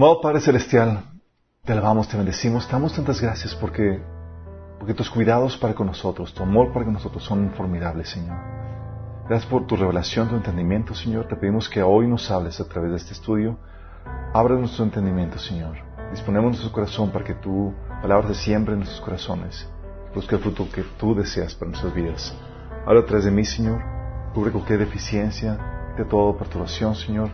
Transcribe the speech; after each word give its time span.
Amado 0.00 0.22
Padre 0.22 0.40
Celestial, 0.40 1.02
te 1.62 1.72
alabamos, 1.72 2.08
te 2.08 2.16
bendecimos, 2.16 2.66
te 2.66 2.72
damos 2.72 2.94
tantas 2.94 3.20
gracias 3.20 3.54
porque, 3.54 4.02
porque 4.78 4.94
tus 4.94 5.10
cuidados 5.10 5.58
para 5.58 5.74
con 5.74 5.88
nosotros, 5.88 6.32
tu 6.32 6.42
amor 6.42 6.72
para 6.72 6.86
con 6.86 6.94
nosotros 6.94 7.22
son 7.22 7.50
formidables, 7.50 8.08
Señor. 8.08 8.38
Gracias 9.28 9.44
por 9.50 9.66
tu 9.66 9.76
revelación, 9.76 10.30
tu 10.30 10.36
entendimiento, 10.36 10.94
Señor. 10.94 11.28
Te 11.28 11.36
pedimos 11.36 11.68
que 11.68 11.82
hoy 11.82 12.08
nos 12.08 12.30
hables 12.30 12.58
a 12.60 12.64
través 12.66 12.92
de 12.92 12.96
este 12.96 13.12
estudio. 13.12 13.58
Abra 14.32 14.54
nuestro 14.54 14.84
entendimiento, 14.84 15.38
Señor. 15.38 15.76
Disponemos 16.12 16.52
nuestro 16.52 16.72
corazón 16.72 17.10
para 17.10 17.26
que 17.26 17.34
tu 17.34 17.74
palabra 18.00 18.28
se 18.28 18.36
siembre 18.36 18.72
en 18.72 18.78
nuestros 18.78 19.02
corazones. 19.02 19.68
Busque 20.14 20.36
el 20.36 20.40
fruto 20.40 20.66
que 20.72 20.82
tú 20.98 21.14
deseas 21.14 21.54
para 21.54 21.72
nuestras 21.72 21.92
vidas. 21.92 22.34
Habla 22.86 23.00
a 23.00 23.04
través 23.04 23.26
de 23.26 23.32
mí, 23.32 23.44
Señor. 23.44 23.82
Cubre 24.32 24.50
cualquier 24.50 24.78
deficiencia 24.78 25.92
de 25.98 26.06
toda 26.06 26.38
perturbación, 26.38 26.94
Señor. 26.94 27.28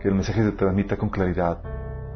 Que 0.00 0.08
el 0.08 0.16
mensaje 0.16 0.42
se 0.42 0.50
transmita 0.50 0.96
con 0.96 1.10
claridad. 1.10 1.62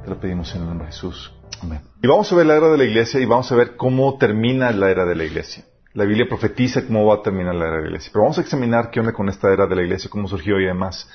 Te 0.03 0.11
lo 0.11 0.19
pedimos 0.19 0.53
en 0.55 0.63
el 0.63 0.67
nombre 0.67 0.87
de 0.87 0.93
Jesús. 0.93 1.33
Amén. 1.63 1.81
Y 2.03 2.09
vamos 2.09 2.33
a 2.33 2.35
ver 2.35 2.47
la 2.47 2.57
era 2.57 2.69
de 2.71 2.79
la 2.79 2.85
iglesia 2.85 3.21
y 3.21 3.25
vamos 3.25 3.53
a 3.53 3.55
ver 3.55 3.77
cómo 3.77 4.19
termina 4.19 4.73
la 4.73 4.91
era 4.91 5.05
de 5.05 5.15
la 5.15 5.23
iglesia. 5.23 5.65
La 5.95 6.05
Biblia 6.05 6.27
profetiza 6.29 6.85
cómo 6.85 7.07
va 7.07 7.17
a 7.17 7.23
terminar 7.23 7.55
la 7.55 7.67
era 7.67 7.77
de 7.77 7.83
la 7.83 7.89
iglesia. 7.89 8.11
Pero 8.13 8.25
vamos 8.25 8.39
a 8.39 8.41
examinar 8.41 8.91
qué 8.91 8.99
onda 8.99 9.13
con 9.13 9.29
esta 9.29 9.53
era 9.53 9.69
de 9.69 9.77
la 9.77 9.83
iglesia, 9.83 10.11
cómo 10.11 10.27
surgió 10.27 10.59
y 10.59 10.65
demás. 10.65 11.09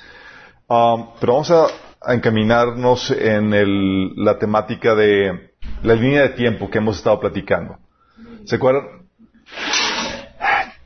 Um, 0.68 1.10
pero 1.20 1.34
vamos 1.34 1.50
a, 1.50 1.66
encaminarnos 2.14 3.10
en 3.10 3.52
el, 3.52 4.14
la 4.16 4.38
temática 4.38 4.94
de 4.94 5.52
la 5.82 5.94
línea 5.94 6.22
de 6.22 6.28
tiempo 6.30 6.70
que 6.70 6.78
hemos 6.78 6.96
estado 6.96 7.20
platicando. 7.20 7.76
¿Se 8.44 8.56
acuerdan? 8.56 9.08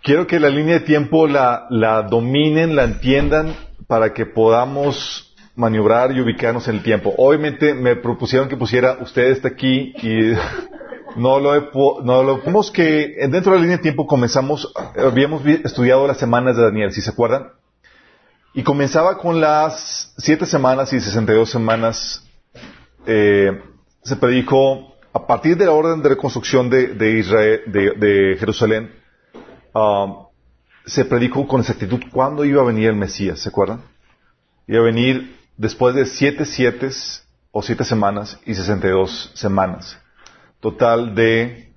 Quiero 0.03 0.27
que 0.27 0.41
la 0.41 0.49
línea 0.49 0.81
de 0.81 0.87
tiempo 0.87 1.29
la 1.29 2.07
dominen, 2.11 2.75
la 2.75 2.85
entiendan 2.85 3.55
para 3.87 4.13
que 4.13 4.27
podamos 4.27 5.32
maniobrar 5.55 6.13
y 6.13 6.21
ubicarnos 6.21 6.67
en 6.69 6.77
el 6.77 6.83
tiempo. 6.83 7.15
Obviamente 7.19 7.75
me 7.75 7.97
propusieron 7.97 8.49
que 8.49 8.57
pusiera 8.57 8.99
usted 9.01 9.25
está 9.25 9.49
aquí 9.49 9.95
y 10.03 10.33
no 11.17 11.39
lo, 11.39 11.55
he, 11.55 11.69
no 12.05 12.23
lo 12.23 12.39
vimos 12.39 12.71
que 12.71 13.15
dentro 13.29 13.53
de 13.53 13.59
la 13.59 13.63
línea 13.63 13.77
de 13.77 13.83
tiempo 13.83 14.07
comenzamos, 14.07 14.73
habíamos 14.97 15.45
estudiado 15.47 16.07
las 16.07 16.19
semanas 16.19 16.57
de 16.57 16.63
Daniel, 16.63 16.93
si 16.93 17.01
se 17.01 17.11
acuerdan, 17.11 17.49
y 18.55 18.63
comenzaba 18.63 19.19
con 19.19 19.41
las 19.41 20.13
siete 20.19 20.47
semanas 20.47 20.93
y 20.93 21.01
sesenta 21.01 21.33
y 21.33 21.37
dos 21.37 21.51
semanas, 21.51 22.27
eh, 23.07 23.63
se 24.03 24.17
predijo 24.17 24.93
a 25.13 25.27
partir 25.27 25.57
de 25.57 25.67
la 25.67 25.73
orden 25.73 26.03
de 26.03 26.11
reconstrucción 26.11 26.71
de, 26.71 26.89
de 26.89 27.19
Israel, 27.19 27.61
de, 27.67 27.91
de 27.93 28.37
Jerusalén, 28.39 28.91
um, 29.75 30.27
se 30.87 31.05
predicó 31.05 31.47
con 31.47 31.61
exactitud 31.61 32.01
cuándo 32.11 32.45
iba 32.45 32.63
a 32.63 32.65
venir 32.65 32.89
el 32.89 32.97
Mesías, 32.97 33.41
¿se 33.41 33.49
acuerdan? 33.49 33.83
Iba 34.67 34.81
a 34.81 34.85
venir 34.85 35.42
después 35.57 35.95
de 35.95 36.07
siete 36.07 36.45
siete 36.45 36.89
o 37.51 37.63
siete 37.63 37.85
semanas 37.85 38.39
y 38.47 38.55
sesenta 38.55 38.87
y 38.89 38.91
dos 38.91 39.31
semanas 39.35 39.99
total 40.63 41.15
de 41.15 41.73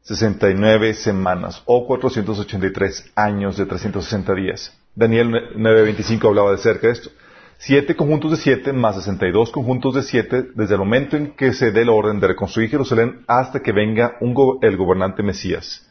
69 0.00 0.94
semanas 0.94 1.62
o 1.66 1.86
483 1.86 3.12
años 3.14 3.56
de 3.56 3.66
360 3.66 4.34
días. 4.34 4.76
Daniel 4.94 5.30
9.25 5.56 6.26
hablaba 6.26 6.52
de 6.52 6.58
cerca 6.58 6.88
de 6.88 6.94
esto. 6.94 7.10
Siete 7.58 7.94
conjuntos 7.94 8.32
de 8.32 8.36
siete 8.38 8.72
más 8.72 8.96
62 8.96 9.50
conjuntos 9.50 9.94
de 9.94 10.02
siete 10.02 10.46
desde 10.54 10.74
el 10.74 10.80
momento 10.80 11.16
en 11.16 11.32
que 11.32 11.52
se 11.52 11.70
dé 11.70 11.84
la 11.84 11.92
orden 11.92 12.18
de 12.18 12.28
reconstruir 12.28 12.70
Jerusalén 12.70 13.24
hasta 13.28 13.60
que 13.60 13.72
venga 13.72 14.16
un 14.20 14.34
go 14.34 14.58
el 14.62 14.76
gobernante 14.76 15.22
Mesías. 15.22 15.88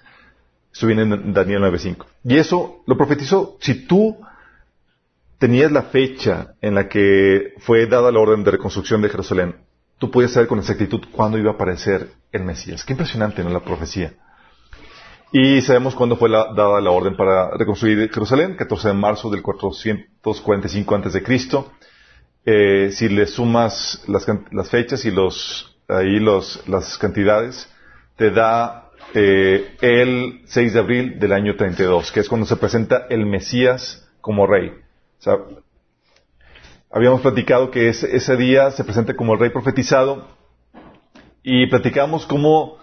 Eso 0.73 0.88
viene 0.88 1.03
en 1.03 1.34
Daniel 1.34 1.61
9.5. 1.61 2.05
Y 2.23 2.38
eso 2.38 2.81
lo 2.88 2.97
profetizó. 2.97 3.57
Si 3.61 3.85
tú 3.85 4.17
tenías 5.43 5.73
la 5.73 5.81
fecha 5.81 6.55
en 6.61 6.73
la 6.75 6.87
que 6.87 7.55
fue 7.57 7.85
dada 7.85 8.13
la 8.13 8.19
orden 8.21 8.45
de 8.45 8.51
reconstrucción 8.51 9.01
de 9.01 9.09
Jerusalén, 9.09 9.57
tú 9.97 10.09
podías 10.09 10.31
saber 10.31 10.47
con 10.47 10.57
exactitud 10.57 11.01
cuándo 11.11 11.37
iba 11.37 11.51
a 11.51 11.55
aparecer 11.55 12.11
el 12.31 12.45
Mesías. 12.45 12.85
Qué 12.85 12.93
impresionante, 12.93 13.43
¿no? 13.43 13.49
La 13.49 13.59
profecía. 13.59 14.13
Y 15.33 15.61
sabemos 15.61 15.95
cuándo 15.95 16.15
fue 16.15 16.29
dada 16.29 16.79
la 16.79 16.91
orden 16.91 17.17
para 17.17 17.57
reconstruir 17.57 18.09
Jerusalén, 18.09 18.55
14 18.55 18.87
de 18.87 18.93
marzo 18.93 19.29
del 19.29 19.41
445 19.41 20.95
antes 20.95 21.11
de 21.11 21.21
Cristo. 21.21 21.73
Eh, 22.45 22.91
si 22.93 23.09
le 23.09 23.27
sumas 23.27 24.01
las, 24.07 24.25
las, 24.49 24.69
fechas 24.69 25.03
y 25.03 25.11
los, 25.11 25.77
ahí 25.89 26.21
los, 26.21 26.65
las 26.69 26.97
cantidades, 26.97 27.69
te 28.15 28.31
da 28.31 28.91
eh, 29.13 29.75
el 29.81 30.43
6 30.45 30.73
de 30.73 30.79
abril 30.79 31.19
del 31.19 31.33
año 31.33 31.57
32, 31.57 32.13
que 32.13 32.21
es 32.21 32.29
cuando 32.29 32.47
se 32.47 32.55
presenta 32.55 33.07
el 33.09 33.25
Mesías 33.25 34.09
como 34.21 34.47
rey. 34.47 34.82
Habíamos 36.91 37.22
platicado 37.22 37.72
que 37.72 37.89
ese, 37.89 38.38
día 38.38 38.72
se 38.72 38.84
presenta 38.84 39.16
como 39.16 39.34
el 39.34 39.39
rey 39.39 39.50
profetizado 39.50 40.28
y 41.41 41.67
platicamos 41.67 42.25
cómo 42.25 42.78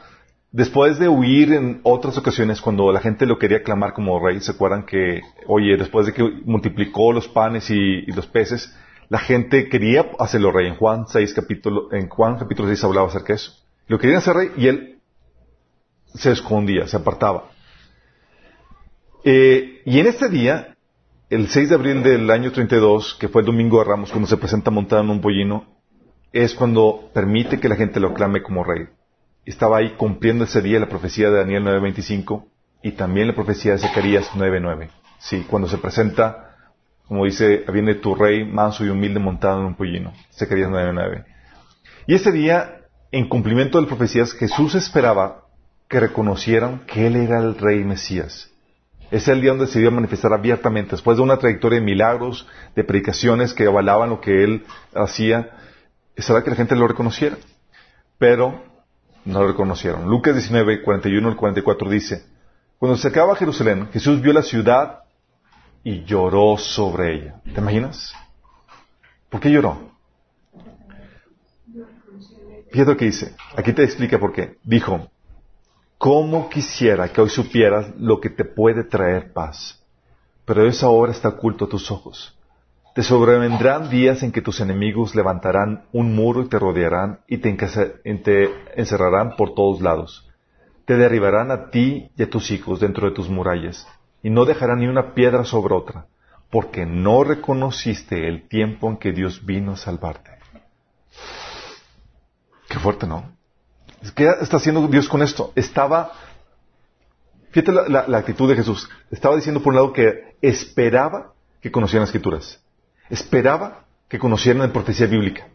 después 0.51 0.99
de 0.99 1.09
huir 1.09 1.53
en 1.53 1.81
otras 1.85 2.19
ocasiones 2.19 2.61
cuando 2.61 2.91
la 2.93 3.01
gente 3.01 3.25
lo 3.25 3.39
quería 3.39 3.63
clamar 3.63 3.93
como 3.93 4.19
rey, 4.25 4.41
se 4.41 4.53
acuerdan 4.53 4.85
que, 4.85 5.21
oye, 5.47 5.77
después 5.77 6.07
de 6.07 6.13
que 6.13 6.23
multiplicó 6.45 7.13
los 7.13 7.29
panes 7.29 7.71
y, 7.71 7.75
y 7.75 8.13
los 8.13 8.27
peces, 8.27 8.77
la 9.09 9.19
gente 9.19 9.69
quería 9.69 10.11
hacerlo 10.19 10.53
rey. 10.53 10.69
En 10.69 10.77
Juan 10.77 11.07
6 11.07 11.35
capítulo, 11.35 11.93
en 11.93 12.09
Juan 12.09 12.37
capítulo 12.37 12.69
6 12.69 12.83
hablaba 12.85 13.09
acerca 13.09 13.29
de 13.29 13.35
eso. 13.35 13.53
Lo 13.87 13.99
querían 13.99 14.19
hacer 14.19 14.35
rey 14.35 14.53
y 14.57 14.67
él 14.69 15.01
se 16.15 16.33
escondía, 16.33 16.87
se 16.87 16.97
apartaba. 16.97 17.51
Eh, 19.25 19.83
y 19.85 20.01
en 20.01 20.07
este 20.07 20.29
día, 20.29 20.77
el 21.31 21.49
6 21.49 21.69
de 21.69 21.75
abril 21.77 22.03
del 22.03 22.29
año 22.29 22.51
32, 22.51 23.17
que 23.21 23.29
fue 23.29 23.43
el 23.43 23.47
domingo 23.47 23.79
de 23.79 23.85
Ramos, 23.85 24.11
cuando 24.11 24.27
se 24.27 24.37
presenta 24.37 24.73
montado 24.73 25.03
en 25.03 25.11
un 25.11 25.21
pollino, 25.21 25.65
es 26.33 26.55
cuando 26.55 27.09
permite 27.15 27.61
que 27.61 27.69
la 27.69 27.77
gente 27.77 28.01
lo 28.01 28.09
aclame 28.09 28.43
como 28.43 28.65
rey. 28.65 28.89
Estaba 29.45 29.79
ahí 29.79 29.95
cumpliendo 29.97 30.43
ese 30.43 30.61
día 30.61 30.81
la 30.81 30.89
profecía 30.89 31.31
de 31.31 31.39
Daniel 31.39 31.63
9.25 31.65 32.47
y 32.83 32.93
también 32.93 33.29
la 33.29 33.37
profecía 33.37 33.73
de 33.73 33.79
Zacarías 33.79 34.29
9.9. 34.35 34.91
Sí, 35.19 35.47
cuando 35.49 35.69
se 35.69 35.79
presenta, 35.79 36.57
como 37.07 37.25
dice, 37.25 37.65
viene 37.73 37.95
tu 37.95 38.17
rey 38.17 38.45
manso 38.45 38.85
y 38.85 38.89
humilde 38.89 39.21
montado 39.21 39.61
en 39.61 39.67
un 39.67 39.77
pollino. 39.77 40.13
Zacarías 40.33 40.69
9.9. 40.69 41.27
Y 42.09 42.15
ese 42.15 42.33
día, 42.33 42.81
en 43.13 43.29
cumplimiento 43.29 43.79
de 43.79 43.83
las 43.83 43.89
profecías, 43.89 44.33
Jesús 44.33 44.75
esperaba 44.75 45.45
que 45.89 46.01
reconocieran 46.01 46.81
que 46.87 47.07
Él 47.07 47.15
era 47.15 47.39
el 47.39 47.57
rey 47.57 47.85
Mesías. 47.85 48.51
Es 49.11 49.27
el 49.29 49.41
día 49.41 49.51
donde 49.51 49.67
se 49.67 49.81
iba 49.81 49.89
a 49.89 49.95
manifestar 49.95 50.33
abiertamente, 50.33 50.93
después 50.93 51.17
de 51.17 51.23
una 51.23 51.39
trayectoria 51.39 51.81
de 51.81 51.85
milagros, 51.85 52.47
de 52.77 52.85
predicaciones 52.85 53.53
que 53.55 53.67
avalaban 53.67 54.11
lo 54.11 54.21
que 54.21 54.45
Él 54.45 54.65
hacía, 54.95 55.51
esperaba 56.15 56.45
que 56.45 56.51
la 56.51 56.57
gente 56.57 56.77
lo 56.77 56.87
reconociera. 56.87 57.37
Pero 58.19 58.63
no 59.25 59.41
lo 59.41 59.49
reconocieron. 59.49 60.09
Lucas 60.09 60.35
19, 60.35 60.83
41 60.83 61.29
al 61.29 61.37
44 61.37 61.91
dice, 61.91 62.25
cuando 62.79 62.97
se 62.97 63.09
acaba 63.09 63.37
Jerusalén, 63.37 63.89
Jesús 63.93 64.23
vio 64.23 64.33
la 64.33 64.43
ciudad 64.43 65.01
y 65.83 66.05
lloró 66.05 66.57
sobre 66.57 67.15
ella. 67.15 67.41
¿Te 67.45 67.61
imaginas? 67.61 68.15
¿Por 69.29 69.41
qué 69.41 69.51
lloró? 69.51 69.91
Fíjate 72.73 72.91
lo 72.91 72.97
que 72.97 73.07
dice. 73.07 73.35
Aquí 73.57 73.73
te 73.73 73.83
explica 73.83 74.19
por 74.19 74.33
qué. 74.33 74.57
Dijo, 74.63 75.11
¿cómo 76.01 76.49
quisiera 76.49 77.13
que 77.13 77.21
hoy 77.21 77.29
supieras 77.29 77.93
lo 77.99 78.21
que 78.23 78.31
te 78.31 78.47
puede 78.47 78.85
traer 78.85 79.35
paz? 79.35 79.85
Pero 80.47 80.67
esa 80.67 80.89
hora 80.89 81.13
está 81.13 81.29
oculto 81.29 81.67
a 81.67 81.69
tus 81.69 81.91
ojos. 81.91 82.35
Te 82.95 83.03
sobrevendrán 83.03 83.91
días 83.91 84.23
en 84.23 84.33
que 84.33 84.41
tus 84.41 84.61
enemigos 84.61 85.15
levantarán 85.15 85.85
un 85.93 86.15
muro 86.15 86.41
y 86.41 86.49
te 86.49 86.59
rodearán 86.59 87.21
y 87.29 87.37
te, 87.37 87.53
te, 87.53 88.51
encerrarán 88.77 89.37
por 89.37 89.53
todos 89.53 89.83
lados. 89.83 90.27
Te 90.87 90.97
derribarán 90.97 91.51
a 91.51 91.69
ti 91.69 92.11
y 92.17 92.23
a 92.23 92.31
tus 92.31 92.51
hijos 92.51 92.81
dentro 92.81 93.07
de 93.07 93.15
tus 93.15 93.29
murallas 93.29 93.87
y 94.23 94.31
no 94.31 94.47
dejarán 94.47 94.79
ni 94.79 94.87
una 94.87 95.13
piedra 95.13 95.45
sobre 95.45 95.75
otra, 95.75 96.07
porque 96.51 96.87
no 96.87 97.25
reconociste 97.25 98.27
el 98.27 98.49
tiempo 98.49 98.89
en 98.89 98.97
que 98.97 99.13
Dios 99.13 99.45
vino 99.45 99.73
a 99.73 99.77
salvarte. 99.77 100.31
Qué 102.71 102.79
fuerte, 102.79 103.07
¿no? 103.07 103.40
¿Qué 104.15 104.29
está 104.41 104.57
haciendo 104.57 104.87
Dios 104.89 105.09
con 105.09 105.23
esto? 105.23 105.53
Estaba, 105.55 106.13
fíjate 107.51 107.73
la, 107.73 108.07
la, 108.09 108.19
actitud 108.19 108.49
de 108.49 108.57
Jesús, 108.57 108.89
estaba 109.11 109.37
diciendo 109.37 109.61
por 109.61 109.73
un 109.73 109.77
lado 109.77 109.93
que 109.93 110.37
esperaba 110.41 111.35
que 111.61 111.71
conocieran 111.71 112.03
las 112.03 112.11
escrituras 112.11 112.61
esperaba 113.11 113.85
que 114.09 114.19
conocieran 114.19 114.63
la 114.63 114.73
profecía 114.73 115.07
bíblica 115.07 115.49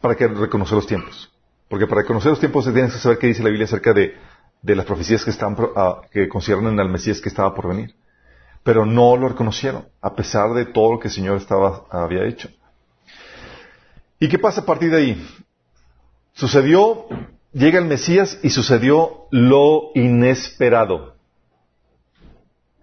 para 0.00 0.14
que 0.14 0.26
reconocer 0.28 0.76
los 0.76 0.86
tiempos. 0.86 1.32
Porque 1.68 1.86
para 1.86 2.02
reconocer 2.02 2.30
los 2.30 2.40
tiempos 2.40 2.64
se 2.64 2.72
tiene 2.72 2.88
que 2.88 2.98
saber 2.98 3.18
qué 3.18 3.26
dice 3.26 3.42
la 3.42 3.48
Biblia 3.48 3.66
acerca 3.66 3.92
de, 3.92 4.14
las 4.62 4.86
profecías 4.86 5.24
que, 5.24 5.30
están, 5.30 5.54
uh, 5.54 6.00
que 6.10 6.28
conciernen 6.28 6.78
al 6.78 6.88
Mesías 6.88 7.20
que 7.20 7.28
estaba 7.28 7.54
por 7.54 7.68
venir. 7.68 7.94
Pero 8.62 8.86
no 8.86 9.16
lo 9.16 9.28
reconocieron, 9.28 9.88
a 10.00 10.14
pesar 10.14 10.52
de 10.54 10.66
todo 10.66 10.92
lo 10.92 11.00
que 11.00 11.08
el 11.08 11.14
Señor 11.14 11.40
había 11.90 12.24
hecho. 12.24 12.48
¿Y 14.18 14.28
qué 14.28 14.38
pasa 14.38 14.60
a 14.60 14.64
partir 14.64 14.90
de 14.90 14.96
ahí? 14.96 15.45
Sucedió, 16.36 17.06
llega 17.54 17.78
el 17.78 17.86
Mesías 17.86 18.38
y 18.42 18.50
sucedió 18.50 19.26
lo 19.30 19.90
inesperado. 19.94 21.14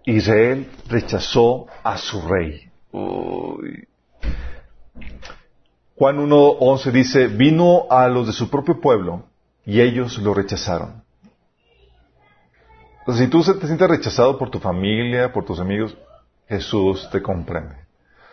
Israel 0.04 0.68
rechazó 0.88 1.66
a 1.84 1.96
su 1.96 2.20
rey. 2.22 2.68
Uy. 2.90 3.86
Juan 5.94 6.18
1.11 6.18 6.90
dice, 6.90 7.28
vino 7.28 7.86
a 7.90 8.08
los 8.08 8.26
de 8.26 8.32
su 8.32 8.50
propio 8.50 8.80
pueblo 8.80 9.28
y 9.64 9.80
ellos 9.80 10.18
lo 10.18 10.34
rechazaron. 10.34 11.04
Entonces, 12.98 13.24
si 13.24 13.30
tú 13.30 13.40
te 13.60 13.68
sientes 13.68 13.88
rechazado 13.88 14.36
por 14.36 14.50
tu 14.50 14.58
familia, 14.58 15.32
por 15.32 15.44
tus 15.44 15.60
amigos, 15.60 15.96
Jesús 16.48 17.08
te 17.12 17.22
comprende. 17.22 17.76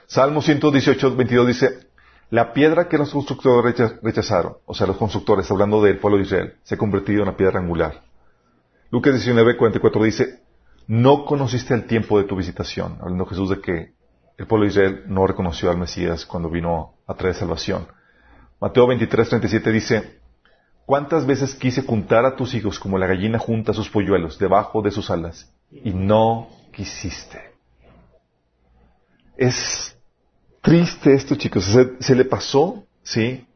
Salmo 0.07 0.41
118, 0.41 1.15
22 1.15 1.47
dice, 1.47 1.90
la 2.31 2.53
piedra 2.53 2.87
que 2.87 2.97
los 2.97 3.11
constructores 3.11 3.75
rechazaron, 4.01 4.55
o 4.65 4.73
sea, 4.73 4.87
los 4.87 4.95
constructores, 4.95 5.51
hablando 5.51 5.81
del 5.83 5.99
pueblo 5.99 6.17
de 6.17 6.23
Israel, 6.23 6.53
se 6.63 6.75
ha 6.75 6.77
convertido 6.77 7.21
en 7.21 7.27
una 7.27 7.35
piedra 7.37 7.59
angular. 7.59 8.03
Lucas 8.89 9.13
19, 9.13 9.57
44 9.57 10.03
dice, 10.03 10.41
no 10.87 11.25
conociste 11.25 11.73
el 11.73 11.85
tiempo 11.87 12.17
de 12.17 12.23
tu 12.23 12.37
visitación, 12.37 12.97
hablando 13.01 13.25
Jesús 13.25 13.49
de 13.49 13.59
que 13.59 13.91
el 14.37 14.47
pueblo 14.47 14.63
de 14.63 14.71
Israel 14.71 15.03
no 15.07 15.27
reconoció 15.27 15.69
al 15.69 15.77
Mesías 15.77 16.25
cuando 16.25 16.49
vino 16.49 16.93
a 17.05 17.15
traer 17.15 17.35
salvación. 17.35 17.85
Mateo 18.61 18.87
23, 18.87 19.27
37 19.27 19.71
dice, 19.73 20.19
¿cuántas 20.85 21.25
veces 21.25 21.53
quise 21.53 21.81
juntar 21.83 22.23
a 22.25 22.37
tus 22.37 22.53
hijos 22.53 22.79
como 22.79 22.97
la 22.97 23.07
gallina 23.07 23.39
junta 23.39 23.73
sus 23.73 23.89
polluelos 23.89 24.39
debajo 24.39 24.81
de 24.81 24.91
sus 24.91 25.09
alas? 25.09 25.53
Y 25.69 25.91
no 25.91 26.47
quisiste. 26.71 27.41
Es 29.35 29.97
triste 30.61 31.13
esto, 31.13 31.35
chicos. 31.35 31.65
Se, 31.99 32.15
le 32.15 32.25
pasó, 32.25 32.85
¿sí? 33.03 33.47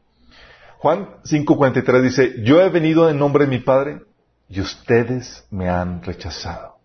Juan 0.80 1.22
5:43 1.24 2.02
dice, 2.02 2.44
yo 2.44 2.62
he 2.62 2.70
venido 2.70 3.10
en 3.10 3.18
nombre 3.18 3.46
de 3.46 3.52
mi 3.52 3.60
Padre 3.60 4.02
y 4.50 4.62
ustedes 4.62 5.46
me 5.50 5.70
han 5.70 6.04
rechazado. 6.04 6.76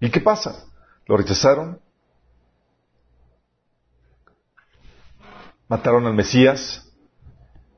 ¿Y 0.00 0.10
qué 0.10 0.20
pasa? 0.20 0.64
Lo 1.06 1.16
rechazaron, 1.16 1.80
mataron 5.68 6.06
al 6.06 6.14
Mesías, 6.14 6.90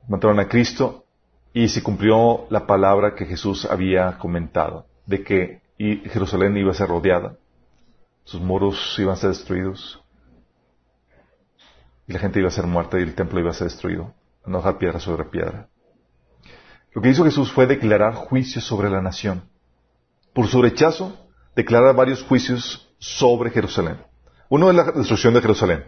mataron 0.07 0.39
a 0.39 0.47
Cristo 0.47 1.05
y 1.53 1.67
se 1.69 1.81
cumplió 1.81 2.45
la 2.49 2.65
palabra 2.67 3.15
que 3.15 3.25
Jesús 3.25 3.65
había 3.65 4.17
comentado, 4.17 4.85
de 5.05 5.23
que 5.23 5.61
Jerusalén 5.77 6.57
iba 6.57 6.71
a 6.71 6.75
ser 6.75 6.89
rodeada, 6.89 7.37
sus 8.23 8.41
muros 8.41 8.95
iban 8.99 9.13
a 9.13 9.17
ser 9.17 9.29
destruidos, 9.29 9.98
y 12.09 12.13
la 12.13 12.19
gente 12.19 12.39
iba 12.39 12.47
a 12.47 12.51
ser 12.51 12.65
muerta 12.65 12.99
y 12.99 13.03
el 13.03 13.13
templo 13.13 13.39
iba 13.39 13.51
a 13.51 13.53
ser 13.53 13.67
destruido, 13.67 14.15
no 14.43 14.57
dejar 14.57 14.79
piedra 14.79 14.99
sobre 14.99 15.25
piedra. 15.25 15.67
Lo 16.91 17.03
que 17.03 17.09
hizo 17.09 17.23
Jesús 17.23 17.51
fue 17.51 17.67
declarar 17.67 18.15
juicios 18.15 18.65
sobre 18.65 18.89
la 18.89 18.99
nación. 18.99 19.43
Por 20.33 20.47
su 20.47 20.59
rechazo, 20.59 21.15
declarar 21.55 21.95
varios 21.95 22.23
juicios 22.23 22.91
sobre 22.97 23.51
Jerusalén. 23.51 23.97
Uno 24.49 24.71
es 24.71 24.75
la 24.75 24.85
destrucción 24.85 25.35
de 25.35 25.41
Jerusalén. 25.41 25.85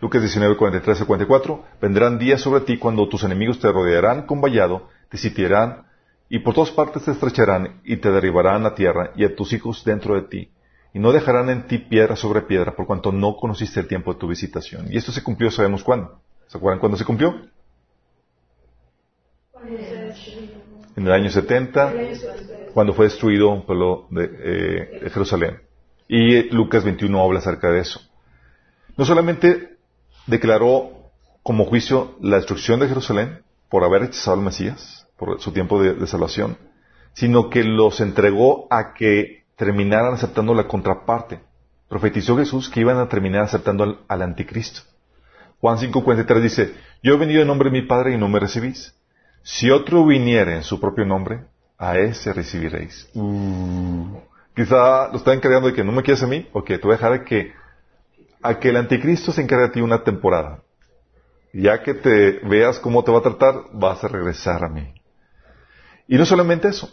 Lucas 0.00 0.22
19, 0.22 0.56
43 0.56 1.04
44. 1.04 1.64
Vendrán 1.80 2.18
días 2.18 2.40
sobre 2.40 2.62
ti 2.62 2.76
cuando 2.76 3.08
tus 3.08 3.22
enemigos 3.22 3.60
te 3.60 3.70
rodearán 3.70 4.26
con 4.26 4.40
vallado, 4.40 4.88
te 5.08 5.18
sitiarán 5.18 5.86
y 6.28 6.40
por 6.40 6.52
todas 6.52 6.72
partes 6.72 7.04
te 7.04 7.12
estrecharán 7.12 7.80
y 7.84 7.98
te 7.98 8.10
derribarán 8.10 8.66
a 8.66 8.74
tierra 8.74 9.12
y 9.14 9.24
a 9.24 9.36
tus 9.36 9.52
hijos 9.52 9.84
dentro 9.84 10.16
de 10.16 10.22
ti 10.22 10.50
y 10.92 10.98
no 10.98 11.12
dejarán 11.12 11.50
en 11.50 11.66
ti 11.66 11.78
piedra 11.78 12.16
sobre 12.16 12.42
piedra 12.42 12.74
por 12.74 12.86
cuanto 12.86 13.12
no 13.12 13.36
conociste 13.36 13.80
el 13.80 13.86
tiempo 13.86 14.12
de 14.12 14.18
tu 14.18 14.28
visitación. 14.28 14.86
Y 14.90 14.96
esto 14.96 15.12
se 15.12 15.22
cumplió, 15.22 15.50
sabemos 15.50 15.84
cuándo. 15.84 16.20
¿Se 16.48 16.58
acuerdan 16.58 16.80
cuándo 16.80 16.98
se 16.98 17.04
cumplió? 17.04 17.48
En 20.96 21.06
el 21.06 21.12
año 21.12 21.30
70, 21.30 21.94
cuando 22.74 22.92
fue 22.92 23.06
destruido 23.06 23.50
un 23.50 23.64
pueblo 23.64 24.08
de, 24.10 24.24
eh, 24.24 25.10
Jerusalén. 25.10 25.60
Y 26.08 26.50
Lucas 26.50 26.82
21 26.82 27.22
habla 27.22 27.38
acerca 27.38 27.70
de 27.70 27.80
eso. 27.80 28.00
No 28.96 29.04
solamente 29.04 29.76
declaró 30.26 31.10
como 31.44 31.66
juicio 31.66 32.16
la 32.20 32.36
destrucción 32.36 32.80
de 32.80 32.88
Jerusalén 32.88 33.42
por 33.68 33.84
haber 33.84 34.02
rechazado 34.02 34.36
al 34.36 34.44
Mesías, 34.44 35.06
por 35.16 35.40
su 35.40 35.52
tiempo 35.52 35.80
de 35.80 36.06
salvación, 36.08 36.58
sino 37.12 37.48
que 37.48 37.62
los 37.62 38.00
entregó 38.00 38.66
a 38.70 38.94
que 38.94 39.39
terminaran 39.60 40.14
aceptando 40.14 40.54
la 40.54 40.66
contraparte. 40.66 41.38
Profetizó 41.86 42.34
Jesús 42.38 42.70
que 42.70 42.80
iban 42.80 42.96
a 42.96 43.10
terminar 43.10 43.42
aceptando 43.42 43.98
al, 44.08 44.22
anticristo. 44.22 44.80
Juan 45.60 45.76
5:43 45.76 46.40
dice, 46.40 46.74
yo 47.02 47.12
he 47.12 47.18
venido 47.18 47.42
en 47.42 47.48
nombre 47.48 47.68
de 47.68 47.78
mi 47.78 47.86
Padre 47.86 48.14
y 48.14 48.16
no 48.16 48.26
me 48.26 48.40
recibís. 48.40 48.94
Si 49.42 49.70
otro 49.70 50.06
viniere 50.06 50.56
en 50.56 50.62
su 50.62 50.80
propio 50.80 51.04
nombre, 51.04 51.44
a 51.76 51.98
ese 51.98 52.32
recibiréis. 52.32 53.06
Uh. 53.12 54.18
quizá 54.56 55.08
lo 55.08 55.18
están 55.18 55.34
encargando 55.34 55.68
de 55.68 55.74
que 55.74 55.84
no 55.84 55.92
me 55.92 56.02
quieres 56.02 56.22
a 56.22 56.26
mí, 56.26 56.48
o 56.54 56.64
que 56.64 56.78
te 56.78 56.86
voy 56.86 56.94
a 56.94 56.96
dejar 56.96 57.12
a 57.12 57.24
que, 57.24 57.52
a 58.40 58.58
que 58.58 58.70
el 58.70 58.76
anticristo 58.76 59.30
se 59.30 59.42
encargue 59.42 59.66
de 59.66 59.72
ti 59.72 59.80
una 59.82 60.02
temporada. 60.02 60.62
Ya 61.52 61.82
que 61.82 61.92
te 61.92 62.40
veas 62.48 62.78
cómo 62.78 63.04
te 63.04 63.12
va 63.12 63.18
a 63.18 63.22
tratar, 63.22 63.56
vas 63.74 64.02
a 64.02 64.08
regresar 64.08 64.64
a 64.64 64.70
mí. 64.70 64.94
Y 66.08 66.16
no 66.16 66.24
solamente 66.24 66.68
eso. 66.68 66.90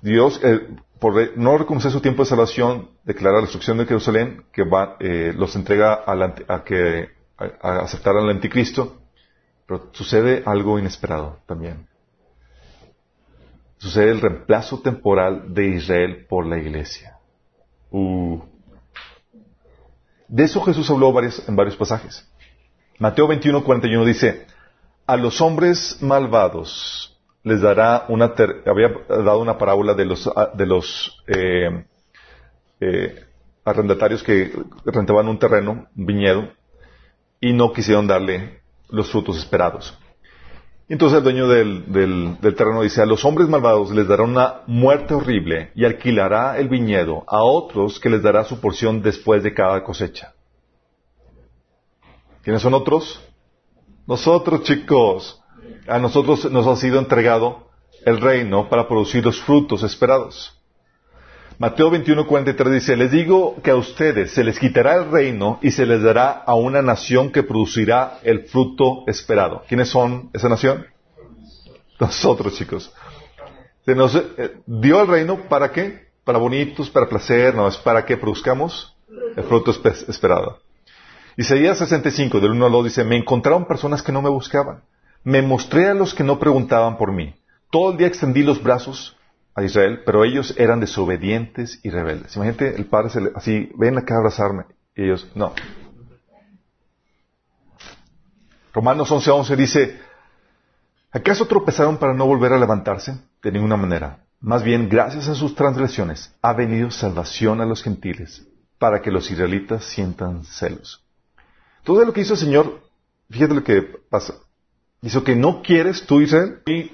Dios, 0.00 0.40
eh, 0.44 0.60
por 0.98 1.36
no 1.36 1.58
reconocer 1.58 1.90
su 1.90 2.00
tiempo 2.00 2.22
de 2.22 2.28
salvación, 2.28 2.90
declara 3.04 3.36
la 3.36 3.42
destrucción 3.42 3.78
de 3.78 3.86
Jerusalén, 3.86 4.44
que 4.52 4.64
va, 4.64 4.96
eh, 5.00 5.32
los 5.36 5.54
entrega 5.56 6.02
a, 6.06 6.64
que 6.64 7.10
a, 7.36 7.80
aceptar 7.80 8.16
al 8.16 8.30
anticristo, 8.30 9.02
pero 9.66 9.90
sucede 9.92 10.42
algo 10.46 10.78
inesperado 10.78 11.40
también. 11.46 11.88
Sucede 13.78 14.10
el 14.10 14.20
reemplazo 14.20 14.80
temporal 14.80 15.52
de 15.52 15.66
Israel 15.76 16.26
por 16.28 16.46
la 16.46 16.58
iglesia. 16.58 17.18
Uh. 17.90 18.40
De 20.28 20.44
eso 20.44 20.62
Jesús 20.62 20.90
habló 20.90 21.12
en 21.20 21.56
varios 21.56 21.76
pasajes. 21.76 22.26
Mateo 22.98 23.26
21, 23.28 23.62
41 23.62 24.04
dice, 24.04 24.46
a 25.06 25.16
los 25.16 25.40
hombres 25.40 25.98
malvados 26.00 27.13
les 27.44 27.60
dará 27.60 28.06
una, 28.08 28.34
había 28.66 28.90
dado 29.08 29.38
una 29.38 29.58
parábola 29.58 29.94
de 29.94 30.06
los, 30.06 30.26
ah, 30.34 30.50
de 30.54 30.66
los 30.66 31.22
eh, 31.26 31.84
eh, 32.80 33.24
arrendatarios 33.64 34.22
que 34.22 34.50
rentaban 34.86 35.28
un 35.28 35.38
terreno, 35.38 35.86
un 35.94 36.06
viñedo, 36.06 36.48
y 37.40 37.52
no 37.52 37.72
quisieron 37.72 38.06
darle 38.06 38.60
los 38.88 39.10
frutos 39.10 39.36
esperados. 39.36 39.96
Entonces 40.88 41.18
el 41.18 41.24
dueño 41.24 41.48
del, 41.48 41.92
del, 41.92 42.40
del, 42.40 42.54
terreno 42.54 42.82
dice, 42.82 43.02
a 43.02 43.06
los 43.06 43.24
hombres 43.24 43.48
malvados 43.48 43.90
les 43.90 44.08
dará 44.08 44.22
una 44.22 44.62
muerte 44.66 45.14
horrible 45.14 45.70
y 45.74 45.84
alquilará 45.84 46.58
el 46.58 46.68
viñedo 46.68 47.24
a 47.26 47.42
otros 47.42 48.00
que 48.00 48.10
les 48.10 48.22
dará 48.22 48.44
su 48.44 48.60
porción 48.60 49.02
después 49.02 49.42
de 49.42 49.54
cada 49.54 49.82
cosecha. 49.82 50.34
¿Quiénes 52.42 52.60
son 52.60 52.74
otros? 52.74 53.22
Nosotros, 54.06 54.62
chicos 54.62 55.43
a 55.86 55.98
nosotros 55.98 56.50
nos 56.50 56.66
ha 56.66 56.76
sido 56.76 56.98
entregado 56.98 57.68
el 58.04 58.20
reino 58.20 58.68
para 58.68 58.88
producir 58.88 59.24
los 59.24 59.40
frutos 59.42 59.82
esperados. 59.82 60.58
Mateo 61.58 61.90
21:43 61.90 62.70
dice, 62.70 62.96
les 62.96 63.12
digo 63.12 63.56
que 63.62 63.70
a 63.70 63.76
ustedes 63.76 64.32
se 64.32 64.42
les 64.42 64.58
quitará 64.58 64.96
el 64.96 65.10
reino 65.10 65.58
y 65.62 65.70
se 65.70 65.86
les 65.86 66.02
dará 66.02 66.30
a 66.30 66.54
una 66.54 66.82
nación 66.82 67.30
que 67.30 67.44
producirá 67.44 68.18
el 68.24 68.44
fruto 68.46 69.04
esperado. 69.06 69.62
¿Quiénes 69.68 69.88
son 69.88 70.30
esa 70.32 70.48
nación? 70.48 70.86
Nosotros, 72.00 72.56
chicos. 72.56 72.92
Se 73.84 73.94
nos 73.94 74.16
eh, 74.16 74.56
dio 74.66 75.00
el 75.02 75.06
reino 75.06 75.48
para 75.48 75.70
qué? 75.70 76.08
Para 76.24 76.38
bonitos, 76.38 76.90
para 76.90 77.08
placer, 77.08 77.54
no, 77.54 77.68
es 77.68 77.76
para 77.76 78.04
que 78.04 78.16
produzcamos 78.16 78.96
el 79.36 79.44
fruto 79.44 79.70
esperado. 79.70 80.58
Isaías 81.36 81.78
65, 81.78 82.40
del 82.40 82.52
1 82.52 82.66
al 82.66 82.72
2 82.72 82.84
dice, 82.84 83.04
me 83.04 83.16
encontraron 83.16 83.66
personas 83.66 84.02
que 84.02 84.10
no 84.10 84.22
me 84.22 84.30
buscaban 84.30 84.82
me 85.24 85.42
mostré 85.42 85.88
a 85.88 85.94
los 85.94 86.14
que 86.14 86.22
no 86.22 86.38
preguntaban 86.38 86.98
por 86.98 87.10
mí. 87.10 87.34
Todo 87.70 87.92
el 87.92 87.96
día 87.96 88.06
extendí 88.06 88.42
los 88.42 88.62
brazos 88.62 89.16
a 89.54 89.62
Israel, 89.62 90.02
pero 90.04 90.24
ellos 90.24 90.54
eran 90.58 90.80
desobedientes 90.80 91.80
y 91.82 91.90
rebeldes. 91.90 92.36
Imagínate 92.36 92.76
el 92.76 92.86
padre 92.86 93.32
así, 93.34 93.70
ven 93.76 93.98
acá 93.98 94.14
a 94.14 94.18
abrazarme. 94.18 94.64
Y 94.94 95.04
ellos, 95.04 95.28
no. 95.34 95.54
Romanos 98.72 99.10
11:11 99.10 99.32
11 99.32 99.56
dice, 99.56 100.00
¿acaso 101.10 101.46
tropezaron 101.46 101.96
para 101.96 102.12
no 102.12 102.26
volver 102.26 102.52
a 102.52 102.58
levantarse? 102.58 103.16
De 103.42 103.52
ninguna 103.52 103.76
manera. 103.76 104.24
Más 104.40 104.62
bien, 104.62 104.88
gracias 104.88 105.28
a 105.28 105.34
sus 105.34 105.54
transgresiones, 105.54 106.34
ha 106.42 106.52
venido 106.52 106.90
salvación 106.90 107.60
a 107.60 107.66
los 107.66 107.82
gentiles, 107.82 108.46
para 108.78 109.00
que 109.00 109.10
los 109.10 109.30
israelitas 109.30 109.84
sientan 109.84 110.44
celos. 110.44 111.02
Todo 111.82 112.04
lo 112.04 112.12
que 112.12 112.20
hizo 112.20 112.34
el 112.34 112.40
Señor, 112.40 112.82
fíjate 113.30 113.54
lo 113.54 113.64
que 113.64 113.82
pasa. 114.10 114.34
Dice 115.04 115.22
que 115.22 115.36
no 115.36 115.60
quieres 115.60 116.06
tú, 116.06 116.22
Israel, 116.22 116.60
y 116.64 116.90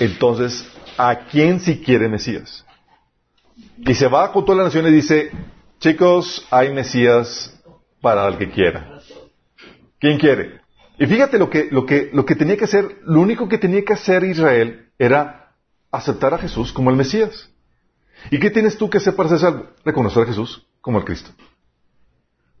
entonces, 0.00 0.66
¿a 0.98 1.26
quién 1.30 1.60
si 1.60 1.78
quiere 1.78 2.08
Mesías? 2.08 2.66
Y 3.78 3.94
se 3.94 4.08
va 4.08 4.32
con 4.32 4.44
todas 4.44 4.58
las 4.58 4.66
naciones 4.66 4.90
y 4.90 4.96
dice, 4.96 5.30
chicos, 5.78 6.44
hay 6.50 6.74
Mesías 6.74 7.56
para 8.00 8.26
el 8.26 8.36
que 8.36 8.50
quiera. 8.50 8.98
¿Quién 10.00 10.18
quiere? 10.18 10.60
Y 10.98 11.06
fíjate 11.06 11.38
lo 11.38 11.48
que, 11.48 11.68
lo 11.70 11.86
que, 11.86 12.10
lo 12.12 12.26
que 12.26 12.34
tenía 12.34 12.56
que 12.56 12.64
hacer, 12.64 12.98
lo 13.04 13.20
único 13.20 13.48
que 13.48 13.58
tenía 13.58 13.84
que 13.84 13.92
hacer 13.92 14.24
Israel 14.24 14.90
era 14.98 15.54
aceptar 15.92 16.34
a 16.34 16.38
Jesús 16.38 16.72
como 16.72 16.90
el 16.90 16.96
Mesías. 16.96 17.48
¿Y 18.32 18.40
qué 18.40 18.50
tienes 18.50 18.76
tú 18.76 18.90
que 18.90 18.98
hacer 18.98 19.14
para 19.14 19.38
ser 19.38 19.68
Reconocer 19.84 20.24
a 20.24 20.26
Jesús 20.26 20.66
como 20.80 20.98
el 20.98 21.04
Cristo. 21.04 21.30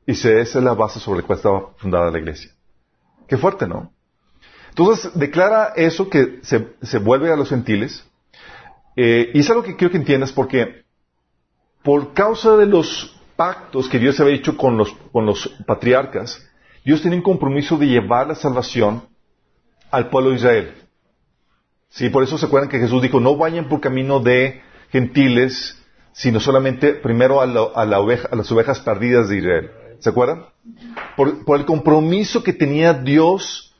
Y 0.06 0.12
esa 0.12 0.30
es 0.30 0.54
la 0.54 0.74
base 0.74 1.00
sobre 1.00 1.22
la 1.22 1.26
cual 1.26 1.38
estaba 1.38 1.72
fundada 1.76 2.08
la 2.12 2.20
iglesia 2.20 2.52
Qué 3.26 3.36
fuerte, 3.36 3.66
¿no? 3.66 3.92
Entonces 4.72 5.10
declara 5.14 5.74
eso 5.76 6.08
que 6.08 6.38
se, 6.42 6.74
se 6.80 6.98
vuelve 6.98 7.30
a 7.30 7.36
los 7.36 7.50
gentiles. 7.50 8.06
Eh, 8.96 9.30
y 9.34 9.40
es 9.40 9.50
algo 9.50 9.62
que 9.62 9.76
quiero 9.76 9.90
que 9.90 9.98
entiendas 9.98 10.32
porque 10.32 10.84
por 11.82 12.14
causa 12.14 12.56
de 12.56 12.64
los 12.64 13.14
pactos 13.36 13.86
que 13.86 13.98
Dios 13.98 14.18
había 14.18 14.34
hecho 14.34 14.56
con 14.56 14.78
los, 14.78 14.94
con 15.12 15.26
los 15.26 15.46
patriarcas, 15.66 16.42
Dios 16.86 17.02
tenía 17.02 17.18
un 17.18 17.24
compromiso 17.24 17.76
de 17.76 17.86
llevar 17.86 18.28
la 18.28 18.34
salvación 18.34 19.04
al 19.90 20.08
pueblo 20.08 20.30
de 20.30 20.36
Israel. 20.36 20.74
Sí, 21.90 22.08
por 22.08 22.22
eso 22.22 22.38
se 22.38 22.46
acuerdan 22.46 22.70
que 22.70 22.78
Jesús 22.78 23.02
dijo, 23.02 23.20
no 23.20 23.36
vayan 23.36 23.68
por 23.68 23.80
camino 23.80 24.20
de 24.20 24.62
gentiles, 24.90 25.78
sino 26.12 26.40
solamente 26.40 26.94
primero 26.94 27.42
a, 27.42 27.46
la 27.46 28.00
oveja, 28.00 28.28
a 28.32 28.36
las 28.36 28.50
ovejas 28.50 28.80
perdidas 28.80 29.28
de 29.28 29.36
Israel. 29.36 29.70
¿Se 29.98 30.08
acuerdan? 30.08 30.46
Por, 31.16 31.58
el 31.58 31.66
compromiso 31.66 32.42
que 32.42 32.54
tenía 32.54 32.94
Dios 32.94 33.71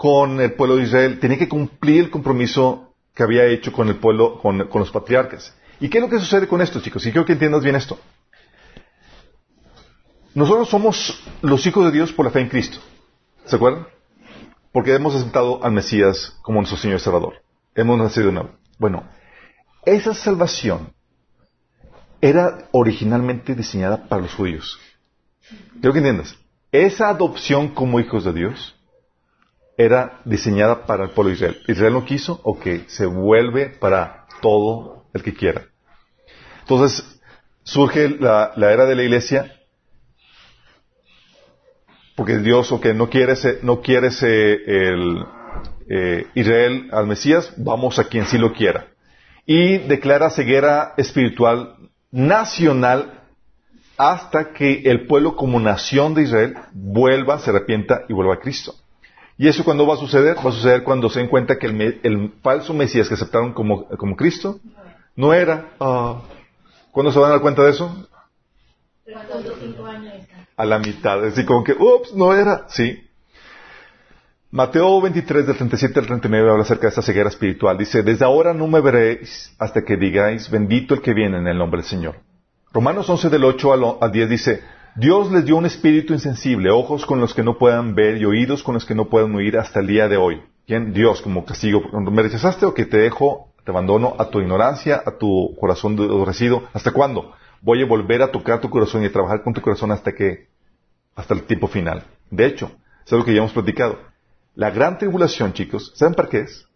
con 0.00 0.40
el 0.40 0.54
pueblo 0.54 0.76
de 0.76 0.84
Israel, 0.84 1.20
tenía 1.20 1.36
que 1.36 1.46
cumplir 1.46 2.04
el 2.04 2.10
compromiso 2.10 2.94
que 3.12 3.22
había 3.22 3.44
hecho 3.44 3.70
con 3.70 3.86
el 3.88 3.96
pueblo, 3.96 4.40
con, 4.40 4.56
los 4.56 4.90
patriarcas. 4.90 5.54
¿Y 5.78 5.90
qué 5.90 5.98
es 5.98 6.02
lo 6.02 6.08
que 6.08 6.18
sucede 6.18 6.48
con 6.48 6.62
esto, 6.62 6.80
chicos? 6.80 7.04
Y 7.04 7.12
quiero 7.12 7.26
que 7.26 7.34
entiendas 7.34 7.62
bien 7.62 7.76
esto. 7.76 7.98
Nosotros 10.34 10.70
somos 10.70 11.22
los 11.42 11.66
hijos 11.66 11.84
de 11.84 11.90
Dios 11.90 12.14
por 12.14 12.24
la 12.24 12.30
fe 12.30 12.40
en 12.40 12.48
Cristo. 12.48 12.78
¿Se 13.44 13.56
acuerdan? 13.56 13.88
Porque 14.72 14.94
hemos 14.94 15.14
aceptado 15.14 15.62
al 15.62 15.72
Mesías 15.72 16.34
como 16.40 16.60
nuestro 16.60 16.78
Señor 16.78 16.96
y 16.96 17.00
Salvador. 17.00 17.34
Hemos 17.74 17.98
nacido 17.98 18.28
de 18.28 18.32
nuevo. 18.32 18.50
Bueno, 18.78 19.04
esa 19.84 20.14
salvación 20.14 20.94
era 22.22 22.70
originalmente 22.72 23.54
diseñada 23.54 24.08
para 24.08 24.22
los 24.22 24.32
judíos. 24.32 24.80
Quiero 25.72 25.92
que 25.92 25.98
entiendas. 25.98 26.38
Esa 26.72 27.10
adopción 27.10 27.68
como 27.74 28.00
hijos 28.00 28.24
de 28.24 28.32
Dios 28.32 28.79
era 29.80 30.20
diseñada 30.26 30.84
para 30.84 31.04
el 31.04 31.10
pueblo 31.10 31.30
de 31.30 31.36
Israel. 31.36 31.62
Israel 31.66 31.92
no 31.94 32.04
quiso, 32.04 32.38
o 32.44 32.58
que 32.58 32.84
se 32.88 33.06
vuelve 33.06 33.70
para 33.70 34.26
todo 34.42 35.06
el 35.14 35.22
que 35.22 35.32
quiera. 35.32 35.64
Entonces, 36.60 37.18
surge 37.62 38.10
la, 38.10 38.52
era 38.56 38.84
de 38.84 38.94
la 38.94 39.02
iglesia, 39.02 39.56
porque 42.14 42.38
Dios, 42.38 42.70
o 42.72 42.80
que 42.80 42.92
no 42.92 43.08
quiere, 43.08 43.34
no 43.62 43.80
quiere 43.80 44.08
el, 44.20 45.24
eh, 45.88 46.26
Israel 46.34 46.90
al 46.92 47.06
Mesías, 47.06 47.54
vamos 47.56 47.98
a 47.98 48.04
quien 48.04 48.26
sí 48.26 48.36
lo 48.36 48.52
quiera. 48.52 48.88
Y 49.46 49.78
declara 49.78 50.28
ceguera 50.28 50.92
espiritual 50.98 51.76
nacional 52.10 53.22
hasta 53.96 54.52
que 54.52 54.82
el 54.84 55.06
pueblo 55.06 55.36
como 55.36 55.58
nación 55.58 56.12
de 56.14 56.22
Israel 56.22 56.54
vuelva, 56.72 57.38
se 57.38 57.48
arrepienta 57.48 58.02
y 58.08 58.12
vuelva 58.12 58.34
a 58.34 58.40
Cristo. 58.40 58.74
¿Y 59.40 59.48
eso 59.48 59.64
cuándo 59.64 59.86
va 59.86 59.94
a 59.94 59.96
suceder? 59.96 60.36
Va 60.36 60.50
a 60.50 60.52
suceder 60.52 60.82
cuando 60.82 61.08
se 61.08 61.18
den 61.18 61.28
cuenta 61.28 61.58
que 61.58 61.66
el, 61.66 62.34
falso 62.42 62.74
Mesías 62.74 63.08
que 63.08 63.14
aceptaron 63.14 63.54
como, 63.54 63.88
Cristo 64.14 64.60
no 65.16 65.32
era. 65.32 65.70
Uh, 65.78 66.16
¿Cuándo 66.90 67.10
se 67.10 67.18
van 67.18 67.30
a 67.30 67.32
dar 67.32 67.40
cuenta 67.40 67.62
de 67.62 67.70
eso? 67.70 68.06
A 70.58 70.64
la 70.66 70.78
mitad. 70.78 71.24
Es 71.24 71.34
decir, 71.34 71.46
como 71.46 71.64
que, 71.64 71.72
ups, 71.72 72.12
no 72.14 72.34
era. 72.34 72.66
Sí. 72.68 73.02
Mateo 74.50 75.00
23, 75.00 75.46
del 75.46 75.56
37 75.56 76.00
al 76.00 76.06
39 76.06 76.50
habla 76.50 76.64
acerca 76.64 76.82
de 76.82 76.88
esta 76.90 77.00
ceguera 77.00 77.30
espiritual. 77.30 77.78
Dice, 77.78 78.02
desde 78.02 78.26
ahora 78.26 78.52
no 78.52 78.66
me 78.66 78.82
veréis 78.82 79.56
hasta 79.58 79.86
que 79.86 79.96
digáis, 79.96 80.50
bendito 80.50 80.92
el 80.92 81.00
que 81.00 81.14
viene 81.14 81.38
en 81.38 81.46
el 81.46 81.56
nombre 81.56 81.80
del 81.80 81.88
Señor. 81.88 82.16
Romanos 82.74 83.08
11, 83.08 83.30
del 83.30 83.44
8 83.44 84.02
al 84.02 84.12
10 84.12 84.28
dice, 84.28 84.62
Dios 85.00 85.32
les 85.32 85.46
dio 85.46 85.56
un 85.56 85.64
espíritu 85.64 86.12
insensible, 86.12 86.70
ojos 86.70 87.06
con 87.06 87.22
los 87.22 87.32
que 87.32 87.42
no 87.42 87.56
puedan 87.56 87.94
ver 87.94 88.18
y 88.18 88.26
oídos 88.26 88.62
con 88.62 88.74
los 88.74 88.84
que 88.84 88.94
no 88.94 89.06
puedan 89.06 89.34
oír 89.34 89.56
hasta 89.56 89.80
el 89.80 89.86
día 89.86 90.08
de 90.08 90.18
hoy. 90.18 90.42
¿Quién? 90.66 90.92
Dios, 90.92 91.22
como 91.22 91.46
castigo. 91.46 91.80
¿Me 91.90 92.20
rechazaste 92.20 92.66
o 92.66 92.74
que 92.74 92.84
te 92.84 92.98
dejo, 92.98 93.50
te 93.64 93.70
abandono 93.70 94.14
a 94.18 94.28
tu 94.28 94.40
ignorancia, 94.40 95.02
a 95.06 95.12
tu 95.12 95.56
corazón 95.58 95.92
endurecido? 95.92 96.64
¿Hasta 96.74 96.92
cuándo? 96.92 97.32
Voy 97.62 97.82
a 97.82 97.86
volver 97.86 98.20
a 98.20 98.30
tocar 98.30 98.60
tu 98.60 98.68
corazón 98.68 99.02
y 99.02 99.06
a 99.06 99.10
trabajar 99.10 99.42
con 99.42 99.54
tu 99.54 99.62
corazón 99.62 99.90
hasta 99.90 100.12
que, 100.12 100.48
hasta 101.14 101.32
el 101.32 101.44
tiempo 101.44 101.66
final. 101.66 102.04
De 102.30 102.44
hecho, 102.44 102.70
es 103.06 103.10
algo 103.10 103.24
que 103.24 103.32
ya 103.32 103.38
hemos 103.38 103.54
platicado. 103.54 103.98
La 104.54 104.68
gran 104.68 104.98
tribulación, 104.98 105.54
chicos, 105.54 105.94
¿saben 105.94 106.12
para 106.12 106.28
qué 106.28 106.40
es? 106.40 106.68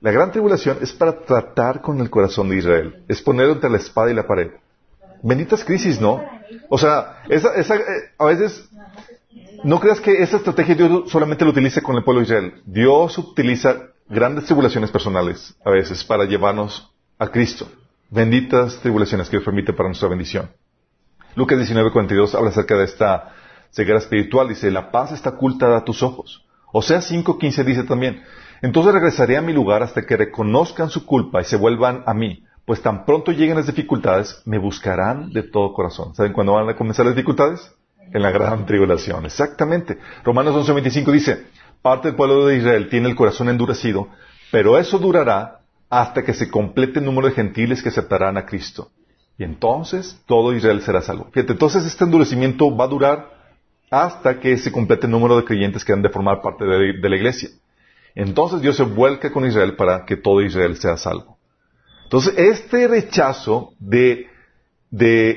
La 0.00 0.10
gran 0.10 0.32
tribulación 0.32 0.78
es 0.80 0.92
para 0.92 1.20
tratar 1.20 1.82
con 1.82 2.00
el 2.00 2.10
corazón 2.10 2.48
de 2.48 2.56
Israel. 2.56 3.04
Es 3.06 3.22
poner 3.22 3.48
entre 3.48 3.70
la 3.70 3.76
espada 3.76 4.10
y 4.10 4.14
la 4.14 4.26
pared. 4.26 4.50
Benditas 5.22 5.64
crisis, 5.64 6.00
¿no? 6.00 6.20
O 6.68 6.78
sea, 6.78 7.22
esa, 7.28 7.54
esa, 7.54 7.76
eh, 7.76 7.80
a 8.18 8.24
veces, 8.26 8.68
no 9.64 9.80
creas 9.80 10.00
que 10.00 10.22
esa 10.22 10.36
estrategia 10.36 10.74
Dios 10.74 11.10
solamente 11.10 11.44
lo 11.44 11.50
utilice 11.50 11.82
con 11.82 11.96
el 11.96 12.04
pueblo 12.04 12.20
de 12.20 12.26
Israel. 12.26 12.62
Dios 12.66 13.16
utiliza 13.18 13.88
grandes 14.08 14.44
tribulaciones 14.44 14.90
personales 14.90 15.54
a 15.64 15.70
veces 15.70 16.04
para 16.04 16.24
llevarnos 16.24 16.92
a 17.18 17.28
Cristo. 17.28 17.68
Benditas 18.10 18.78
tribulaciones 18.80 19.28
que 19.28 19.36
Dios 19.36 19.44
permite 19.44 19.72
para 19.72 19.88
nuestra 19.88 20.08
bendición. 20.08 20.50
Lucas 21.34 21.58
19:42 21.58 22.34
habla 22.34 22.50
acerca 22.50 22.76
de 22.76 22.84
esta 22.84 23.34
ceguera 23.70 23.98
espiritual. 23.98 24.48
Dice, 24.48 24.70
la 24.70 24.90
paz 24.90 25.12
está 25.12 25.30
oculta 25.30 25.76
a 25.76 25.84
tus 25.84 26.02
ojos. 26.02 26.44
O 26.72 26.82
sea, 26.82 27.00
5.15 27.00 27.64
dice 27.64 27.84
también, 27.84 28.22
entonces 28.62 28.94
regresaré 28.94 29.36
a 29.36 29.42
mi 29.42 29.52
lugar 29.52 29.82
hasta 29.82 30.02
que 30.02 30.16
reconozcan 30.16 30.88
su 30.88 31.04
culpa 31.04 31.40
y 31.40 31.44
se 31.44 31.56
vuelvan 31.56 32.02
a 32.06 32.14
mí, 32.14 32.44
pues 32.64 32.80
tan 32.82 33.04
pronto 33.04 33.32
lleguen 33.32 33.56
las 33.56 33.66
dificultades, 33.66 34.42
me 34.44 34.58
buscarán 34.58 35.32
de 35.32 35.42
todo 35.42 35.72
corazón. 35.72 36.14
¿Saben 36.14 36.32
cuándo 36.32 36.54
van 36.54 36.68
a 36.68 36.76
comenzar 36.76 37.06
las 37.06 37.14
dificultades? 37.14 37.72
En 38.12 38.22
la 38.22 38.30
gran 38.30 38.66
tribulación, 38.66 39.24
exactamente. 39.24 39.98
Romanos 40.22 40.68
11.25 40.68 41.12
dice, 41.12 41.46
parte 41.80 42.08
del 42.08 42.16
pueblo 42.16 42.46
de 42.46 42.58
Israel 42.58 42.88
tiene 42.88 43.08
el 43.08 43.16
corazón 43.16 43.48
endurecido, 43.48 44.08
pero 44.50 44.78
eso 44.78 44.98
durará 44.98 45.60
hasta 45.88 46.22
que 46.22 46.34
se 46.34 46.50
complete 46.50 46.98
el 46.98 47.04
número 47.04 47.28
de 47.28 47.34
gentiles 47.34 47.82
que 47.82 47.88
aceptarán 47.88 48.36
a 48.36 48.46
Cristo. 48.46 48.90
Y 49.38 49.44
entonces 49.44 50.22
todo 50.26 50.54
Israel 50.54 50.82
será 50.82 51.02
salvo. 51.02 51.28
Fíjate, 51.32 51.52
entonces 51.52 51.84
este 51.84 52.04
endurecimiento 52.04 52.74
va 52.74 52.84
a 52.84 52.88
durar 52.88 53.42
hasta 53.90 54.40
que 54.40 54.56
se 54.56 54.72
complete 54.72 55.06
el 55.06 55.12
número 55.12 55.36
de 55.36 55.44
creyentes 55.44 55.84
que 55.84 55.92
han 55.92 56.00
de 56.00 56.08
formar 56.08 56.40
parte 56.40 56.64
de, 56.64 57.08
la 57.08 57.16
iglesia. 57.16 57.50
Entonces 58.14 58.62
Dios 58.62 58.76
se 58.76 58.84
vuelca 58.84 59.30
con 59.32 59.44
Israel 59.44 59.76
para 59.76 60.06
que 60.06 60.16
todo 60.16 60.40
Israel 60.40 60.76
sea 60.76 60.96
salvo. 60.96 61.31
Entonces, 62.12 62.34
este 62.36 62.88
rechazo 62.88 63.72
de, 63.78 64.28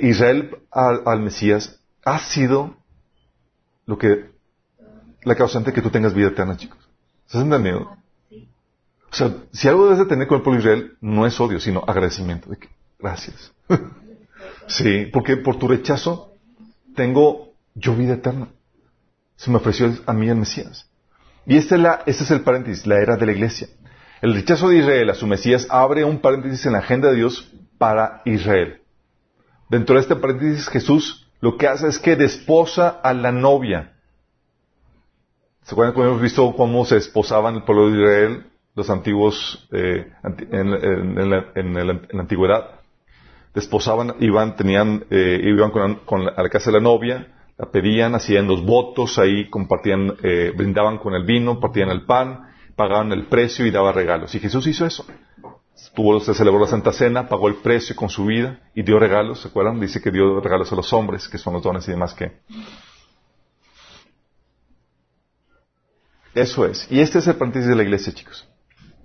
Israel 0.01 0.57
al, 0.69 1.21
Mesías 1.21 1.79
ha 2.03 2.19
sido 2.19 2.75
lo 3.85 3.97
que, 3.97 4.29
la 5.23 5.35
causante 5.35 5.71
de 5.71 5.75
que 5.75 5.81
tú 5.81 5.89
tengas 5.89 6.13
vida 6.13 6.27
eterna, 6.27 6.57
chicos. 6.57 6.77
¿Estás 7.27 7.43
entendiendo? 7.43 7.95
O 9.09 9.15
sea, 9.15 9.33
si 9.53 9.69
algo 9.69 9.85
debes 9.85 9.99
de 9.99 10.05
tener 10.05 10.27
con 10.27 10.39
el 10.39 10.43
pueblo 10.43 10.61
de 10.61 10.67
Israel, 10.67 10.97
no 10.99 11.25
es 11.25 11.39
odio, 11.39 11.61
sino 11.61 11.81
agradecimiento. 11.87 12.49
De 12.49 12.57
que, 12.57 12.67
gracias. 12.99 13.53
sí, 14.67 15.05
porque 15.13 15.37
por 15.37 15.57
tu 15.57 15.69
rechazo 15.69 16.33
tengo 16.93 17.53
yo 17.73 17.95
vida 17.95 18.15
eterna. 18.15 18.49
Se 19.37 19.49
me 19.49 19.57
ofreció 19.57 19.93
a 20.07 20.11
mí 20.11 20.27
el 20.27 20.35
Mesías. 20.35 20.89
Y 21.45 21.55
este 21.55 21.75
es, 21.75 21.81
la, 21.81 22.03
este 22.05 22.25
es 22.25 22.31
el 22.31 22.41
paréntesis, 22.41 22.85
la 22.85 22.99
era 22.99 23.15
de 23.15 23.27
la 23.27 23.31
iglesia. 23.31 23.69
El 24.21 24.33
rechazo 24.33 24.69
de 24.69 24.77
Israel 24.77 25.09
a 25.09 25.15
su 25.15 25.27
Mesías 25.27 25.67
abre 25.69 26.05
un 26.05 26.19
paréntesis 26.19 26.65
en 26.65 26.73
la 26.73 26.79
agenda 26.79 27.09
de 27.09 27.17
Dios 27.17 27.51
para 27.77 28.21
Israel. 28.25 28.81
Dentro 29.69 29.95
de 29.95 30.01
este 30.01 30.15
paréntesis 30.15 30.69
Jesús 30.69 31.27
lo 31.41 31.57
que 31.57 31.67
hace 31.67 31.87
es 31.87 31.99
que 31.99 32.15
desposa 32.15 32.89
a 33.03 33.13
la 33.13 33.31
novia. 33.31 33.93
¿Se 35.63 35.73
acuerdan 35.73 35.93
cuando 35.93 36.11
hemos 36.11 36.21
visto 36.21 36.53
cómo 36.55 36.85
se 36.85 36.95
desposaban 36.95 37.55
el 37.55 37.63
pueblo 37.63 37.89
de 37.89 37.99
Israel, 37.99 38.45
los 38.73 38.89
antiguos, 38.89 39.67
eh, 39.71 40.11
en, 40.51 41.29
la, 41.29 42.01
antigüedad? 42.13 42.79
Desposaban, 43.53 44.15
iban, 44.19 44.55
tenían, 44.55 45.05
eh, 45.09 45.41
iban 45.43 45.71
con, 45.71 46.27
a 46.27 46.41
la 46.41 46.49
casa 46.49 46.71
de 46.71 46.77
la 46.77 46.83
novia, 46.83 47.27
la 47.57 47.71
pedían, 47.71 48.15
hacían 48.15 48.47
los 48.47 48.65
votos 48.65 49.17
ahí, 49.17 49.49
compartían, 49.49 50.15
eh, 50.23 50.51
brindaban 50.55 50.97
con 50.97 51.13
el 51.15 51.25
vino, 51.25 51.59
partían 51.59 51.89
el 51.89 52.05
pan, 52.05 52.54
pagaban 52.75 53.11
el 53.11 53.27
precio 53.27 53.65
y 53.65 53.71
daba 53.71 53.91
regalos. 53.91 54.33
Y 54.35 54.39
Jesús 54.39 54.67
hizo 54.67 54.85
eso. 54.85 55.05
Tuvo, 55.93 56.19
se 56.19 56.33
celebró 56.33 56.59
la 56.59 56.67
Santa 56.67 56.91
Cena, 56.91 57.27
pagó 57.27 57.47
el 57.47 57.55
precio 57.55 57.95
con 57.95 58.09
su 58.09 58.25
vida 58.25 58.59
y 58.73 58.83
dio 58.83 58.99
regalos, 58.99 59.41
¿se 59.41 59.47
acuerdan? 59.47 59.79
Dice 59.79 60.01
que 60.01 60.11
dio 60.11 60.39
regalos 60.39 60.71
a 60.71 60.75
los 60.75 60.91
hombres, 60.93 61.27
que 61.27 61.37
son 61.37 61.53
los 61.53 61.63
dones 61.63 61.87
y 61.87 61.91
demás 61.91 62.13
que. 62.13 62.31
Eso 66.33 66.65
es. 66.65 66.87
Y 66.91 66.99
este 66.99 67.19
es 67.19 67.27
el 67.27 67.35
paréntesis 67.35 67.69
de 67.69 67.75
la 67.75 67.83
iglesia, 67.83 68.13
chicos. 68.13 68.47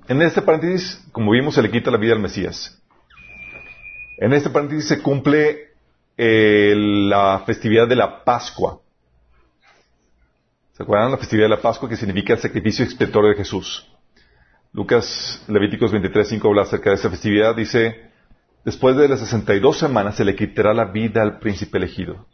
En 0.08 0.20
este 0.22 0.42
paréntesis, 0.42 1.04
como 1.12 1.30
vimos, 1.30 1.54
se 1.54 1.62
le 1.62 1.70
quita 1.70 1.90
la 1.90 1.98
vida 1.98 2.14
al 2.14 2.20
Mesías. 2.20 2.82
En 4.18 4.32
este 4.32 4.50
paréntesis 4.50 4.88
se 4.88 5.00
cumple 5.00 5.70
eh, 6.16 6.74
la 6.76 7.44
festividad 7.46 7.86
de 7.86 7.96
la 7.96 8.24
Pascua. 8.24 8.80
¿Se 10.80 10.84
acuerdan? 10.84 11.10
La 11.10 11.18
festividad 11.18 11.44
de 11.44 11.56
la 11.56 11.60
Pascua 11.60 11.90
que 11.90 11.96
significa 11.96 12.32
el 12.32 12.38
sacrificio 12.38 12.82
expiatorio 12.86 13.28
de 13.28 13.36
Jesús. 13.36 13.86
Lucas 14.72 15.44
Levíticos 15.46 15.92
23.5 15.92 16.48
habla 16.48 16.62
acerca 16.62 16.88
de 16.88 16.96
esta 16.96 17.10
festividad. 17.10 17.54
Dice, 17.54 18.10
después 18.64 18.96
de 18.96 19.06
las 19.06 19.20
62 19.20 19.76
semanas 19.76 20.16
se 20.16 20.24
le 20.24 20.34
quitará 20.34 20.72
la 20.72 20.86
vida 20.86 21.20
al 21.20 21.38
príncipe 21.38 21.76
elegido. 21.76 22.24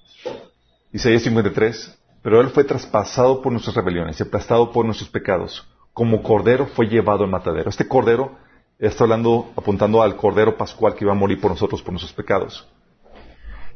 Isaías 0.93 1.23
53, 1.23 1.99
Pero 2.23 2.41
Él 2.41 2.50
fue 2.50 2.62
traspasado 2.62 3.43
por 3.43 3.50
nuestras 3.50 3.75
rebeliones 3.75 4.21
y 4.21 4.23
aplastado 4.23 4.71
por 4.71 4.85
nuestros 4.85 5.11
pecados. 5.11 5.67
Como 5.93 6.23
cordero 6.23 6.67
fue 6.67 6.87
llevado 6.87 7.25
al 7.25 7.31
matadero. 7.31 7.69
Este 7.69 7.88
cordero 7.88 8.38
está 8.79 9.03
hablando, 9.03 9.50
apuntando 9.57 10.05
al 10.05 10.15
cordero 10.15 10.57
pascual 10.57 10.95
que 10.95 11.05
iba 11.05 11.11
a 11.12 11.17
morir 11.17 11.41
por 11.41 11.50
nosotros, 11.50 11.83
por 11.83 11.95
nuestros 11.95 12.12
pecados. 12.12 12.65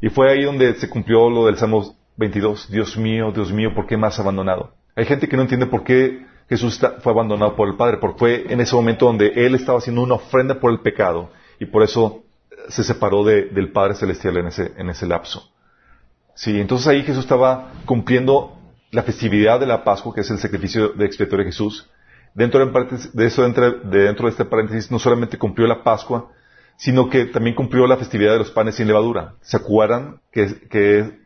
Y 0.01 0.11
fue 0.11 0.31
ahí 0.31 0.45
donde 0.45 0.75
se 0.75 0.89
cumplió 0.89 1.29
lo 1.29 1.47
del 1.47 1.57
Salmo 1.57 1.97
22. 2.21 2.71
Dios 2.71 2.97
mío, 2.99 3.33
Dios 3.33 3.51
mío, 3.51 3.75
¿por 3.75 3.87
qué 3.87 3.97
me 3.97 4.07
has 4.07 4.21
abandonado? 4.21 4.75
Hay 4.95 5.07
gente 5.07 5.27
que 5.27 5.37
no 5.37 5.43
entiende 5.43 5.67
por 5.67 5.83
qué 5.83 6.27
Jesús 6.49 6.79
fue 7.01 7.13
abandonado 7.13 7.57
por 7.57 7.67
el 7.67 7.77
Padre, 7.77 7.97
porque 7.97 8.19
fue 8.19 8.53
en 8.53 8.61
ese 8.61 8.77
momento 8.77 9.07
donde 9.07 9.29
Él 9.35 9.55
estaba 9.55 9.79
haciendo 9.79 10.03
una 10.03 10.17
ofrenda 10.17 10.61
por 10.61 10.71
el 10.71 10.81
pecado 10.81 11.31
y 11.59 11.65
por 11.65 11.83
eso 11.83 12.23
se 12.69 12.85
separó 12.85 13.25
del 13.25 13.73
Padre 13.73 13.95
Celestial 13.95 14.37
en 14.37 14.49
ese, 14.49 14.73
en 14.77 14.91
ese 14.91 15.07
lapso. 15.07 15.51
Sí, 16.35 16.61
entonces 16.61 16.87
ahí 16.89 17.03
Jesús 17.03 17.25
estaba 17.25 17.73
cumpliendo 17.87 18.57
la 18.91 19.03
festividad 19.03 19.59
de 19.59 19.67
la 19.67 19.83
Pascua, 19.83 20.15
que 20.15 20.21
es 20.21 20.31
el 20.31 20.39
sacrificio 20.39 20.91
de 20.91 21.07
expiatorio 21.07 21.45
de 21.45 21.53
Jesús. 21.53 21.89
Dentro 22.35 22.65
de, 22.65 23.27
eso, 23.27 23.43
dentro 23.43 23.81
de 23.85 24.29
este 24.29 24.45
paréntesis, 24.45 24.91
no 24.91 24.99
solamente 24.99 25.39
cumplió 25.39 25.67
la 25.67 25.83
Pascua, 25.83 26.31
sino 26.77 27.09
que 27.09 27.27
también 27.27 27.57
cumplió 27.57 27.87
la 27.87 27.97
festividad 27.97 28.33
de 28.33 28.39
los 28.39 28.51
panes 28.51 28.75
sin 28.75 28.87
levadura. 28.87 29.35
¿Se 29.41 29.57
acuerdan 29.57 30.21
que, 30.33 30.69
que 30.69 31.21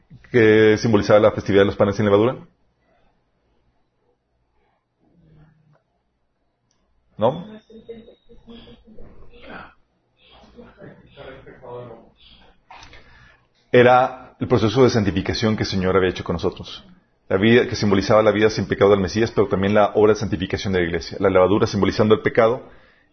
simbolizaba 0.78 1.20
la 1.20 1.32
festividad 1.32 1.62
de 1.62 1.66
los 1.66 1.76
panes 1.76 1.96
sin 1.96 2.04
levadura? 2.04 2.38
¿No? 7.16 7.46
Era 13.70 14.36
el 14.38 14.48
proceso 14.48 14.84
de 14.84 14.90
santificación 14.90 15.56
que 15.56 15.64
el 15.64 15.68
Señor 15.68 15.96
había 15.96 16.10
hecho 16.10 16.24
con 16.24 16.34
nosotros. 16.34 16.84
La 17.28 17.38
vida 17.38 17.66
que 17.66 17.74
simbolizaba 17.74 18.22
la 18.22 18.30
vida 18.30 18.50
sin 18.50 18.66
pecado 18.66 18.90
del 18.90 19.00
Mesías, 19.00 19.32
pero 19.32 19.48
también 19.48 19.74
la 19.74 19.92
obra 19.94 20.12
de 20.12 20.20
santificación 20.20 20.72
de 20.72 20.80
la 20.80 20.86
iglesia. 20.86 21.16
La 21.20 21.30
levadura 21.30 21.66
simbolizando 21.66 22.14
el 22.14 22.20
pecado 22.20 22.68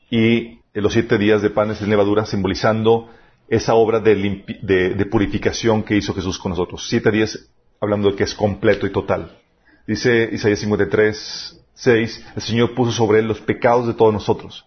y 0.09 0.59
los 0.73 0.93
siete 0.93 1.17
días 1.17 1.41
de 1.41 1.49
panes 1.49 1.77
sin 1.77 1.89
levadura 1.89 2.25
simbolizando 2.25 3.09
esa 3.51 3.75
obra 3.75 3.99
de, 3.99 4.15
de, 4.63 5.05
purificación 5.07 5.83
que 5.83 5.97
hizo 5.97 6.13
Jesús 6.13 6.39
con 6.39 6.51
nosotros. 6.51 6.87
Siete 6.87 7.11
días 7.11 7.49
hablando 7.81 8.09
de 8.09 8.15
que 8.15 8.23
es 8.23 8.33
completo 8.33 8.87
y 8.87 8.91
total. 8.91 9.37
Dice 9.85 10.29
Isaías 10.31 10.59
53, 10.59 11.61
6, 11.73 12.25
el 12.37 12.41
Señor 12.41 12.73
puso 12.73 12.93
sobre 12.93 13.19
él 13.19 13.27
los 13.27 13.41
pecados 13.41 13.87
de 13.87 13.93
todos 13.93 14.13
nosotros. 14.13 14.65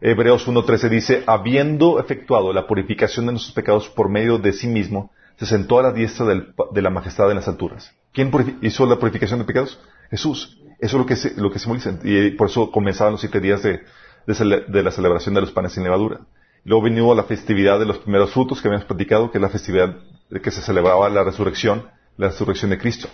Hebreos 0.00 0.46
1.13 0.46 0.88
dice, 0.88 1.24
habiendo 1.26 1.98
efectuado 1.98 2.52
la 2.52 2.68
purificación 2.68 3.26
de 3.26 3.32
nuestros 3.32 3.52
pecados 3.52 3.88
por 3.88 4.08
medio 4.08 4.38
de 4.38 4.52
sí 4.52 4.68
mismo, 4.68 5.10
se 5.36 5.46
sentó 5.46 5.80
a 5.80 5.82
la 5.82 5.92
diestra 5.92 6.26
de 6.26 6.82
la 6.82 6.90
majestad 6.90 7.30
en 7.30 7.36
las 7.36 7.48
alturas. 7.48 7.92
¿Quién 8.12 8.30
hizo 8.62 8.86
la 8.86 8.96
purificación 8.96 9.40
de 9.40 9.44
pecados? 9.44 9.80
Jesús. 10.08 10.56
Eso 10.78 10.96
es 10.96 11.00
lo 11.00 11.06
que, 11.06 11.40
lo 11.42 11.50
que 11.50 11.58
simboliza. 11.58 11.98
Y 12.04 12.30
por 12.30 12.48
eso 12.48 12.70
comenzaban 12.70 13.12
los 13.12 13.20
siete 13.20 13.40
días 13.40 13.60
de, 13.62 13.80
la 14.26 14.90
celebración 14.92 15.34
de 15.34 15.40
los 15.40 15.50
panes 15.50 15.72
sin 15.72 15.82
levadura. 15.82 16.20
Luego 16.64 16.84
vino 16.84 17.14
la 17.14 17.24
festividad 17.24 17.78
de 17.78 17.86
los 17.86 17.98
primeros 17.98 18.32
frutos 18.32 18.60
que 18.60 18.68
habíamos 18.68 18.86
platicado, 18.86 19.30
que 19.30 19.38
es 19.38 19.42
la 19.42 19.48
festividad 19.48 19.96
que 20.42 20.50
se 20.50 20.62
celebraba 20.62 21.08
la 21.08 21.24
resurrección, 21.24 21.88
la 22.16 22.28
resurrección 22.28 22.70
de 22.70 22.78
Cristo 22.78 23.08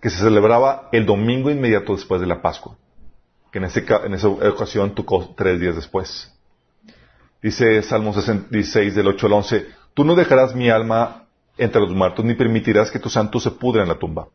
que 0.00 0.10
se 0.10 0.18
celebraba 0.18 0.88
el 0.92 1.06
domingo 1.06 1.50
inmediato 1.50 1.94
después 1.94 2.20
de 2.20 2.26
la 2.26 2.40
Pascua, 2.40 2.76
que 3.52 3.58
en, 3.58 3.64
esa 3.64 4.28
ocasión 4.28 4.94
tocó 4.94 5.34
tres 5.36 5.60
días 5.60 5.76
después. 5.76 6.32
Dice 7.42 7.82
Salmo 7.82 8.12
16 8.12 8.94
del 8.94 9.08
8 9.08 9.26
al 9.26 9.32
11, 9.34 9.66
Tú 9.94 10.04
no 10.04 10.14
dejarás 10.14 10.54
mi 10.54 10.70
alma 10.70 11.26
entre 11.58 11.80
los 11.80 11.90
muertos, 11.90 12.24
ni 12.24 12.34
permitirás 12.34 12.90
que 12.90 12.98
tu 12.98 13.10
santo 13.10 13.40
se 13.40 13.50
pudra 13.50 13.82
en 13.82 13.88
la 13.88 13.98
tumba. 13.98 14.28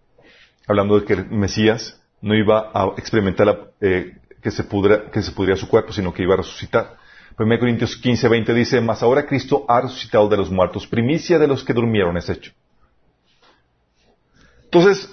Hablando 0.67 0.99
de 0.99 1.05
que 1.05 1.13
el 1.13 1.29
Mesías 1.29 1.99
no 2.21 2.35
iba 2.35 2.71
a 2.73 2.93
experimentar 2.97 3.71
eh, 3.81 4.17
que, 4.41 4.51
se 4.51 4.63
pudra, 4.63 5.09
que 5.09 5.21
se 5.21 5.31
pudría 5.31 5.55
su 5.55 5.67
cuerpo, 5.67 5.93
sino 5.93 6.13
que 6.13 6.23
iba 6.23 6.33
a 6.33 6.37
resucitar. 6.37 6.97
1 7.37 7.59
Corintios 7.59 7.97
15, 7.97 8.29
20 8.29 8.53
dice, 8.53 8.81
Mas 8.81 9.03
ahora 9.03 9.25
Cristo 9.25 9.65
ha 9.67 9.81
resucitado 9.81 10.29
de 10.29 10.37
los 10.37 10.49
muertos, 10.49 10.87
primicia 10.87 11.37
de 11.37 11.47
los 11.47 11.63
que 11.63 11.73
durmieron 11.73 12.15
es 12.17 12.29
hecho. 12.29 12.53
Entonces, 14.63 15.09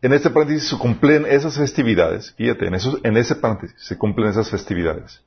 en 0.00 0.12
este 0.12 0.30
paréntesis 0.30 0.70
se 0.70 0.78
cumplen 0.78 1.26
esas 1.26 1.56
festividades, 1.56 2.32
fíjate, 2.34 2.66
en, 2.66 3.16
ese 3.16 3.36
paréntesis 3.36 3.76
se 3.78 3.96
cumplen 3.98 4.28
esas 4.28 4.50
festividades 4.50 5.22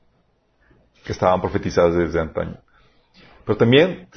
que 1.04 1.12
estaban 1.12 1.40
profetizadas 1.40 1.94
desde 1.96 2.20
antaño. 2.20 2.58
Pero 3.44 3.56
también, 3.56 4.08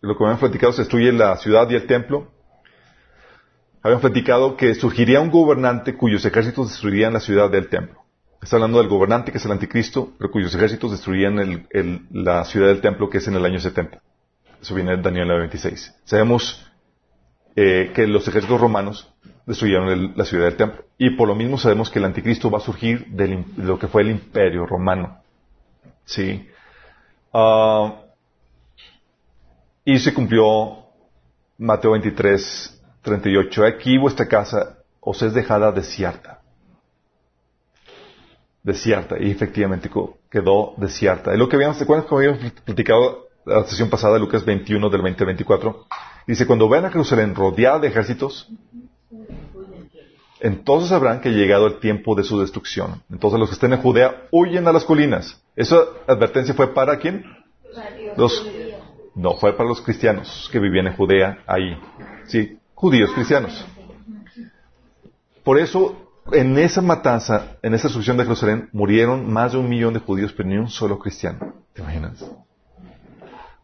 lo 0.00 0.16
que 0.16 0.24
habían 0.24 0.38
platicado, 0.38 0.72
se 0.72 0.82
destruye 0.82 1.12
la 1.12 1.36
ciudad 1.36 1.68
y 1.70 1.74
el 1.74 1.86
templo. 1.86 2.30
Habían 3.82 4.00
platicado 4.00 4.56
que 4.56 4.74
surgiría 4.74 5.20
un 5.20 5.30
gobernante 5.30 5.96
cuyos 5.96 6.24
ejércitos 6.24 6.70
destruirían 6.70 7.12
la 7.12 7.20
ciudad 7.20 7.50
del 7.50 7.68
templo. 7.68 7.99
Está 8.42 8.56
hablando 8.56 8.78
del 8.78 8.88
gobernante 8.88 9.32
que 9.32 9.38
es 9.38 9.44
el 9.44 9.52
anticristo, 9.52 10.12
pero 10.18 10.30
cuyos 10.30 10.54
ejércitos 10.54 10.92
destruirían 10.92 11.66
la 12.10 12.44
ciudad 12.44 12.68
del 12.68 12.80
templo 12.80 13.10
que 13.10 13.18
es 13.18 13.28
en 13.28 13.34
el 13.34 13.44
año 13.44 13.60
70. 13.60 14.00
Eso 14.62 14.74
viene 14.74 14.96
de 14.96 15.02
Daniel 15.02 15.28
26. 15.28 15.94
Sabemos 16.04 16.66
eh, 17.54 17.92
que 17.94 18.06
los 18.06 18.26
ejércitos 18.28 18.60
romanos 18.60 19.12
destruyeron 19.46 20.14
la 20.16 20.24
ciudad 20.24 20.44
del 20.46 20.56
templo. 20.56 20.84
Y 20.96 21.10
por 21.10 21.28
lo 21.28 21.34
mismo 21.34 21.58
sabemos 21.58 21.90
que 21.90 21.98
el 21.98 22.04
anticristo 22.06 22.50
va 22.50 22.58
a 22.58 22.62
surgir 22.62 23.06
de 23.08 23.44
lo 23.56 23.78
que 23.78 23.88
fue 23.88 24.02
el 24.02 24.10
imperio 24.10 24.66
romano. 24.66 25.22
¿Sí? 26.04 26.48
Ah, 27.32 27.94
y 29.84 29.98
se 29.98 30.14
cumplió 30.14 30.86
Mateo 31.58 31.92
23, 31.92 32.82
38. 33.02 33.64
Aquí 33.64 33.98
vuestra 33.98 34.26
casa 34.26 34.78
os 35.00 35.22
es 35.22 35.34
dejada 35.34 35.72
desierta. 35.72 36.39
Desierta. 38.62 39.16
Y 39.18 39.30
efectivamente 39.30 39.90
quedó 40.30 40.74
desierta. 40.76 41.32
Es 41.32 41.38
lo 41.38 41.48
que 41.48 41.56
habíamos, 41.56 41.78
¿se 41.78 41.84
acuerdan 41.84 42.06
como 42.06 42.18
habíamos 42.18 42.52
platicado 42.64 43.28
la 43.46 43.64
sesión 43.64 43.88
pasada, 43.88 44.18
Lucas 44.18 44.44
21 44.44 44.90
del 44.90 45.02
20 45.02 45.22
al 45.22 45.26
24? 45.26 45.86
Dice, 46.26 46.46
cuando 46.46 46.68
vean 46.68 46.84
a 46.84 46.90
Jerusalén 46.90 47.34
rodeada 47.34 47.78
de 47.78 47.88
ejércitos, 47.88 48.48
entonces 50.40 50.88
sabrán 50.88 51.20
que 51.20 51.28
ha 51.28 51.32
llegado 51.32 51.66
el 51.66 51.80
tiempo 51.80 52.14
de 52.14 52.24
su 52.24 52.40
destrucción. 52.40 53.02
Entonces 53.10 53.38
los 53.38 53.48
que 53.48 53.54
estén 53.54 53.72
en 53.72 53.80
Judea 53.80 54.26
huyen 54.30 54.66
a 54.68 54.72
las 54.72 54.84
colinas. 54.84 55.42
¿Esa 55.56 55.76
advertencia 56.06 56.54
fue 56.54 56.72
para 56.72 56.98
quién? 56.98 57.24
Los, 58.16 58.46
no, 59.14 59.36
fue 59.36 59.56
para 59.56 59.68
los 59.68 59.80
cristianos 59.80 60.48
que 60.50 60.58
vivían 60.58 60.86
en 60.86 60.96
Judea 60.96 61.42
ahí. 61.46 61.78
Sí, 62.26 62.58
judíos 62.74 63.10
cristianos. 63.12 63.64
Por 65.44 65.58
eso, 65.58 66.09
en 66.32 66.58
esa 66.58 66.80
matanza, 66.80 67.56
en 67.62 67.74
esa 67.74 67.84
destrucción 67.84 68.16
de 68.16 68.24
Jerusalén, 68.24 68.68
murieron 68.72 69.32
más 69.32 69.52
de 69.52 69.58
un 69.58 69.68
millón 69.68 69.94
de 69.94 70.00
judíos, 70.00 70.32
pero 70.36 70.48
ni 70.48 70.56
un 70.56 70.68
solo 70.68 70.98
cristiano. 70.98 71.54
¿Te 71.72 71.82
imaginas? 71.82 72.24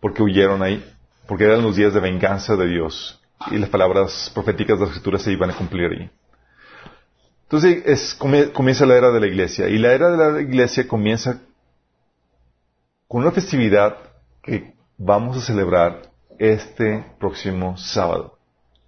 Porque 0.00 0.22
huyeron 0.22 0.62
ahí, 0.62 0.84
porque 1.26 1.44
eran 1.44 1.62
los 1.62 1.76
días 1.76 1.94
de 1.94 2.00
venganza 2.00 2.56
de 2.56 2.68
Dios 2.68 3.20
y 3.50 3.58
las 3.58 3.68
palabras 3.68 4.30
proféticas 4.34 4.78
de 4.78 4.86
las 4.86 4.94
escrituras 4.94 5.22
se 5.22 5.32
iban 5.32 5.50
a 5.50 5.54
cumplir 5.56 5.90
ahí. 5.90 6.10
Entonces 7.44 8.14
comienza 8.14 8.86
la 8.86 8.96
era 8.96 9.10
de 9.10 9.20
la 9.20 9.26
iglesia. 9.26 9.68
Y 9.68 9.78
la 9.78 9.92
era 9.92 10.10
de 10.10 10.32
la 10.32 10.40
iglesia 10.40 10.88
comienza 10.88 11.40
con 13.06 13.22
una 13.22 13.30
festividad 13.30 13.96
que 14.42 14.74
vamos 14.98 15.36
a 15.36 15.40
celebrar 15.40 16.10
este 16.38 17.04
próximo 17.20 17.76
sábado. 17.76 18.36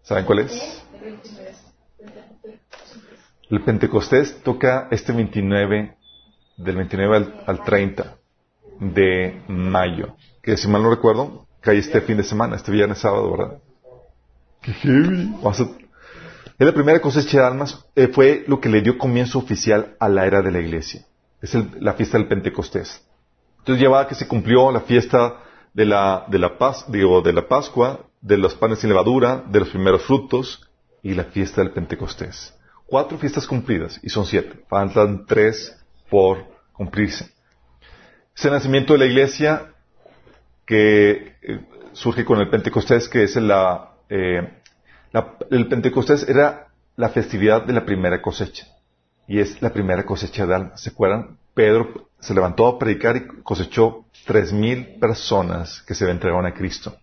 ¿Saben 0.02 0.24
cuál 0.24 0.40
es? 0.40 0.82
El 3.50 3.62
Pentecostés 3.62 4.42
toca 4.42 4.88
este 4.90 5.12
29, 5.12 5.96
del 6.58 6.76
29 6.76 7.16
al, 7.16 7.44
al 7.46 7.64
30 7.64 8.16
de 8.80 9.42
mayo. 9.48 10.16
Que 10.42 10.56
si 10.56 10.68
mal 10.68 10.82
no 10.82 10.90
recuerdo, 10.90 11.46
cae 11.60 11.78
este 11.78 12.00
fin 12.00 12.16
de 12.16 12.24
semana, 12.24 12.56
este 12.56 12.72
viernes 12.72 12.98
sábado, 12.98 13.30
¿verdad? 13.30 13.58
¡Qué 14.62 14.72
heavy! 14.72 15.34
Es 16.58 16.66
la 16.66 16.74
primera 16.74 17.00
cosecha 17.00 17.38
de 17.38 17.46
almas, 17.46 17.86
eh, 17.94 18.08
fue 18.08 18.44
lo 18.48 18.60
que 18.60 18.68
le 18.68 18.82
dio 18.82 18.98
comienzo 18.98 19.38
oficial 19.38 19.94
a 20.00 20.08
la 20.08 20.26
era 20.26 20.42
de 20.42 20.50
la 20.50 20.58
iglesia. 20.58 21.06
Es 21.40 21.56
la 21.80 21.92
fiesta 21.94 22.18
del 22.18 22.26
Pentecostés. 22.26 23.06
Entonces 23.58 23.80
llevaba 23.80 24.08
que 24.08 24.16
se 24.16 24.26
cumplió 24.26 24.72
la 24.72 24.80
fiesta 24.80 25.36
de 25.72 25.84
la, 25.84 26.24
de 26.28 26.38
la 26.38 26.58
paz, 26.58 26.84
digo, 26.88 27.22
de 27.22 27.32
la 27.32 27.46
Pascua, 27.46 28.00
de 28.20 28.36
los 28.36 28.56
panes 28.56 28.80
sin 28.80 28.90
levadura, 28.90 29.44
de 29.48 29.60
los 29.60 29.68
primeros 29.68 30.02
frutos 30.02 30.68
y 31.02 31.14
la 31.14 31.24
fiesta 31.24 31.62
del 31.62 31.70
Pentecostés. 31.70 32.57
Cuatro 32.88 33.18
fiestas 33.18 33.46
cumplidas 33.46 34.00
y 34.02 34.08
son 34.08 34.24
siete. 34.24 34.64
Faltan 34.66 35.26
tres 35.26 35.76
por 36.08 36.46
cumplirse. 36.72 37.30
Es 38.34 38.44
el 38.46 38.52
nacimiento 38.52 38.94
de 38.94 39.00
la 39.00 39.04
iglesia 39.04 39.74
que 40.64 41.36
eh, 41.42 41.60
surge 41.92 42.24
con 42.24 42.40
el 42.40 42.48
Pentecostés, 42.48 43.06
que 43.10 43.24
es 43.24 43.36
la, 43.36 43.90
eh, 44.08 44.62
el 45.50 45.68
Pentecostés 45.68 46.26
era 46.26 46.68
la 46.96 47.10
festividad 47.10 47.62
de 47.64 47.74
la 47.74 47.84
primera 47.84 48.22
cosecha. 48.22 48.66
Y 49.26 49.38
es 49.38 49.60
la 49.60 49.70
primera 49.70 50.06
cosecha 50.06 50.46
de 50.46 50.54
almas. 50.54 50.80
¿Se 50.80 50.88
acuerdan? 50.88 51.36
Pedro 51.52 52.08
se 52.20 52.32
levantó 52.32 52.66
a 52.66 52.78
predicar 52.78 53.18
y 53.18 53.26
cosechó 53.42 54.06
tres 54.24 54.50
mil 54.50 54.98
personas 54.98 55.82
que 55.82 55.94
se 55.94 56.10
entregaron 56.10 56.46
a 56.46 56.54
Cristo. 56.54 56.96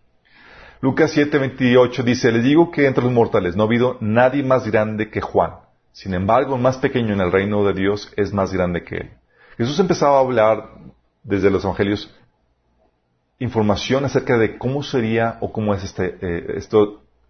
Lucas 0.82 1.16
7:28 1.16 2.04
dice, 2.04 2.32
les 2.32 2.44
digo 2.44 2.72
que 2.72 2.88
entre 2.88 3.04
los 3.04 3.14
mortales 3.14 3.56
no 3.56 3.64
ha 3.64 3.68
habido 3.68 3.98
nadie 4.02 4.42
más 4.42 4.66
grande 4.66 5.12
que 5.12 5.22
Juan, 5.22 5.52
Sin 5.96 6.14
embargo, 6.14 6.56
el 6.58 6.62
más 6.62 6.78
pequeño 6.78 7.14
en 7.14 7.22
el 7.22 7.32
reino 7.32 7.64
de 7.64 7.74
Dios 7.74 8.12
es 8.18 8.34
más 8.34 8.52
grande 8.52 8.84
que 8.84 8.98
él. 8.98 9.12
Jesús 9.58 9.80
empezaba 9.80 10.18
a 10.18 10.20
hablar 10.20 10.72
desde 11.24 11.50
los 11.50 11.64
evangelios 11.64 12.14
información 13.40 14.04
acerca 14.04 14.38
de 14.38 14.58
cómo 14.58 14.84
sería 14.84 15.38
o 15.40 15.54
cómo 15.54 15.74
es 15.74 15.86
este, 15.86 16.58
este 16.58 16.78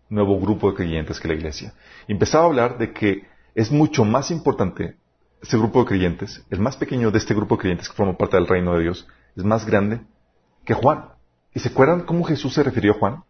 nuevo 0.10 0.39
grupo 0.39 0.71
de 0.71 0.78
creyentes 0.78 1.19
que 1.19 1.28
la 1.28 1.36
iglesia. 1.36 1.75
empezaba 2.08 2.45
a 2.45 2.47
hablar 2.47 2.80
de 2.80 2.91
que 2.91 3.28
es 3.54 3.71
mucho 3.71 4.04
más 4.04 4.32
importante 4.32 4.97
este 5.43 5.58
grupo 5.58 5.82
de 5.82 5.86
creyentes, 5.86 6.43
el 6.49 6.60
más 6.60 6.75
pequeño 6.75 7.12
de 7.12 7.19
este 7.19 7.36
grupo 7.36 7.58
de 7.58 7.62
creyentes 7.62 7.88
que 7.88 7.95
forma 7.95 8.17
parte 8.17 8.36
del 8.36 8.47
reino 8.47 8.73
de 8.73 8.82
Dios, 8.82 9.08
es 9.36 9.43
más 9.43 9.67
grande 9.67 10.01
que 10.65 10.73
Juan. 10.73 11.10
¿Y 11.54 11.60
se 11.60 11.69
acuerdan 11.69 12.01
cómo 12.01 12.23
Jesús 12.23 12.56
se 12.56 12.63
refirió 12.63 12.93
a 12.93 12.97
Juan? 12.97 13.23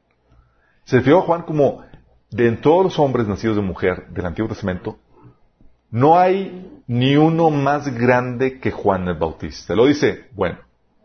Se 0.86 0.96
refirió 0.96 1.20
a 1.20 1.24
Juan 1.24 1.42
como 1.42 1.84
de 2.32 2.50
todos 2.54 2.86
los 2.86 3.00
hombres 3.00 3.28
nacidos 3.28 3.58
de 3.58 3.62
mujer 3.62 4.08
del 4.12 4.26
Antiguo 4.26 4.48
Testamento, 4.48 4.98
no 5.96 6.20
hay 6.20 6.82
ni 6.88 7.16
uno 7.16 7.50
más 7.50 7.88
grande 7.98 8.60
que 8.60 8.70
Juan 8.70 9.08
el 9.08 9.16
Bautista. 9.16 9.76
Lo 9.76 9.86
dice, 9.86 10.26
bueno, 10.34 10.58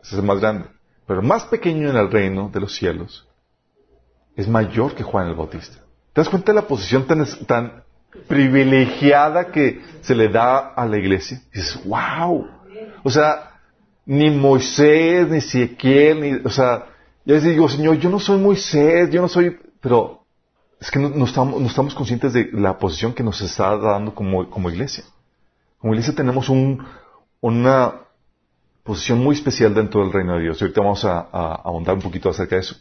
ese 0.03 0.15
es 0.15 0.19
el 0.19 0.25
más 0.25 0.41
grande. 0.41 0.65
Pero 1.07 1.21
el 1.21 1.25
más 1.25 1.45
pequeño 1.45 1.89
en 1.89 1.95
el 1.95 2.11
reino 2.11 2.49
de 2.49 2.59
los 2.59 2.75
cielos 2.75 3.25
es 4.35 4.49
mayor 4.49 4.93
que 4.93 5.03
Juan 5.03 5.29
el 5.29 5.35
Bautista. 5.35 5.77
¿Te 6.11 6.19
das 6.19 6.27
cuenta 6.27 6.51
de 6.51 6.57
la 6.57 6.67
posición 6.67 7.07
tan, 7.07 7.83
privilegiada 8.27 9.45
que 9.45 9.81
se 10.01 10.13
le 10.13 10.27
da 10.27 10.73
a 10.73 10.85
la 10.85 10.97
iglesia? 10.97 11.41
Dices, 11.53 11.79
wow. 11.85 12.45
O 13.01 13.09
sea, 13.09 13.61
ni 14.05 14.29
Moisés, 14.29 15.29
ni 15.29 15.37
Ezequiel, 15.37 16.19
ni, 16.19 16.33
o 16.43 16.49
sea, 16.49 16.87
les 17.23 17.43
digo, 17.43 17.69
Señor, 17.69 17.95
yo 17.95 18.09
no 18.09 18.19
soy 18.19 18.41
Moisés, 18.41 19.09
yo 19.09 19.21
no 19.21 19.29
soy, 19.29 19.57
pero 19.79 20.20
es 20.81 20.89
que 20.89 20.97
no, 20.97 21.25
estamos, 21.25 21.93
conscientes 21.93 22.33
de 22.33 22.49
la 22.53 22.79
posición 22.79 23.13
que 23.13 23.21
nos 23.21 23.39
está 23.41 23.77
dando 23.77 24.15
como, 24.15 24.69
iglesia. 24.71 25.03
Como 25.77 25.93
iglesia 25.93 26.15
tenemos 26.15 26.49
un, 26.49 26.83
una 27.39 27.93
posición 28.81 29.19
muy 29.19 29.35
especial 29.35 29.75
dentro 29.75 30.01
del 30.01 30.11
reino 30.11 30.33
de 30.35 30.41
Dios. 30.41 30.59
Y 30.59 30.63
ahorita 30.63 30.81
vamos 30.81 31.05
a, 31.05 31.19
ahondar 31.19 31.93
un 31.93 32.01
poquito 32.01 32.29
acerca 32.29 32.55
de 32.55 32.61
eso. 32.61 32.77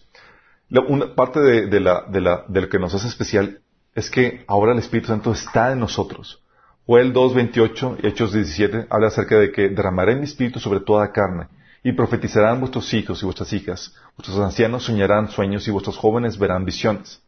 una 0.89 1.15
parte 1.15 1.41
de, 1.41 1.81
la, 1.81 2.07
la, 2.11 2.45
de 2.49 2.61
lo 2.63 2.69
que 2.71 2.79
nos 2.79 2.95
hace 2.95 3.07
especial 3.07 3.61
es 3.95 4.11
que 4.11 4.45
ahora 4.49 4.73
el 4.73 4.79
Espíritu 4.79 5.09
Santo 5.09 5.33
está 5.33 5.71
en 5.71 5.81
nosotros. 5.81 6.43
Joel 6.87 7.13
2.28 7.13 7.99
y 8.03 8.07
Hechos 8.07 8.33
17 8.33 8.87
habla 8.89 9.09
acerca 9.09 9.39
de 9.39 9.53
que 9.53 9.69
derramaré 9.69 10.17
mi 10.17 10.25
espíritu 10.25 10.59
sobre 10.59 10.81
toda 10.81 11.13
carne 11.13 11.49
y 11.85 11.93
profetizarán 11.93 12.61
vuestros 12.61 12.95
hijos 12.95 13.21
y 13.21 13.27
vuestras 13.27 13.53
hijas. 13.53 13.95
Vuestros 14.17 14.39
ancianos 14.39 14.85
soñarán 14.85 15.29
sueños 15.29 15.69
y 15.69 15.71
vuestros 15.71 15.99
jóvenes 15.99 16.39
verán 16.39 16.65
visiones. 16.65 17.23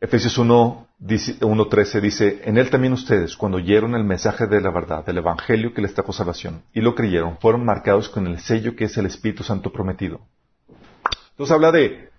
Efesios 0.00 0.38
1.13 0.38 2.00
dice, 2.00 2.40
en 2.44 2.56
él 2.56 2.70
también 2.70 2.92
ustedes, 2.92 3.36
cuando 3.36 3.58
oyeron 3.58 3.96
el 3.96 4.04
mensaje 4.04 4.46
de 4.46 4.60
la 4.60 4.70
verdad, 4.70 5.04
del 5.04 5.18
Evangelio 5.18 5.74
que 5.74 5.82
les 5.82 5.92
trajo 5.92 6.12
salvación, 6.12 6.62
y 6.72 6.80
lo 6.80 6.94
creyeron, 6.94 7.36
fueron 7.38 7.64
marcados 7.64 8.08
con 8.08 8.28
el 8.28 8.38
sello 8.38 8.76
que 8.76 8.84
es 8.84 8.96
el 8.96 9.06
Espíritu 9.06 9.42
Santo 9.42 9.72
prometido. 9.72 10.20
Entonces 11.30 11.52
habla 11.52 11.72
de 11.72 12.10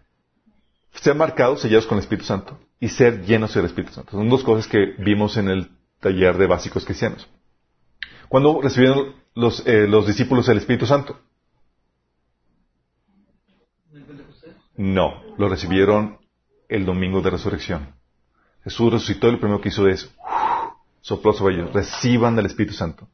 ser 0.91 1.15
marcados, 1.15 1.61
sellados 1.61 1.87
con 1.87 1.97
el 1.97 2.03
Espíritu 2.03 2.25
Santo, 2.25 2.59
y 2.81 2.89
ser 2.89 3.25
llenos 3.25 3.53
del 3.53 3.65
Espíritu 3.65 3.93
Santo. 3.93 4.11
Son 4.11 4.29
dos 4.29 4.43
cosas 4.43 4.67
que 4.67 4.95
vimos 4.97 5.37
en 5.37 5.47
el 5.47 5.71
taller 6.01 6.37
de 6.37 6.47
básicos 6.47 6.83
cristianos. 6.83 7.29
¿Cuándo 8.27 8.61
recibieron 8.61 9.15
los, 9.35 9.65
eh, 9.65 9.87
los 9.87 10.05
discípulos 10.05 10.49
el 10.49 10.57
Espíritu 10.57 10.85
Santo? 10.85 11.17
No, 14.75 15.21
lo 15.37 15.49
recibieron 15.49 16.19
el 16.69 16.85
domingo 16.85 17.21
de 17.21 17.31
resurrección. 17.31 17.93
Jesús 18.63 18.93
resucitó 18.93 19.27
y 19.27 19.33
lo 19.33 19.39
primero 19.39 19.59
que 19.59 19.69
hizo 19.69 19.87
es 19.87 20.09
sopló 21.01 21.33
sobre 21.33 21.55
ellos, 21.55 21.73
reciban 21.73 22.37
el 22.37 22.45
Espíritu 22.45 22.73
Santo. 22.73 23.07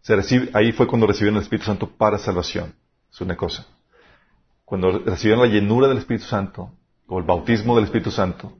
Se 0.00 0.14
recibe, 0.14 0.50
ahí 0.54 0.72
fue 0.72 0.86
cuando 0.86 1.06
recibieron 1.06 1.36
el 1.36 1.42
Espíritu 1.42 1.66
Santo 1.66 1.90
para 1.90 2.18
salvación. 2.18 2.74
Es 3.10 3.20
una 3.20 3.36
cosa. 3.36 3.66
Cuando 4.64 5.00
recibieron 5.00 5.42
la 5.42 5.52
llenura 5.52 5.88
del 5.88 5.98
Espíritu 5.98 6.26
Santo, 6.26 6.70
o 7.08 7.18
el 7.18 7.24
bautismo 7.24 7.74
del 7.74 7.84
Espíritu 7.84 8.10
Santo, 8.10 8.52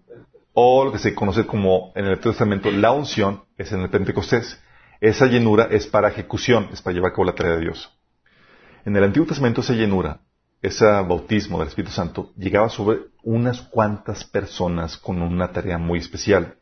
o 0.53 0.85
lo 0.85 0.93
que 0.93 0.99
se 0.99 1.15
conoce 1.15 1.47
como 1.47 1.93
en 1.95 2.07
el 2.07 2.13
Antiguo 2.13 2.33
Testamento 2.33 2.71
la 2.71 2.91
unción, 2.93 3.45
es 3.59 3.71
en 3.73 3.81
el 3.81 3.91
Pentecostés. 3.91 4.61
Esa 5.01 5.27
llenura 5.27 5.69
es 5.71 5.87
para 5.87 6.09
ejecución, 6.09 6.69
es 6.73 6.81
para 6.81 6.95
llevar 6.95 7.11
a 7.11 7.13
cabo 7.13 7.27
la 7.27 7.35
tarea 7.35 7.57
de 7.57 7.61
Dios. 7.61 7.93
En 8.85 8.97
el 8.97 9.05
Antiguo 9.05 9.27
Testamento 9.27 9.61
esa 9.61 9.75
llenura 9.75 10.21
ese 10.63 10.85
bautismo 10.85 11.59
del 11.59 11.69
Espíritu 11.69 11.93
Santo 11.93 12.33
llegaba 12.37 12.69
sobre 12.69 12.99
unas 13.23 13.61
cuantas 13.61 14.25
personas 14.25 14.97
con 14.97 15.21
una 15.21 15.53
tarea 15.53 15.79
muy 15.79 15.99
especial. 15.99 16.57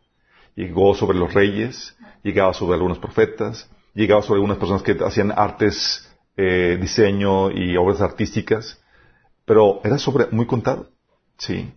Llegó 0.56 0.94
sobre 0.94 1.18
los 1.18 1.32
reyes, 1.32 1.96
llegaba 2.22 2.54
sobre 2.54 2.74
algunos 2.74 2.98
profetas, 2.98 3.68
llegaba 3.94 4.22
sobre 4.22 4.38
algunas 4.38 4.58
personas 4.58 4.82
que 4.82 4.96
hacían 5.04 5.32
artes, 5.32 6.08
eh, 6.36 6.78
diseño 6.80 7.50
y 7.50 7.76
obras 7.76 8.00
artísticas, 8.00 8.80
pero 9.44 9.80
era 9.84 9.98
sobre 9.98 10.26
muy 10.30 10.46
contado. 10.46 10.88
Sí. 11.38 11.72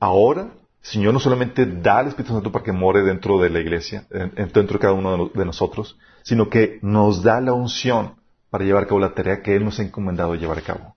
Ahora, 0.00 0.52
Señor 0.80 1.14
no 1.14 1.20
solamente 1.20 1.64
da 1.64 1.98
al 1.98 2.08
Espíritu 2.08 2.34
Santo 2.34 2.50
para 2.50 2.64
que 2.64 2.72
more 2.72 3.02
dentro 3.02 3.38
de 3.38 3.50
la 3.50 3.60
iglesia, 3.60 4.06
dentro 4.10 4.62
de 4.62 4.78
cada 4.78 4.94
uno 4.94 5.30
de 5.32 5.44
nosotros, 5.44 5.98
sino 6.22 6.50
que 6.50 6.78
nos 6.82 7.22
da 7.22 7.40
la 7.40 7.52
unción 7.52 8.16
para 8.50 8.64
llevar 8.64 8.84
a 8.84 8.86
cabo 8.86 9.00
la 9.00 9.14
tarea 9.14 9.42
que 9.42 9.54
Él 9.54 9.64
nos 9.64 9.78
ha 9.78 9.82
encomendado 9.82 10.34
llevar 10.34 10.58
a 10.58 10.62
cabo 10.62 10.96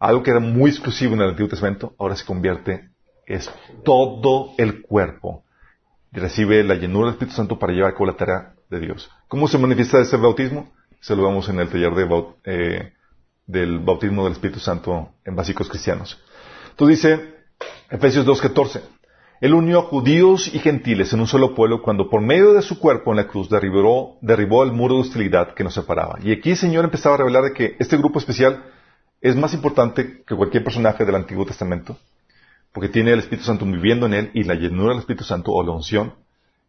algo 0.00 0.22
que 0.22 0.30
era 0.30 0.40
muy 0.40 0.70
exclusivo 0.70 1.14
en 1.14 1.20
el 1.20 1.30
Antiguo 1.30 1.48
Testamento, 1.48 1.94
ahora 1.98 2.16
se 2.16 2.24
convierte, 2.24 2.90
es 3.26 3.50
todo 3.84 4.52
el 4.58 4.82
cuerpo. 4.82 5.44
Recibe 6.12 6.62
la 6.64 6.74
llenura 6.74 7.06
del 7.06 7.14
Espíritu 7.14 7.36
Santo 7.36 7.58
para 7.58 7.72
llevar 7.72 7.90
a 7.90 7.94
cabo 7.94 8.06
la 8.06 8.16
tarea 8.16 8.54
de 8.70 8.80
Dios. 8.80 9.10
¿Cómo 9.28 9.48
se 9.48 9.58
manifiesta 9.58 10.00
ese 10.00 10.16
bautismo? 10.16 10.72
Se 11.00 11.14
lo 11.14 11.24
vemos 11.24 11.48
en 11.48 11.60
el 11.60 11.68
taller 11.68 11.92
eh, 12.44 12.92
del 13.46 13.78
bautismo 13.80 14.24
del 14.24 14.32
Espíritu 14.32 14.60
Santo 14.60 15.10
en 15.24 15.36
básicos 15.36 15.68
cristianos. 15.68 16.22
Entonces 16.70 16.96
dice 16.96 17.34
Efesios 17.90 18.26
2.14, 18.26 18.80
Él 19.40 19.54
unió 19.54 19.80
a 19.80 19.82
judíos 19.82 20.52
y 20.52 20.58
gentiles 20.58 21.12
en 21.12 21.20
un 21.20 21.26
solo 21.26 21.54
pueblo 21.54 21.82
cuando 21.82 22.08
por 22.08 22.20
medio 22.20 22.52
de 22.54 22.62
su 22.62 22.78
cuerpo 22.78 23.10
en 23.10 23.16
la 23.16 23.26
cruz 23.26 23.48
derribó, 23.50 24.18
derribó 24.22 24.64
el 24.64 24.72
muro 24.72 24.94
de 24.94 25.00
hostilidad 25.02 25.54
que 25.54 25.64
nos 25.64 25.74
separaba. 25.74 26.18
Y 26.22 26.32
aquí 26.32 26.50
el 26.50 26.56
Señor 26.56 26.84
empezaba 26.84 27.16
a 27.16 27.18
revelar 27.18 27.52
que 27.52 27.76
este 27.78 27.96
grupo 27.96 28.18
especial 28.18 28.64
es 29.20 29.36
más 29.36 29.52
importante 29.54 30.22
que 30.24 30.36
cualquier 30.36 30.64
personaje 30.64 31.04
del 31.04 31.16
Antiguo 31.16 31.44
Testamento, 31.44 31.98
porque 32.72 32.88
tiene 32.88 33.12
el 33.12 33.18
Espíritu 33.18 33.46
Santo 33.46 33.64
viviendo 33.64 34.06
en 34.06 34.14
él 34.14 34.30
y 34.34 34.44
la 34.44 34.54
llenura 34.54 34.90
del 34.90 35.00
Espíritu 35.00 35.24
Santo 35.24 35.52
o 35.52 35.62
la 35.62 35.72
unción, 35.72 36.14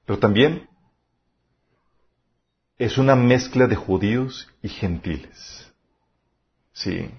pero 0.06 0.18
también 0.18 0.68
es 2.78 2.98
una 2.98 3.16
mezcla 3.16 3.68
de 3.68 3.76
judíos 3.76 4.48
y 4.64 4.70
gentiles. 4.70 5.72
Sí. 6.74 7.12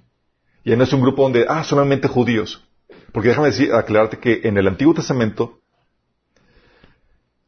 Y 0.64 0.74
no 0.74 0.84
es 0.84 0.92
un 0.92 1.02
grupo 1.02 1.22
donde, 1.22 1.46
ah, 1.48 1.62
solamente 1.64 2.08
judíos. 2.08 2.66
Porque 3.12 3.28
déjame 3.28 3.48
decir, 3.48 3.72
aclararte 3.72 4.18
que 4.18 4.40
en 4.44 4.56
el 4.56 4.66
Antiguo 4.66 4.94
Testamento, 4.94 5.60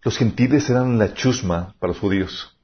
los 0.02 0.18
gentiles 0.18 0.68
eran 0.68 0.98
la 0.98 1.14
chusma 1.14 1.74
para 1.78 1.92
los 1.92 2.00
judíos. 2.00 2.56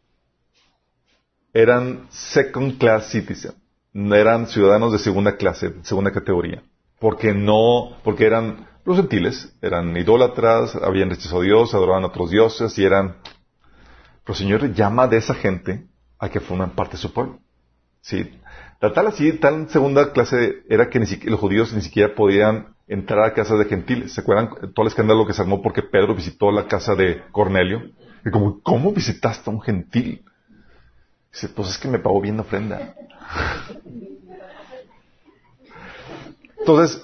Eran 1.52 2.06
second 2.10 2.78
class 2.78 3.10
citizens 3.10 3.57
eran 3.94 4.46
ciudadanos 4.46 4.92
de 4.92 4.98
segunda 4.98 5.36
clase, 5.36 5.74
segunda 5.82 6.12
categoría, 6.12 6.62
porque 6.98 7.34
no, 7.34 7.96
porque 8.04 8.26
eran 8.26 8.66
los 8.84 8.96
gentiles, 8.96 9.54
eran 9.60 9.96
idólatras, 9.96 10.74
habían 10.76 11.10
rechazado 11.10 11.42
a 11.42 11.44
Dios, 11.44 11.74
adoraban 11.74 12.04
a 12.04 12.08
otros 12.08 12.30
dioses 12.30 12.78
y 12.78 12.84
eran, 12.84 13.16
pero 14.24 14.28
el 14.28 14.34
Señor 14.34 14.72
llama 14.72 15.06
de 15.06 15.18
esa 15.18 15.34
gente 15.34 15.86
a 16.18 16.28
que 16.28 16.40
forman 16.40 16.70
parte 16.70 16.92
de 16.92 17.02
su 17.02 17.12
pueblo. 17.12 17.38
Sí. 18.00 18.30
La 18.80 18.92
tal 18.92 19.08
así, 19.08 19.32
tal 19.32 19.68
segunda 19.68 20.12
clase 20.12 20.62
era 20.68 20.88
que 20.88 21.00
ni 21.00 21.06
siquiera, 21.06 21.32
los 21.32 21.40
judíos 21.40 21.72
ni 21.72 21.82
siquiera 21.82 22.14
podían 22.14 22.76
entrar 22.86 23.24
a 23.24 23.34
casas 23.34 23.58
de 23.58 23.66
gentiles. 23.66 24.14
¿Se 24.14 24.20
acuerdan 24.20 24.50
todo 24.74 24.84
el 24.84 24.88
escándalo 24.88 25.26
que 25.26 25.32
se 25.32 25.42
armó 25.42 25.60
porque 25.62 25.82
Pedro 25.82 26.14
visitó 26.14 26.50
la 26.50 26.66
casa 26.66 26.94
de 26.94 27.22
Cornelio? 27.32 27.82
Y 28.24 28.30
como, 28.30 28.60
¿cómo 28.62 28.92
visitaste 28.92 29.50
a 29.50 29.52
un 29.52 29.60
gentil? 29.60 30.24
Dice, 31.32 31.48
pues 31.48 31.70
es 31.70 31.78
que 31.78 31.88
me 31.88 31.98
pagó 31.98 32.20
bien 32.20 32.36
la 32.36 32.42
ofrenda. 32.42 32.94
Entonces, 36.58 37.02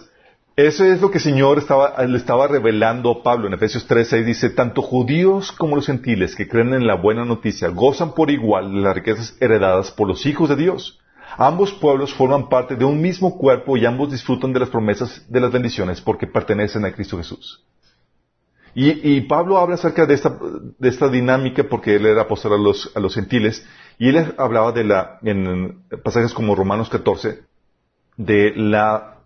eso 0.56 0.84
es 0.84 1.00
lo 1.00 1.10
que 1.10 1.18
el 1.18 1.24
Señor 1.24 1.58
estaba, 1.58 2.00
le 2.04 2.16
estaba 2.16 2.46
revelando 2.46 3.10
a 3.10 3.22
Pablo 3.22 3.48
en 3.48 3.54
Efesios 3.54 3.88
3.6. 3.88 4.24
Dice, 4.24 4.50
tanto 4.50 4.82
judíos 4.82 5.50
como 5.50 5.74
los 5.74 5.86
gentiles 5.86 6.36
que 6.36 6.48
creen 6.48 6.74
en 6.74 6.86
la 6.86 6.94
buena 6.94 7.24
noticia 7.24 7.68
gozan 7.68 8.14
por 8.14 8.30
igual 8.30 8.72
de 8.72 8.80
las 8.80 8.94
riquezas 8.94 9.36
heredadas 9.40 9.90
por 9.90 10.06
los 10.06 10.24
hijos 10.26 10.48
de 10.48 10.56
Dios. 10.56 11.00
Ambos 11.36 11.72
pueblos 11.72 12.14
forman 12.14 12.48
parte 12.48 12.76
de 12.76 12.84
un 12.84 13.00
mismo 13.00 13.36
cuerpo 13.36 13.76
y 13.76 13.84
ambos 13.84 14.12
disfrutan 14.12 14.52
de 14.52 14.60
las 14.60 14.68
promesas 14.68 15.24
de 15.28 15.40
las 15.40 15.50
bendiciones 15.50 16.00
porque 16.00 16.28
pertenecen 16.28 16.84
a 16.84 16.92
Cristo 16.92 17.16
Jesús. 17.16 17.64
Y, 18.76 19.20
Pablo 19.22 19.58
habla 19.58 19.76
acerca 19.76 20.04
de 20.04 20.14
esta, 20.14 20.36
de 20.78 20.88
esta, 20.88 21.08
dinámica 21.08 21.62
porque 21.62 21.94
él 21.94 22.06
era 22.06 22.22
apóstol 22.22 22.54
a 22.54 22.58
los, 22.58 22.90
a 22.96 22.98
los 22.98 23.14
gentiles 23.14 23.64
y 23.98 24.08
él 24.08 24.34
hablaba 24.38 24.72
de 24.72 24.84
la, 24.84 25.18
en 25.22 25.84
pasajes 26.02 26.32
como 26.32 26.54
Romanos 26.54 26.88
14, 26.88 27.42
de 28.16 28.52
la, 28.56 29.18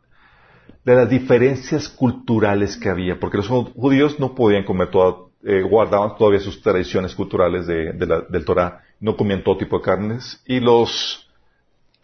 de 0.85 0.95
las 0.95 1.09
diferencias 1.09 1.89
culturales 1.89 2.77
que 2.77 2.89
había, 2.89 3.19
porque 3.19 3.39
los 3.39 3.49
judíos 3.49 4.19
no 4.19 4.35
podían 4.35 4.65
comer 4.65 4.91
toda, 4.91 5.17
eh, 5.45 5.63
guardaban 5.63 6.17
todavía 6.17 6.41
sus 6.41 6.63
tradiciones 6.63 7.15
culturales 7.15 7.67
de, 7.67 7.93
del 7.93 8.45
Torah, 8.45 8.83
no 9.01 9.17
comían 9.17 9.43
todo 9.43 9.57
tipo 9.57 9.79
de 9.79 9.85
carnes, 9.85 10.43
y 10.47 10.61
los 10.61 11.25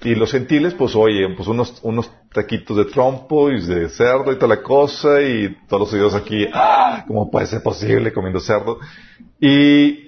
y 0.03 0.15
los 0.15 0.33
gentiles, 0.33 0.75
pues 0.75 0.95
oye, 0.95 1.27
pues 1.35 1.49
unos, 1.49 1.79
unos 1.83 2.11
taquitos 2.31 2.77
de 2.77 2.85
trompo 2.85 3.51
y 3.51 3.65
de 3.65 3.89
cerdo 3.89 4.33
y 4.33 4.37
toda 4.37 4.57
la 4.57 4.63
cosa, 4.63 5.23
y 5.23 5.57
todos 5.67 5.81
los 5.81 5.91
judíos 5.91 6.15
aquí, 6.15 6.47
¡ah! 6.53 7.05
¿cómo 7.07 7.31
puede 7.31 7.47
ser 7.47 7.63
posible 7.63 8.13
comiendo 8.13 8.39
cerdo? 8.39 8.79
Y 9.41 10.04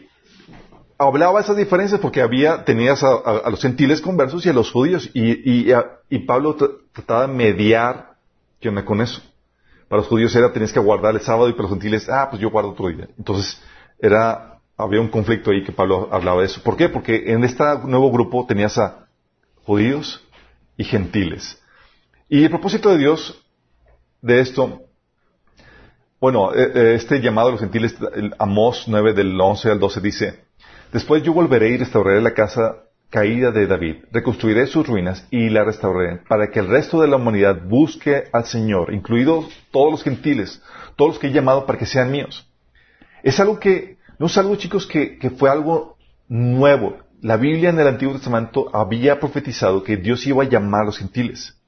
hablaba 0.98 1.40
esas 1.40 1.56
diferencias 1.56 2.00
porque 2.00 2.22
había, 2.22 2.64
tenías 2.64 3.02
a, 3.02 3.50
los 3.50 3.61
gentiles 3.61 4.00
conversos 4.00 4.44
y 4.46 4.48
a 4.48 4.52
los 4.52 4.70
judíos, 4.70 5.11
y, 5.14 5.32
y, 5.50 5.72
y 6.09 6.18
Pablo 6.20 6.56
trataba 6.92 7.26
de 7.26 7.32
mediar, 7.32 8.14
¿qué 8.61 8.68
onda 8.68 8.85
con 8.85 9.00
eso? 9.00 9.20
Para 9.88 10.00
los 10.00 10.09
judíos 10.09 10.35
era, 10.35 10.52
tenías 10.52 10.72
que 10.72 10.80
guardar 10.80 11.14
el 11.14 11.20
sábado, 11.20 11.48
y 11.48 11.52
para 11.52 11.64
los 11.64 11.72
gentiles, 11.72 12.09
ah, 12.09 12.28
pues 12.30 12.40
yo 12.40 12.50
guardo 12.50 12.70
otro 12.70 12.88
día. 12.88 13.09
Entonces, 13.18 13.61
era, 13.98 14.59
había 14.76 15.00
un 15.00 15.09
conflicto 15.09 15.50
ahí 15.50 15.62
que 15.64 15.72
Pablo 15.72 16.09
hablaba 16.11 16.40
de 16.40 16.46
eso. 16.46 16.62
¿Por 16.62 16.76
qué? 16.76 16.88
Porque 16.88 17.32
en 17.32 17.44
este 17.44 17.62
nuevo 17.85 18.11
grupo 18.11 18.46
tenías 18.46 18.78
a 18.78 19.06
judíos 19.64 20.24
y 20.76 20.85
gentiles. 20.85 21.61
Y 22.28 22.44
el 22.44 22.50
propósito 22.50 22.90
de 22.90 22.98
Dios 22.98 23.42
de 24.20 24.40
esto, 24.40 24.82
bueno, 26.20 26.52
eh, 26.54 26.72
eh, 26.74 26.94
este 26.96 27.20
llamado 27.20 27.48
a 27.48 27.52
los 27.52 27.61
gentiles, 27.61 27.94
Amós 28.38 28.85
9 28.88 29.12
del 29.12 29.40
11 29.40 29.70
al 29.70 29.78
12 29.78 30.00
dice, 30.00 30.45
Después 30.96 31.22
yo 31.22 31.35
volveré 31.35 31.68
y 31.68 31.76
restauraré 31.76 32.22
la 32.22 32.32
casa 32.32 32.85
caída 33.11 33.50
de 33.50 33.66
David, 33.66 33.96
reconstruiré 34.12 34.66
sus 34.66 34.87
ruinas 34.87 35.26
y 35.30 35.50
la 35.50 35.62
restauraré 35.62 36.22
para 36.26 36.50
que 36.50 36.59
el 36.59 36.68
resto 36.68 37.02
de 37.02 37.06
la 37.06 37.16
humanidad 37.16 37.61
busque 37.68 38.24
al 38.32 38.46
Señor, 38.46 38.94
incluidos 38.94 39.46
todos 39.70 39.90
los 39.90 40.02
gentiles, 40.02 40.62
todos 40.96 41.11
los 41.11 41.18
que 41.18 41.26
he 41.26 41.32
llamado 41.32 41.66
para 41.66 41.78
que 41.78 41.85
sean 41.85 42.11
míos. 42.11 42.50
Es 43.22 43.38
algo 43.40 43.61
que, 43.61 43.98
no 44.18 44.24
es 44.24 44.38
algo 44.38 44.56
chicos 44.56 44.87
que, 44.87 45.18
que 45.18 45.28
fue 45.28 45.50
algo 45.50 45.98
nuevo, 46.28 46.96
la 47.20 47.37
Biblia 47.37 47.68
en 47.68 47.78
el 47.78 47.88
Antiguo 47.88 48.14
Testamento 48.14 48.70
había 48.74 49.20
profetizado 49.20 49.82
que 49.82 49.98
Dios 49.98 50.26
iba 50.26 50.44
a 50.44 50.48
llamar 50.48 50.80
a 50.80 50.87
los 50.87 50.96
gentiles. 50.96 51.61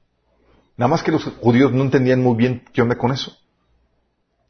Nada 0.75 0.89
más 0.89 1.03
que 1.03 1.11
los 1.11 1.23
judíos 1.23 1.71
no 1.71 1.83
entendían 1.83 2.23
muy 2.23 2.35
bien 2.35 2.63
qué 2.73 2.81
onda 2.81 2.97
con 2.97 3.11
eso. 3.11 3.37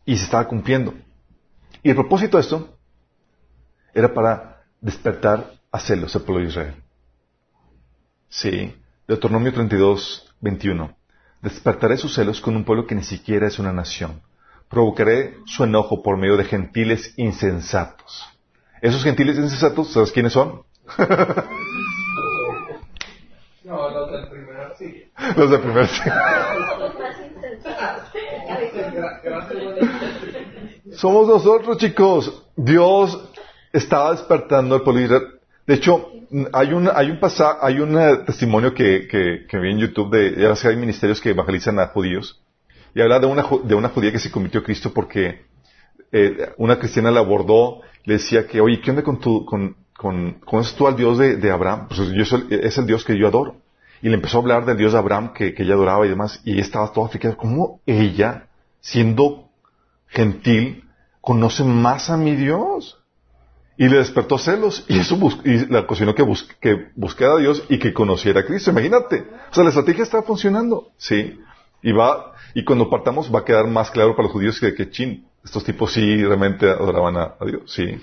Y 0.06 0.16
se 0.16 0.24
estaba 0.24 0.48
cumpliendo. 0.48 0.94
Y 1.84 1.90
el 1.90 1.96
propósito 1.98 2.38
de 2.38 2.44
esto 2.44 2.78
era 3.94 4.14
para 4.14 4.49
despertar 4.82 5.54
a 5.72 5.80
celos 5.80 6.16
al 6.16 6.24
pueblo 6.24 6.44
de 6.44 6.50
Israel. 6.50 6.76
Sí, 8.30 8.76
Deuteronomio 9.08 9.54
32, 9.54 10.34
21. 10.42 10.96
Despertaré 11.42 11.98
sus 11.98 12.14
celos 12.14 12.42
con 12.42 12.56
un 12.56 12.64
pueblo 12.64 12.86
que 12.86 12.96
ni 12.96 13.04
siquiera 13.04 13.48
es 13.48 13.60
una 13.60 13.74
nación. 13.74 14.22
Provocaré 14.70 15.38
su 15.46 15.64
enojo 15.64 16.04
por 16.04 16.18
medio 16.18 16.38
de 16.38 16.46
gentiles 16.46 17.14
insensatos. 17.18 18.26
Esos 18.82 19.04
gentiles 19.04 19.38
insensatos, 19.38 19.92
¿sabes 19.92 20.12
quiénes 20.12 20.34
son? 20.34 20.64
no, 23.64 23.90
los 23.90 24.12
del 24.12 24.28
primer 24.30 24.78
siglo. 24.78 25.06
Los 25.36 25.52
del 25.52 25.62
primer 25.62 25.88
siglo. 25.88 26.14
Somos 30.96 31.28
nosotros, 31.28 31.78
chicos. 31.78 32.44
Dios 32.56 33.30
estaba 33.72 34.12
despertando 34.12 34.76
el 34.76 34.82
pueblo 34.82 35.20
De 35.66 35.74
hecho, 35.74 36.12
hay 36.54 36.74
un, 36.74 36.90
hay 36.94 37.12
un 37.12 37.20
pasaje, 37.20 37.60
hay 37.62 37.80
un 37.80 37.98
eh, 37.98 38.18
testimonio 38.26 38.74
que, 38.74 39.08
que, 39.08 39.46
que, 39.48 39.60
vi 39.60 39.72
en 39.72 39.80
YouTube 39.80 40.12
de, 40.12 40.36
ya 40.42 40.70
hay 40.70 40.76
ministerios 40.76 41.20
que 41.22 41.30
evangelizan 41.30 41.80
a 41.80 41.88
judíos. 41.88 42.42
Y 42.94 43.02
habla 43.02 43.20
de 43.20 43.28
una, 43.28 43.46
de 43.64 43.76
una 43.76 43.90
judía 43.90 44.12
que 44.12 44.20
se 44.20 44.32
convirtió 44.32 44.62
a 44.62 44.64
Cristo 44.64 44.92
porque 44.94 45.46
eh, 46.12 46.54
una 46.58 46.80
cristiana 46.80 47.12
la 47.12 47.20
abordó, 47.20 47.82
le 48.04 48.16
decía 48.16 48.48
que, 48.48 48.62
oye, 48.62 48.82
¿qué 48.82 48.92
onda 48.92 49.04
con 49.04 49.20
tu, 49.20 49.46
con, 49.46 49.76
con, 49.96 50.34
¿conoces 50.46 50.76
tú 50.76 50.88
al 50.88 50.96
Dios 50.96 51.18
de, 51.18 51.52
Abraham? 51.52 51.88
Pues 51.88 52.00
yo 52.12 52.26
soy, 52.26 52.48
es 52.50 52.78
el 52.78 52.88
Dios 52.88 53.04
que 53.04 53.18
yo 53.18 53.28
adoro. 53.28 53.58
Y 54.02 54.10
le 54.10 54.16
empezó 54.16 54.38
a 54.38 54.42
hablar 54.42 54.66
del 54.66 54.78
Dios 54.78 54.94
de 54.94 55.00
Abraham 55.00 55.34
que, 55.34 55.54
ella 55.58 55.74
adoraba 55.74 56.06
y 56.06 56.10
demás, 56.10 56.42
y 56.46 56.54
ella 56.54 56.62
estaba 56.62 56.92
toda 56.92 57.08
aflicada. 57.08 57.36
¿Cómo 57.36 57.82
ella, 57.86 58.48
siendo 58.80 59.50
gentil, 60.08 60.86
conoce 61.22 61.64
más 61.64 62.10
a 62.10 62.18
mi 62.18 62.36
Dios? 62.36 62.99
Y 63.80 63.88
le 63.88 64.00
despertó 64.00 64.38
celos, 64.38 64.84
y 64.90 65.00
eso 65.00 65.18
y 65.46 65.66
la 65.68 65.80
ocasionó 65.80 66.14
que, 66.14 66.26
que 66.60 66.90
buscara 66.98 67.36
a 67.36 67.38
Dios 67.38 67.64
y 67.70 67.80
que 67.80 67.94
conociera 67.94 68.42
a 68.42 68.46
Cristo. 68.46 68.72
Imagínate. 68.72 69.26
O 69.50 69.56
sea, 69.56 69.64
la 69.64 69.70
estrategia 69.70 70.04
está 70.04 70.22
funcionando. 70.22 70.90
Sí. 70.98 71.40
Y 71.82 71.94
va, 71.94 72.34
y 72.54 72.66
cuando 72.66 72.90
partamos 72.90 73.34
va 73.34 73.40
a 73.40 73.46
quedar 73.46 73.68
más 73.68 73.90
claro 73.90 74.18
para 74.18 74.24
los 74.24 74.34
judíos 74.34 74.60
que, 74.60 74.76
que 74.76 74.90
chin, 74.90 75.26
estos 75.46 75.64
tipos 75.64 75.94
sí 75.94 76.22
realmente 76.26 76.70
adoraban 76.70 77.16
a, 77.16 77.36
a 77.40 77.46
Dios. 77.46 77.72
Sí. 77.72 77.98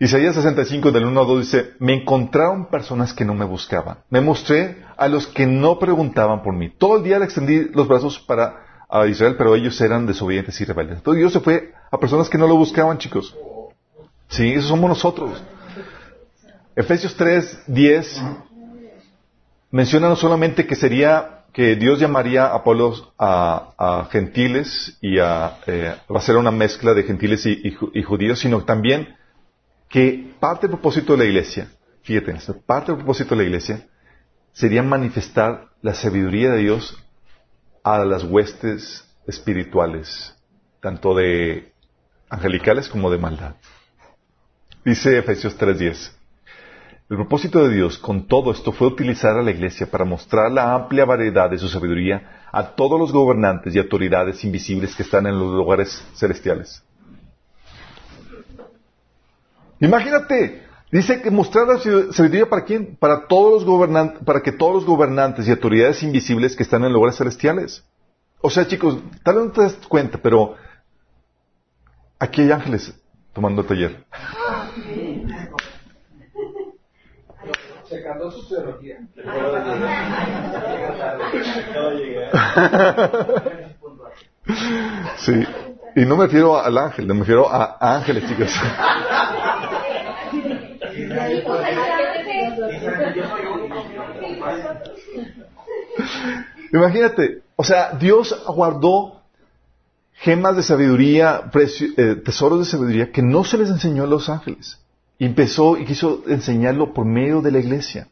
Isaías 0.00 0.34
65 0.34 0.90
del 0.90 1.04
1 1.04 1.20
al 1.20 1.26
2 1.28 1.40
dice, 1.40 1.74
me 1.78 1.94
encontraron 1.94 2.66
personas 2.66 3.12
que 3.14 3.24
no 3.24 3.34
me 3.34 3.44
buscaban. 3.44 3.98
Me 4.10 4.20
mostré 4.20 4.84
a 4.96 5.06
los 5.06 5.28
que 5.28 5.46
no 5.46 5.78
preguntaban 5.78 6.42
por 6.42 6.52
mí. 6.52 6.68
Todo 6.68 6.96
el 6.96 7.04
día 7.04 7.20
le 7.20 7.26
extendí 7.26 7.68
los 7.72 7.86
brazos 7.86 8.18
para 8.18 8.66
a 8.88 9.06
Israel, 9.06 9.36
pero 9.36 9.54
ellos 9.54 9.80
eran 9.80 10.06
desobedientes 10.06 10.60
y 10.60 10.64
rebeldes. 10.64 10.98
Entonces 10.98 11.20
Dios 11.20 11.32
se 11.32 11.40
fue 11.40 11.74
a 11.90 11.98
personas 11.98 12.28
que 12.28 12.38
no 12.38 12.48
lo 12.48 12.56
buscaban, 12.56 12.98
chicos. 12.98 13.36
Sí, 14.28 14.52
esos 14.52 14.68
somos 14.68 14.88
nosotros. 14.88 15.42
Efesios 16.76 17.16
3, 17.16 17.64
10 17.66 18.22
menciona 19.70 20.08
no 20.08 20.16
solamente 20.16 20.66
que 20.66 20.76
sería 20.76 21.44
que 21.52 21.76
Dios 21.76 21.98
llamaría 21.98 22.46
a 22.46 22.62
pueblos 22.62 23.12
a, 23.18 24.06
gentiles 24.10 24.96
y 25.00 25.18
a, 25.18 25.58
eh, 25.66 25.96
va 26.12 26.18
a 26.18 26.22
ser 26.22 26.36
una 26.36 26.50
mezcla 26.50 26.94
de 26.94 27.02
gentiles 27.02 27.44
y, 27.46 27.76
y 27.94 28.02
judíos, 28.02 28.38
sino 28.38 28.64
también 28.64 29.16
que 29.88 30.34
parte 30.38 30.66
del 30.66 30.76
propósito 30.76 31.12
de 31.12 31.18
la 31.18 31.24
iglesia, 31.24 31.68
fíjate, 32.02 32.34
parte 32.66 32.92
del 32.92 32.98
propósito 32.98 33.30
de 33.30 33.42
la 33.42 33.48
iglesia 33.48 33.86
sería 34.52 34.82
manifestar 34.82 35.68
la 35.82 35.94
sabiduría 35.94 36.50
de 36.50 36.58
Dios 36.58 36.96
a 37.82 38.04
las 38.04 38.24
huestes 38.24 39.04
espirituales, 39.26 40.36
tanto 40.80 41.14
de 41.14 41.72
angelicales 42.28 42.88
como 42.88 43.10
de 43.10 43.18
maldad. 43.18 43.54
Dice 44.84 45.18
Efesios 45.18 45.56
3:10. 45.58 46.12
El 47.10 47.16
propósito 47.16 47.66
de 47.66 47.74
Dios 47.74 47.98
con 47.98 48.26
todo 48.26 48.52
esto 48.52 48.70
fue 48.70 48.86
utilizar 48.86 49.36
a 49.38 49.42
la 49.42 49.50
iglesia 49.50 49.90
para 49.90 50.04
mostrar 50.04 50.52
la 50.52 50.74
amplia 50.74 51.06
variedad 51.06 51.48
de 51.48 51.58
su 51.58 51.68
sabiduría 51.68 52.46
a 52.52 52.74
todos 52.74 53.00
los 53.00 53.12
gobernantes 53.12 53.74
y 53.74 53.78
autoridades 53.78 54.44
invisibles 54.44 54.94
que 54.94 55.02
están 55.02 55.26
en 55.26 55.38
los 55.38 55.54
lugares 55.54 56.04
celestiales. 56.14 56.82
Imagínate, 59.80 60.62
dice 60.92 61.22
que 61.22 61.30
mostrar 61.30 61.66
la 61.66 61.78
sabiduría 62.12 62.46
para 62.46 62.64
quién? 62.64 62.96
Para 62.96 63.26
todos 63.26 63.52
los 63.52 63.64
gobernantes, 63.64 64.22
para 64.24 64.42
que 64.42 64.52
todos 64.52 64.74
los 64.74 64.84
gobernantes 64.84 65.48
y 65.48 65.50
autoridades 65.50 66.02
invisibles 66.02 66.56
que 66.56 66.62
están 66.62 66.84
en 66.84 66.92
lugares 66.92 67.16
celestiales. 67.16 67.84
O 68.40 68.50
sea, 68.50 68.66
chicos, 68.66 68.98
tal 69.22 69.36
vez 69.36 69.44
no 69.46 69.52
te 69.52 69.62
das 69.62 69.74
cuenta, 69.88 70.18
pero 70.18 70.56
aquí 72.18 72.42
hay 72.42 72.52
ángeles 72.52 72.94
tomando 73.32 73.64
taller. 73.64 74.04
Checando 77.88 78.30
su 78.30 78.48
teología. 78.48 78.98
Sí. 85.18 85.46
Y 85.94 86.06
no 86.06 86.16
me 86.16 86.24
refiero 86.24 86.58
al 86.58 86.78
ángel, 86.78 87.06
me 87.06 87.20
refiero 87.20 87.50
a 87.50 87.76
ángeles, 87.96 88.26
chicos. 88.26 88.50
Imagínate, 96.72 97.42
o 97.56 97.64
sea, 97.64 97.92
Dios 97.92 98.44
guardó 98.46 99.20
gemas 100.14 100.56
de 100.56 100.62
sabiduría, 100.62 101.50
eh, 101.54 102.16
tesoros 102.24 102.60
de 102.60 102.64
sabiduría 102.64 103.12
que 103.12 103.22
no 103.22 103.44
se 103.44 103.58
les 103.58 103.70
enseñó 103.70 104.04
a 104.04 104.06
los 104.06 104.28
ángeles. 104.28 104.78
Y 105.18 105.26
empezó 105.26 105.76
y 105.76 105.84
quiso 105.84 106.22
enseñarlo 106.28 106.94
por 106.94 107.04
medio 107.04 107.42
de 107.42 107.50
la 107.50 107.58
iglesia. 107.58 108.08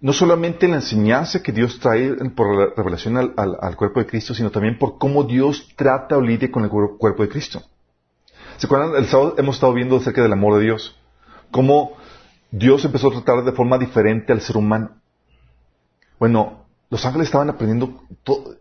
No 0.00 0.12
solamente 0.12 0.68
la 0.68 0.76
enseñanza 0.76 1.42
que 1.42 1.52
Dios 1.52 1.78
trae 1.78 2.14
por 2.30 2.56
la 2.56 2.74
revelación 2.76 3.16
al, 3.16 3.76
cuerpo 3.76 4.00
de 4.00 4.06
Cristo, 4.06 4.34
sino 4.34 4.50
también 4.50 4.78
por 4.78 4.98
cómo 4.98 5.22
Dios 5.24 5.68
trata 5.76 6.16
o 6.16 6.20
lidia 6.20 6.50
con 6.50 6.64
el 6.64 6.70
cuerpo 6.70 7.22
de 7.22 7.28
Cristo. 7.28 7.62
¿Se 8.56 8.66
acuerdan? 8.66 8.96
El 8.96 9.06
sábado 9.06 9.36
hemos 9.38 9.56
estado 9.56 9.72
viendo 9.72 9.96
acerca 9.96 10.22
del 10.22 10.32
amor 10.32 10.58
de 10.58 10.64
Dios. 10.64 10.96
Cómo 11.50 11.92
Dios 12.50 12.84
empezó 12.84 13.08
a 13.08 13.22
tratar 13.22 13.44
de 13.44 13.52
forma 13.52 13.78
diferente 13.78 14.32
al 14.32 14.40
ser 14.40 14.56
humano. 14.56 14.90
Bueno, 16.18 16.66
los 16.90 17.04
ángeles 17.06 17.28
estaban 17.28 17.48
aprendiendo 17.48 18.02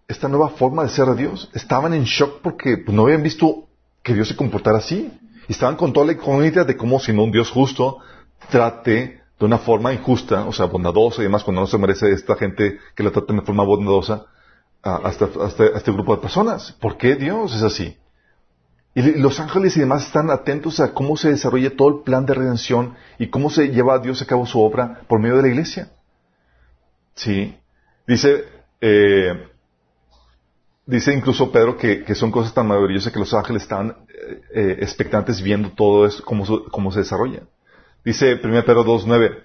esta 0.08 0.30
nueva 0.30 0.49
forma 0.49 0.84
de 0.84 0.89
ser 0.89 1.06
de 1.08 1.15
Dios. 1.15 1.49
Estaban 1.54 1.93
en 1.93 2.06
shock 2.06 2.41
porque 2.41 2.77
pues, 2.77 2.95
no 2.95 3.04
habían 3.04 3.23
visto 3.23 3.67
que 4.01 4.13
Dios 4.13 4.30
se 4.30 4.36
comportara 4.36 4.77
así. 4.77 5.12
Estaban 5.47 5.75
con 5.75 5.93
toda 5.93 6.06
la 6.06 6.13
idea 6.45 6.63
de 6.63 6.77
cómo, 6.77 6.99
siendo 6.99 7.23
un 7.23 7.32
Dios 7.32 7.49
justo, 7.49 7.99
trate 8.49 9.21
de 9.39 9.45
una 9.45 9.58
forma 9.58 9.93
injusta, 9.93 10.45
o 10.45 10.54
sea, 10.54 10.65
bondadosa 10.65 11.21
y 11.21 11.23
demás, 11.25 11.43
cuando 11.43 11.62
no 11.62 11.67
se 11.67 11.77
merece 11.77 12.12
esta 12.12 12.36
gente 12.36 12.80
que 12.95 13.04
la 13.04 13.12
traten 13.12 13.38
de 13.38 13.41
forma 13.41 13.63
bondadosa 13.63 14.25
a, 14.84 15.10
este, 15.10 15.25
este 15.75 15.91
grupo 15.91 16.15
de 16.15 16.21
personas. 16.21 16.71
¿Por 16.73 16.97
qué 16.97 17.15
Dios 17.15 17.56
es 17.56 17.63
así? 17.63 17.97
Y 18.93 19.01
los 19.19 19.39
ángeles 19.39 19.77
y 19.77 19.80
demás 19.80 20.06
están 20.06 20.30
atentos 20.30 20.80
a 20.80 20.93
cómo 20.93 21.15
se 21.15 21.30
desarrolla 21.30 21.75
todo 21.75 21.88
el 21.89 22.04
plan 22.04 22.25
de 22.25 22.34
redención 22.34 22.95
y 23.17 23.27
cómo 23.27 23.49
se 23.49 23.69
lleva 23.69 23.95
a 23.95 23.99
Dios 23.99 24.21
a 24.21 24.25
cabo 24.25 24.45
su 24.45 24.60
obra 24.60 25.01
por 25.08 25.19
medio 25.19 25.38
de 25.38 25.43
la 25.43 25.47
iglesia. 25.47 25.91
Sí. 27.15 27.58
Dice, 28.06 28.45
eh, 28.82 29.47
dice 30.86 31.13
incluso 31.13 31.51
Pedro 31.51 31.77
que, 31.77 32.04
que, 32.04 32.15
son 32.15 32.32
cosas 32.32 32.54
tan 32.54 32.67
maravillosas 32.67 33.13
que 33.13 33.19
los 33.19 33.34
ángeles 33.34 33.62
están 33.62 34.00
eh, 34.29 34.41
eh 34.53 34.77
expectantes 34.81 35.41
viendo 35.41 35.71
todo 35.71 36.05
eso, 36.05 36.23
cómo, 36.23 36.45
cómo 36.69 36.91
se 36.91 36.99
desarrolla. 36.99 37.41
Dice 38.03 38.39
1 38.43 38.65
Pedro 38.65 38.84
2.9, 38.86 39.43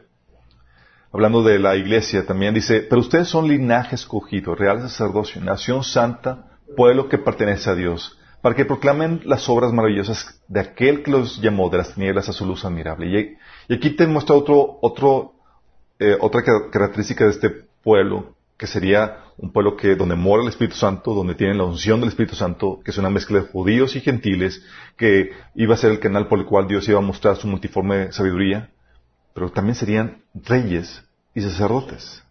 hablando 1.12 1.43
de 1.43 1.59
la 1.59 1.77
iglesia 1.77 2.27
también, 2.27 2.55
dice, 2.55 2.81
pero 2.81 3.01
ustedes 3.01 3.29
son 3.29 3.49
linaje 3.49 3.95
escogido, 3.95 4.55
real 4.55 4.81
sacerdocio, 4.81 5.41
nación 5.43 5.85
santa, 5.85 6.59
pueblo 6.77 7.09
que 7.09 7.19
pertenece 7.19 7.71
a 7.71 7.75
Dios 7.75 8.19
para 8.47 8.55
que 8.55 8.65
proclamen 8.65 9.23
las 9.25 9.49
obras 9.49 9.73
maravillosas 9.73 10.41
de 10.47 10.61
aquel 10.61 11.03
que 11.03 11.11
los 11.11 11.43
llamó 11.43 11.69
de 11.69 11.79
las 11.79 11.95
tinieblas 11.95 12.29
a 12.29 12.33
su 12.33 12.47
luz 12.47 12.65
admirable. 12.65 13.37
Y, 13.69 13.75
aquí 13.75 13.91
te 13.91 14.07
muestra 14.07 14.37
otro, 14.37 14.79
otro, 14.83 15.33
eh, 15.99 16.17
otra 16.21 16.45
característica 16.71 17.25
de 17.25 17.31
este 17.31 17.51
pueblo, 17.83 18.36
que 18.57 18.66
sería 18.66 19.25
un 19.37 19.53
pueblo 19.53 19.77
que 19.77 19.97
donde 19.97 20.16
mora 20.16 20.42
el 20.42 20.49
Espíritu 20.49 20.77
Santo, 20.77 21.12
donde 21.12 21.35
tienen 21.35 21.59
la 21.59 21.64
unción 21.64 22.01
del 22.01 22.09
Espíritu 22.09 22.35
Santo, 22.35 22.81
que 22.85 22.90
es 22.90 22.99
una 22.99 23.11
mezcla 23.11 23.40
de 23.40 23.47
judíos 23.47 23.95
y 23.97 24.01
gentiles, 24.01 24.64
que 24.97 25.31
iba 25.55 25.75
a 25.75 25.79
ser 25.79 25.90
el 25.90 26.01
canal 26.01 26.27
por 26.27 26.38
el 26.38 26.47
cual 26.47 26.66
Dios 26.66 26.88
iba 26.88 26.99
a 26.99 27.03
mostrar 27.03 27.37
su 27.37 27.47
multiforme 27.47 28.12
sabiduría, 28.12 28.71
pero 29.35 29.51
también 29.51 29.75
serían 29.75 30.23
reyes 30.35 31.05
y 31.35 31.42
sacerdotes. 31.42 32.23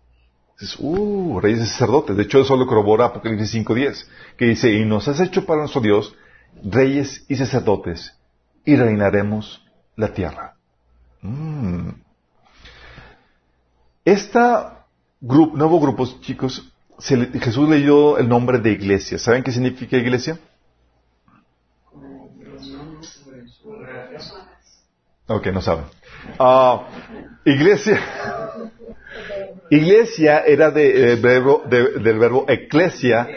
Dices, 0.60 0.78
uh, 0.80 1.40
reyes 1.40 1.62
y 1.62 1.68
sacerdotes. 1.68 2.16
De 2.16 2.24
hecho, 2.24 2.40
eso 2.40 2.56
lo 2.56 2.66
corrobora 2.66 3.06
Apocalipsis 3.06 3.54
5.10, 3.54 4.08
que 4.38 4.46
dice, 4.46 4.72
y 4.72 4.86
nos 4.86 5.08
has 5.08 5.20
hecho 5.20 5.46
para 5.46 5.60
nuestro 5.60 5.82
Dios 5.82 6.16
reyes 6.64 7.26
y 7.28 7.36
sacerdotes, 7.36 8.18
y 8.64 8.76
reinaremos 8.76 9.64
la 9.96 10.14
tierra. 10.14 10.56
Mm. 11.22 11.90
Este 15.22 15.58
nuevo 15.58 15.80
grupo, 15.80 16.06
chicos, 16.22 16.72
Jesús 17.00 17.70
leyó 17.70 18.18
el 18.18 18.28
nombre 18.28 18.60
de 18.60 18.72
iglesia. 18.72 19.18
¿Saben 19.18 19.44
qué 19.44 19.52
significa 19.52 19.98
iglesia? 19.98 20.38
Ok, 25.28 25.48
no 25.48 25.62
saben. 25.62 25.86
Ah, 26.38 26.88
iglesia 27.44 28.00
Iglesia 29.70 30.40
era 30.46 30.72
de, 30.72 31.14
eh, 31.14 31.16
verbo, 31.16 31.64
del 31.68 32.20
verbo 32.20 32.46
eclesia, 32.48 33.28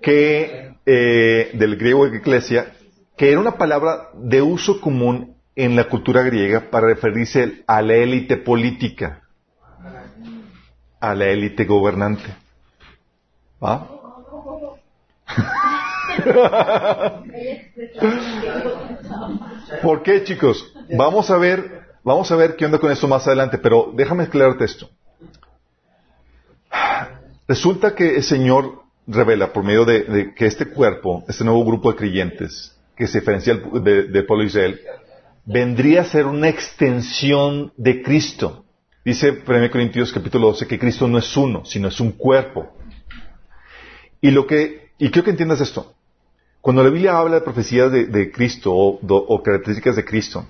que, 0.00 0.72
eh, 0.86 1.50
del 1.54 1.76
griego 1.76 2.06
eclesia, 2.06 2.72
que 3.16 3.30
era 3.30 3.40
una 3.40 3.58
palabra 3.58 4.08
de 4.14 4.40
uso 4.40 4.80
común 4.80 5.36
en 5.54 5.76
la 5.76 5.84
cultura 5.84 6.22
griega 6.22 6.70
para 6.70 6.88
referirse 6.88 7.62
a 7.66 7.82
la 7.82 7.94
élite 7.94 8.36
política, 8.38 9.22
a 11.10 11.14
la 11.14 11.26
élite 11.26 11.64
gobernante. 11.64 12.34
¿Va? 13.62 13.88
¿Por 19.82 20.02
qué, 20.02 20.24
chicos? 20.24 20.72
Vamos 20.90 21.30
a 21.30 21.36
ver, 21.36 21.82
vamos 22.02 22.30
a 22.30 22.36
ver 22.36 22.56
qué 22.56 22.66
onda 22.66 22.78
con 22.78 22.90
esto 22.90 23.08
más 23.08 23.26
adelante, 23.26 23.58
pero 23.58 23.92
déjame 23.94 24.24
aclararte 24.24 24.64
esto. 24.64 24.88
Resulta 27.46 27.94
que 27.94 28.16
el 28.16 28.22
Señor 28.22 28.82
revela 29.06 29.52
por 29.52 29.64
medio 29.64 29.84
de, 29.84 30.32
que 30.34 30.46
este 30.46 30.66
cuerpo, 30.66 31.24
este 31.28 31.44
nuevo 31.44 31.64
grupo 31.64 31.92
de 31.92 31.98
creyentes, 31.98 32.74
que 32.96 33.06
se 33.06 33.20
diferencia 33.20 33.54
del 33.54 34.12
de, 34.12 34.22
pueblo 34.22 34.42
de 34.44 34.48
Israel, 34.48 34.80
vendría 35.44 36.02
a 36.02 36.04
ser 36.04 36.26
una 36.26 36.48
extensión 36.48 37.72
de 37.76 38.02
Cristo. 38.02 38.63
Dice 39.04 39.42
1 39.46 39.70
Corintios 39.70 40.12
capítulo 40.12 40.48
12 40.48 40.66
que 40.66 40.78
Cristo 40.78 41.06
no 41.06 41.18
es 41.18 41.36
uno, 41.36 41.64
sino 41.64 41.88
es 41.88 42.00
un 42.00 42.12
cuerpo. 42.12 42.72
Y 44.20 44.30
lo 44.30 44.46
que, 44.46 44.92
y 44.98 45.10
quiero 45.10 45.24
que 45.24 45.30
entiendas 45.30 45.60
esto. 45.60 45.92
Cuando 46.60 46.82
la 46.82 46.88
Biblia 46.88 47.18
habla 47.18 47.36
de 47.36 47.40
profecías 47.42 47.92
de, 47.92 48.32
Cristo 48.32 48.72
o 48.74 49.42
características 49.42 49.96
de 49.96 50.04
Cristo, 50.04 50.46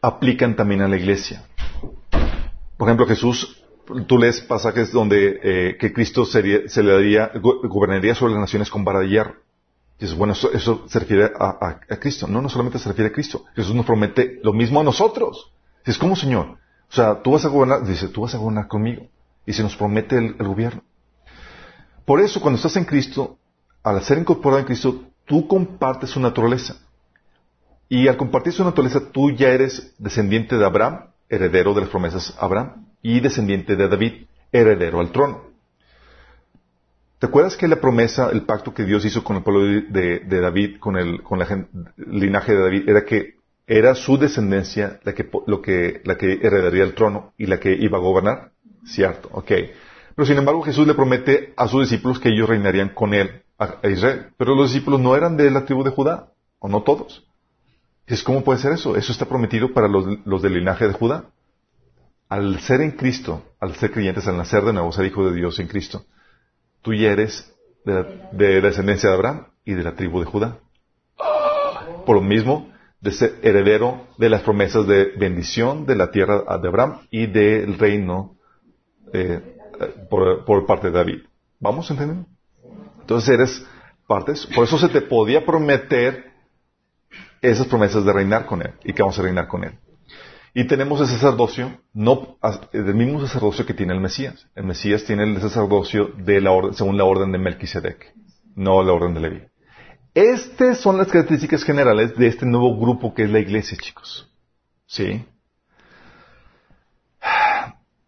aplican 0.00 0.56
también 0.56 0.82
a 0.82 0.88
la 0.88 0.96
iglesia. 0.96 1.44
Por 2.76 2.88
ejemplo, 2.88 3.06
Jesús 3.06 3.62
tú 4.06 4.18
lees 4.18 4.40
pasajes 4.40 4.92
donde 4.92 5.40
eh, 5.42 5.76
que 5.78 5.92
Cristo 5.92 6.24
se 6.24 6.42
le 6.42 6.92
daría, 6.92 7.32
gobernaría 7.34 8.14
sobre 8.14 8.32
las 8.32 8.40
naciones 8.40 8.70
con 8.70 8.84
vara 8.84 9.00
de 9.00 9.08
hierro. 9.08 9.36
Y 9.98 10.04
dices, 10.04 10.16
bueno, 10.16 10.32
eso, 10.32 10.84
se 10.88 10.98
refiere 10.98 11.30
a, 11.38 11.78
Cristo. 12.00 12.26
No, 12.26 12.42
no 12.42 12.48
solamente 12.48 12.78
se 12.78 12.88
refiere 12.88 13.10
a 13.10 13.12
Cristo. 13.12 13.44
Jesús 13.54 13.74
nos 13.74 13.86
promete 13.86 14.40
lo 14.42 14.52
mismo 14.52 14.80
a 14.80 14.84
nosotros. 14.84 15.52
Dices, 15.84 15.98
¿cómo, 15.98 16.16
Señor? 16.16 16.58
O 16.92 16.94
sea, 16.94 17.22
tú 17.22 17.32
vas 17.32 17.44
a 17.46 17.48
gobernar, 17.48 17.84
dice, 17.86 18.08
tú 18.08 18.20
vas 18.20 18.34
a 18.34 18.38
gobernar 18.38 18.68
conmigo. 18.68 19.06
Y 19.46 19.54
se 19.54 19.62
nos 19.62 19.74
promete 19.74 20.18
el, 20.18 20.36
el 20.38 20.46
gobierno. 20.46 20.82
Por 22.04 22.20
eso, 22.20 22.40
cuando 22.40 22.56
estás 22.56 22.76
en 22.76 22.84
Cristo, 22.84 23.38
al 23.82 24.02
ser 24.02 24.18
incorporado 24.18 24.60
en 24.60 24.66
Cristo, 24.66 25.02
tú 25.24 25.48
compartes 25.48 26.10
su 26.10 26.20
naturaleza. 26.20 26.76
Y 27.88 28.08
al 28.08 28.18
compartir 28.18 28.52
su 28.52 28.62
naturaleza, 28.62 29.10
tú 29.10 29.30
ya 29.30 29.48
eres 29.48 29.94
descendiente 29.98 30.58
de 30.58 30.64
Abraham, 30.66 31.06
heredero 31.30 31.72
de 31.72 31.80
las 31.80 31.90
promesas 31.90 32.36
Abraham 32.38 32.86
y 33.00 33.20
descendiente 33.20 33.74
de 33.74 33.88
David, 33.88 34.26
heredero 34.52 35.00
al 35.00 35.12
trono. 35.12 35.44
¿Te 37.18 37.26
acuerdas 37.26 37.56
que 37.56 37.68
la 37.68 37.76
promesa, 37.76 38.30
el 38.30 38.42
pacto 38.42 38.74
que 38.74 38.84
Dios 38.84 39.04
hizo 39.04 39.24
con 39.24 39.36
el 39.36 39.42
pueblo 39.42 39.62
de, 39.62 40.20
David, 40.26 40.78
con 40.78 40.96
el, 40.96 41.22
con 41.22 41.38
la 41.38 41.46
linaje 41.96 42.52
de 42.52 42.60
David, 42.60 42.88
era 42.88 43.04
que 43.04 43.36
era 43.66 43.94
su 43.94 44.18
descendencia 44.18 45.00
la 45.04 45.14
que, 45.14 45.28
lo 45.46 45.62
que, 45.62 46.00
la 46.04 46.16
que 46.16 46.34
heredaría 46.42 46.84
el 46.84 46.94
trono 46.94 47.32
y 47.38 47.46
la 47.46 47.60
que 47.60 47.72
iba 47.72 47.98
a 47.98 48.00
gobernar? 48.00 48.52
Cierto, 48.84 49.28
ok. 49.32 49.52
Pero 50.14 50.26
sin 50.26 50.36
embargo 50.36 50.62
Jesús 50.62 50.86
le 50.86 50.94
promete 50.94 51.54
a 51.56 51.68
sus 51.68 51.88
discípulos 51.88 52.18
que 52.18 52.28
ellos 52.28 52.48
reinarían 52.48 52.90
con 52.90 53.14
él 53.14 53.42
a, 53.58 53.78
Israel. 53.88 54.26
Pero 54.36 54.54
los 54.54 54.72
discípulos 54.72 55.00
no 55.00 55.16
eran 55.16 55.36
de 55.36 55.50
la 55.50 55.64
tribu 55.64 55.84
de 55.84 55.90
Judá, 55.90 56.32
o 56.58 56.68
no 56.68 56.82
todos. 56.82 57.26
Dices, 58.06 58.24
¿cómo 58.24 58.44
puede 58.44 58.58
ser 58.58 58.72
eso? 58.72 58.96
Eso 58.96 59.12
está 59.12 59.26
prometido 59.26 59.72
para 59.72 59.88
los, 59.88 60.04
los 60.24 60.42
del 60.42 60.54
linaje 60.54 60.86
de 60.86 60.92
Judá 60.92 61.26
al 62.32 62.60
ser 62.60 62.80
en 62.80 62.92
Cristo, 62.92 63.42
al 63.60 63.74
ser 63.74 63.92
creyentes, 63.92 64.26
al 64.26 64.38
nacer 64.38 64.64
de 64.64 64.72
nuevo, 64.72 64.90
hijo 65.04 65.28
de 65.28 65.34
Dios 65.36 65.58
en 65.58 65.68
Cristo, 65.68 66.06
tú 66.80 66.94
ya 66.94 67.10
eres 67.10 67.54
de, 67.84 68.62
descendencia 68.62 69.10
de 69.10 69.16
Abraham 69.16 69.48
y 69.66 69.74
de 69.74 69.82
la 69.82 69.94
tribu 69.96 70.18
de 70.18 70.24
Judá. 70.24 70.56
Por 72.06 72.16
lo 72.16 72.22
mismo, 72.22 72.72
de 73.02 73.10
ser 73.10 73.40
heredero 73.42 74.06
de 74.16 74.30
las 74.30 74.42
promesas 74.42 74.86
de 74.86 75.12
bendición 75.16 75.86
de 75.86 75.96
la 75.96 76.12
tierra 76.12 76.44
de 76.58 76.68
Abraham 76.68 77.00
y 77.10 77.26
del 77.26 77.76
reino 77.76 78.36
eh, 79.12 79.40
por, 80.08 80.66
parte 80.66 80.86
de 80.86 80.92
David. 80.92 81.18
¿Vamos 81.58 81.90
entendiendo? 81.90 82.28
Entonces 83.00 83.28
eres 83.28 83.66
parte, 84.06 84.34
por 84.54 84.64
eso 84.64 84.78
se 84.78 84.88
te 84.88 85.00
podía 85.00 85.44
prometer 85.44 86.30
esas 87.40 87.66
promesas 87.66 88.04
de 88.04 88.12
reinar 88.12 88.46
con 88.46 88.62
él 88.62 88.72
y 88.84 88.92
que 88.92 89.02
vamos 89.02 89.18
a 89.18 89.22
reinar 89.22 89.48
con 89.48 89.64
él. 89.64 89.72
Y 90.54 90.66
tenemos 90.68 91.00
el 91.00 91.08
sacerdocio, 91.08 91.80
no, 91.92 92.36
el 92.72 92.94
mismo 92.94 93.20
sacerdocio 93.20 93.66
que 93.66 93.74
tiene 93.74 93.94
el 93.94 94.00
Mesías. 94.00 94.46
El 94.54 94.64
Mesías 94.64 95.02
tiene 95.04 95.24
el 95.24 95.40
sacerdocio 95.40 96.12
de 96.18 96.40
la 96.40 96.52
orden, 96.52 96.74
según 96.74 96.96
la 96.96 97.04
orden 97.04 97.32
de 97.32 97.38
Melquisedec, 97.38 98.14
no 98.54 98.82
la 98.84 98.92
orden 98.92 99.14
de 99.14 99.20
Leví. 99.20 99.51
Estas 100.14 100.78
son 100.78 100.98
las 100.98 101.08
características 101.08 101.64
generales 101.64 102.14
de 102.16 102.26
este 102.26 102.44
nuevo 102.44 102.78
grupo 102.78 103.14
que 103.14 103.22
es 103.22 103.30
la 103.30 103.40
iglesia, 103.40 103.78
chicos. 103.78 104.30
¿Sí? 104.86 105.24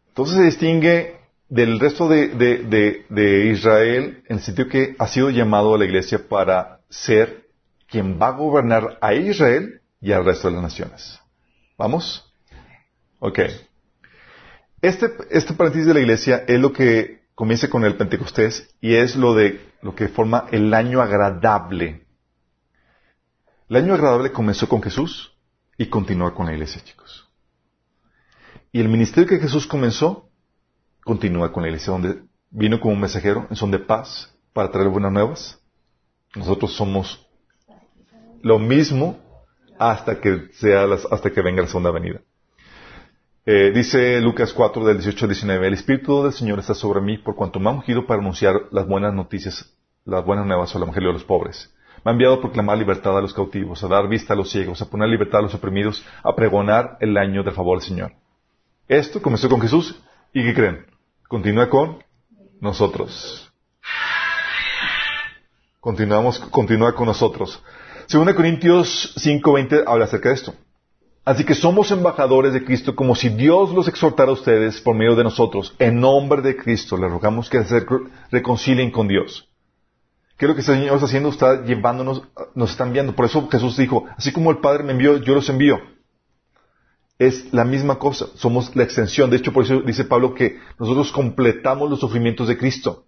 Entonces 0.08 0.36
se 0.36 0.42
distingue 0.44 1.16
del 1.48 1.80
resto 1.80 2.08
de, 2.08 2.28
de, 2.28 3.06
de, 3.08 3.46
Israel 3.46 4.22
en 4.28 4.36
el 4.36 4.42
sentido 4.42 4.68
que 4.68 4.94
ha 4.98 5.06
sido 5.06 5.30
llamado 5.30 5.74
a 5.74 5.78
la 5.78 5.84
iglesia 5.84 6.28
para 6.28 6.80
ser 6.90 7.48
quien 7.88 8.20
va 8.20 8.28
a 8.28 8.32
gobernar 8.32 8.98
a 9.00 9.14
Israel 9.14 9.80
y 10.00 10.12
al 10.12 10.24
resto 10.24 10.48
de 10.48 10.54
las 10.54 10.62
naciones. 10.62 11.20
¿Vamos? 11.78 12.32
Ok. 13.18 13.40
Este, 14.82 15.10
este 15.30 15.54
paréntesis 15.54 15.86
de 15.86 15.94
la 15.94 16.00
iglesia 16.00 16.44
es 16.46 16.60
lo 16.60 16.72
que 16.72 17.22
comienza 17.34 17.68
con 17.70 17.84
el 17.84 17.96
Pentecostés 17.96 18.68
y 18.80 18.96
es 18.96 19.16
lo 19.16 19.34
de 19.34 19.58
lo 19.84 19.94
que 19.94 20.08
forma 20.08 20.46
el 20.50 20.72
año 20.72 21.02
agradable. 21.02 22.06
El 23.68 23.76
año 23.76 23.92
agradable 23.92 24.32
comenzó 24.32 24.66
con 24.66 24.82
Jesús 24.82 25.36
y 25.76 25.86
continúa 25.86 26.34
con 26.34 26.46
la 26.46 26.54
iglesia, 26.54 26.82
chicos. 26.82 27.28
Y 28.72 28.80
el 28.80 28.88
ministerio 28.88 29.28
que 29.28 29.38
Jesús 29.38 29.66
comenzó 29.66 30.30
continúa 31.04 31.52
con 31.52 31.62
la 31.62 31.68
iglesia, 31.68 31.92
donde 31.92 32.22
vino 32.50 32.80
como 32.80 32.94
un 32.94 33.00
mensajero 33.00 33.46
en 33.50 33.56
son 33.56 33.70
de 33.70 33.78
paz 33.78 34.34
para 34.54 34.70
traer 34.70 34.88
buenas 34.88 35.12
nuevas. 35.12 35.60
Nosotros 36.34 36.72
somos 36.72 37.28
lo 38.40 38.58
mismo 38.58 39.18
hasta 39.78 40.18
que 40.18 40.48
sea 40.54 40.84
hasta 41.10 41.30
que 41.30 41.42
venga 41.42 41.60
la 41.60 41.68
segunda 41.68 41.90
venida. 41.90 42.22
Eh, 43.46 43.72
dice 43.74 44.22
Lucas 44.22 44.54
4 44.54 44.86
del 44.86 44.96
18 44.96 45.26
al 45.26 45.28
19, 45.28 45.66
el 45.66 45.74
Espíritu 45.74 46.22
del 46.22 46.32
Señor 46.32 46.60
está 46.60 46.72
sobre 46.72 47.02
mí 47.02 47.18
por 47.18 47.36
cuanto 47.36 47.60
me 47.60 47.68
ha 47.68 47.72
ungido 47.74 48.06
para 48.06 48.18
anunciar 48.18 48.68
las 48.70 48.86
buenas 48.86 49.12
noticias, 49.12 49.70
las 50.06 50.24
buenas 50.24 50.46
nuevas 50.46 50.74
al 50.74 50.80
Evangelio 50.80 51.10
de 51.10 51.14
los 51.14 51.24
pobres. 51.24 51.70
Me 52.02 52.10
ha 52.10 52.12
enviado 52.12 52.36
a 52.36 52.40
proclamar 52.40 52.78
libertad 52.78 53.18
a 53.18 53.20
los 53.20 53.34
cautivos, 53.34 53.84
a 53.84 53.88
dar 53.88 54.08
vista 54.08 54.32
a 54.32 54.36
los 54.36 54.50
ciegos, 54.50 54.80
a 54.80 54.88
poner 54.88 55.10
libertad 55.10 55.40
a 55.40 55.42
los 55.42 55.54
oprimidos, 55.54 56.02
a 56.22 56.34
pregonar 56.34 56.96
el 57.00 57.18
año 57.18 57.42
del 57.42 57.52
favor 57.52 57.78
del 57.78 57.86
Señor. 57.86 58.12
Esto 58.88 59.20
comenzó 59.20 59.50
con 59.50 59.60
Jesús 59.60 59.94
y 60.32 60.42
¿qué 60.42 60.54
creen? 60.54 60.86
Continúa 61.28 61.68
con 61.68 62.02
nosotros. 62.62 63.52
Continuamos, 65.80 66.38
continúa 66.38 66.94
con 66.94 67.08
nosotros. 67.08 67.62
Según 68.06 68.32
Corintios 68.32 69.14
5:20 69.18 69.84
habla 69.86 70.06
acerca 70.06 70.30
de 70.30 70.34
esto. 70.34 70.54
Así 71.24 71.44
que 71.44 71.54
somos 71.54 71.90
embajadores 71.90 72.52
de 72.52 72.64
Cristo 72.64 72.94
como 72.94 73.14
si 73.14 73.30
Dios 73.30 73.72
los 73.72 73.88
exhortara 73.88 74.30
a 74.30 74.34
ustedes 74.34 74.80
por 74.82 74.94
medio 74.94 75.16
de 75.16 75.24
nosotros. 75.24 75.74
En 75.78 75.98
nombre 75.98 76.42
de 76.42 76.54
Cristo 76.54 76.98
les 76.98 77.10
rogamos 77.10 77.48
que 77.48 77.64
se 77.64 77.84
reconcilien 78.30 78.90
con 78.90 79.08
Dios. 79.08 79.48
¿Qué 80.36 80.44
es 80.44 80.48
lo 80.48 80.54
que 80.54 80.60
el 80.60 80.66
Señor 80.66 80.94
está 80.94 81.06
haciendo? 81.06 81.28
Está 81.30 81.64
llevándonos, 81.64 82.22
nos 82.54 82.72
está 82.72 82.84
enviando. 82.84 83.14
Por 83.14 83.24
eso 83.24 83.48
Jesús 83.48 83.76
dijo, 83.78 84.04
así 84.18 84.32
como 84.32 84.50
el 84.50 84.58
Padre 84.58 84.82
me 84.82 84.92
envió, 84.92 85.16
yo 85.16 85.34
los 85.34 85.48
envío. 85.48 85.78
Es 87.18 87.52
la 87.54 87.64
misma 87.64 87.98
cosa, 87.98 88.26
somos 88.34 88.74
la 88.76 88.82
extensión. 88.82 89.30
De 89.30 89.36
hecho, 89.36 89.52
por 89.52 89.64
eso 89.64 89.80
dice 89.80 90.04
Pablo 90.04 90.34
que 90.34 90.58
nosotros 90.78 91.10
completamos 91.12 91.88
los 91.88 92.00
sufrimientos 92.00 92.48
de 92.48 92.58
Cristo. 92.58 93.06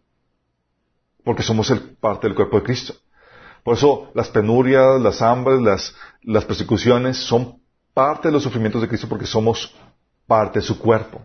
Porque 1.22 1.42
somos 1.42 1.68
el, 1.70 1.80
parte 1.80 2.28
del 2.28 2.36
cuerpo 2.36 2.58
de 2.58 2.62
Cristo. 2.62 2.94
Por 3.64 3.74
eso 3.74 4.10
las 4.14 4.28
penurias, 4.28 5.00
las 5.02 5.20
hambres, 5.20 5.60
las, 5.60 5.94
las 6.22 6.44
persecuciones 6.44 7.16
son 7.16 7.60
parte 7.96 8.28
de 8.28 8.32
los 8.32 8.42
sufrimientos 8.42 8.82
de 8.82 8.88
Cristo 8.88 9.08
porque 9.08 9.24
somos 9.24 9.74
parte 10.26 10.58
de 10.58 10.66
su 10.66 10.78
cuerpo. 10.78 11.24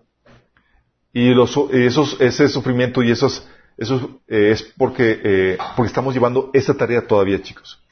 Y 1.11 1.34
los, 1.34 1.53
esos, 1.74 2.15
ese 2.22 2.47
sufrimiento 2.47 3.03
y 3.03 3.11
esos 3.11 3.45
eso 3.78 4.22
eh, 4.28 4.51
es 4.51 4.63
porque, 4.78 5.19
eh, 5.22 5.57
porque 5.76 5.88
estamos 5.88 6.13
llevando 6.13 6.49
esa 6.53 6.74
tarea 6.74 7.05
todavía, 7.05 7.41
chicos. 7.41 7.84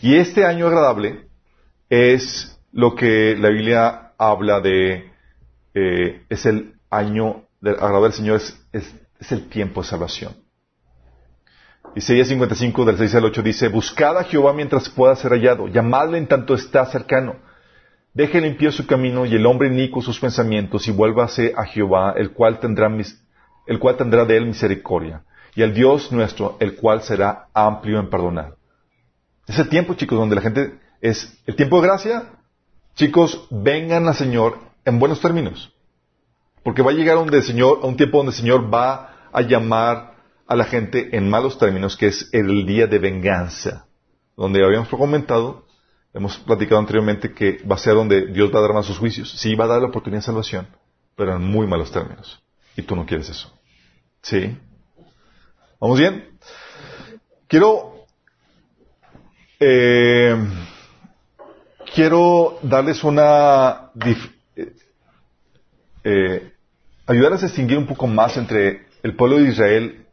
Y 0.00 0.14
este 0.14 0.44
año 0.44 0.68
agradable 0.68 1.26
es 1.90 2.60
lo 2.70 2.94
que 2.94 3.34
la 3.36 3.48
Biblia 3.48 4.12
habla 4.18 4.60
de, 4.60 5.10
eh, 5.74 6.22
es 6.28 6.46
el 6.46 6.74
año 6.90 7.48
del 7.60 7.74
agradable 7.74 8.08
del 8.08 8.12
Señor, 8.12 8.36
es, 8.36 8.56
es, 9.18 9.32
el 9.32 9.48
tiempo 9.48 9.82
de 9.82 9.88
salvación. 9.88 10.36
Isaías 11.96 12.28
55 12.28 12.84
del 12.84 12.98
6 12.98 13.14
al 13.16 13.24
8 13.24 13.42
dice, 13.42 13.68
Buscad 13.68 14.18
a 14.18 14.24
Jehová 14.24 14.52
mientras 14.52 14.88
pueda 14.88 15.16
ser 15.16 15.32
hallado, 15.32 15.66
llamadle 15.66 16.18
en 16.18 16.28
tanto 16.28 16.54
está 16.54 16.86
cercano. 16.86 17.36
Deje 18.14 18.42
limpio 18.42 18.70
su 18.70 18.86
camino 18.86 19.24
y 19.24 19.34
el 19.34 19.46
hombre 19.46 19.68
inico 19.68 20.02
sus 20.02 20.20
pensamientos 20.20 20.86
y 20.86 20.92
vuélvase 20.92 21.54
a 21.56 21.64
Jehová, 21.64 22.12
el 22.16 22.32
cual 22.32 22.60
tendrá 22.60 22.90
mis, 22.90 23.18
el 23.66 23.78
cual 23.78 23.96
tendrá 23.96 24.26
de 24.26 24.36
él 24.36 24.46
misericordia, 24.46 25.24
y 25.54 25.62
al 25.62 25.72
Dios 25.72 26.12
nuestro, 26.12 26.56
el 26.60 26.76
cual 26.76 27.02
será 27.02 27.48
amplio 27.54 27.98
en 27.98 28.10
perdonar. 28.10 28.56
Es 29.46 29.58
el 29.58 29.68
tiempo, 29.68 29.94
chicos, 29.94 30.18
donde 30.18 30.36
la 30.36 30.42
gente 30.42 30.78
es 31.00 31.42
el 31.46 31.56
tiempo 31.56 31.80
de 31.80 31.88
gracia. 31.88 32.24
Chicos, 32.94 33.46
vengan 33.50 34.06
al 34.06 34.14
Señor 34.14 34.58
en 34.84 34.98
buenos 34.98 35.20
términos. 35.20 35.72
Porque 36.62 36.82
va 36.82 36.90
a 36.90 36.94
llegar 36.94 37.16
donde 37.16 37.38
el 37.38 37.42
Señor, 37.42 37.80
a 37.82 37.86
un 37.86 37.96
tiempo 37.96 38.18
donde 38.18 38.30
el 38.30 38.36
Señor 38.36 38.72
va 38.72 39.30
a 39.32 39.40
llamar 39.40 40.14
a 40.46 40.54
la 40.54 40.64
gente 40.64 41.16
en 41.16 41.28
malos 41.28 41.58
términos, 41.58 41.96
que 41.96 42.08
es 42.08 42.28
el 42.32 42.66
día 42.66 42.86
de 42.86 42.98
venganza. 42.98 43.86
Donde 44.36 44.64
habíamos 44.64 44.88
comentado, 44.88 45.64
hemos 46.14 46.36
platicado 46.38 46.78
anteriormente 46.78 47.32
que 47.32 47.62
va 47.68 47.76
a 47.76 47.78
ser 47.78 47.94
donde 47.94 48.26
Dios 48.26 48.52
va 48.54 48.58
a 48.58 48.62
dar 48.62 48.74
más 48.74 48.86
sus 48.86 48.98
juicios. 48.98 49.30
Sí, 49.32 49.54
va 49.54 49.64
a 49.64 49.68
dar 49.68 49.82
la 49.82 49.88
oportunidad 49.88 50.20
de 50.20 50.26
salvación, 50.26 50.66
pero 51.16 51.36
en 51.36 51.42
muy 51.42 51.66
malos 51.66 51.90
términos. 51.90 52.42
Y 52.76 52.82
tú 52.82 52.96
no 52.96 53.06
quieres 53.06 53.28
eso. 53.28 53.52
¿Sí? 54.22 54.56
¿Vamos 55.80 55.98
bien? 55.98 56.28
Quiero, 57.48 58.06
eh, 59.58 60.36
quiero 61.94 62.58
darles 62.62 63.02
una, 63.04 63.90
eh, 64.56 64.72
eh, 66.04 66.52
ayudarles 67.06 67.42
a 67.42 67.46
distinguir 67.46 67.78
un 67.78 67.86
poco 67.86 68.06
más 68.06 68.36
entre 68.36 68.86
el 69.02 69.16
pueblo 69.16 69.38
de 69.38 69.48
Israel 69.48 70.06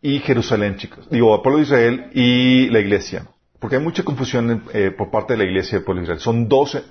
y 0.00 0.18
Jerusalén, 0.20 0.76
chicos. 0.76 1.08
Digo, 1.10 1.34
el 1.34 1.42
pueblo 1.42 1.58
de 1.58 1.64
Israel 1.64 2.10
y 2.14 2.68
la 2.70 2.80
iglesia. 2.80 3.26
Porque 3.64 3.76
hay 3.76 3.82
mucha 3.82 4.02
confusión 4.02 4.62
por 4.98 5.10
parte 5.10 5.32
de 5.32 5.38
la 5.38 5.44
iglesia 5.44 5.78
del 5.78 5.86
pueblo 5.86 6.02
de 6.02 6.04
Israel. 6.04 6.20
Son 6.20 6.46
doce 6.50 6.84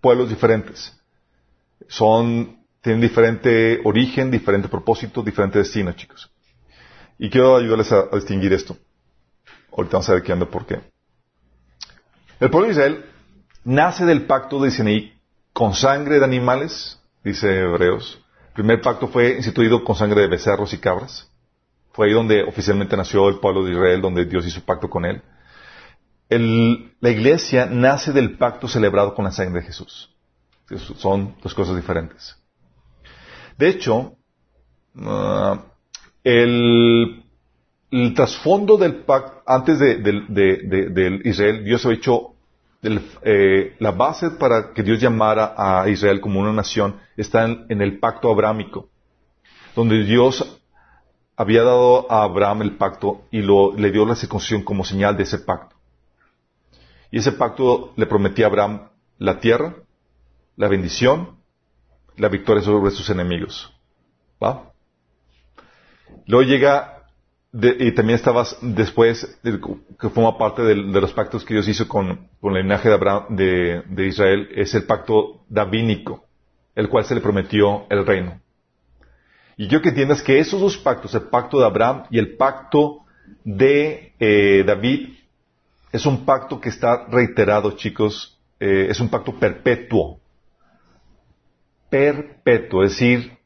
pueblos 0.00 0.28
diferentes. 0.28 1.00
Son 1.86 2.58
tienen 2.80 3.00
diferente 3.00 3.80
origen, 3.84 4.28
diferente 4.32 4.66
propósito, 4.66 5.22
diferente 5.22 5.60
destino, 5.60 5.92
chicos. 5.92 6.32
Y 7.16 7.30
quiero 7.30 7.56
ayudarles 7.56 7.92
a, 7.92 8.08
distinguir 8.12 8.52
esto. 8.52 8.76
Ahorita 9.70 9.98
vamos 9.98 10.08
a 10.08 10.14
ver 10.14 10.24
qué 10.24 10.32
anda 10.32 10.46
por 10.46 10.66
qué. 10.66 10.80
El 12.40 12.50
pueblo 12.50 12.66
de 12.66 12.72
Israel 12.72 13.04
nace 13.62 14.04
del 14.04 14.26
pacto 14.26 14.60
de 14.60 14.72
Sinaí 14.72 15.16
con 15.52 15.74
sangre 15.74 16.18
de 16.18 16.24
animales, 16.24 17.00
dice 17.22 17.60
Hebreos. 17.60 18.20
El 18.48 18.54
primer 18.54 18.80
pacto 18.80 19.06
fue 19.06 19.36
instituido 19.36 19.84
con 19.84 19.94
sangre 19.94 20.22
de 20.22 20.26
becerros 20.26 20.72
y 20.72 20.78
cabras. 20.78 21.30
Fue 21.92 22.08
ahí 22.08 22.14
donde 22.14 22.42
oficialmente 22.42 22.96
nació 22.96 23.28
el 23.28 23.38
pueblo 23.38 23.64
de 23.64 23.70
Israel, 23.70 24.00
donde 24.00 24.24
Dios 24.24 24.44
hizo 24.44 24.60
pacto 24.62 24.90
con 24.90 25.04
él. 25.04 25.22
La 26.28 27.10
iglesia 27.10 27.66
nace 27.66 28.12
del 28.12 28.38
pacto 28.38 28.68
celebrado 28.68 29.14
con 29.14 29.24
la 29.24 29.32
sangre 29.32 29.60
de 29.60 29.66
Jesús. 29.66 30.14
Son 30.96 31.36
dos 31.42 31.54
cosas 31.54 31.76
diferentes. 31.76 32.36
De 33.58 33.68
hecho, 33.68 34.16
ah, 34.96 35.62
el, 36.24 37.24
trasfondo 38.14 38.76
del 38.78 38.96
pacto, 39.04 39.42
antes 39.46 39.78
de, 39.78 41.20
Israel, 41.24 41.64
Dios 41.64 41.84
ha 41.84 41.92
hecho 41.92 42.34
eh, 42.82 43.76
la 43.78 43.92
base 43.92 44.30
para 44.30 44.72
que 44.72 44.82
Dios 44.82 45.00
llamara 45.00 45.54
a 45.56 45.88
Israel 45.88 46.20
como 46.20 46.40
una 46.40 46.52
nación 46.52 46.96
está 47.16 47.44
en, 47.44 47.80
el 47.80 47.98
pacto 48.00 48.30
abrámico, 48.30 48.88
donde 49.76 50.02
Dios 50.04 50.60
había 51.36 51.62
dado 51.62 52.10
a 52.10 52.24
Abraham 52.24 52.62
el 52.62 52.76
pacto 52.76 53.22
y 53.30 53.42
le 53.42 53.92
dio 53.92 54.06
la 54.06 54.16
circuncisión 54.16 54.62
como 54.62 54.84
señal 54.84 55.16
de 55.16 55.24
ese 55.24 55.38
pacto. 55.38 55.71
Y 57.12 57.18
ese 57.18 57.30
pacto 57.30 57.92
le 57.96 58.06
prometía 58.06 58.46
a 58.46 58.48
Abraham 58.48 58.88
la 59.18 59.38
tierra, 59.38 59.76
la 60.56 60.66
bendición 60.66 61.42
la 62.16 62.28
victoria 62.28 62.62
sobre 62.62 62.90
sus 62.90 63.08
enemigos. 63.10 63.72
¿Va? 64.42 64.72
Luego 66.26 66.48
llega, 66.48 67.04
y 67.52 67.92
también 67.92 68.16
estabas 68.16 68.56
después, 68.60 69.38
que 69.42 70.08
forma 70.10 70.38
parte 70.38 70.62
de, 70.62 70.74
los 70.74 71.12
pactos 71.12 71.44
que 71.44 71.54
Dios 71.54 71.68
hizo 71.68 71.88
con, 71.88 72.28
con 72.40 72.56
el 72.56 72.62
linaje 72.62 72.88
de, 72.88 72.94
Abraham, 72.94 73.24
de, 73.30 74.06
Israel, 74.06 74.48
es 74.54 74.74
el 74.74 74.84
pacto 74.84 75.44
davínico, 75.48 76.24
el 76.74 76.88
cual 76.88 77.04
se 77.04 77.14
le 77.14 77.20
prometió 77.20 77.86
el 77.90 78.06
reino. 78.06 78.40
Y 79.56 79.66
yo 79.68 79.82
que 79.82 79.90
entiendas 79.90 80.22
que 80.22 80.38
esos 80.38 80.60
dos 80.60 80.78
pactos, 80.78 81.14
el 81.14 81.22
pacto 81.22 81.58
de 81.58 81.66
Abraham 81.66 82.04
y 82.10 82.18
el 82.18 82.36
pacto 82.36 83.04
de 83.44 84.14
eh, 84.18 84.64
David, 84.66 85.10
es 85.92 86.06
un 86.06 86.24
pacto 86.24 86.60
que 86.60 86.70
está 86.70 87.06
reiterado, 87.06 87.72
chicos, 87.72 88.40
eh, 88.58 88.86
es 88.90 88.98
un 89.00 89.08
pacto 89.08 89.38
perpetuo 89.38 90.22
perpetuo, 91.92 92.84
es 92.84 92.92
decir, 92.92 93.36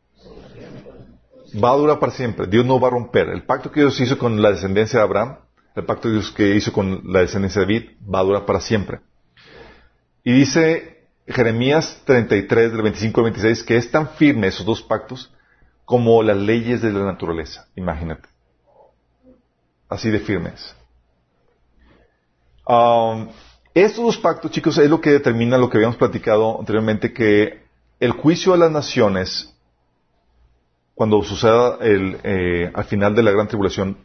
va 1.53 1.73
a 1.73 1.77
durar 1.77 1.99
para 1.99 2.13
siempre. 2.13 2.47
Dios 2.47 2.65
no 2.65 2.79
va 2.79 2.87
a 2.87 2.93
romper. 2.93 3.29
El 3.31 3.43
pacto 3.43 3.73
que 3.73 3.81
Dios 3.81 4.01
hizo 4.01 4.17
con 4.17 4.41
la 4.41 4.53
descendencia 4.53 5.01
de 5.01 5.05
Abraham, 5.05 5.39
el 5.75 5.85
pacto 5.85 6.03
que 6.03 6.15
Dios 6.15 6.31
que 6.31 6.55
hizo 6.55 6.73
con 6.73 7.03
la 7.13 7.23
descendencia 7.23 7.63
de 7.63 7.67
David, 7.67 7.91
va 8.03 8.21
a 8.21 8.23
durar 8.23 8.47
para 8.47 8.61
siempre. 8.61 9.01
Y 10.23 10.33
dice 10.33 11.09
Jeremías 11.27 12.01
33, 12.05 12.71
del 12.71 12.83
25 12.83 13.21
al 13.21 13.25
26, 13.25 13.65
que 13.65 13.77
es 13.77 13.91
tan 13.91 14.11
firme 14.11 14.47
esos 14.47 14.65
dos 14.65 14.81
pactos 14.81 15.35
como 15.85 16.23
las 16.23 16.37
leyes 16.37 16.83
de 16.83 16.93
la 16.93 17.05
naturaleza. 17.05 17.67
Imagínate. 17.75 18.29
Así 19.89 20.09
de 20.09 20.21
firmes. 20.21 20.76
Um, 22.67 23.29
estos 23.75 24.05
dos 24.05 24.19
pactos, 24.19 24.51
chicos, 24.51 24.77
es 24.79 24.91
lo 24.91 25.01
que 25.01 25.11
determina 25.11 25.59
lo 25.59 25.71
que 25.71 25.79
habíamos 25.79 25.97
platicado 25.97 26.59
anteriormente, 26.59 27.13
que 27.13 27.67
el 28.01 28.11
juicio 28.13 28.53
de 28.53 28.59
las 28.59 28.71
naciones, 28.71 29.55
cuando 30.95 31.23
suceda 31.23 31.79
el, 31.81 32.19
eh, 32.25 32.71
al 32.75 32.85
final 32.85 33.15
de 33.15 33.23
la 33.23 33.31
gran 33.31 33.49
tribulación, 33.49 33.99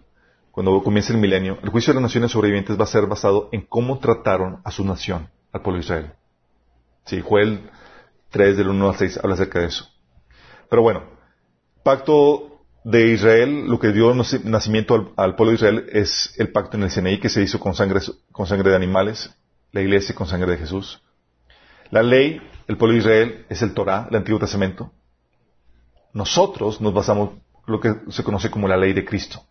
cuando 0.52 0.84
comience 0.84 1.14
el 1.14 1.20
milenio, 1.20 1.58
el 1.64 1.70
juicio 1.70 1.94
de 1.94 1.96
las 1.96 2.10
naciones 2.10 2.32
sobrevivientes 2.32 2.78
va 2.78 2.84
a 2.84 2.88
ser 2.88 3.08
basado 3.08 3.50
en 3.52 3.62
cómo 3.62 4.00
trataron 4.00 4.60
a 4.64 4.72
su 4.72 4.84
nación, 4.84 5.30
al 5.54 5.62
pueblo 5.62 5.80
de 5.80 5.86
Israel. 5.86 6.12
Sí, 7.06 7.22
Joel 7.22 7.70
3 8.30 8.58
del 8.58 8.70
1 8.70 8.90
al 8.90 8.96
6 8.96 9.20
habla 9.24 9.36
acerca 9.36 9.60
de 9.60 9.68
eso. 9.68 9.90
Pero 10.70 10.82
bueno, 10.82 11.04
pacto 11.84 12.51
de 12.84 13.08
Israel, 13.08 13.68
lo 13.68 13.80
que 13.80 13.92
dio 13.92 14.14
nacimiento 14.14 15.14
al, 15.16 15.36
pueblo 15.36 15.52
de 15.52 15.56
Israel 15.56 15.86
es 15.92 16.34
el 16.38 16.52
pacto 16.52 16.78
en 16.78 16.84
el 16.84 16.92
Sinaí 16.92 17.20
que 17.20 17.30
se 17.30 17.44
hizo 17.44 17.60
con 17.60 17.76
sangre, 17.76 18.00
con 18.32 18.48
sangre 18.48 18.70
de 18.72 18.76
animales, 18.76 19.34
la 19.72 19.82
iglesia 19.82 20.16
con 20.16 20.28
sangre 20.28 20.52
de 20.52 20.58
Jesús. 20.58 21.02
La 21.92 22.02
ley 22.02 22.42
el 22.68 22.78
pueblo 22.78 22.94
de 22.94 23.00
Israel 23.00 23.46
es 23.50 23.62
el 23.62 23.74
Torah, 23.74 24.08
el 24.10 24.16
Antiguo 24.16 24.40
Testamento. 24.40 24.92
Nosotros 26.14 26.80
nos 26.80 26.94
basamos 26.94 27.32
en 27.32 27.42
lo 27.68 27.80
que 27.80 27.94
se 28.10 28.24
conoce 28.24 28.50
como 28.50 28.68
la 28.68 28.78
ley 28.78 28.94
de 28.94 29.04
Cristo. 29.04 29.44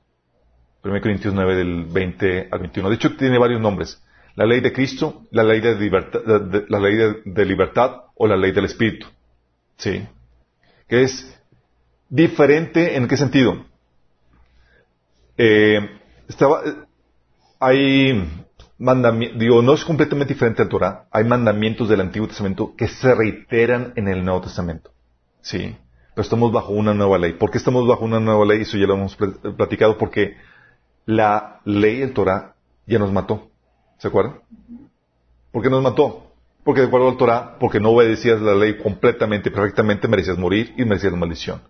1 0.82 1.00
Corintios 1.02 1.34
9 1.34 1.54
del 1.54 1.84
20 1.84 2.48
al 2.50 2.58
21. 2.60 2.88
De 2.88 2.94
hecho, 2.94 3.16
tiene 3.16 3.38
varios 3.38 3.60
nombres. 3.60 4.02
La 4.36 4.46
ley 4.46 4.60
de 4.60 4.72
Cristo, 4.72 5.26
la 5.32 5.42
ley 5.42 5.60
de 5.60 5.74
libertad, 5.74 6.20
la 6.68 6.80
ley 6.80 6.94
de, 7.24 7.44
libertad 7.44 8.04
o 8.14 8.26
la 8.26 8.36
ley 8.36 8.52
del 8.52 8.64
Espíritu. 8.64 9.06
¿Sí? 9.76 10.06
Que 10.88 11.02
es 11.02 11.39
diferente 12.10 12.96
en 12.96 13.08
qué 13.08 13.16
sentido? 13.16 13.64
Eh, 15.38 15.88
estaba, 16.28 16.62
hay 17.58 18.44
mandamientos, 18.78 19.38
digo, 19.38 19.62
no 19.62 19.72
es 19.72 19.84
completamente 19.84 20.34
diferente 20.34 20.62
al 20.62 20.68
Torah. 20.68 21.06
Hay 21.10 21.24
mandamientos 21.24 21.88
del 21.88 22.00
Antiguo 22.00 22.28
Testamento 22.28 22.74
que 22.76 22.88
se 22.88 23.14
reiteran 23.14 23.92
en 23.96 24.08
el 24.08 24.24
Nuevo 24.24 24.42
Testamento. 24.42 24.90
¿Sí? 25.40 25.76
Pero 26.14 26.22
estamos 26.22 26.52
bajo 26.52 26.72
una 26.72 26.92
nueva 26.92 27.16
ley. 27.16 27.32
¿Por 27.32 27.50
qué 27.50 27.58
estamos 27.58 27.86
bajo 27.86 28.04
una 28.04 28.20
nueva 28.20 28.44
ley? 28.44 28.62
Eso 28.62 28.76
ya 28.76 28.86
lo 28.86 28.94
hemos 28.94 29.16
platicado 29.16 29.96
porque 29.96 30.36
la 31.06 31.60
ley 31.64 32.00
del 32.00 32.12
Torah 32.12 32.54
ya 32.86 32.98
nos 32.98 33.12
mató. 33.12 33.48
¿Se 33.98 34.08
acuerdan? 34.08 34.40
¿Por 35.52 35.62
qué 35.62 35.70
nos 35.70 35.82
mató? 35.82 36.32
Porque 36.64 36.82
de 36.82 36.88
acuerdo 36.88 37.08
al 37.08 37.16
Torah, 37.16 37.56
porque 37.58 37.80
no 37.80 37.90
obedecías 37.90 38.40
la 38.40 38.54
ley 38.54 38.76
completamente, 38.76 39.50
perfectamente, 39.50 40.08
merecías 40.08 40.36
morir 40.36 40.74
y 40.76 40.84
merecías 40.84 41.12
maldición. 41.14 41.62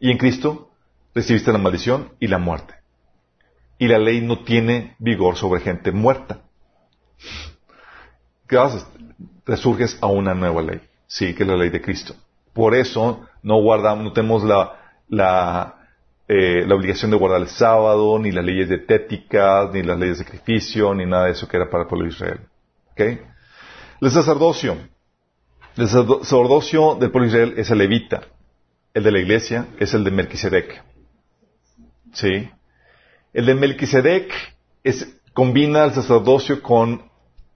Y 0.00 0.10
en 0.10 0.18
Cristo 0.18 0.70
recibiste 1.14 1.52
la 1.52 1.58
maldición 1.58 2.12
y 2.20 2.26
la 2.26 2.38
muerte. 2.38 2.74
Y 3.78 3.88
la 3.88 3.98
ley 3.98 4.20
no 4.20 4.44
tiene 4.44 4.96
vigor 4.98 5.36
sobre 5.36 5.60
gente 5.60 5.92
muerta. 5.92 6.40
¿Qué 8.48 8.58
haces? 8.58 8.86
Resurges 9.46 9.98
a 10.00 10.06
una 10.06 10.34
nueva 10.34 10.62
ley. 10.62 10.80
Sí, 11.06 11.34
que 11.34 11.42
es 11.42 11.48
la 11.48 11.56
ley 11.56 11.70
de 11.70 11.80
Cristo. 11.80 12.14
Por 12.52 12.74
eso 12.74 13.26
no 13.42 13.60
guardamos, 13.60 14.04
no 14.04 14.12
tenemos 14.12 14.44
la, 14.44 15.00
la, 15.08 15.74
eh, 16.28 16.64
la 16.66 16.74
obligación 16.74 17.10
de 17.10 17.16
guardar 17.16 17.40
el 17.40 17.48
sábado, 17.48 18.18
ni 18.18 18.32
las 18.32 18.44
leyes 18.44 18.68
dietéticas, 18.68 19.72
ni 19.72 19.82
las 19.82 19.98
leyes 19.98 20.18
de 20.18 20.24
sacrificio, 20.24 20.94
ni 20.94 21.04
nada 21.04 21.26
de 21.26 21.32
eso 21.32 21.48
que 21.48 21.56
era 21.56 21.68
para 21.68 21.82
el 21.82 21.88
pueblo 21.88 22.06
de 22.06 22.12
Israel. 22.12 22.40
¿Okay? 22.92 23.20
El 24.00 24.10
sacerdocio. 24.10 24.76
El 25.76 25.88
sacerdocio 25.88 26.94
del 26.94 27.10
pueblo 27.10 27.30
de 27.30 27.36
Israel 27.36 27.54
es 27.58 27.70
el 27.70 27.78
levita. 27.78 28.22
El 28.94 29.02
de 29.02 29.10
la 29.10 29.18
iglesia 29.18 29.66
es 29.80 29.92
el 29.92 30.04
de 30.04 30.12
Melquisedec. 30.12 30.82
¿Sí? 32.12 32.48
El 33.32 33.46
de 33.46 33.54
Melquisedec 33.56 34.32
combina 35.32 35.84
el 35.84 35.94
sacerdocio 35.94 36.62
con 36.62 37.10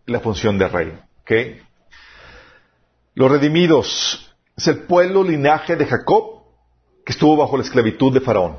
la 0.06 0.18
función 0.18 0.58
de 0.58 0.68
rey. 0.68 0.98
¿Okay? 1.22 1.60
Los 3.14 3.30
redimidos 3.30 4.34
es 4.56 4.66
el 4.66 4.80
pueblo 4.80 5.22
linaje 5.22 5.76
de 5.76 5.86
Jacob 5.86 6.42
que 7.06 7.12
estuvo 7.12 7.36
bajo 7.36 7.56
la 7.56 7.62
esclavitud 7.62 8.12
de 8.12 8.20
Faraón. 8.20 8.56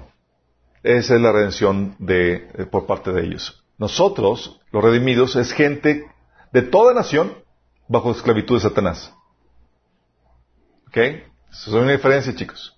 Esa 0.82 1.16
es 1.16 1.22
la 1.22 1.34
redención 1.34 1.96
de, 2.00 2.36
eh, 2.36 2.66
por 2.66 2.86
parte 2.86 3.12
de 3.12 3.24
ellos. 3.24 3.62
Nosotros, 3.78 4.62
los 4.72 4.82
redimidos, 4.82 5.36
es 5.36 5.52
gente 5.52 6.06
de 6.54 6.62
toda 6.62 6.94
nación 6.94 7.34
bajo 7.90 8.10
la 8.10 8.16
esclavitud 8.16 8.56
de 8.56 8.62
Satanás. 8.62 9.14
¿Ok? 10.88 10.98
Esa 11.52 11.70
es 11.70 11.76
una 11.76 11.92
diferencia, 11.92 12.36
chicos. 12.36 12.78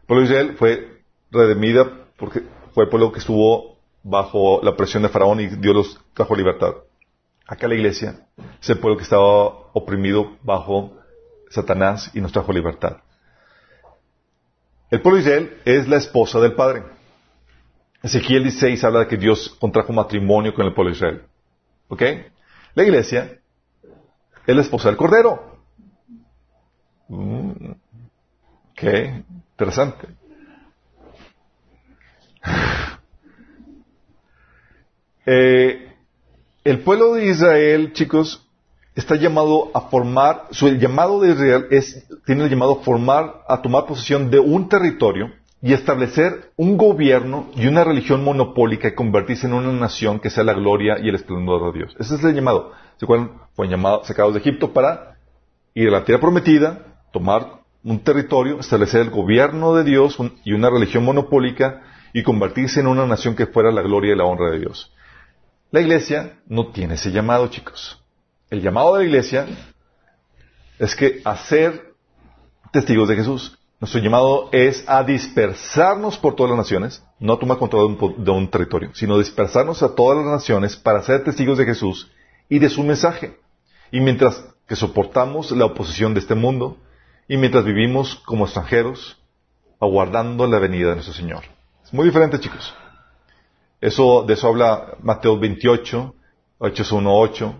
El 0.00 0.06
pueblo 0.06 0.26
de 0.26 0.30
Israel 0.32 0.56
fue 0.56 1.02
redimida 1.30 1.90
porque 2.16 2.42
fue 2.74 2.84
el 2.84 2.90
pueblo 2.90 3.12
que 3.12 3.20
estuvo 3.20 3.78
bajo 4.02 4.60
la 4.62 4.76
presión 4.76 5.02
de 5.02 5.08
Faraón 5.08 5.40
y 5.40 5.46
Dios 5.48 5.74
los 5.74 6.00
trajo 6.14 6.34
libertad. 6.34 6.74
Acá 7.46 7.68
la 7.68 7.74
iglesia 7.74 8.26
es 8.60 8.70
el 8.70 8.78
pueblo 8.78 8.96
que 8.96 9.04
estaba 9.04 9.24
oprimido 9.72 10.36
bajo 10.42 10.98
Satanás 11.50 12.10
y 12.14 12.20
nos 12.20 12.32
trajo 12.32 12.52
libertad. 12.52 12.98
El 14.90 15.00
pueblo 15.02 15.16
de 15.16 15.22
Israel 15.22 15.60
es 15.64 15.88
la 15.88 15.96
esposa 15.96 16.40
del 16.40 16.54
Padre. 16.54 16.82
Ezequiel 18.02 18.44
16 18.44 18.82
habla 18.84 19.00
de 19.00 19.08
que 19.08 19.16
Dios 19.16 19.56
contrajo 19.58 19.92
matrimonio 19.92 20.54
con 20.54 20.66
el 20.66 20.74
pueblo 20.74 20.90
de 20.90 20.96
Israel. 20.96 21.22
¿Ok? 21.88 22.02
La 22.74 22.84
iglesia 22.84 23.38
es 24.46 24.56
la 24.56 24.62
esposa 24.62 24.88
del 24.88 24.96
Cordero. 24.96 25.58
Mm. 27.08 27.72
Ok, 28.78 29.24
interesante. 29.52 30.08
Eh, 35.30 35.94
el 36.64 36.80
pueblo 36.80 37.12
de 37.12 37.26
Israel, 37.26 37.92
chicos, 37.92 38.48
está 38.94 39.14
llamado 39.14 39.70
a 39.74 39.82
formar, 39.82 40.46
su 40.52 40.68
el 40.68 40.80
llamado 40.80 41.20
de 41.20 41.32
Israel 41.32 41.66
es, 41.70 42.08
tiene 42.24 42.44
el 42.44 42.48
llamado 42.50 42.80
a 42.80 42.82
formar, 42.82 43.42
a 43.46 43.60
tomar 43.60 43.84
posesión 43.84 44.30
de 44.30 44.38
un 44.38 44.70
territorio 44.70 45.30
y 45.60 45.74
establecer 45.74 46.52
un 46.56 46.78
gobierno 46.78 47.50
y 47.54 47.66
una 47.66 47.84
religión 47.84 48.24
monopólica 48.24 48.88
y 48.88 48.94
convertirse 48.94 49.46
en 49.46 49.52
una 49.52 49.70
nación 49.70 50.18
que 50.18 50.30
sea 50.30 50.44
la 50.44 50.54
gloria 50.54 50.98
y 50.98 51.10
el 51.10 51.16
esplendor 51.16 51.72
de 51.72 51.78
Dios. 51.78 51.96
Ese 51.98 52.14
es 52.14 52.24
el 52.24 52.34
llamado. 52.34 52.72
¿Se 52.96 53.04
acuerdan? 53.04 53.32
Fueron 53.54 53.70
llamados, 53.70 54.06
sacados 54.06 54.32
de 54.32 54.40
Egipto 54.40 54.72
para 54.72 55.18
ir 55.74 55.88
a 55.88 55.92
la 55.92 56.04
tierra 56.04 56.22
prometida, 56.22 56.96
tomar 57.12 57.57
un 57.88 58.00
territorio, 58.00 58.60
establecer 58.60 59.00
el 59.00 59.08
gobierno 59.08 59.74
de 59.74 59.82
Dios 59.82 60.18
y 60.44 60.52
una 60.52 60.68
religión 60.68 61.06
monopólica 61.06 61.80
y 62.12 62.22
convertirse 62.22 62.80
en 62.80 62.86
una 62.86 63.06
nación 63.06 63.34
que 63.34 63.46
fuera 63.46 63.72
la 63.72 63.80
gloria 63.80 64.12
y 64.12 64.16
la 64.16 64.26
honra 64.26 64.50
de 64.50 64.58
Dios. 64.58 64.92
La 65.70 65.80
iglesia 65.80 66.38
no 66.46 66.66
tiene 66.66 66.94
ese 66.94 67.10
llamado, 67.12 67.48
chicos. 67.48 67.98
El 68.50 68.60
llamado 68.60 68.94
de 68.94 69.04
la 69.04 69.08
iglesia 69.08 69.46
es 70.78 70.94
que 70.94 71.22
hacer 71.24 71.94
testigos 72.72 73.08
de 73.08 73.16
Jesús. 73.16 73.58
Nuestro 73.80 74.02
llamado 74.02 74.50
es 74.52 74.84
a 74.86 75.02
dispersarnos 75.02 76.18
por 76.18 76.36
todas 76.36 76.50
las 76.50 76.58
naciones, 76.58 77.02
no 77.18 77.32
a 77.32 77.38
tomar 77.38 77.56
control 77.56 77.96
de 78.18 78.30
un, 78.30 78.50
territorio, 78.50 78.90
sino 78.92 79.16
dispersarnos 79.16 79.82
a 79.82 79.94
todas 79.94 80.18
las 80.18 80.26
naciones 80.26 80.76
para 80.76 81.02
ser 81.02 81.24
testigos 81.24 81.56
de 81.56 81.64
Jesús 81.64 82.10
y 82.50 82.58
de 82.58 82.68
su 82.68 82.82
mensaje. 82.82 83.38
Y 83.90 84.00
mientras 84.00 84.44
que 84.66 84.76
soportamos 84.76 85.52
la 85.52 85.64
oposición 85.64 86.12
de 86.12 86.20
este 86.20 86.34
mundo, 86.34 86.76
y 87.28 87.36
mientras 87.36 87.64
vivimos 87.64 88.16
como 88.24 88.46
extranjeros, 88.46 89.18
aguardando 89.80 90.46
la 90.46 90.58
venida 90.58 90.88
de 90.88 90.94
nuestro 90.94 91.14
Señor. 91.14 91.44
Es 91.84 91.92
muy 91.92 92.06
diferente, 92.06 92.40
chicos. 92.40 92.74
Eso, 93.80 94.24
de 94.26 94.34
eso 94.34 94.48
habla 94.48 94.96
Mateo 95.00 95.38
28, 95.38 96.14
Hechos 96.60 96.92
1.8, 96.92 97.54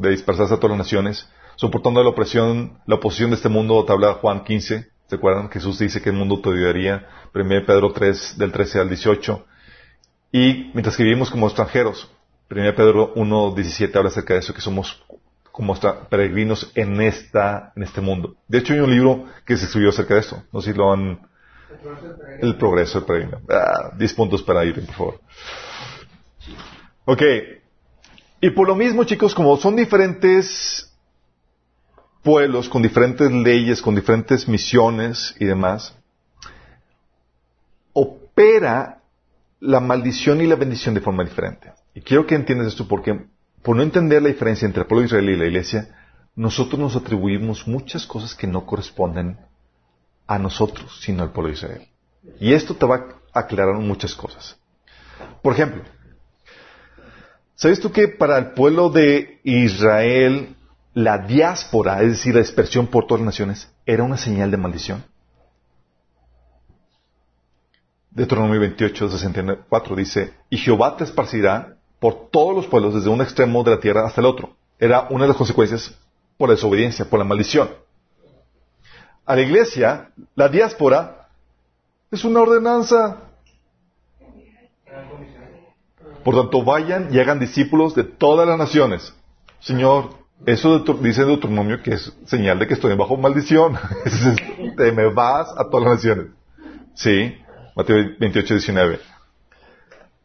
de 0.00 0.10
dispersarse 0.10 0.54
a 0.54 0.56
todas 0.56 0.76
las 0.76 0.86
naciones, 0.86 1.28
soportando 1.54 2.02
la 2.02 2.10
opresión, 2.10 2.78
la 2.86 2.96
oposición 2.96 3.30
de 3.30 3.36
este 3.36 3.48
mundo, 3.48 3.84
te 3.84 3.92
habla 3.92 4.14
Juan 4.14 4.42
15, 4.42 4.90
¿se 5.06 5.14
acuerdan? 5.14 5.50
Jesús 5.50 5.78
dice 5.78 6.02
que 6.02 6.10
el 6.10 6.16
mundo 6.16 6.40
te 6.40 6.48
odiaría, 6.48 7.06
1 7.34 7.66
Pedro 7.66 7.92
3, 7.92 8.38
del 8.38 8.50
13 8.50 8.80
al 8.80 8.88
18, 8.88 9.46
y 10.32 10.70
mientras 10.72 10.96
que 10.96 11.04
vivimos 11.04 11.30
como 11.30 11.46
extranjeros, 11.46 12.10
1 12.50 12.74
Pedro 12.74 13.12
1, 13.14 13.54
17 13.54 13.96
habla 13.96 14.10
acerca 14.10 14.34
de 14.34 14.40
eso, 14.40 14.54
que 14.54 14.60
somos 14.60 15.04
como 15.52 15.78
peregrinos 16.08 16.70
en 16.74 17.00
esta, 17.00 17.72
en 17.76 17.82
este 17.82 18.00
mundo. 18.00 18.36
De 18.48 18.58
hecho, 18.58 18.72
hay 18.72 18.80
un 18.80 18.90
libro 18.90 19.26
que 19.44 19.56
se 19.56 19.66
escribió 19.66 19.90
acerca 19.90 20.14
de 20.14 20.20
esto. 20.20 20.42
No 20.52 20.60
sé 20.60 20.72
si 20.72 20.78
lo 20.78 20.92
han... 20.92 21.20
El 22.40 22.56
progreso 22.56 22.98
del 22.98 23.06
peregrino. 23.06 23.40
Ah, 23.48 23.92
10 23.96 24.14
puntos 24.14 24.42
para 24.42 24.64
ir, 24.64 24.84
por 24.86 24.94
favor. 24.94 25.20
Ok, 27.04 27.22
y 28.40 28.50
por 28.50 28.66
lo 28.66 28.74
mismo, 28.74 29.04
chicos, 29.04 29.34
como 29.34 29.56
son 29.56 29.76
diferentes 29.76 30.90
pueblos 32.22 32.68
con 32.68 32.82
diferentes 32.82 33.30
leyes, 33.30 33.82
con 33.82 33.94
diferentes 33.94 34.48
misiones 34.48 35.34
y 35.38 35.44
demás, 35.44 35.94
opera 37.92 39.02
la 39.60 39.80
maldición 39.80 40.40
y 40.40 40.46
la 40.46 40.56
bendición 40.56 40.94
de 40.94 41.00
forma 41.00 41.22
diferente. 41.22 41.72
Y 41.94 42.00
quiero 42.00 42.26
que 42.26 42.34
entiendas 42.34 42.68
esto 42.68 42.88
porque, 42.88 43.26
por 43.62 43.76
no 43.76 43.82
entender 43.82 44.22
la 44.22 44.28
diferencia 44.28 44.66
entre 44.66 44.82
el 44.82 44.86
pueblo 44.86 45.02
de 45.02 45.06
Israel 45.06 45.28
y 45.30 45.36
la 45.36 45.46
iglesia, 45.46 45.88
nosotros 46.34 46.78
nos 46.78 46.96
atribuimos 46.96 47.66
muchas 47.66 48.06
cosas 48.06 48.34
que 48.34 48.46
no 48.46 48.64
corresponden 48.64 49.38
a 50.26 50.38
nosotros, 50.38 51.00
sino 51.02 51.22
al 51.22 51.32
pueblo 51.32 51.48
de 51.48 51.56
Israel. 51.56 51.88
Y 52.38 52.52
esto 52.52 52.74
te 52.74 52.86
va 52.86 53.06
a 53.32 53.40
aclarar 53.40 53.76
muchas 53.76 54.14
cosas. 54.14 54.58
Por 55.42 55.52
ejemplo, 55.52 55.82
¿Sabes 57.60 57.78
tú 57.78 57.92
que 57.92 58.08
para 58.08 58.38
el 58.38 58.52
pueblo 58.52 58.88
de 58.88 59.38
Israel 59.44 60.56
la 60.94 61.18
diáspora, 61.18 62.00
es 62.00 62.12
decir, 62.12 62.32
la 62.32 62.40
dispersión 62.40 62.86
por 62.86 63.06
todas 63.06 63.20
las 63.20 63.34
naciones, 63.34 63.70
era 63.84 64.02
una 64.02 64.16
señal 64.16 64.50
de 64.50 64.56
maldición? 64.56 65.04
Deuteronomio 68.10 68.60
28, 68.60 69.10
64 69.10 69.94
dice, 69.94 70.32
y 70.48 70.56
Jehová 70.56 70.96
te 70.96 71.04
esparcirá 71.04 71.76
por 72.00 72.30
todos 72.30 72.56
los 72.56 72.66
pueblos 72.66 72.94
desde 72.94 73.10
un 73.10 73.20
extremo 73.20 73.62
de 73.62 73.72
la 73.72 73.80
tierra 73.80 74.06
hasta 74.06 74.20
el 74.20 74.26
otro. 74.26 74.50
Era 74.78 75.06
una 75.10 75.24
de 75.24 75.28
las 75.28 75.36
consecuencias 75.36 75.94
por 76.36 76.48
la 76.48 76.54
desobediencia, 76.54 77.04
por 77.04 77.18
la 77.18 77.24
maldición. 77.24 77.70
A 79.26 79.36
la 79.36 79.42
iglesia, 79.42 80.10
la 80.34 80.48
diáspora 80.48 81.28
es 82.10 82.24
una 82.24 82.40
ordenanza. 82.40 83.18
Por 86.24 86.34
tanto, 86.34 86.64
vayan 86.64 87.14
y 87.14 87.18
hagan 87.18 87.38
discípulos 87.38 87.94
de 87.94 88.04
todas 88.04 88.48
las 88.48 88.58
naciones. 88.58 89.14
Señor, 89.60 90.10
eso 90.46 90.78
dice 90.78 91.24
Deuteronomio 91.24 91.82
que 91.82 91.94
es 91.94 92.12
señal 92.24 92.58
de 92.58 92.66
que 92.66 92.74
estoy 92.74 92.96
bajo 92.96 93.16
maldición. 93.18 93.78
Te 94.76 94.92
me 94.92 95.12
vas 95.12 95.50
a 95.56 95.68
todas 95.68 95.84
las 95.84 95.94
naciones. 95.96 96.26
Sí, 96.94 97.34
Mateo 97.76 97.96
28, 98.18 98.54
19. 98.54 99.00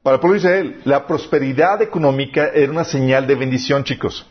Para 0.06 0.18
el 0.18 0.22
pueblo 0.22 0.36
de 0.36 0.47
Israel, 0.47 0.82
la 0.84 1.08
prosperidad 1.08 1.82
económica 1.82 2.51
era 2.53 2.72
una 2.72 2.84
señal 2.84 3.26
de 3.26 3.34
bendición, 3.34 3.84
chicos. 3.84 4.24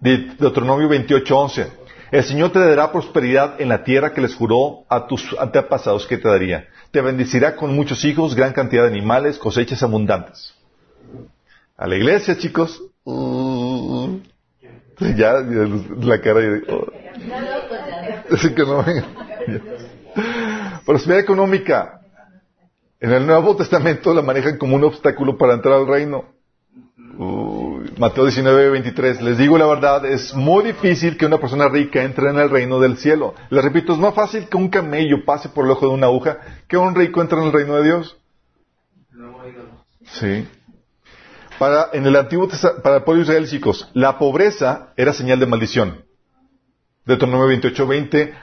De 0.00 0.18
Deuteronomio 0.38 0.88
28:11. 0.88 1.66
El 2.12 2.22
Señor 2.22 2.52
te 2.52 2.60
dará 2.60 2.92
prosperidad 2.92 3.60
en 3.60 3.70
la 3.70 3.82
tierra 3.82 4.12
que 4.14 4.20
les 4.20 4.36
juró 4.36 4.84
a 4.88 5.08
tus 5.08 5.34
antepasados 5.36 6.06
que 6.06 6.16
te 6.16 6.28
daría. 6.28 6.68
Te 6.92 7.00
bendecirá 7.00 7.56
con 7.56 7.74
muchos 7.74 8.04
hijos, 8.04 8.36
gran 8.36 8.52
cantidad 8.52 8.84
de 8.84 8.90
animales, 8.90 9.36
cosechas 9.36 9.82
abundantes. 9.82 10.54
A 11.76 11.88
la 11.88 11.96
iglesia, 11.96 12.38
chicos. 12.38 12.80
uh, 13.02 14.16
ya, 15.16 15.40
la 15.40 16.20
cara 16.20 16.38
de... 16.38 16.62
oh. 16.68 16.86
Así 18.32 18.48
que 18.54 18.62
no 18.62 18.84
venga. 18.84 19.06
Prosperidad 20.86 21.18
económica. 21.18 21.99
En 23.00 23.12
el 23.12 23.26
Nuevo 23.26 23.56
Testamento 23.56 24.12
la 24.12 24.22
manejan 24.22 24.58
como 24.58 24.76
un 24.76 24.84
obstáculo 24.84 25.38
para 25.38 25.54
entrar 25.54 25.74
al 25.74 25.86
reino. 25.86 26.24
Mateo 27.98 28.24
19, 28.24 28.70
23. 28.70 29.20
Les 29.22 29.38
digo 29.38 29.58
la 29.58 29.66
verdad, 29.66 30.04
es 30.06 30.34
muy 30.34 30.64
difícil 30.64 31.16
que 31.16 31.26
una 31.26 31.38
persona 31.38 31.68
rica 31.68 32.02
entre 32.02 32.30
en 32.30 32.38
el 32.38 32.50
reino 32.50 32.78
del 32.80 32.96
cielo. 32.98 33.34
Les 33.50 33.62
repito, 33.64 33.92
es 33.94 33.98
más 33.98 34.14
fácil 34.14 34.48
que 34.48 34.56
un 34.56 34.68
camello 34.68 35.24
pase 35.24 35.48
por 35.48 35.64
el 35.64 35.70
ojo 35.72 35.88
de 35.88 35.94
una 35.94 36.06
aguja 36.06 36.38
que 36.68 36.76
un 36.76 36.94
rico 36.94 37.20
entre 37.20 37.38
en 37.38 37.46
el 37.46 37.52
reino 37.52 37.76
de 37.76 37.84
Dios. 37.84 38.16
Sí. 40.04 40.48
Para, 41.58 41.88
en 41.92 42.06
el 42.06 42.16
Antiguo 42.16 42.48
Testa- 42.48 42.80
para 42.82 42.96
el 42.98 43.02
pueblo 43.02 43.22
Israel, 43.22 43.46
chicos, 43.48 43.90
la 43.92 44.18
pobreza 44.18 44.92
era 44.96 45.12
señal 45.12 45.38
de 45.40 45.46
maldición. 45.46 46.04
Deuteronomio 47.04 47.48
28, 47.48 47.86
20, 47.86 48.34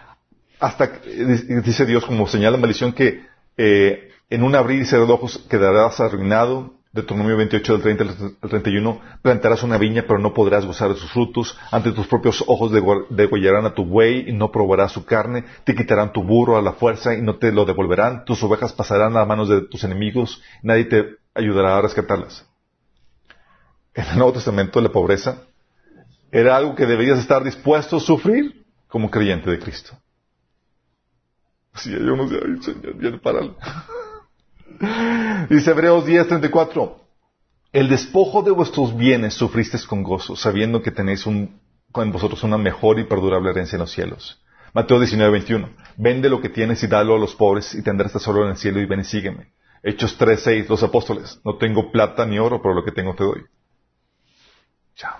hasta, 0.59 0.85
eh, 1.05 1.61
dice 1.63 1.85
Dios 1.85 2.05
como 2.05 2.27
señal 2.27 2.53
de 2.53 2.59
maldición 2.59 2.93
que 2.93 3.23
eh, 3.57 4.06
en 4.29 4.43
un 4.43 4.55
abrir 4.55 4.81
y 4.81 4.85
cerrar 4.85 5.07
de 5.07 5.13
ojos 5.13 5.45
quedarás 5.49 5.99
arruinado. 5.99 6.75
Deuteronomio 6.93 7.37
28, 7.37 7.73
del 7.73 7.97
30 7.97 8.03
al 8.41 8.49
31, 8.49 9.01
plantarás 9.21 9.61
una 9.61 9.77
viña, 9.77 10.05
pero 10.07 10.17
no 10.17 10.33
podrás 10.33 10.65
gozar 10.65 10.89
de 10.89 10.95
sus 10.95 11.11
frutos. 11.11 11.55
Ante 11.69 11.91
tus 11.91 12.07
propios 12.07 12.43
ojos 12.47 12.71
degollarán 13.09 13.65
a 13.65 13.75
tu 13.75 13.85
buey 13.85 14.27
y 14.27 14.33
no 14.33 14.51
probarás 14.51 14.93
su 14.93 15.05
carne. 15.05 15.45
Te 15.63 15.75
quitarán 15.75 16.11
tu 16.11 16.23
burro 16.23 16.57
a 16.57 16.61
la 16.61 16.73
fuerza 16.73 17.13
y 17.13 17.21
no 17.21 17.35
te 17.35 17.51
lo 17.51 17.65
devolverán. 17.65 18.25
Tus 18.25 18.41
ovejas 18.41 18.73
pasarán 18.73 19.15
a 19.15 19.25
manos 19.25 19.47
de 19.47 19.61
tus 19.61 19.83
enemigos. 19.83 20.41
Nadie 20.63 20.85
te 20.85 21.05
ayudará 21.35 21.77
a 21.77 21.81
rescatarlas. 21.81 22.45
En 23.93 24.05
el 24.05 24.17
Nuevo 24.17 24.33
Testamento 24.33 24.81
la 24.81 24.89
pobreza 24.89 25.43
era 26.31 26.57
algo 26.57 26.73
que 26.73 26.85
deberías 26.85 27.19
estar 27.19 27.43
dispuesto 27.43 27.97
a 27.97 27.99
sufrir 27.99 28.65
como 28.87 29.11
creyente 29.11 29.51
de 29.51 29.59
Cristo. 29.59 29.95
Sí, 31.75 31.91
yo 31.91 32.15
no 32.15 32.27
sé, 32.27 32.39
ay, 32.43 32.61
Señor, 32.63 32.99
ya 32.99 33.17
párale. 33.19 33.53
Dice 35.49 35.71
Hebreos 35.71 36.05
10:34, 36.05 36.95
el 37.73 37.89
despojo 37.89 38.41
de 38.41 38.51
vuestros 38.51 38.95
bienes 38.95 39.33
sufristeis 39.33 39.85
con 39.85 40.03
gozo, 40.03 40.35
sabiendo 40.35 40.81
que 40.81 40.91
tenéis 40.91 41.25
un, 41.25 41.59
con 41.91 42.11
vosotros 42.11 42.43
una 42.43 42.57
mejor 42.57 42.99
y 42.99 43.05
perdurable 43.05 43.51
herencia 43.51 43.75
en 43.75 43.81
los 43.81 43.91
cielos. 43.91 44.41
Mateo 44.73 44.99
19:21, 44.99 45.69
vende 45.97 46.29
lo 46.29 46.41
que 46.41 46.49
tienes 46.49 46.83
y 46.83 46.87
dalo 46.87 47.15
a 47.15 47.19
los 47.19 47.35
pobres 47.35 47.73
y 47.75 47.81
tendrás 47.81 48.13
tesoro 48.13 48.43
en 48.43 48.51
el 48.51 48.57
cielo 48.57 48.79
y 48.79 48.85
ven 48.85 48.99
y 48.99 49.03
sígueme. 49.03 49.51
Hechos 49.83 50.17
3:6, 50.17 50.67
los 50.69 50.83
apóstoles, 50.83 51.39
no 51.43 51.57
tengo 51.57 51.91
plata 51.91 52.25
ni 52.25 52.39
oro, 52.39 52.61
pero 52.61 52.73
lo 52.73 52.83
que 52.83 52.91
tengo 52.91 53.15
te 53.15 53.23
doy. 53.23 53.41
Chao. 54.95 55.17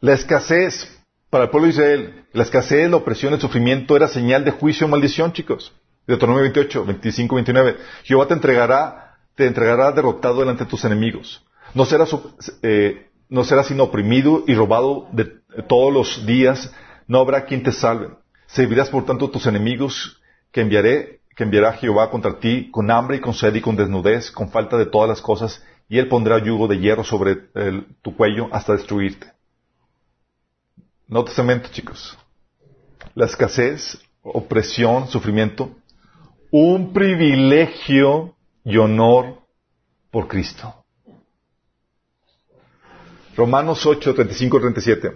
La 0.00 0.12
escasez 0.12 0.95
para 1.30 1.44
el 1.44 1.50
pueblo 1.50 1.66
de 1.66 1.72
Israel, 1.72 2.24
la 2.32 2.44
escasez, 2.44 2.90
la 2.90 2.96
opresión, 2.96 3.34
el 3.34 3.40
sufrimiento 3.40 3.96
era 3.96 4.08
señal 4.08 4.44
de 4.44 4.52
juicio 4.52 4.86
o 4.86 4.90
maldición, 4.90 5.32
chicos. 5.32 5.74
Deuteronomio 6.06 6.42
28, 6.42 6.84
25, 6.84 7.34
29. 7.34 7.76
Jehová 8.04 8.28
te 8.28 8.34
entregará, 8.34 9.16
te 9.34 9.46
entregará 9.46 9.90
derrotado 9.90 10.40
delante 10.40 10.64
de 10.64 10.70
tus 10.70 10.84
enemigos. 10.84 11.44
No 11.74 11.84
serás, 11.84 12.16
eh, 12.62 13.08
no 13.28 13.42
serás 13.42 13.66
sino 13.66 13.84
oprimido 13.84 14.44
y 14.46 14.54
robado 14.54 15.08
de, 15.12 15.24
todos 15.68 15.92
los 15.92 16.26
días. 16.26 16.72
No 17.08 17.18
habrá 17.18 17.44
quien 17.44 17.62
te 17.64 17.72
salve. 17.72 18.10
Servirás 18.46 18.88
por 18.88 19.04
tanto 19.04 19.26
a 19.26 19.30
tus 19.30 19.46
enemigos 19.46 20.20
que 20.52 20.60
enviaré, 20.60 21.20
que 21.34 21.42
enviará 21.42 21.72
Jehová 21.72 22.08
contra 22.08 22.38
ti 22.38 22.70
con 22.70 22.90
hambre 22.90 23.16
y 23.16 23.20
con 23.20 23.34
sed 23.34 23.54
y 23.56 23.60
con 23.60 23.74
desnudez, 23.74 24.30
con 24.30 24.50
falta 24.50 24.78
de 24.78 24.86
todas 24.86 25.08
las 25.08 25.20
cosas, 25.20 25.62
y 25.88 25.98
él 25.98 26.08
pondrá 26.08 26.38
yugo 26.38 26.68
de 26.68 26.78
hierro 26.78 27.02
sobre 27.02 27.36
tu 28.02 28.16
cuello 28.16 28.48
hasta 28.52 28.74
destruirte. 28.74 29.35
Nuevo 31.08 31.26
Testamento, 31.26 31.68
chicos. 31.70 32.18
La 33.14 33.26
escasez, 33.26 33.98
opresión, 34.22 35.06
sufrimiento, 35.06 35.70
un 36.50 36.92
privilegio 36.92 38.34
y 38.64 38.76
honor 38.76 39.38
por 40.10 40.26
Cristo. 40.26 40.74
Romanos 43.36 43.86
8, 43.86 44.14
35, 44.14 44.60
37. 44.60 45.12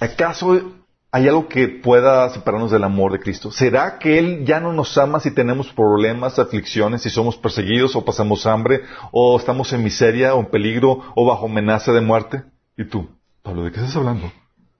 ¿Acaso 0.00 0.72
hay 1.12 1.28
algo 1.28 1.46
que 1.46 1.68
pueda 1.68 2.28
separarnos 2.30 2.72
del 2.72 2.82
amor 2.82 3.12
de 3.12 3.20
Cristo? 3.20 3.52
¿Será 3.52 4.00
que 4.00 4.18
Él 4.18 4.44
ya 4.44 4.58
no 4.58 4.72
nos 4.72 4.98
ama 4.98 5.20
si 5.20 5.32
tenemos 5.32 5.72
problemas, 5.72 6.40
aflicciones, 6.40 7.02
si 7.02 7.10
somos 7.10 7.36
perseguidos 7.36 7.94
o 7.94 8.04
pasamos 8.04 8.44
hambre, 8.46 8.82
o 9.12 9.38
estamos 9.38 9.72
en 9.72 9.84
miseria 9.84 10.34
o 10.34 10.40
en 10.40 10.46
peligro 10.46 11.00
o 11.14 11.26
bajo 11.26 11.46
amenaza 11.46 11.92
de 11.92 12.00
muerte? 12.00 12.42
¿Y 12.76 12.86
tú? 12.86 13.08
Pablo, 13.42 13.64
¿de 13.64 13.70
qué 13.70 13.78
estás 13.78 13.94
hablando? 13.94 14.32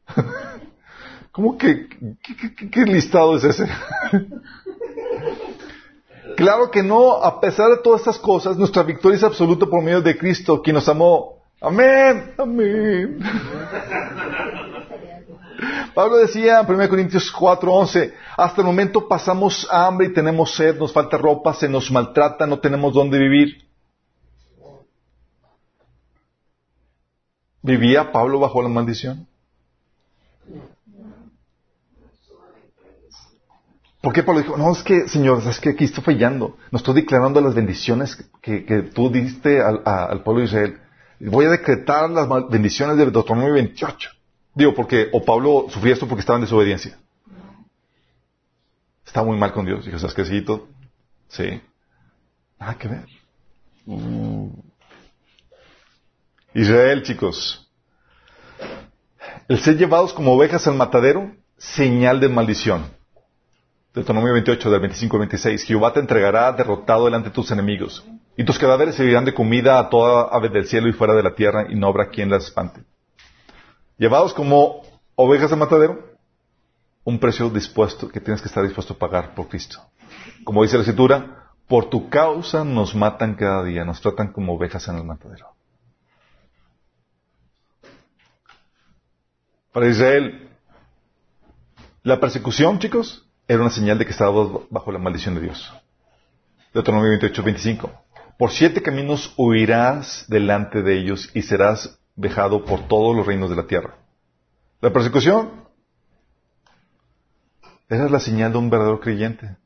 ¿Cómo 1.33 1.57
que 1.57 1.89
qué, 1.89 2.69
qué- 2.71 2.85
listado 2.85 3.37
es 3.37 3.45
ese? 3.45 3.67
claro 6.37 6.71
que 6.71 6.83
no, 6.83 7.13
a 7.23 7.41
pesar 7.41 7.71
de 7.71 7.79
todas 7.79 8.01
estas 8.03 8.19
cosas, 8.19 8.57
nuestra 8.57 8.83
victoria 8.83 9.17
es 9.17 9.25
absoluta 9.25 9.67
por 9.67 9.83
medio 9.83 10.03
de 10.03 10.17
Cristo, 10.19 10.61
quien 10.63 10.75
nos 10.75 10.89
amó. 10.89 11.39
Amén, 11.61 12.35
amén. 12.37 13.19
Pablo 15.95 16.17
decía 16.17 16.61
en 16.61 16.75
1 16.75 16.89
Corintios 16.89 17.33
4:11, 17.33 18.13
hasta 18.37 18.61
el 18.61 18.67
momento 18.67 19.07
pasamos 19.09 19.67
hambre 19.71 20.09
y 20.09 20.13
tenemos 20.13 20.55
sed, 20.55 20.79
nos 20.79 20.93
falta 20.93 21.17
ropa, 21.17 21.55
se 21.55 21.69
nos 21.69 21.91
maltrata, 21.91 22.47
no 22.47 22.59
tenemos 22.59 22.93
dónde 22.95 23.19
vivir. 23.19 23.65
¿Vivía 27.63 28.11
Pablo 28.11 28.41
bajo 28.41 28.61
la 28.63 28.69
maldición? 28.69 29.29
¿Por 34.03 34.13
qué 34.13 34.25
Pablo 34.25 34.43
dijo, 34.43 34.57
no, 34.57 34.73
es 34.73 34.83
que, 34.83 35.07
Señor, 35.07 35.43
es 35.49 35.61
que 35.61 35.71
aquí 35.71 35.85
estoy 35.85 36.03
fallando. 36.03 36.59
No 36.73 36.77
estoy 36.77 36.95
declarando 36.95 37.41
las 37.41 37.55
bendiciones 37.55 38.17
que, 38.43 38.91
tú 38.93 39.09
diste 39.11 39.63
al, 39.63 40.23
pueblo 40.25 40.41
de 40.41 40.47
Israel. 40.47 40.81
Voy 41.21 41.45
a 41.45 41.51
decretar 41.51 42.11
las 42.11 42.29
bendiciones 42.51 42.97
de 42.97 43.05
Deuteronomio 43.05 43.55
28. 43.55 44.11
Digo, 44.55 44.75
porque, 44.75 45.09
o 45.13 45.25
Pablo 45.25 45.67
sufría 45.71 45.93
esto 45.93 46.09
porque 46.09 46.21
estaba 46.21 46.37
en 46.39 46.45
desobediencia. 46.45 46.99
Estaba 49.07 49.25
muy 49.25 49.39
mal 49.39 49.53
con 49.53 49.65
Dios. 49.65 49.87
Dijo, 49.87 50.01
¿sabes 50.01 50.15
qué? 50.15 50.25
Sí. 51.29 51.61
Nada 52.59 52.75
que 52.75 52.89
ver. 52.89 53.07
Uh. 53.87 54.51
Israel, 56.55 57.05
chicos. 57.05 57.71
El 59.47 59.61
ser 59.61 59.77
llevados 59.77 60.13
como 60.13 60.33
ovejas 60.33 60.67
al 60.67 60.75
matadero, 60.75 61.31
señal 61.57 62.19
de 62.19 62.29
maldición. 62.29 63.02
Deuteronomio 63.95 64.33
28, 64.33 64.71
del 64.71 64.81
25 64.81 65.17
al 65.17 65.21
26. 65.21 65.65
Jehová 65.65 65.93
te 65.93 66.01
entregará 66.01 66.51
derrotado 66.53 67.05
delante 67.05 67.29
de 67.29 67.35
tus 67.35 67.51
enemigos. 67.51 68.03
Y 68.39 68.45
tus 68.45 68.59
cadáveres 68.59 68.95
servirán 68.95 69.27
de 69.27 69.35
comida 69.35 69.79
a 69.79 69.91
toda 69.91 70.29
ave 70.35 70.49
del 70.49 70.67
cielo 70.67 70.89
y 70.89 70.95
fuera 70.95 71.13
de 71.13 71.23
la 71.23 71.35
tierra, 71.35 71.67
y 71.69 71.75
no 71.75 71.89
habrá 71.89 72.09
quien 72.09 72.31
las 72.31 72.45
espante. 72.45 72.83
Llevados 73.99 74.33
como 74.33 74.81
ovejas 75.15 75.51
de 75.51 75.57
matadero, 75.57 76.17
un 77.05 77.19
precio 77.19 77.51
dispuesto, 77.51 78.09
que 78.09 78.21
tienes 78.21 78.41
que 78.41 78.49
estar 78.49 78.65
dispuesto 78.65 78.95
a 78.95 78.99
pagar 78.99 79.35
por 79.35 79.49
Cristo. 79.49 79.79
Como 80.45 80.63
dice 80.63 80.77
la 80.77 80.85
escritura, 80.85 81.51
por 81.69 81.91
tu 81.91 82.09
causa 82.09 82.65
nos 82.65 82.95
matan 82.95 83.35
cada 83.35 83.63
día, 83.63 83.85
nos 83.85 84.01
tratan 84.01 84.33
como 84.33 84.55
ovejas 84.55 84.89
en 84.89 84.97
el 84.97 85.05
matadero. 85.05 85.49
Para 89.71 89.89
Israel, 89.89 90.51
la 92.03 92.19
persecución, 92.19 92.79
chicos, 92.79 93.22
era 93.49 93.61
una 93.61 93.71
señal 93.71 93.99
de 93.99 94.05
que 94.05 94.13
estábamos 94.13 94.63
bajo 94.71 94.93
la 94.93 94.99
maldición 94.99 95.35
de 95.35 95.43
Dios. 95.43 95.73
Deuteronomio 96.73 97.11
28, 97.11 97.43
25. 97.43 97.91
Por 98.39 98.51
siete 98.51 98.83
caminos 98.83 99.35
huirás 99.37 100.25
delante 100.29 100.83
de 100.83 100.99
ellos 100.99 101.31
y 101.35 101.43
serás 101.43 101.99
vejado 102.17 102.65
por 102.65 102.89
todos 102.89 103.15
los 103.15 103.27
reinos 103.27 103.51
de 103.51 103.57
la 103.57 103.67
tierra. 103.67 103.97
La 104.81 104.93
persecución 104.93 105.63
es 107.89 108.11
la 108.11 108.21
señal 108.21 108.53
de 108.53 108.59
un 108.59 108.71
verdadero 108.71 109.01
creyente. 109.01 109.57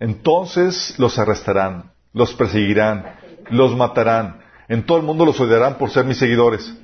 Entonces 0.00 0.98
los 0.98 1.18
arrestarán, 1.18 1.92
los 2.12 2.34
perseguirán, 2.34 3.16
los 3.50 3.76
matarán. 3.76 4.40
En 4.68 4.84
todo 4.84 4.98
el 4.98 5.04
mundo 5.04 5.24
los 5.24 5.40
odiarán 5.40 5.78
por 5.78 5.90
ser 5.90 6.04
mis 6.04 6.18
seguidores. 6.18 6.74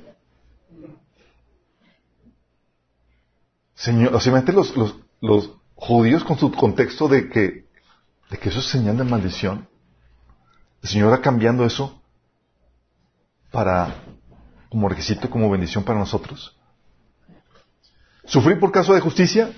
Señor, 3.75 4.15
obviamente 4.15 4.53
los, 4.53 4.75
los, 4.75 4.95
los 5.21 5.51
judíos 5.75 6.23
con 6.23 6.37
su 6.37 6.51
contexto 6.51 7.07
de 7.07 7.29
que, 7.29 7.65
de 8.29 8.37
que 8.37 8.49
eso 8.49 8.59
es 8.59 8.65
señal 8.65 8.97
de 8.97 9.03
maldición. 9.03 9.67
El 10.81 10.89
Señor 10.89 11.11
va 11.11 11.21
cambiando 11.21 11.65
eso 11.65 12.01
para, 13.51 13.95
como 14.69 14.89
requisito, 14.89 15.29
como 15.29 15.49
bendición 15.49 15.83
para 15.83 15.99
nosotros. 15.99 16.57
Sufrir 18.25 18.59
por 18.59 18.71
caso 18.71 18.93
de 18.93 19.01
justicia 19.01 19.51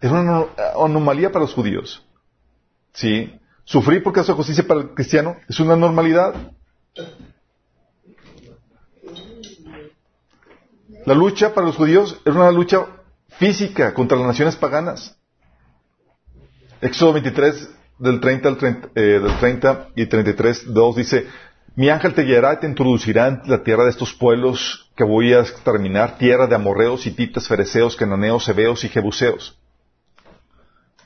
es 0.00 0.10
una 0.10 0.46
anomalía 0.76 1.30
para 1.30 1.44
los 1.44 1.54
judíos. 1.54 2.04
¿Sí? 2.92 3.38
Sufrir 3.64 4.02
por 4.02 4.12
caso 4.12 4.32
de 4.32 4.36
justicia 4.36 4.66
para 4.66 4.80
el 4.80 4.94
cristiano 4.94 5.36
es 5.48 5.58
una 5.58 5.76
normalidad. 5.76 6.52
La 11.06 11.14
lucha 11.14 11.52
para 11.52 11.66
los 11.66 11.76
judíos 11.76 12.20
es 12.24 12.34
una 12.34 12.50
lucha 12.50 12.86
física 13.38 13.94
contra 13.94 14.18
las 14.18 14.26
naciones 14.26 14.56
paganas. 14.56 15.16
Éxodo 16.80 17.14
23, 17.14 17.70
del 17.98 18.20
30, 18.20 18.48
al 18.48 18.56
30, 18.56 18.88
eh, 18.94 19.00
del 19.00 19.38
30 19.38 19.88
y 19.96 20.06
33, 20.06 20.72
2 20.72 20.96
dice, 20.96 21.26
mi 21.76 21.88
ángel 21.88 22.14
te 22.14 22.22
guiará 22.22 22.54
y 22.54 22.60
te 22.60 22.66
introducirá 22.66 23.28
en 23.28 23.42
la 23.46 23.62
tierra 23.62 23.84
de 23.84 23.90
estos 23.90 24.14
pueblos 24.14 24.90
que 24.96 25.04
voy 25.04 25.32
a 25.32 25.40
exterminar, 25.40 26.18
tierra 26.18 26.46
de 26.46 26.54
amorreos, 26.54 27.06
hititas, 27.06 27.48
fereceos, 27.48 27.96
cananeos, 27.96 28.48
hebeos 28.48 28.84
y 28.84 28.88
jebuseos. 28.88 29.58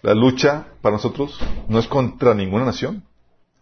La 0.03 0.14
lucha 0.14 0.66
para 0.83 0.97
nosotros 0.97 1.41
no 1.68 1.79
es 1.79 1.89
contra 1.89 2.35
ninguna 2.35 2.66
nación, 2.66 3.03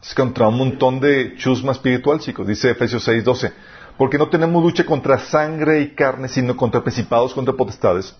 es 0.03 0.15
contra 0.15 0.49
un 0.49 0.59
montón 0.59 1.01
de 1.01 1.37
chusma 1.37 1.73
espiritual, 1.73 2.21
chicos. 2.21 2.47
Dice 2.47 2.71
Efesios 2.71 3.05
6, 3.05 3.25
12. 3.25 3.53
Porque 3.97 4.19
no 4.19 4.29
tenemos 4.29 4.63
lucha 4.63 4.85
contra 4.85 5.19
sangre 5.19 5.81
y 5.81 5.95
carne, 5.95 6.29
sino 6.29 6.57
contra 6.57 6.83
principados, 6.83 7.33
contra 7.33 7.55
potestades, 7.55 8.15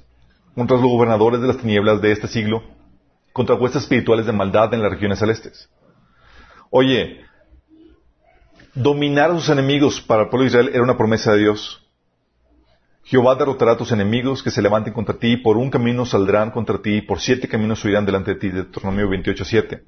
contra 0.57 0.79
los 0.79 0.87
gobernadores 0.87 1.41
de 1.41 1.47
las 1.47 1.59
tinieblas 1.59 2.01
de 2.01 2.13
este 2.13 2.27
siglo, 2.27 2.65
contra 3.33 3.55
huestes 3.55 3.83
espirituales 3.83 4.25
de 4.25 4.33
maldad 4.33 4.73
en 4.73 4.83
las 4.83 4.91
regiones 4.91 5.19
celestes. 5.19 5.69
Oye, 6.71 7.21
dominar 8.75 9.31
a 9.31 9.35
sus 9.35 9.51
enemigos 9.51 10.01
para 10.01 10.23
el 10.23 10.29
pueblo 10.31 10.45
de 10.45 10.49
Israel 10.49 10.71
era 10.73 10.83
una 10.83 10.97
promesa 10.97 11.33
de 11.33 11.41
Dios. 11.41 11.87
Jehová 13.05 13.35
derrotará 13.37 13.73
a 13.73 13.77
tus 13.77 13.93
enemigos 13.93 14.43
que 14.43 14.51
se 14.51 14.63
levanten 14.63 14.95
contra 14.95 15.19
ti, 15.19 15.37
por 15.37 15.59
un 15.59 15.71
camino 15.71 16.07
saldrán 16.07 16.51
contra 16.51 16.79
ti, 16.79 17.03
por 17.03 17.21
siete 17.21 17.47
caminos 17.47 17.81
subirán 17.81 18.07
delante 18.07 18.33
de 18.33 18.41
ti. 18.41 18.49
Deuteronomio 18.49 19.09
28.7. 19.11 19.83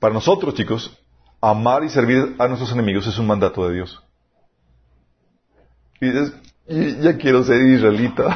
Para 0.00 0.14
nosotros, 0.14 0.54
chicos, 0.54 0.98
amar 1.42 1.84
y 1.84 1.90
servir 1.90 2.34
a 2.38 2.48
nuestros 2.48 2.72
enemigos 2.72 3.06
es 3.06 3.18
un 3.18 3.26
mandato 3.26 3.68
de 3.68 3.74
Dios. 3.74 4.02
Y 6.00 6.08
dices, 6.66 7.02
ya 7.02 7.16
quiero 7.16 7.42
ser 7.44 7.62
israelita. 7.62 8.28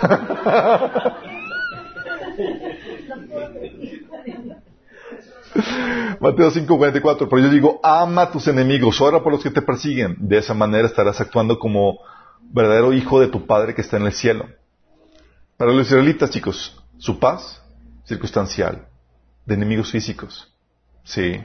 Mateo 6.20 6.51
5:44, 6.51 7.29
pero 7.29 7.39
yo 7.39 7.49
digo, 7.51 7.81
ama 7.83 8.22
a 8.22 8.31
tus 8.31 8.49
enemigos, 8.49 9.01
ora 9.01 9.22
por 9.22 9.33
los 9.33 9.43
que 9.43 9.51
te 9.51 9.62
persiguen. 9.62 10.16
De 10.18 10.39
esa 10.39 10.55
manera 10.55 10.87
estarás 10.87 11.20
actuando 11.20 11.59
como 11.59 11.99
verdadero 12.43 12.93
hijo 12.93 13.20
de 13.20 13.29
tu 13.29 13.47
Padre 13.47 13.74
que 13.74 13.81
está 13.81 13.97
en 13.97 14.07
el 14.07 14.12
cielo. 14.12 14.47
Para 15.57 15.72
los 15.72 15.87
israelitas, 15.87 16.31
chicos, 16.31 16.83
su 16.99 17.18
paz 17.18 17.62
circunstancial, 18.05 18.87
de 19.47 19.55
enemigos 19.55 19.91
físicos. 19.91 20.53
Sí, 21.05 21.41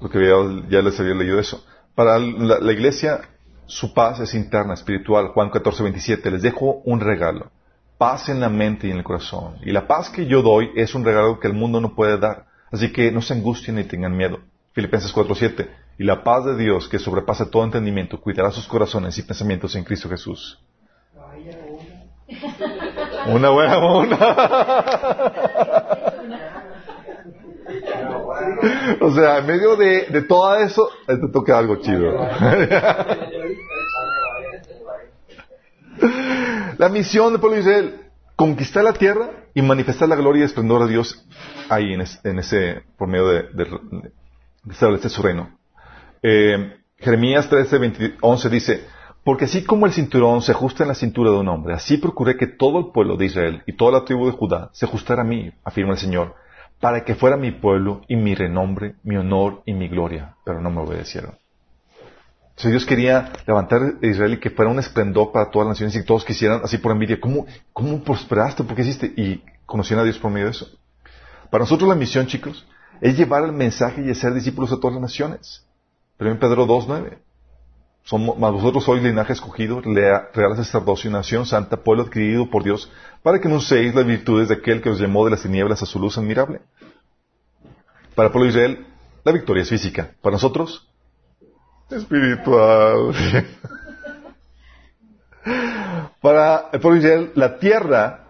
lo 0.00 0.08
que 0.08 0.20
ya 0.68 0.82
les 0.82 1.00
había 1.00 1.14
leído 1.14 1.38
eso. 1.38 1.64
Para 1.94 2.18
la 2.18 2.72
iglesia, 2.72 3.20
su 3.66 3.94
paz 3.94 4.20
es 4.20 4.34
interna, 4.34 4.74
espiritual. 4.74 5.28
Juan 5.28 5.50
14:27, 5.50 6.30
les 6.30 6.42
dejo 6.42 6.82
un 6.84 7.00
regalo. 7.00 7.50
Paz 7.98 8.28
en 8.28 8.40
la 8.40 8.48
mente 8.48 8.88
y 8.88 8.90
en 8.90 8.98
el 8.98 9.04
corazón. 9.04 9.56
Y 9.62 9.70
la 9.70 9.86
paz 9.86 10.10
que 10.10 10.26
yo 10.26 10.42
doy 10.42 10.70
es 10.74 10.94
un 10.94 11.04
regalo 11.04 11.38
que 11.38 11.48
el 11.48 11.54
mundo 11.54 11.80
no 11.80 11.94
puede 11.94 12.18
dar. 12.18 12.46
Así 12.70 12.92
que 12.92 13.12
no 13.12 13.22
se 13.22 13.34
angustien 13.34 13.76
ni 13.76 13.84
tengan 13.84 14.16
miedo. 14.16 14.40
Filipenses 14.72 15.12
4:7. 15.14 15.68
Y 15.98 16.04
la 16.04 16.24
paz 16.24 16.44
de 16.44 16.56
Dios, 16.56 16.88
que 16.88 16.98
sobrepasa 16.98 17.50
todo 17.50 17.64
entendimiento, 17.64 18.20
cuidará 18.20 18.50
sus 18.50 18.66
corazones 18.66 19.16
y 19.18 19.22
pensamientos 19.22 19.76
en 19.76 19.84
Cristo 19.84 20.08
Jesús. 20.08 20.58
Una 23.26 23.50
buena 23.50 23.78
una. 23.78 24.18
o 29.00 29.10
sea, 29.12 29.38
en 29.38 29.46
medio 29.46 29.76
de, 29.76 30.06
de 30.06 30.22
todo 30.22 30.56
eso, 30.56 30.90
te 31.06 31.28
toca 31.32 31.58
algo 31.58 31.76
chido. 31.76 32.12
la 36.78 36.88
misión 36.88 37.32
del 37.32 37.40
pueblo 37.40 37.56
de 37.56 37.62
Israel, 37.62 38.00
conquistar 38.36 38.84
la 38.84 38.92
tierra 38.92 39.30
y 39.54 39.62
manifestar 39.62 40.08
la 40.08 40.16
gloria 40.16 40.42
y 40.42 40.44
esplendor 40.44 40.84
de 40.84 40.90
Dios 40.92 41.26
ahí 41.68 41.92
en, 41.92 42.00
ese, 42.38 42.82
por 42.96 43.08
medio 43.08 43.28
de, 43.28 43.46
establecer 44.70 45.10
su 45.10 45.22
reino. 45.22 45.58
Eh, 46.22 46.76
Jeremías 46.98 47.48
13, 47.48 48.16
11 48.20 48.48
dice, 48.48 48.84
porque 49.24 49.44
así 49.44 49.64
como 49.64 49.86
el 49.86 49.92
cinturón 49.92 50.42
se 50.42 50.52
ajusta 50.52 50.84
en 50.84 50.88
la 50.88 50.94
cintura 50.94 51.30
de 51.30 51.36
un 51.36 51.48
hombre, 51.48 51.74
así 51.74 51.96
procuré 51.96 52.36
que 52.36 52.46
todo 52.46 52.78
el 52.78 52.86
pueblo 52.92 53.16
de 53.16 53.26
Israel 53.26 53.62
y 53.66 53.76
toda 53.76 53.92
la 53.92 54.04
tribu 54.04 54.26
de 54.26 54.32
Judá 54.32 54.70
se 54.72 54.86
ajustara 54.86 55.22
a 55.22 55.24
mí, 55.24 55.52
afirma 55.64 55.92
el 55.92 55.98
Señor, 55.98 56.34
para 56.82 57.04
que 57.04 57.14
fuera 57.14 57.36
mi 57.36 57.52
pueblo 57.52 58.00
y 58.08 58.16
mi 58.16 58.34
renombre, 58.34 58.96
mi 59.04 59.16
honor 59.16 59.62
y 59.64 59.72
mi 59.72 59.86
gloria, 59.86 60.34
pero 60.44 60.60
no 60.60 60.68
me 60.68 60.80
obedecieron. 60.80 61.38
Si 62.56 62.68
Dios 62.68 62.84
quería 62.84 63.32
levantar 63.46 63.82
a 64.02 64.04
Israel 64.04 64.32
y 64.32 64.40
que 64.40 64.50
fuera 64.50 64.68
un 64.68 64.80
esplendor 64.80 65.30
para 65.30 65.48
todas 65.48 65.68
las 65.68 65.76
naciones 65.76 65.94
y 65.94 66.04
todos 66.04 66.24
quisieran 66.24 66.60
así 66.64 66.78
por 66.78 66.90
envidia. 66.90 67.20
¿Cómo, 67.20 67.46
cómo 67.72 68.02
prosperaste? 68.02 68.64
¿Por 68.64 68.74
qué 68.74 68.82
hiciste? 68.82 69.06
Y 69.16 69.44
conocieron 69.64 70.02
a 70.02 70.04
Dios 70.04 70.18
por 70.18 70.32
medio 70.32 70.46
de 70.46 70.50
eso. 70.50 70.66
Para 71.50 71.62
nosotros 71.62 71.88
la 71.88 71.94
misión, 71.94 72.26
chicos, 72.26 72.66
es 73.00 73.16
llevar 73.16 73.44
el 73.44 73.52
mensaje 73.52 74.02
y 74.02 74.12
ser 74.16 74.34
discípulos 74.34 74.72
a 74.72 74.80
todas 74.80 74.94
las 74.94 75.02
naciones. 75.02 75.64
en 76.18 76.38
Pedro 76.40 76.66
2.9. 76.66 77.16
Somos, 78.04 78.36
vosotros 78.38 78.84
sois 78.84 79.02
linaje 79.02 79.32
escogido, 79.32 79.80
real 79.80 80.56
sacerdocio 80.56 81.10
nación 81.10 81.46
santa, 81.46 81.76
pueblo 81.76 82.04
adquirido 82.04 82.50
por 82.50 82.64
Dios, 82.64 82.90
para 83.22 83.40
que 83.40 83.48
anunciéis 83.48 83.94
las 83.94 84.04
virtudes 84.04 84.48
de 84.48 84.54
aquel 84.54 84.82
que 84.82 84.90
os 84.90 85.00
llamó 85.00 85.24
de 85.24 85.30
las 85.30 85.42
tinieblas 85.42 85.82
a 85.82 85.86
su 85.86 86.00
luz 86.00 86.18
admirable. 86.18 86.60
Para 88.14 88.26
el 88.26 88.32
pueblo 88.32 88.44
de 88.44 88.58
Israel, 88.58 88.86
la 89.24 89.32
victoria 89.32 89.62
es 89.62 89.68
física. 89.68 90.10
Para 90.20 90.34
nosotros, 90.34 90.88
espiritual. 91.90 93.14
Para 96.20 96.70
el 96.72 96.80
pueblo 96.80 97.00
de 97.00 97.06
Israel, 97.06 97.32
la 97.34 97.58
tierra 97.58 98.24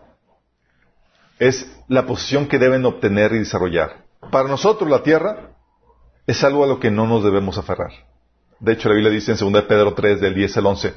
es 1.39 1.71
la 1.89 2.07
posición 2.07 2.47
que 2.47 2.59
deben 2.59 2.85
obtener 2.85 3.33
y 3.33 3.41
desarrollar. 3.41 4.05
Para 4.31 4.49
nosotros 4.49 4.89
la 4.89 5.03
tierra 5.03 5.57
es 6.27 6.45
algo 6.45 6.63
a 6.63 6.67
lo 6.67 6.79
que 6.79 6.91
no 6.91 7.07
nos 7.07 7.25
debemos 7.25 7.59
aferrar. 7.59 7.91
De 8.63 8.75
hecho, 8.75 8.89
la 8.89 8.95
Biblia 8.95 9.11
dice 9.11 9.33
en 9.33 9.53
2 9.53 9.65
Pedro 9.65 9.93
3, 9.93 10.21
del 10.21 10.35
10 10.37 10.57
al 10.59 10.67
11, 10.67 10.95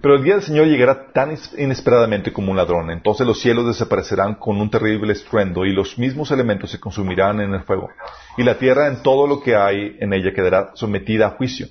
pero 0.00 0.14
el 0.14 0.22
día 0.22 0.34
del 0.34 0.44
Señor 0.44 0.68
llegará 0.68 1.10
tan 1.12 1.36
inesperadamente 1.58 2.32
como 2.32 2.52
un 2.52 2.56
ladrón. 2.56 2.92
Entonces 2.92 3.26
los 3.26 3.40
cielos 3.40 3.66
desaparecerán 3.66 4.36
con 4.36 4.60
un 4.60 4.70
terrible 4.70 5.12
estruendo 5.12 5.64
y 5.64 5.72
los 5.72 5.98
mismos 5.98 6.30
elementos 6.30 6.70
se 6.70 6.78
consumirán 6.78 7.40
en 7.40 7.54
el 7.54 7.64
fuego. 7.64 7.90
Y 8.36 8.44
la 8.44 8.56
tierra 8.56 8.86
en 8.86 9.02
todo 9.02 9.26
lo 9.26 9.40
que 9.40 9.56
hay 9.56 9.96
en 9.98 10.12
ella 10.12 10.32
quedará 10.32 10.70
sometida 10.74 11.26
a 11.26 11.30
juicio. 11.30 11.66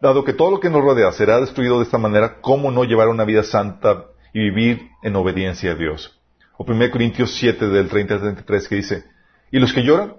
Dado 0.00 0.22
que 0.22 0.32
todo 0.32 0.52
lo 0.52 0.60
que 0.60 0.70
nos 0.70 0.80
rodea 0.80 1.10
será 1.10 1.40
destruido 1.40 1.78
de 1.78 1.84
esta 1.84 1.98
manera, 1.98 2.36
¿cómo 2.40 2.70
no 2.70 2.84
llevar 2.84 3.08
una 3.08 3.24
vida 3.24 3.42
santa 3.42 4.04
y 4.32 4.38
vivir 4.38 4.90
en 5.02 5.16
obediencia 5.16 5.72
a 5.72 5.74
Dios? 5.74 6.20
O 6.56 6.62
1 6.62 6.90
Corintios 6.92 7.34
7 7.34 7.68
del 7.68 7.88
30 7.88 8.14
al 8.14 8.20
33 8.20 8.68
que 8.68 8.76
dice, 8.76 9.04
y 9.50 9.58
los 9.58 9.72
que 9.72 9.82
lloran, 9.82 10.14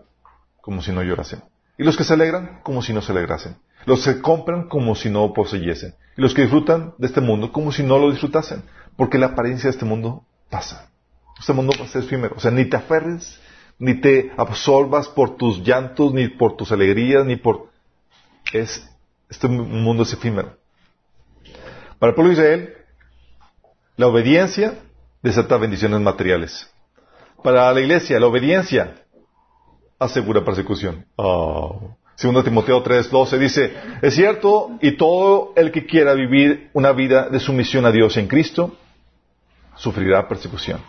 como 0.60 0.82
si 0.82 0.92
no 0.92 1.02
llorasen. 1.02 1.44
Y 1.78 1.84
los 1.84 1.96
que 1.96 2.04
se 2.04 2.14
alegran, 2.14 2.60
como 2.62 2.82
si 2.82 2.92
no 2.92 3.02
se 3.02 3.14
alegrasen. 3.14 3.56
Los 3.90 4.06
que 4.06 4.22
compran, 4.22 4.70
como 4.70 4.94
si 4.94 5.10
no 5.10 5.34
poseyesen. 5.34 5.96
Y 6.16 6.22
los 6.22 6.36
que 6.36 6.44
disfrutan 6.44 6.94
de 7.00 7.08
este 7.08 7.22
mundo, 7.22 7.52
como 7.52 7.72
si 7.72 7.82
no 7.82 7.98
lo 7.98 8.12
disfrutasen. 8.12 8.62
Porque 8.96 9.18
la 9.18 9.28
apariencia 9.28 9.68
de 9.68 9.72
este 9.72 9.86
mundo 9.86 10.26
pasa. 10.52 10.92
Este 11.40 11.54
mundo 11.54 11.74
va 11.80 11.86
a 11.86 11.88
ser 11.88 12.04
efímero. 12.04 12.36
O 12.38 12.40
sea, 12.40 12.52
ni 12.52 12.66
te 12.66 12.78
aferres, 12.78 13.42
ni 13.80 14.00
te 14.00 14.32
absorbas 14.38 15.08
por 15.08 15.38
tus 15.38 15.66
llantos, 15.66 16.14
ni 16.14 16.28
por 16.28 16.56
tus 16.56 16.72
alegrías, 16.72 17.26
ni 17.26 17.36
por... 17.36 17.72
Es, 18.54 18.88
este 19.28 19.48
mundo 19.48 20.04
es 20.04 20.14
efímero. 20.14 20.56
Para 21.98 22.12
el 22.12 22.16
pueblo 22.16 22.30
de 22.30 22.40
Israel, 22.40 22.74
la 23.98 24.06
obediencia 24.06 24.76
desata 25.24 25.58
bendiciones 25.58 26.00
materiales. 26.00 26.72
Para 27.44 27.74
la 27.74 27.80
iglesia, 27.82 28.20
la 28.20 28.28
obediencia 28.28 29.04
asegura 29.98 30.46
persecución. 30.46 31.08
Oh. 31.16 31.98
Segundo 32.20 32.44
Timoteo 32.44 32.84
3:12 32.84 33.38
dice, 33.38 33.74
es 34.02 34.14
cierto, 34.14 34.72
y 34.82 34.98
todo 34.98 35.54
el 35.56 35.72
que 35.72 35.86
quiera 35.86 36.14
vivir 36.14 36.70
una 36.74 36.92
vida 36.92 37.30
de 37.30 37.40
sumisión 37.40 37.86
a 37.86 37.94
Dios 37.94 38.18
en 38.18 38.28
Cristo, 38.28 38.76
sufrirá 39.78 40.28
persecución. 40.28 40.82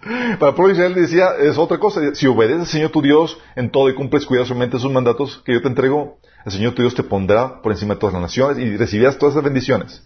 Para 0.38 0.54
de 0.54 0.72
Israel 0.72 0.94
decía, 0.94 1.36
es 1.38 1.58
otra 1.58 1.76
cosa, 1.76 2.14
si 2.14 2.26
obedeces 2.26 2.60
al 2.60 2.66
Señor 2.66 2.92
tu 2.92 3.02
Dios 3.02 3.36
en 3.54 3.70
todo 3.70 3.90
y 3.90 3.94
cumples 3.94 4.24
cuidadosamente 4.24 4.78
sus 4.78 4.90
mandatos 4.90 5.42
que 5.44 5.52
yo 5.52 5.60
te 5.60 5.68
entrego, 5.68 6.16
el 6.46 6.52
Señor 6.52 6.72
tu 6.72 6.80
Dios 6.80 6.94
te 6.94 7.02
pondrá 7.02 7.60
por 7.60 7.72
encima 7.72 7.92
de 7.92 8.00
todas 8.00 8.14
las 8.14 8.22
naciones 8.22 8.56
y 8.56 8.74
recibirás 8.78 9.18
todas 9.18 9.34
esas 9.34 9.44
bendiciones. 9.44 10.02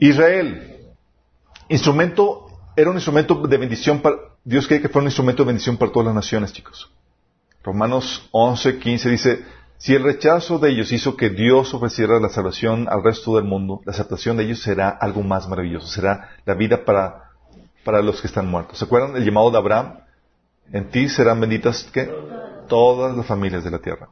Israel, 0.00 0.80
instrumento, 1.68 2.48
era 2.74 2.90
un 2.90 2.96
instrumento 2.96 3.36
de 3.36 3.56
bendición 3.56 4.00
para, 4.00 4.16
Dios 4.48 4.66
quiere 4.66 4.80
que 4.80 4.88
fuera 4.88 5.02
un 5.02 5.08
instrumento 5.08 5.42
de 5.42 5.48
bendición 5.48 5.76
para 5.76 5.92
todas 5.92 6.06
las 6.06 6.14
naciones, 6.14 6.54
chicos. 6.54 6.90
Romanos 7.62 8.30
11, 8.32 8.78
15 8.78 9.10
dice, 9.10 9.44
si 9.76 9.94
el 9.94 10.02
rechazo 10.02 10.58
de 10.58 10.70
ellos 10.70 10.90
hizo 10.90 11.18
que 11.18 11.28
Dios 11.28 11.74
ofreciera 11.74 12.18
la 12.18 12.30
salvación 12.30 12.86
al 12.88 13.04
resto 13.04 13.36
del 13.36 13.44
mundo, 13.44 13.82
la 13.84 13.92
aceptación 13.92 14.38
de 14.38 14.44
ellos 14.44 14.62
será 14.62 14.88
algo 14.88 15.22
más 15.22 15.46
maravilloso, 15.50 15.86
será 15.86 16.30
la 16.46 16.54
vida 16.54 16.86
para, 16.86 17.24
para 17.84 18.00
los 18.00 18.22
que 18.22 18.26
están 18.26 18.46
muertos. 18.46 18.78
¿Se 18.78 18.86
acuerdan 18.86 19.12
del 19.12 19.26
llamado 19.26 19.50
de 19.50 19.58
Abraham? 19.58 19.98
En 20.72 20.88
ti 20.88 21.10
serán 21.10 21.40
benditas 21.40 21.86
¿qué? 21.92 22.10
todas 22.68 23.14
las 23.14 23.26
familias 23.26 23.64
de 23.64 23.70
la 23.70 23.80
tierra. 23.80 24.08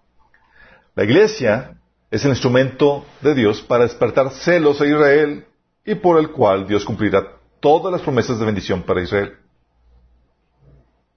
La 0.94 1.04
iglesia 1.04 1.78
es 2.10 2.26
el 2.26 2.32
instrumento 2.32 3.06
de 3.22 3.34
Dios 3.34 3.62
para 3.62 3.84
despertar 3.84 4.30
celos 4.32 4.82
a 4.82 4.86
Israel 4.86 5.46
y 5.82 5.94
por 5.94 6.18
el 6.18 6.30
cual 6.30 6.66
Dios 6.66 6.84
cumplirá 6.84 7.26
todas 7.58 7.90
las 7.90 8.02
promesas 8.02 8.38
de 8.38 8.44
bendición 8.44 8.82
para 8.82 9.00
Israel. 9.00 9.38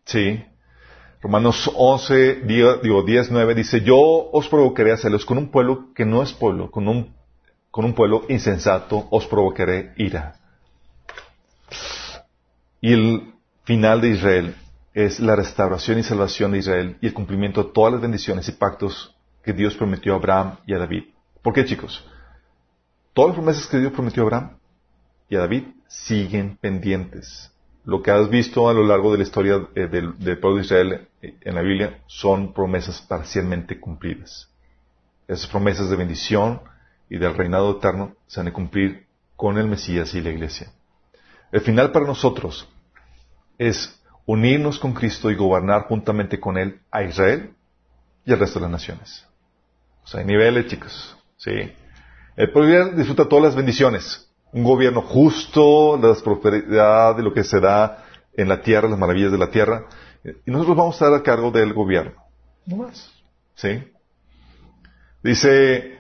Sí. 0.10 0.43
Romanos 1.22 1.70
11, 1.76 2.41
digo 2.82 3.03
10, 3.03 3.30
9 3.30 3.53
dice, 3.53 3.82
yo 3.82 3.99
os 4.32 4.47
provocaré 4.47 4.91
a 4.91 4.97
celos 4.97 5.24
con 5.24 5.38
un 5.38 5.51
pueblo 5.51 5.93
que 5.93 6.03
no 6.03 6.24
es 6.24 6.34
pueblo, 6.34 6.72
con 6.72 6.88
un, 6.88 7.14
con 7.70 7.86
un 7.86 7.93
pueblo 7.93 8.24
insensato 8.28 9.07
os 9.12 9.28
provocaré 9.28 9.93
ira. 9.97 10.39
Y 12.82 12.93
el 12.93 13.34
final 13.66 14.01
de 14.01 14.10
Israel 14.10 14.55
es 14.95 15.20
la 15.20 15.36
restauración 15.36 15.99
y 15.99 16.03
salvación 16.03 16.53
de 16.53 16.57
Israel 16.57 16.97
y 17.01 17.07
el 17.07 17.14
cumplimiento 17.14 17.64
de 17.64 17.72
todas 17.72 17.93
las 17.93 18.01
bendiciones 18.01 18.49
y 18.49 18.53
pactos 18.53 19.16
que 19.43 19.53
Dios 19.53 19.76
prometió 19.76 20.14
a 20.14 20.16
Abraham 20.16 20.57
y 20.66 20.74
a 20.74 20.80
David. 20.80 21.03
¿Por 21.43 21.53
qué, 21.53 21.66
chicos? 21.66 22.03
Todas 23.14 23.30
las 23.30 23.38
promesas 23.38 23.68
que 23.68 23.78
Dios 23.78 23.93
prometió 23.93 24.24
a 24.24 24.26
Abraham 24.26 24.57
y 25.30 25.36
a 25.36 25.39
David 25.39 25.66
siguen 25.88 26.57
pendientes 26.57 27.51
lo 27.86 28.02
que 28.02 28.12
has 28.12 28.30
visto 28.30 28.70
a 28.70 28.74
lo 28.74 28.84
largo 28.84 29.12
de 29.12 29.18
la 29.20 29.24
historia 29.24 29.68
eh, 29.76 29.88
del, 29.88 30.14
pueblo 30.40 30.58
de 30.58 30.64
Israel 30.64 31.08
eh, 31.22 31.38
en 31.42 31.56
la 31.56 31.62
Biblia 31.62 32.00
son 32.08 32.54
promesas 32.54 33.02
parcialmente 33.02 33.80
cumplidas. 33.80 34.50
Esas 35.28 35.48
promesas 35.48 35.90
de 35.90 35.96
bendición 35.96 36.62
y 37.10 37.18
del 37.18 37.36
reinado 37.36 37.78
eterno 37.78 38.16
se 38.28 38.40
han 38.40 38.48
de 38.48 38.54
cumplir 38.54 39.08
con 39.36 39.58
el 39.58 39.68
Mesías 39.68 40.14
y 40.14 40.22
la 40.22 40.30
Iglesia. 40.30 40.72
El 41.52 41.62
final 41.62 41.92
para 41.92 42.06
nosotros 42.06 42.68
es 43.58 44.00
unirnos 44.26 44.78
con 44.80 44.94
Cristo 44.94 45.32
y 45.32 45.36
gobernar 45.36 45.84
juntamente 45.84 46.40
con 46.40 46.58
Él 46.58 46.82
a 46.92 47.04
Israel 47.04 47.54
y 48.26 48.32
al 48.32 48.40
resto 48.40 48.60
de 48.60 48.64
las 48.64 48.72
naciones. 48.72 49.26
O 50.04 50.08
sea, 50.08 50.20
hay 50.20 50.26
niveles, 50.26 50.68
chicos. 50.68 51.18
Sí. 51.38 51.52
El 52.36 52.52
pueblo 52.52 52.92
disfruta 52.92 53.28
todas 53.28 53.46
las 53.46 53.56
bendiciones, 53.56 54.29
un 54.52 54.64
gobierno 54.64 55.02
justo, 55.02 55.97
la 55.97 56.14
prosperidad 56.16 57.16
de 57.16 57.24
lo 57.24 57.34
que 57.34 57.43
se 57.43 57.60
da 57.60 58.06
en 58.34 58.47
la 58.47 58.62
tierra, 58.62 58.89
las 58.89 59.00
maravillas 59.00 59.32
de 59.32 59.38
la 59.38 59.52
tierra, 59.52 59.86
y 60.24 60.52
nosotros 60.52 60.78
vamos 60.78 60.95
a 60.95 61.06
estar 61.06 61.20
a 61.20 61.24
cargo 61.24 61.52
del 61.52 61.74
gobierno. 61.74 62.14
No 62.66 62.78
más. 62.78 63.12
¿Sí? 63.56 63.84
Dice 65.24 65.97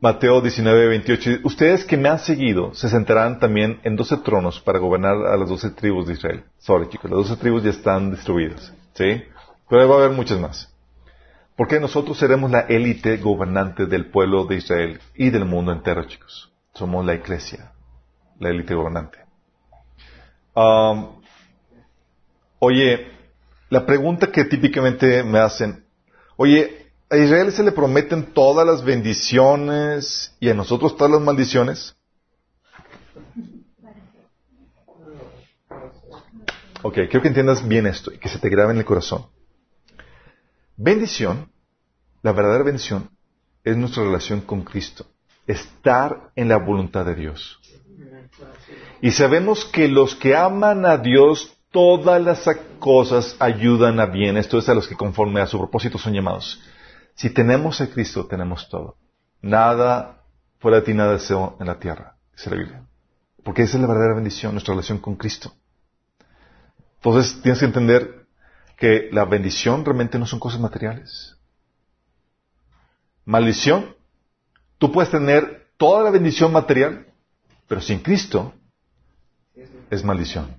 Mateo 0.00 0.40
19, 0.40 0.88
28, 0.88 1.30
ustedes 1.44 1.84
que 1.84 1.96
me 1.96 2.08
han 2.08 2.18
seguido 2.18 2.74
se 2.74 2.88
sentarán 2.88 3.38
también 3.38 3.80
en 3.84 3.96
doce 3.96 4.16
tronos 4.18 4.60
para 4.60 4.78
gobernar 4.78 5.16
a 5.26 5.36
las 5.36 5.48
doce 5.48 5.70
tribus 5.70 6.06
de 6.06 6.14
Israel. 6.14 6.44
Sorry 6.58 6.88
chicos, 6.88 7.10
las 7.10 7.28
doce 7.28 7.36
tribus 7.36 7.62
ya 7.62 7.70
están 7.70 8.10
destruidas. 8.10 8.72
¿Sí? 8.94 9.22
Pero 9.68 9.88
va 9.88 9.96
a 9.96 9.98
haber 10.04 10.16
muchas 10.16 10.38
más. 10.38 10.72
Porque 11.56 11.78
nosotros 11.78 12.18
seremos 12.18 12.50
la 12.50 12.60
élite 12.60 13.16
gobernante 13.18 13.86
del 13.86 14.10
pueblo 14.10 14.44
de 14.44 14.56
Israel 14.56 15.00
y 15.14 15.30
del 15.30 15.44
mundo 15.44 15.72
entero, 15.72 16.04
chicos. 16.04 16.52
Somos 16.74 17.04
la 17.06 17.14
iglesia 17.14 17.73
la 18.38 18.50
élite 18.50 18.74
gobernante. 18.74 19.18
oye, 22.58 23.08
la 23.70 23.86
pregunta 23.86 24.30
que 24.30 24.44
típicamente 24.44 25.22
me 25.22 25.38
hacen, 25.38 25.84
oye, 26.36 26.92
¿a 27.10 27.16
Israel 27.16 27.52
se 27.52 27.62
le 27.62 27.72
prometen 27.72 28.32
todas 28.32 28.66
las 28.66 28.84
bendiciones 28.84 30.34
y 30.40 30.48
a 30.48 30.54
nosotros 30.54 30.96
todas 30.96 31.12
las 31.12 31.20
maldiciones? 31.20 31.96
Ok, 36.82 36.94
quiero 36.94 37.22
que 37.22 37.28
entiendas 37.28 37.66
bien 37.66 37.86
esto 37.86 38.12
y 38.12 38.18
que 38.18 38.28
se 38.28 38.38
te 38.38 38.50
grabe 38.50 38.72
en 38.72 38.78
el 38.78 38.84
corazón. 38.84 39.26
Bendición, 40.76 41.50
la 42.22 42.32
verdadera 42.32 42.62
bendición, 42.62 43.08
es 43.64 43.76
nuestra 43.76 44.02
relación 44.02 44.42
con 44.42 44.62
Cristo. 44.62 45.06
Estar 45.46 46.30
en 46.36 46.48
la 46.48 46.58
voluntad 46.58 47.06
de 47.06 47.14
Dios. 47.14 47.58
Y 49.00 49.10
sabemos 49.10 49.64
que 49.64 49.88
los 49.88 50.14
que 50.14 50.34
aman 50.36 50.86
a 50.86 50.96
Dios, 50.96 51.56
todas 51.70 52.22
las 52.22 52.48
cosas 52.78 53.36
ayudan 53.38 54.00
a 54.00 54.06
bien. 54.06 54.36
Esto 54.36 54.58
es 54.58 54.68
a 54.68 54.74
los 54.74 54.88
que 54.88 54.96
conforme 54.96 55.40
a 55.40 55.46
su 55.46 55.58
propósito 55.58 55.98
son 55.98 56.14
llamados. 56.14 56.62
Si 57.14 57.30
tenemos 57.30 57.80
a 57.80 57.88
Cristo, 57.88 58.26
tenemos 58.26 58.68
todo. 58.68 58.96
Nada 59.40 60.22
fuera 60.58 60.78
de 60.78 60.86
ti, 60.86 60.94
nada 60.94 61.12
deseo 61.12 61.56
en 61.60 61.66
la 61.66 61.78
tierra, 61.78 62.16
dice 62.32 62.50
la 62.50 62.56
Biblia. 62.56 62.86
Porque 63.44 63.62
esa 63.62 63.76
es 63.76 63.82
la 63.82 63.88
verdadera 63.88 64.14
bendición, 64.14 64.52
nuestra 64.52 64.72
relación 64.72 64.98
con 64.98 65.16
Cristo. 65.16 65.52
Entonces 66.96 67.42
tienes 67.42 67.58
que 67.58 67.66
entender 67.66 68.26
que 68.78 69.10
la 69.12 69.26
bendición 69.26 69.84
realmente 69.84 70.18
no 70.18 70.26
son 70.26 70.40
cosas 70.40 70.60
materiales. 70.60 71.36
Maldición, 73.26 73.94
tú 74.78 74.90
puedes 74.90 75.10
tener 75.10 75.68
toda 75.76 76.02
la 76.02 76.10
bendición 76.10 76.52
material, 76.52 77.06
pero 77.68 77.80
sin 77.80 78.00
Cristo 78.00 78.52
es 79.90 80.04
maldición. 80.04 80.56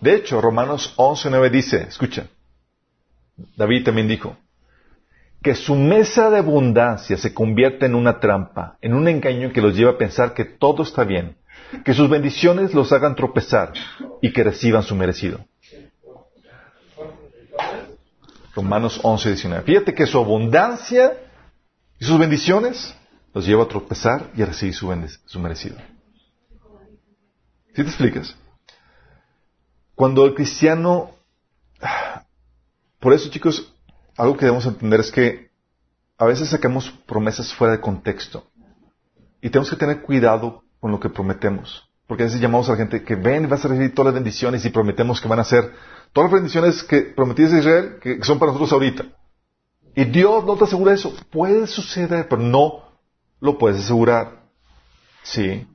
De 0.00 0.14
hecho, 0.14 0.40
Romanos 0.40 0.94
11.9 0.96 1.50
dice, 1.50 1.86
escucha, 1.88 2.26
David 3.56 3.84
también 3.84 4.08
dijo, 4.08 4.36
que 5.42 5.54
su 5.54 5.74
mesa 5.74 6.30
de 6.30 6.38
abundancia 6.38 7.16
se 7.16 7.34
convierta 7.34 7.86
en 7.86 7.94
una 7.94 8.18
trampa, 8.18 8.78
en 8.80 8.94
un 8.94 9.08
engaño 9.08 9.52
que 9.52 9.60
los 9.60 9.76
lleva 9.76 9.92
a 9.92 9.98
pensar 9.98 10.32
que 10.34 10.44
todo 10.44 10.82
está 10.82 11.04
bien, 11.04 11.36
que 11.84 11.94
sus 11.94 12.08
bendiciones 12.08 12.74
los 12.74 12.92
hagan 12.92 13.14
tropezar 13.14 13.72
y 14.22 14.32
que 14.32 14.42
reciban 14.42 14.82
su 14.82 14.94
merecido. 14.94 15.44
Romanos 18.54 19.02
11.19 19.02 19.64
Fíjate 19.64 19.94
que 19.94 20.06
su 20.06 20.18
abundancia 20.18 21.12
y 21.98 22.04
sus 22.04 22.18
bendiciones 22.18 22.96
los 23.34 23.44
lleva 23.44 23.64
a 23.64 23.68
tropezar 23.68 24.30
y 24.36 24.42
a 24.42 24.46
recibir 24.46 24.74
su 24.74 25.40
merecido. 25.40 25.76
¿Sí 27.74 27.82
te 27.82 27.88
explicas? 27.88 28.34
Cuando 29.94 30.24
el 30.24 30.34
cristiano... 30.34 31.10
Por 33.00 33.12
eso, 33.12 33.28
chicos, 33.28 33.74
algo 34.16 34.36
que 34.36 34.46
debemos 34.46 34.64
entender 34.64 35.00
es 35.00 35.10
que 35.10 35.50
a 36.16 36.24
veces 36.24 36.48
sacamos 36.48 36.90
promesas 37.06 37.52
fuera 37.52 37.74
de 37.74 37.80
contexto. 37.80 38.46
Y 39.42 39.50
tenemos 39.50 39.68
que 39.68 39.76
tener 39.76 40.00
cuidado 40.00 40.62
con 40.80 40.92
lo 40.92 41.00
que 41.00 41.10
prometemos. 41.10 41.90
Porque 42.06 42.22
a 42.22 42.26
veces 42.26 42.40
llamamos 42.40 42.68
a 42.68 42.72
la 42.72 42.78
gente 42.78 43.02
que 43.02 43.16
ven 43.16 43.44
y 43.44 43.46
vas 43.46 43.64
a 43.64 43.68
recibir 43.68 43.94
todas 43.94 44.12
las 44.12 44.22
bendiciones 44.22 44.64
y 44.64 44.70
prometemos 44.70 45.20
que 45.20 45.28
van 45.28 45.40
a 45.40 45.44
ser 45.44 45.72
todas 46.12 46.30
las 46.30 46.40
bendiciones 46.40 46.82
que 46.84 47.02
prometiste 47.02 47.56
a 47.56 47.58
Israel, 47.58 47.96
que 48.00 48.22
son 48.22 48.38
para 48.38 48.52
nosotros 48.52 48.72
ahorita. 48.72 49.04
Y 49.96 50.04
Dios 50.04 50.44
no 50.44 50.56
te 50.56 50.64
asegura 50.64 50.92
eso. 50.94 51.14
Puede 51.30 51.66
suceder, 51.66 52.28
pero 52.28 52.40
no 52.40 52.83
lo 53.44 53.58
puedes 53.58 53.80
asegurar. 53.80 54.42
Sí. 55.22 55.66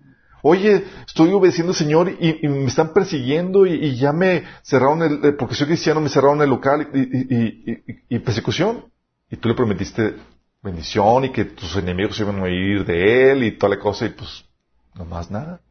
Oye, 0.42 0.86
estoy 1.06 1.32
obedeciendo 1.34 1.72
al 1.72 1.78
Señor 1.78 2.12
y, 2.20 2.48
me 2.48 2.66
están 2.66 2.94
persiguiendo 2.94 3.66
y, 3.66 3.96
ya 3.96 4.14
me 4.14 4.44
cerraron 4.64 5.04
el, 5.04 5.26
eh, 5.26 5.32
porque 5.34 5.56
soy 5.56 5.68
cristiano, 5.68 6.00
me 6.00 6.10
cerraron 6.10 6.42
el 6.42 6.50
local 6.50 6.90
y, 6.94 8.20
persecución. 8.20 8.86
Y 9.30 9.38
tú 9.38 9.50
le 9.50 9.56
prometiste 9.56 10.16
bendición 10.62 11.26
y 11.26 11.32
que 11.32 11.46
tus 11.46 11.76
enemigos 11.76 12.20
iban 12.20 12.42
a 12.42 12.50
ir 12.50 12.86
de 12.86 13.32
él 13.32 13.44
y 13.44 13.58
toda 13.58 13.76
la 13.76 13.82
cosa 13.82 14.06
y 14.06 14.10
pues 14.10 14.46
no 14.96 15.06
más 15.06 15.30
nada. 15.30 15.62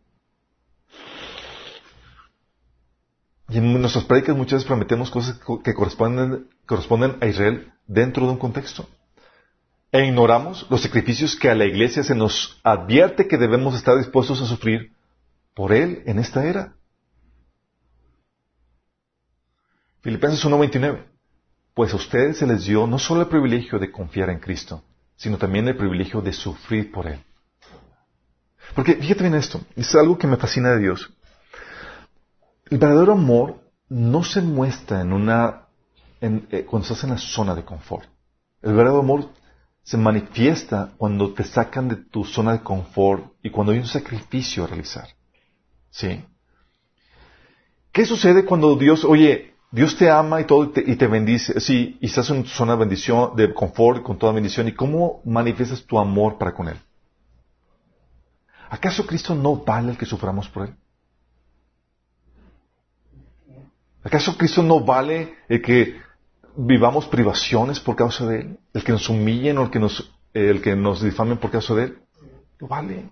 Y 3.48 3.58
en 3.58 3.80
nuestras 3.80 4.04
prácticas 4.04 4.36
muchas 4.36 4.58
veces 4.58 4.66
prometemos 4.66 5.10
cosas 5.10 5.40
que 5.64 5.74
corresponden, 5.74 6.48
corresponden 6.66 7.16
a 7.20 7.26
Israel 7.26 7.72
dentro 7.86 8.26
de 8.26 8.32
un 8.32 8.38
contexto 8.38 8.86
e 9.90 10.04
ignoramos 10.04 10.66
los 10.70 10.82
sacrificios 10.82 11.34
que 11.36 11.48
a 11.48 11.54
la 11.54 11.64
iglesia 11.64 12.02
se 12.02 12.14
nos 12.14 12.60
advierte 12.62 13.26
que 13.26 13.38
debemos 13.38 13.74
estar 13.74 13.96
dispuestos 13.96 14.40
a 14.42 14.46
sufrir 14.46 14.92
por 15.54 15.72
Él 15.72 16.02
en 16.06 16.18
esta 16.18 16.44
era. 16.44 16.74
Filipenses 20.02 20.44
1.29. 20.44 21.04
Pues 21.74 21.92
a 21.92 21.96
ustedes 21.96 22.38
se 22.38 22.46
les 22.46 22.64
dio 22.64 22.86
no 22.86 22.98
solo 22.98 23.22
el 23.22 23.28
privilegio 23.28 23.78
de 23.78 23.90
confiar 23.90 24.30
en 24.30 24.40
Cristo, 24.40 24.82
sino 25.16 25.38
también 25.38 25.68
el 25.68 25.76
privilegio 25.76 26.20
de 26.20 26.32
sufrir 26.32 26.92
por 26.92 27.06
Él. 27.06 27.20
Porque 28.74 28.96
fíjate 28.96 29.22
bien 29.22 29.34
esto, 29.34 29.60
es 29.74 29.94
algo 29.94 30.18
que 30.18 30.26
me 30.26 30.36
fascina 30.36 30.70
de 30.70 30.80
Dios. 30.80 31.10
El 32.70 32.78
verdadero 32.78 33.12
amor 33.12 33.60
no 33.88 34.22
se 34.22 34.42
muestra 34.42 35.00
en 35.00 35.12
una, 35.12 35.62
eh, 36.20 36.66
cuando 36.68 36.86
estás 36.86 37.04
en 37.04 37.10
la 37.10 37.18
zona 37.18 37.54
de 37.54 37.64
confort. 37.64 38.08
El 38.60 38.74
verdadero 38.74 39.00
amor 39.00 39.30
se 39.82 39.96
manifiesta 39.96 40.92
cuando 40.96 41.32
te 41.32 41.44
sacan 41.44 41.88
de 41.88 41.96
tu 41.96 42.24
zona 42.24 42.52
de 42.52 42.62
confort 42.62 43.32
y 43.42 43.50
cuando 43.50 43.72
hay 43.72 43.78
un 43.78 43.86
sacrificio 43.86 44.64
a 44.64 44.66
realizar. 44.66 45.08
¿Sí? 45.90 46.24
¿Qué 47.92 48.04
sucede 48.04 48.44
cuando 48.44 48.76
Dios, 48.76 49.04
oye, 49.04 49.54
Dios 49.70 49.96
te 49.96 50.10
ama 50.10 50.40
y 50.40 50.44
todo 50.44 50.72
y 50.74 50.96
te, 50.96 51.06
bendice, 51.06 51.60
sí, 51.60 51.98
y 52.00 52.06
estás 52.06 52.30
en 52.30 52.42
tu 52.42 52.48
zona 52.48 52.72
de 52.72 52.78
bendición, 52.78 53.34
de 53.36 53.52
confort, 53.52 54.02
con 54.02 54.18
toda 54.18 54.32
bendición, 54.32 54.68
y 54.68 54.72
cómo 54.72 55.20
manifiestas 55.24 55.82
tu 55.84 55.98
amor 55.98 56.38
para 56.38 56.54
con 56.54 56.68
Él? 56.68 56.78
¿Acaso 58.70 59.06
Cristo 59.06 59.34
no 59.34 59.56
vale 59.56 59.92
el 59.92 59.98
que 59.98 60.06
suframos 60.06 60.48
por 60.48 60.68
Él? 60.68 60.74
¿Acaso 64.04 64.36
Cristo 64.36 64.62
no 64.62 64.80
vale 64.80 65.34
el 65.48 65.60
que 65.60 66.00
vivamos 66.58 67.06
privaciones 67.06 67.78
por 67.78 67.96
causa 67.96 68.26
de 68.26 68.40
Él? 68.40 68.58
¿El 68.74 68.84
que 68.84 68.92
nos 68.92 69.08
humillen 69.08 69.58
o 69.58 69.62
el 69.62 69.70
que 69.70 69.78
nos, 69.78 70.00
eh, 70.34 70.50
el 70.50 70.60
que 70.60 70.74
nos 70.74 71.02
difamen 71.02 71.38
por 71.38 71.50
causa 71.50 71.74
de 71.74 71.84
Él? 71.84 71.98
No 72.60 72.66
vale. 72.66 73.10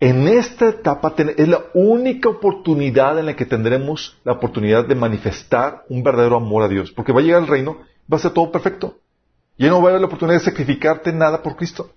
En 0.00 0.26
esta 0.26 0.70
etapa 0.70 1.14
es 1.16 1.48
la 1.48 1.62
única 1.74 2.28
oportunidad 2.28 3.18
en 3.18 3.26
la 3.26 3.36
que 3.36 3.44
tendremos 3.44 4.18
la 4.24 4.32
oportunidad 4.32 4.86
de 4.86 4.94
manifestar 4.94 5.84
un 5.88 6.02
verdadero 6.02 6.36
amor 6.36 6.62
a 6.64 6.68
Dios. 6.68 6.90
Porque 6.90 7.12
va 7.12 7.20
a 7.20 7.22
llegar 7.22 7.42
el 7.42 7.48
reino, 7.48 7.78
va 8.10 8.16
a 8.16 8.20
ser 8.20 8.32
todo 8.32 8.50
perfecto. 8.50 8.98
Ya 9.58 9.68
no 9.68 9.80
va 9.82 9.88
a 9.88 9.90
haber 9.90 10.00
la 10.00 10.06
oportunidad 10.06 10.38
de 10.38 10.44
sacrificarte 10.44 11.12
nada 11.12 11.42
por 11.42 11.54
Cristo. 11.54 11.92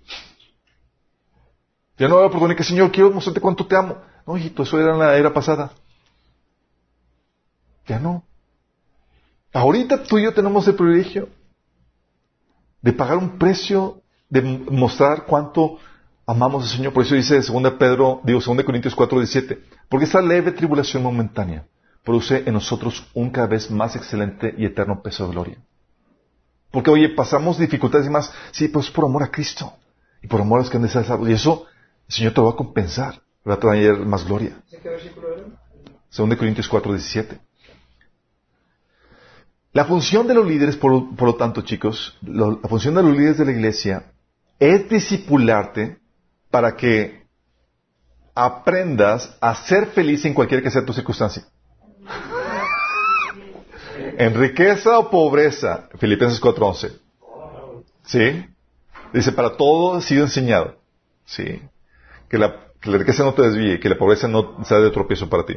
Ya 1.98 2.10
no 2.10 2.16
va 2.16 2.22
a 2.22 2.26
haber 2.26 2.32
la 2.32 2.38
oportunidad 2.38 2.50
de 2.50 2.58
que, 2.58 2.64
Señor, 2.64 2.92
quiero 2.92 3.10
mostrarte 3.10 3.40
cuánto 3.40 3.66
te 3.66 3.78
amo. 3.78 3.98
No, 4.28 4.38
hijito, 4.38 4.64
eso 4.64 4.80
era 4.80 4.92
en 4.92 5.00
la 5.00 5.16
era 5.16 5.34
pasada. 5.34 5.72
Ya 7.88 8.00
no. 8.00 8.24
Ahorita 9.54 10.04
tú 10.04 10.18
y 10.18 10.24
yo 10.24 10.34
tenemos 10.34 10.68
el 10.68 10.76
privilegio 10.76 11.30
de 12.82 12.92
pagar 12.92 13.18
un 13.18 13.38
precio, 13.38 14.02
de 14.30 14.42
mostrar 14.42 15.26
cuánto 15.26 15.78
amamos 16.26 16.64
al 16.64 16.70
Señor. 16.70 16.94
Por 16.94 17.06
eso 17.06 17.16
dice 17.16 17.36
2 17.36 17.74
Pedro, 17.74 18.20
digo 18.24 18.40
2 18.40 18.64
Corintios 18.64 18.96
4, 18.96 19.20
17. 19.20 19.64
Porque 19.88 20.06
esta 20.06 20.22
leve 20.22 20.52
tribulación 20.52 21.04
momentánea 21.04 21.66
produce 22.04 22.44
en 22.46 22.54
nosotros 22.54 23.08
un 23.14 23.30
cada 23.30 23.48
vez 23.48 23.70
más 23.70 23.96
excelente 23.96 24.54
y 24.58 24.66
eterno 24.66 25.02
peso 25.02 25.26
de 25.28 25.32
gloria. 25.32 25.58
Porque, 26.72 26.90
oye, 26.90 27.10
pasamos 27.10 27.60
dificultades 27.60 28.08
y 28.08 28.10
más, 28.10 28.34
sí, 28.52 28.68
pues 28.68 28.90
por 28.90 29.06
amor 29.06 29.22
a 29.22 29.30
Cristo. 29.32 29.72
Y 30.24 30.28
por 30.28 30.42
amor 30.42 30.58
a 30.58 30.62
los 30.64 30.72
que 30.72 30.78
han 30.78 30.84
de 30.84 30.90
ser 30.90 31.06
salvos. 31.06 31.30
Y 31.30 31.34
eso, 31.34 31.68
el 32.08 32.14
Señor 32.14 32.34
te 32.34 32.42
va 32.42 32.50
a 32.50 32.56
compensar. 32.56 33.22
Va 33.48 33.54
a 33.54 33.60
traer 33.60 34.00
más 34.00 34.26
gloria. 34.26 34.58
¿Qué 34.70 34.90
versículo 34.90 35.28
era? 35.34 35.44
2 36.16 36.36
Corintios 36.36 36.68
4, 36.68 36.92
17. 36.92 37.40
La 39.74 39.86
función 39.86 40.28
de 40.28 40.36
los 40.36 40.46
líderes, 40.48 40.78
por, 40.78 41.16
por 41.16 41.28
lo 41.30 41.36
tanto, 41.36 41.62
chicos, 41.64 42.16
lo- 42.22 42.60
la 42.62 42.70
función 42.70 42.94
de 42.96 43.04
los 43.04 43.12
líderes 43.18 43.38
de 43.40 43.46
la 43.46 43.52
iglesia 43.52 44.12
es 44.60 44.88
discipularte 44.88 45.98
para 46.52 46.76
que 46.76 47.24
aprendas 48.36 49.36
a 49.42 49.54
ser 49.56 49.88
feliz 49.88 50.26
en 50.26 50.34
cualquier 50.34 50.62
que 50.64 50.72
sea 50.72 50.86
tu 50.86 50.94
circunstancia. 50.94 51.44
en 54.18 54.34
riqueza 54.36 54.98
o 55.00 55.10
pobreza, 55.10 55.90
Filipenses 56.00 56.40
4:11. 56.42 56.92
¿Sí? 58.06 58.46
Dice, 59.12 59.32
para 59.32 59.56
todo 59.58 59.96
ha 59.96 60.02
sido 60.02 60.24
enseñado. 60.24 60.76
¿Sí? 61.26 61.62
Que 62.30 62.38
la, 62.38 62.68
que 62.80 62.90
la 62.92 62.98
riqueza 63.00 63.24
no 63.24 63.34
te 63.34 63.42
desvíe, 63.44 63.80
que 63.80 63.90
la 63.90 63.98
pobreza 63.98 64.28
no 64.28 64.64
sea 64.66 64.80
de 64.80 64.92
tropiezo 64.92 65.30
para 65.30 65.46
ti. 65.46 65.56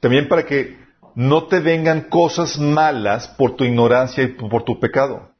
También 0.00 0.28
para 0.28 0.44
que 0.44 0.78
no 1.14 1.44
te 1.44 1.60
vengan 1.60 2.02
cosas 2.02 2.58
malas 2.58 3.28
por 3.28 3.56
tu 3.56 3.64
ignorancia 3.64 4.24
y 4.24 4.28
por 4.28 4.64
tu 4.64 4.80
pecado. 4.80 5.30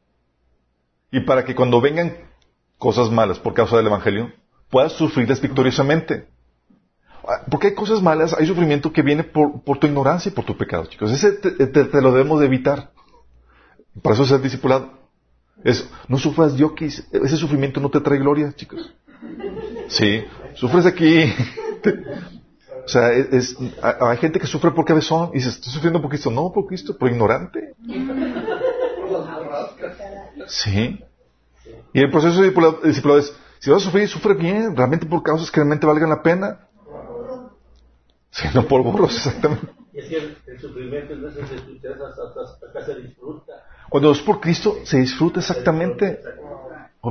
Y 1.10 1.20
para 1.20 1.44
que 1.44 1.54
cuando 1.54 1.80
vengan 1.80 2.16
cosas 2.78 3.10
malas 3.10 3.38
por 3.38 3.54
causa 3.54 3.76
del 3.76 3.86
Evangelio, 3.86 4.32
puedas 4.70 4.92
sufrirlas 4.92 5.40
victoriosamente. 5.40 6.26
Ah, 7.26 7.44
Porque 7.50 7.68
hay 7.68 7.74
cosas 7.74 8.02
malas, 8.02 8.34
hay 8.34 8.46
sufrimiento 8.46 8.92
que 8.92 9.02
viene 9.02 9.24
por, 9.24 9.78
tu 9.78 9.86
ignorancia 9.86 10.30
y 10.30 10.34
por 10.34 10.44
tu 10.44 10.56
pecado, 10.56 10.86
chicos. 10.86 11.10
Ese 11.10 11.32
te, 11.32 12.00
lo 12.00 12.12
debemos 12.12 12.40
de 12.40 12.46
evitar. 12.46 12.90
Para 14.02 14.14
eso 14.14 14.24
es 14.24 14.28
ser 14.28 14.40
discipulado. 14.40 14.90
Es, 15.62 15.88
no 16.08 16.18
sufras 16.18 16.56
yoquis. 16.56 17.06
Ese 17.12 17.36
sufrimiento 17.36 17.80
no 17.80 17.90
te 17.90 18.00
trae 18.00 18.18
gloria, 18.18 18.52
chicos. 18.52 18.92
Sí, 19.88 20.24
sufres 20.54 20.86
aquí. 20.86 21.32
o 22.84 22.88
sea, 22.88 23.12
es, 23.12 23.56
hay 23.82 24.16
gente 24.18 24.38
que 24.38 24.46
sufre 24.46 24.70
por 24.70 24.84
cabezón 24.84 25.30
y 25.32 25.38
dice, 25.38 25.48
estoy 25.48 25.72
sufriendo 25.72 26.00
por 26.00 26.10
Cristo. 26.10 26.30
No, 26.30 26.52
por 26.52 26.66
Cristo, 26.66 26.96
por 26.96 27.10
ignorante. 27.10 27.74
Sí. 30.46 31.02
Y 31.92 32.00
el 32.00 32.10
proceso 32.10 32.40
de 32.40 32.50
discipulado, 32.84 33.18
es, 33.18 33.34
si 33.58 33.70
vas 33.70 33.82
a 33.82 33.84
sufrir, 33.84 34.08
sufre 34.08 34.34
bien, 34.34 34.76
realmente 34.76 35.06
por 35.06 35.22
causas 35.22 35.50
que 35.50 35.60
realmente 35.60 35.86
valgan 35.86 36.10
la 36.10 36.22
pena. 36.22 36.60
Sí, 38.30 38.48
no 38.52 38.66
por 38.66 38.82
burros, 38.82 39.16
exactamente. 39.16 39.68
Y 39.92 40.00
es 40.00 40.08
que 40.08 40.16
el, 40.16 40.36
el 40.46 40.60
sufrimiento 40.60 41.14
de 41.14 41.30
tristezas 41.30 42.18
hasta 42.18 42.66
acá 42.66 42.84
se 42.84 42.96
disfruta. 42.96 43.52
Cuando 43.88 44.10
es 44.10 44.20
por 44.20 44.40
Cristo, 44.40 44.78
se 44.82 44.98
disfruta 44.98 45.40
exactamente. 45.40 46.20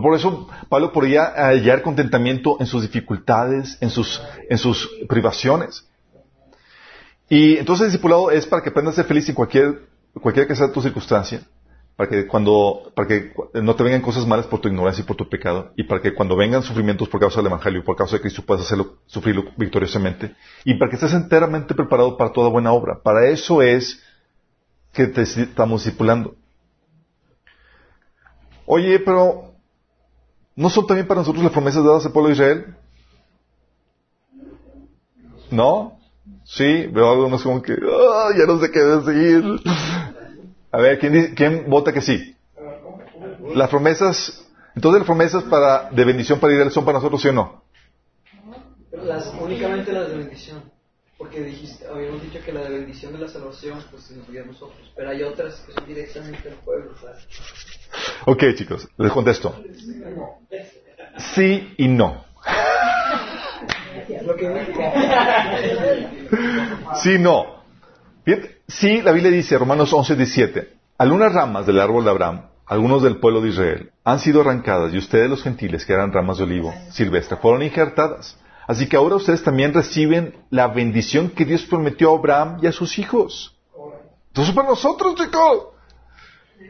Por 0.02 0.16
eso 0.16 0.48
Pablo 0.70 0.92
podía 0.92 1.26
hallar 1.36 1.84
contentamiento 1.84 2.58
en 2.60 2.66
sus 2.66 2.82
dificultades, 2.82 3.78
en 3.80 3.92
sus, 3.92 4.22
en 4.50 4.58
sus 4.58 4.90
privaciones. 5.08 5.88
Y 7.30 7.58
entonces 7.58 7.86
el 7.86 7.92
discipulado 7.92 8.32
es 8.32 8.48
para 8.48 8.64
que 8.64 8.70
aprendas 8.70 8.94
a 8.94 8.98
ser 8.98 9.06
feliz 9.06 9.30
en 9.30 9.36
cualquier, 9.36 9.88
cualquier 10.20 10.48
que 10.48 10.56
sea 10.56 10.72
tu 10.72 10.82
circunstancia, 10.82 11.42
para 11.96 12.10
que 12.10 12.26
cuando, 12.26 12.92
para 12.96 13.08
que 13.08 13.34
no 13.54 13.76
te 13.76 13.84
vengan 13.84 14.02
cosas 14.02 14.26
malas 14.26 14.48
por 14.48 14.60
tu 14.60 14.68
ignorancia 14.68 15.04
y 15.04 15.06
por 15.06 15.16
tu 15.16 15.30
pecado, 15.30 15.72
y 15.76 15.84
para 15.84 16.02
que 16.02 16.14
cuando 16.14 16.36
vengan 16.36 16.64
sufrimientos 16.64 17.08
por 17.08 17.20
causa 17.20 17.38
del 17.38 17.48
Evangelio 17.48 17.82
y 17.82 17.84
por 17.84 17.96
causa 17.96 18.16
de 18.16 18.22
Cristo 18.22 18.44
puedas 18.44 18.66
hacerlo, 18.66 18.98
sufrirlo 19.06 19.46
victoriosamente, 19.58 20.36
y 20.66 20.74
para 20.76 20.90
que 20.90 20.96
estés 20.96 21.14
enteramente 21.14 21.76
preparado 21.76 22.18
para 22.18 22.32
toda 22.32 22.50
buena 22.50 22.72
obra. 22.72 23.00
Para 23.04 23.28
eso 23.28 23.62
es 23.62 24.02
que 24.92 25.08
te 25.08 25.22
estamos 25.22 25.84
discipulando. 25.84 26.36
Oye, 28.66 29.00
pero 29.00 29.53
¿no 30.56 30.70
son 30.70 30.88
también 30.88 31.08
para 31.08 31.22
nosotros 31.22 31.44
las 31.44 31.52
promesas 31.54 31.84
dadas 31.84 32.06
al 32.06 32.12
pueblo 32.12 32.30
de 32.30 32.34
Israel? 32.36 32.76
¿No? 35.52 36.00
Sí, 36.46 36.88
veo 36.88 37.12
algunos 37.12 37.44
como 37.44 37.62
que, 37.62 37.74
"Ah, 37.74 38.30
ya 38.38 38.46
no 38.46 38.60
sé 38.60 38.72
qué 38.72 38.80
decir. 38.80 39.44
A 40.72 40.78
ver, 40.78 41.00
¿quién, 41.00 41.14
dice- 41.14 41.34
quién 41.36 41.70
vota 41.70 41.94
que 41.94 42.02
sí? 42.02 42.36
Las 43.54 43.70
promesas, 43.70 44.46
entonces 44.76 45.00
las 45.02 45.06
promesas 45.06 45.44
para, 45.44 45.90
de 45.92 46.04
bendición 46.06 46.40
para 46.40 46.54
Israel 46.54 46.72
son 46.72 46.86
para 46.86 46.98
nosotros, 46.98 47.22
¿sí 47.22 47.28
o 47.28 47.34
no? 47.34 47.64
Las, 49.04 49.34
únicamente 49.40 49.92
las 49.92 50.10
de 50.10 50.18
bendición. 50.18 50.64
Porque 51.24 51.40
dijiste, 51.40 51.88
habíamos 51.88 52.22
dicho 52.22 52.40
que 52.44 52.52
la 52.52 52.68
bendición 52.68 53.14
de 53.14 53.20
la 53.20 53.30
salvación, 53.30 53.82
pues 53.90 54.04
se 54.04 54.18
nos 54.18 54.30
dio 54.30 54.44
a 54.44 54.46
nosotros. 54.46 54.92
Pero 54.94 55.10
hay 55.10 55.24
otras 55.24 55.56
que 55.62 55.72
son 55.72 55.86
directamente 55.86 56.50
al 56.50 56.56
pueblo, 56.56 56.92
claro. 57.00 57.18
Ok, 58.26 58.44
chicos, 58.56 58.90
les 58.98 59.10
contesto. 59.10 59.56
Sí 61.18 61.74
y 61.78 61.88
no. 61.88 62.26
Sí, 67.02 67.18
no. 67.20 67.64
Fíjate, 68.26 68.58
Sí, 68.68 69.02
la 69.02 69.14
Biblia 69.14 69.32
dice, 69.32 69.58
Romanos 69.58 69.94
11, 69.94 70.18
17, 70.18 70.74
algunas 70.98 71.32
ramas 71.32 71.66
del 71.66 71.80
árbol 71.80 72.04
de 72.04 72.10
Abraham, 72.10 72.48
algunos 72.66 73.02
del 73.02 73.16
pueblo 73.16 73.40
de 73.40 73.50
Israel, 73.50 73.92
han 74.04 74.20
sido 74.20 74.42
arrancadas 74.42 74.94
y 74.94 74.98
ustedes 74.98 75.30
los 75.30 75.42
gentiles, 75.42 75.86
que 75.86 75.94
eran 75.94 76.12
ramas 76.12 76.40
de 76.40 76.44
olivo 76.44 76.74
silvestre, 76.90 77.38
fueron 77.38 77.64
injertadas. 77.64 78.38
Así 78.68 78.88
que 78.88 78.96
ahora 78.96 79.16
ustedes 79.16 79.44
también 79.44 79.74
reciben 79.74 80.36
la 80.50 80.68
bendición 80.68 81.30
que 81.30 81.46
Dios 81.46 81.64
prometió 81.64 82.12
a 82.12 82.18
Abraham 82.18 82.60
y 82.62 82.68
a 82.68 82.72
sus 82.72 82.98
hijos. 82.98 83.58
Entonces 84.28 84.54
para 84.56 84.70
nosotros, 84.70 85.16
chicos. 85.16 85.68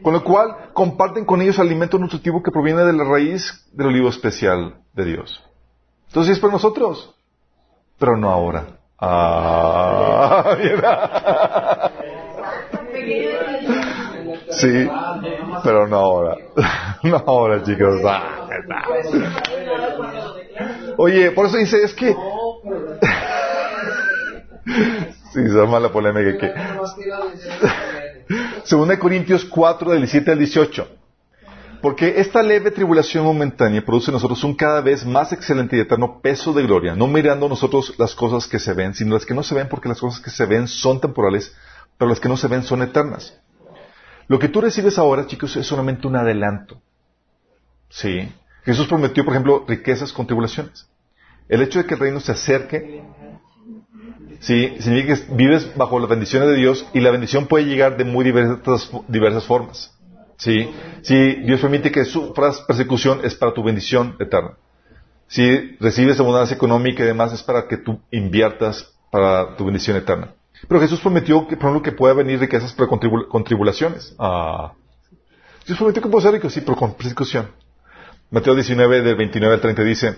Con 0.02 0.14
lo 0.14 0.24
cual, 0.24 0.72
comparten 0.74 1.24
con 1.24 1.42
ellos 1.42 1.60
alimento 1.60 1.98
nutritivo 1.98 2.42
que 2.42 2.52
proviene 2.52 2.84
de 2.84 2.94
la 2.94 3.04
raíz 3.04 3.66
del 3.72 3.88
olivo 3.88 4.10
especial 4.10 4.76
de 4.94 5.06
Dios. 5.06 5.44
Entonces 6.08 6.34
es 6.36 6.40
para 6.40 6.54
nosotros, 6.54 7.16
pero 7.98 8.18
no 8.18 8.30
ahora. 8.30 8.80
Ah. 9.00 10.58
Sí, 14.50 14.88
pero 15.64 15.88
no 15.88 15.98
ahora. 15.98 16.38
No 17.04 17.18
ahora, 17.18 17.64
chicos. 17.64 18.00
Ah, 18.06 18.48
Oye, 20.98 21.32
por 21.32 21.48
eso 21.48 21.58
dice, 21.58 21.84
es 21.84 21.94
que... 21.94 22.16
Sí, 25.34 25.40
se 25.50 25.60
arma 25.60 25.80
la 25.80 25.92
polémica 25.92 26.38
que... 26.38 26.54
Corintios 29.00 29.44
4, 29.46 29.92
del 29.92 30.02
17 30.02 30.32
al 30.32 30.38
18. 30.38 30.88
Porque 31.82 32.22
esta 32.22 32.42
leve 32.42 32.72
tribulación 32.72 33.26
momentánea 33.26 33.84
produce 33.84 34.10
en 34.10 34.14
nosotros 34.14 34.42
un 34.44 34.56
cada 34.56 34.80
vez 34.80 35.06
más 35.06 35.34
excelente 35.34 35.76
y 35.76 35.82
eterno 35.82 36.22
peso 36.22 36.54
de 36.54 36.64
gloria, 36.64 36.96
no 36.96 37.08
mirando 37.08 37.50
nosotros 37.50 37.94
las 37.98 38.16
cosas 38.16 38.48
que 38.48 38.60
se 38.60 38.74
ven, 38.74 38.94
sino 38.94 39.16
las 39.16 39.26
que 39.26 39.34
no 39.34 39.44
se 39.44 39.54
ven, 39.54 39.68
porque 39.68 39.90
las 39.90 40.00
cosas 40.00 40.22
que 40.22 40.30
se 40.30 40.46
ven 40.46 40.68
son 40.70 41.02
temporales, 41.02 41.54
pero 41.98 42.08
las 42.08 42.22
que 42.22 42.30
no 42.30 42.38
se 42.38 42.48
ven 42.48 42.64
son 42.64 42.84
eternas. 42.84 43.38
Lo 44.28 44.40
que 44.40 44.48
tú 44.48 44.62
recibes 44.62 44.98
ahora, 44.98 45.28
chicos, 45.28 45.56
es 45.58 45.68
solamente 45.68 46.08
un 46.08 46.16
adelanto. 46.16 46.82
Sí. 47.90 48.32
Jesús 48.66 48.88
prometió, 48.88 49.24
por 49.26 49.34
ejemplo, 49.34 49.66
riquezas 49.68 50.14
con 50.14 50.26
tribulaciones. 50.26 50.88
El 51.50 51.62
hecho 51.62 51.80
de 51.80 51.86
que 51.86 51.96
el 51.96 52.00
reino 52.00 52.20
se 52.20 52.32
acerque, 52.32 53.04
sí, 54.40 54.76
significa 54.80 55.16
que 55.16 55.34
vives 55.34 55.76
bajo 55.76 56.00
las 56.00 56.10
bendiciones 56.10 56.50
de 56.50 56.56
Dios 56.56 56.86
y 56.94 57.02
la 57.02 57.12
bendición 57.12 57.48
puede 57.48 57.66
llegar 57.66 57.98
de 57.98 58.06
muy 58.06 58.24
diversas, 58.24 58.90
diversas 59.08 59.46
formas. 59.46 59.94
Sí. 60.38 60.70
Si 61.02 61.36
Dios 61.42 61.60
permite 61.62 61.92
que 61.92 62.06
sufras 62.06 62.62
persecución 62.62 63.22
es 63.24 63.36
para 63.36 63.54
tu 63.54 63.64
bendición 63.64 64.16
eterna. 64.20 64.58
Si 65.28 65.78
recibes 65.80 66.20
abundancia 66.20 66.56
económica 66.56 67.04
y 67.04 67.08
demás 67.08 67.34
es 67.34 67.44
para 67.44 67.68
que 67.68 67.78
tú 67.78 68.00
inviertas 68.12 68.94
para 69.12 69.56
tu 69.56 69.66
bendición 69.66 69.98
eterna. 69.98 70.34
Pero 70.68 70.80
Jesús 70.80 71.00
prometió 71.02 71.48
que, 71.48 71.58
por 71.58 71.70
ejemplo, 71.70 71.82
que 71.82 71.92
puede 71.92 72.14
venir 72.14 72.40
riquezas 72.40 72.74
pero 72.74 72.90
con 72.90 73.44
tribulaciones. 73.44 74.16
Ah. 74.18 74.74
Dios 75.66 75.78
prometió 75.78 76.02
que 76.02 76.10
puede 76.10 76.24
ser 76.24 76.34
rico, 76.34 76.50
sí, 76.50 76.62
pero 76.62 76.78
con 76.78 76.94
persecución. 76.94 77.50
Mateo 78.32 78.56
19, 78.56 79.02
del 79.02 79.16
29 79.16 79.56
al 79.56 79.62
30 79.62 79.84
dice, 79.84 80.16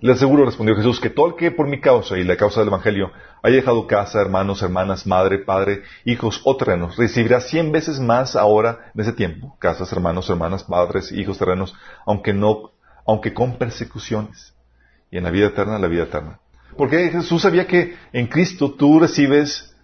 le 0.00 0.12
aseguro, 0.12 0.44
respondió 0.44 0.76
Jesús, 0.76 1.00
que 1.00 1.10
todo 1.10 1.28
el 1.28 1.34
que 1.36 1.50
por 1.50 1.68
mi 1.68 1.80
causa 1.80 2.18
y 2.18 2.24
la 2.24 2.36
causa 2.36 2.60
del 2.60 2.68
Evangelio 2.68 3.12
haya 3.42 3.56
dejado 3.56 3.86
casa, 3.86 4.20
hermanos, 4.20 4.62
hermanas, 4.62 5.06
madre, 5.06 5.38
padre, 5.38 5.82
hijos 6.04 6.40
o 6.44 6.56
terrenos, 6.56 6.96
recibirá 6.96 7.40
cien 7.40 7.72
veces 7.72 8.00
más 8.00 8.36
ahora 8.36 8.90
en 8.94 9.00
ese 9.00 9.12
tiempo, 9.12 9.56
casas, 9.58 9.92
hermanos, 9.92 10.28
hermanas, 10.28 10.64
padres, 10.64 11.12
hijos, 11.12 11.38
terrenos, 11.38 11.74
aunque 12.04 12.32
no, 12.32 12.72
aunque 13.06 13.32
con 13.32 13.58
persecuciones. 13.58 14.54
Y 15.10 15.18
en 15.18 15.24
la 15.24 15.30
vida 15.30 15.46
eterna, 15.46 15.78
la 15.78 15.88
vida 15.88 16.04
eterna. 16.04 16.40
Porque 16.76 17.10
Jesús 17.10 17.42
sabía 17.42 17.66
que 17.66 17.96
en 18.12 18.26
Cristo 18.26 18.72
tú 18.72 18.98
recibes 18.98 19.76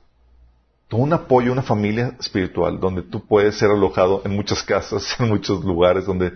un 0.96 1.12
apoyo, 1.12 1.53
una 1.53 1.62
familia 1.62 2.16
espiritual, 2.20 2.78
donde 2.78 3.03
tú 3.03 3.26
puedes 3.26 3.57
ser 3.57 3.70
alojado 3.70 4.22
en 4.24 4.34
muchas 4.34 4.62
casas, 4.62 5.16
en 5.18 5.28
muchos 5.28 5.64
lugares 5.64 6.07
donde, 6.07 6.32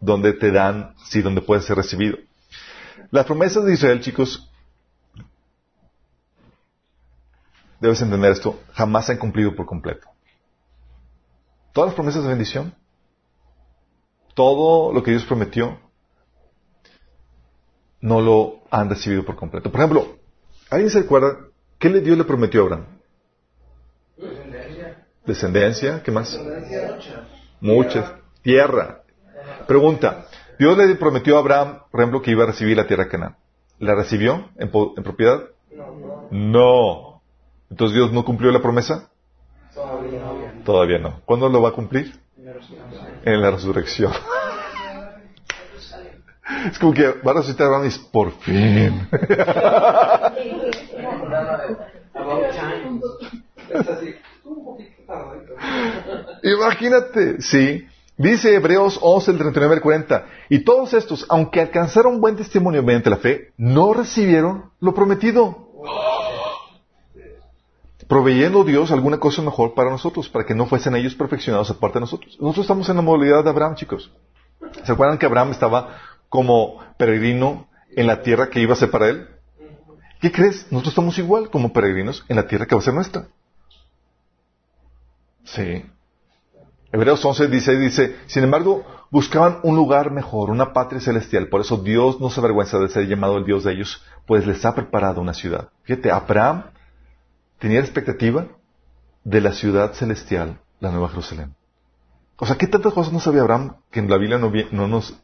donde 0.00 0.32
te 0.32 0.50
dan, 0.50 0.94
sí, 1.04 1.22
donde 1.22 1.40
puedes 1.40 1.64
ser 1.64 1.76
recibido. 1.76 2.18
Las 3.10 3.26
promesas 3.26 3.64
de 3.64 3.74
Israel, 3.74 4.00
chicos, 4.00 4.50
debes 7.80 8.00
entender 8.02 8.32
esto, 8.32 8.60
jamás 8.72 9.06
se 9.06 9.12
han 9.12 9.18
cumplido 9.18 9.54
por 9.54 9.66
completo. 9.66 10.08
Todas 11.72 11.88
las 11.88 11.94
promesas 11.94 12.22
de 12.22 12.28
bendición, 12.28 12.74
todo 14.34 14.92
lo 14.92 15.02
que 15.02 15.12
Dios 15.12 15.24
prometió, 15.24 15.78
no 18.00 18.20
lo 18.20 18.60
han 18.70 18.88
recibido 18.88 19.24
por 19.24 19.36
completo. 19.36 19.70
Por 19.70 19.80
ejemplo, 19.80 20.18
¿alguien 20.70 20.90
se 20.90 21.00
acuerda 21.00 21.38
qué 21.78 21.90
le 21.90 22.00
Dios 22.00 22.16
le 22.16 22.24
prometió 22.24 22.60
a 22.60 22.64
Abraham? 22.64 22.86
Descendencia, 25.26 26.02
¿qué 26.02 26.10
más? 26.10 26.38
Muchas. 27.60 28.12
Tierra. 28.42 28.97
Pregunta, 29.68 30.26
Dios 30.58 30.76
le 30.78 30.94
prometió 30.94 31.36
a 31.36 31.40
Abraham, 31.40 31.80
por 31.90 32.00
ejemplo, 32.00 32.22
que 32.22 32.30
iba 32.30 32.44
a 32.44 32.46
recibir 32.46 32.74
la 32.74 32.86
tierra 32.86 33.04
de 33.04 33.10
Canaán. 33.10 33.36
¿La 33.78 33.94
recibió 33.94 34.48
en, 34.56 34.70
propiedad? 34.70 35.42
No. 36.30 37.20
Entonces 37.70 37.94
Dios 37.94 38.10
no 38.10 38.24
cumplió 38.24 38.50
la 38.50 38.62
promesa? 38.62 39.10
Todavía 40.64 40.98
no. 40.98 41.20
¿Cuándo 41.26 41.50
lo 41.50 41.60
va 41.60 41.68
a 41.68 41.72
cumplir? 41.72 42.18
En 43.26 43.42
la 43.42 43.50
resurrección. 43.50 44.10
Es 46.70 46.78
como 46.78 46.94
que 46.94 47.08
va 47.08 47.32
a 47.32 47.34
resucitar 47.34 47.66
Abraham 47.66 47.84
y 47.84 47.88
es 47.88 47.98
por 47.98 48.32
fin. 48.40 49.06
Imagínate, 56.42 57.42
sí. 57.42 57.86
Dice 58.18 58.52
Hebreos 58.52 58.98
11, 59.00 59.30
el 59.30 59.38
39 59.38 59.76
al 59.76 59.80
40. 59.80 60.26
Y 60.48 60.64
todos 60.64 60.92
estos, 60.92 61.24
aunque 61.28 61.60
alcanzaron 61.60 62.20
buen 62.20 62.34
testimonio 62.34 62.82
mediante 62.82 63.10
la 63.10 63.18
fe, 63.18 63.52
no 63.56 63.94
recibieron 63.94 64.72
lo 64.80 64.92
prometido. 64.92 65.68
Proveyendo 68.08 68.64
Dios 68.64 68.90
alguna 68.90 69.18
cosa 69.18 69.40
mejor 69.40 69.74
para 69.74 69.90
nosotros, 69.90 70.28
para 70.28 70.44
que 70.44 70.54
no 70.54 70.66
fuesen 70.66 70.96
ellos 70.96 71.14
perfeccionados 71.14 71.70
aparte 71.70 71.98
de 71.98 72.00
nosotros. 72.00 72.36
Nosotros 72.40 72.64
estamos 72.64 72.88
en 72.88 72.96
la 72.96 73.02
modalidad 73.02 73.44
de 73.44 73.50
Abraham, 73.50 73.76
chicos. 73.76 74.10
¿Se 74.82 74.90
acuerdan 74.90 75.18
que 75.18 75.26
Abraham 75.26 75.52
estaba 75.52 75.98
como 76.28 76.80
peregrino 76.98 77.68
en 77.94 78.08
la 78.08 78.22
tierra 78.22 78.50
que 78.50 78.60
iba 78.60 78.72
a 78.72 78.76
ser 78.76 78.90
para 78.90 79.10
él? 79.10 79.28
¿Qué 80.20 80.32
crees? 80.32 80.66
Nosotros 80.72 80.92
estamos 80.92 81.18
igual 81.18 81.50
como 81.50 81.72
peregrinos 81.72 82.24
en 82.28 82.34
la 82.34 82.48
tierra 82.48 82.66
que 82.66 82.74
va 82.74 82.80
a 82.80 82.84
ser 82.84 82.94
nuestra. 82.94 83.28
Sí. 85.44 85.84
Hebreos 86.90 87.22
11 87.22 87.48
dice, 87.48 87.78
dice, 87.78 88.16
sin 88.26 88.44
embargo, 88.44 88.84
buscaban 89.10 89.60
un 89.62 89.76
lugar 89.76 90.10
mejor, 90.10 90.50
una 90.50 90.72
patria 90.72 91.00
celestial. 91.00 91.48
Por 91.48 91.60
eso 91.60 91.76
Dios 91.78 92.20
no 92.20 92.30
se 92.30 92.40
avergüenza 92.40 92.78
de 92.78 92.88
ser 92.88 93.06
llamado 93.06 93.36
el 93.36 93.44
Dios 93.44 93.64
de 93.64 93.72
ellos, 93.72 94.02
pues 94.26 94.46
les 94.46 94.64
ha 94.64 94.74
preparado 94.74 95.20
una 95.20 95.34
ciudad. 95.34 95.68
Fíjate, 95.82 96.10
Abraham 96.10 96.64
tenía 97.58 97.80
la 97.80 97.84
expectativa 97.84 98.46
de 99.24 99.40
la 99.40 99.52
ciudad 99.52 99.92
celestial, 99.92 100.60
la 100.80 100.90
Nueva 100.90 101.10
Jerusalén. 101.10 101.54
O 102.38 102.46
sea, 102.46 102.56
¿qué 102.56 102.66
tantas 102.66 102.94
cosas 102.94 103.12
no 103.12 103.20
sabía 103.20 103.42
Abraham 103.42 103.76
que 103.90 104.00
en 104.00 104.08
la 104.08 104.16
Biblia 104.16 104.38
no, 104.38 104.50
no 104.70 104.88
nos 104.88 105.14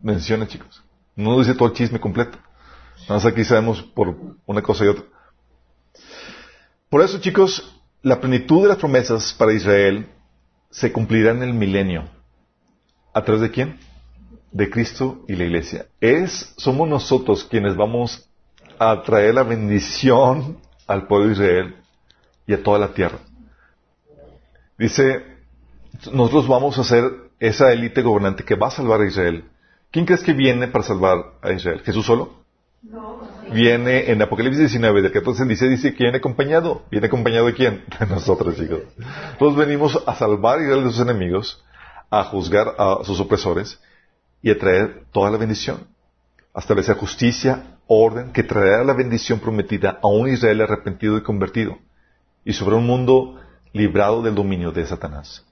menciona, 0.00 0.46
chicos? 0.46 0.84
No 1.16 1.30
nos 1.30 1.46
dice 1.46 1.58
todo 1.58 1.68
el 1.68 1.74
chisme 1.74 1.98
completo. 1.98 2.38
Nada 3.02 3.14
más 3.14 3.26
aquí 3.26 3.42
sabemos 3.42 3.82
por 3.82 4.14
una 4.46 4.62
cosa 4.62 4.84
y 4.84 4.88
otra. 4.88 5.04
Por 6.90 7.02
eso, 7.02 7.18
chicos, 7.18 7.74
la 8.02 8.20
plenitud 8.20 8.62
de 8.62 8.68
las 8.68 8.78
promesas 8.78 9.32
para 9.32 9.52
Israel 9.52 10.08
se 10.70 10.92
cumplirá 10.92 11.30
en 11.32 11.42
el 11.42 11.54
milenio. 11.54 12.08
¿A 13.12 13.22
través 13.22 13.42
de 13.42 13.50
quién? 13.50 13.78
De 14.52 14.70
Cristo 14.70 15.24
y 15.28 15.36
la 15.36 15.44
iglesia. 15.44 15.86
Es, 16.00 16.54
somos 16.56 16.88
nosotros 16.88 17.44
quienes 17.44 17.76
vamos 17.76 18.28
a 18.78 19.02
traer 19.02 19.34
la 19.34 19.42
bendición 19.42 20.58
al 20.86 21.06
pueblo 21.06 21.26
de 21.26 21.32
Israel 21.32 21.76
y 22.46 22.54
a 22.54 22.62
toda 22.62 22.78
la 22.78 22.94
tierra. 22.94 23.18
Dice, 24.78 25.22
nosotros 26.12 26.46
vamos 26.46 26.78
a 26.78 26.84
ser 26.84 27.04
esa 27.40 27.72
élite 27.72 28.02
gobernante 28.02 28.44
que 28.44 28.54
va 28.54 28.68
a 28.68 28.72
salvar 28.72 29.00
a 29.00 29.06
Israel. 29.06 29.44
¿Quién 29.90 30.06
crees 30.06 30.22
que 30.22 30.32
viene 30.32 30.68
para 30.68 30.84
salvar 30.84 31.34
a 31.42 31.52
Israel? 31.52 31.80
¿Jesús 31.84 32.06
solo? 32.06 32.44
Viene 33.52 34.10
en 34.10 34.20
Apocalipsis 34.20 34.60
19, 34.60 35.02
del 35.02 35.12
14 35.12 35.42
al 35.42 35.48
16, 35.48 35.70
dice 35.70 35.94
que 35.94 36.04
viene 36.04 36.18
acompañado. 36.18 36.82
¿Viene 36.90 37.06
acompañado 37.06 37.46
de 37.46 37.54
quién? 37.54 37.84
De 37.98 38.06
nosotros, 38.06 38.56
chicos. 38.56 38.82
Nosotros 38.98 39.56
venimos 39.56 40.02
a 40.06 40.14
salvar 40.14 40.58
a 40.58 40.62
Israel 40.62 40.84
de 40.84 40.90
sus 40.90 41.00
enemigos, 41.00 41.64
a 42.10 42.24
juzgar 42.24 42.74
a 42.78 42.98
sus 43.04 43.20
opresores 43.20 43.80
y 44.42 44.50
a 44.50 44.58
traer 44.58 45.04
toda 45.12 45.30
la 45.30 45.38
bendición. 45.38 45.86
A 46.54 46.60
establecer 46.60 46.96
justicia, 46.96 47.78
orden, 47.86 48.32
que 48.32 48.42
traerá 48.42 48.84
la 48.84 48.92
bendición 48.92 49.40
prometida 49.40 49.98
a 50.02 50.06
un 50.08 50.28
Israel 50.28 50.60
arrepentido 50.60 51.16
y 51.16 51.22
convertido. 51.22 51.78
Y 52.44 52.52
sobre 52.52 52.76
un 52.76 52.86
mundo 52.86 53.40
librado 53.72 54.22
del 54.22 54.34
dominio 54.34 54.72
de 54.72 54.86
Satanás. 54.86 55.44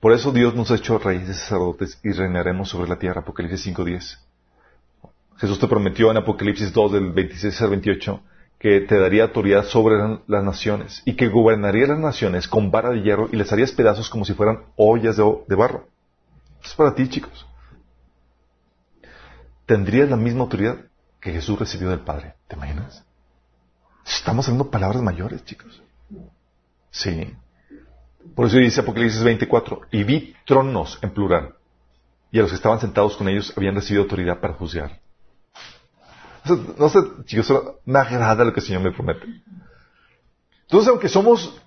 Por 0.00 0.12
eso 0.12 0.32
Dios 0.32 0.54
nos 0.54 0.70
ha 0.70 0.74
hecho 0.74 0.98
reyes 0.98 1.30
y 1.30 1.32
sacerdotes 1.32 1.98
y 2.02 2.12
reinaremos 2.12 2.68
sobre 2.68 2.88
la 2.88 2.98
tierra. 2.98 3.22
Apocalipsis 3.22 3.74
5.10. 3.74 4.18
Jesús 5.38 5.58
te 5.58 5.66
prometió 5.66 6.10
en 6.10 6.18
Apocalipsis 6.18 6.72
2 6.72 6.92
del 6.92 7.12
26 7.12 7.62
al 7.62 7.70
28 7.70 8.22
que 8.58 8.80
te 8.80 8.98
daría 8.98 9.24
autoridad 9.24 9.64
sobre 9.66 9.96
las 10.26 10.42
naciones 10.42 11.02
y 11.04 11.16
que 11.16 11.28
gobernaría 11.28 11.86
las 11.86 11.98
naciones 11.98 12.48
con 12.48 12.70
vara 12.70 12.90
de 12.90 13.02
hierro 13.02 13.28
y 13.30 13.36
les 13.36 13.52
harías 13.52 13.72
pedazos 13.72 14.08
como 14.08 14.24
si 14.24 14.32
fueran 14.32 14.64
ollas 14.76 15.18
de, 15.18 15.54
barro. 15.54 15.88
Es 16.64 16.72
para 16.74 16.94
ti, 16.94 17.06
chicos. 17.08 17.46
Tendrías 19.66 20.08
la 20.08 20.16
misma 20.16 20.44
autoridad 20.44 20.78
que 21.20 21.32
Jesús 21.32 21.58
recibió 21.58 21.90
del 21.90 22.00
Padre. 22.00 22.36
¿Te 22.48 22.56
imaginas? 22.56 23.04
Estamos 24.06 24.46
hablando 24.46 24.70
palabras 24.70 25.02
mayores, 25.02 25.44
chicos. 25.44 25.82
Sí. 26.90 27.34
Por 28.34 28.46
eso 28.46 28.56
dice 28.56 28.80
Apocalipsis 28.80 29.22
24, 29.22 29.82
y 29.90 30.04
vi 30.04 30.34
tronos 30.46 30.98
en 31.02 31.10
plural, 31.10 31.54
y 32.30 32.38
a 32.38 32.42
los 32.42 32.50
que 32.50 32.56
estaban 32.56 32.80
sentados 32.80 33.16
con 33.18 33.28
ellos 33.28 33.52
habían 33.56 33.74
recibido 33.74 34.04
autoridad 34.04 34.40
para 34.40 34.54
juzgar. 34.54 35.03
No 36.78 36.88
sé, 36.88 36.98
chicos, 37.24 37.46
solo 37.46 37.80
me 37.86 37.98
agrada 37.98 38.44
lo 38.44 38.52
que 38.52 38.60
el 38.60 38.66
Señor 38.66 38.82
me 38.82 38.92
promete. 38.92 39.26
Entonces, 40.62 40.88
aunque 40.88 41.08
somos 41.08 41.60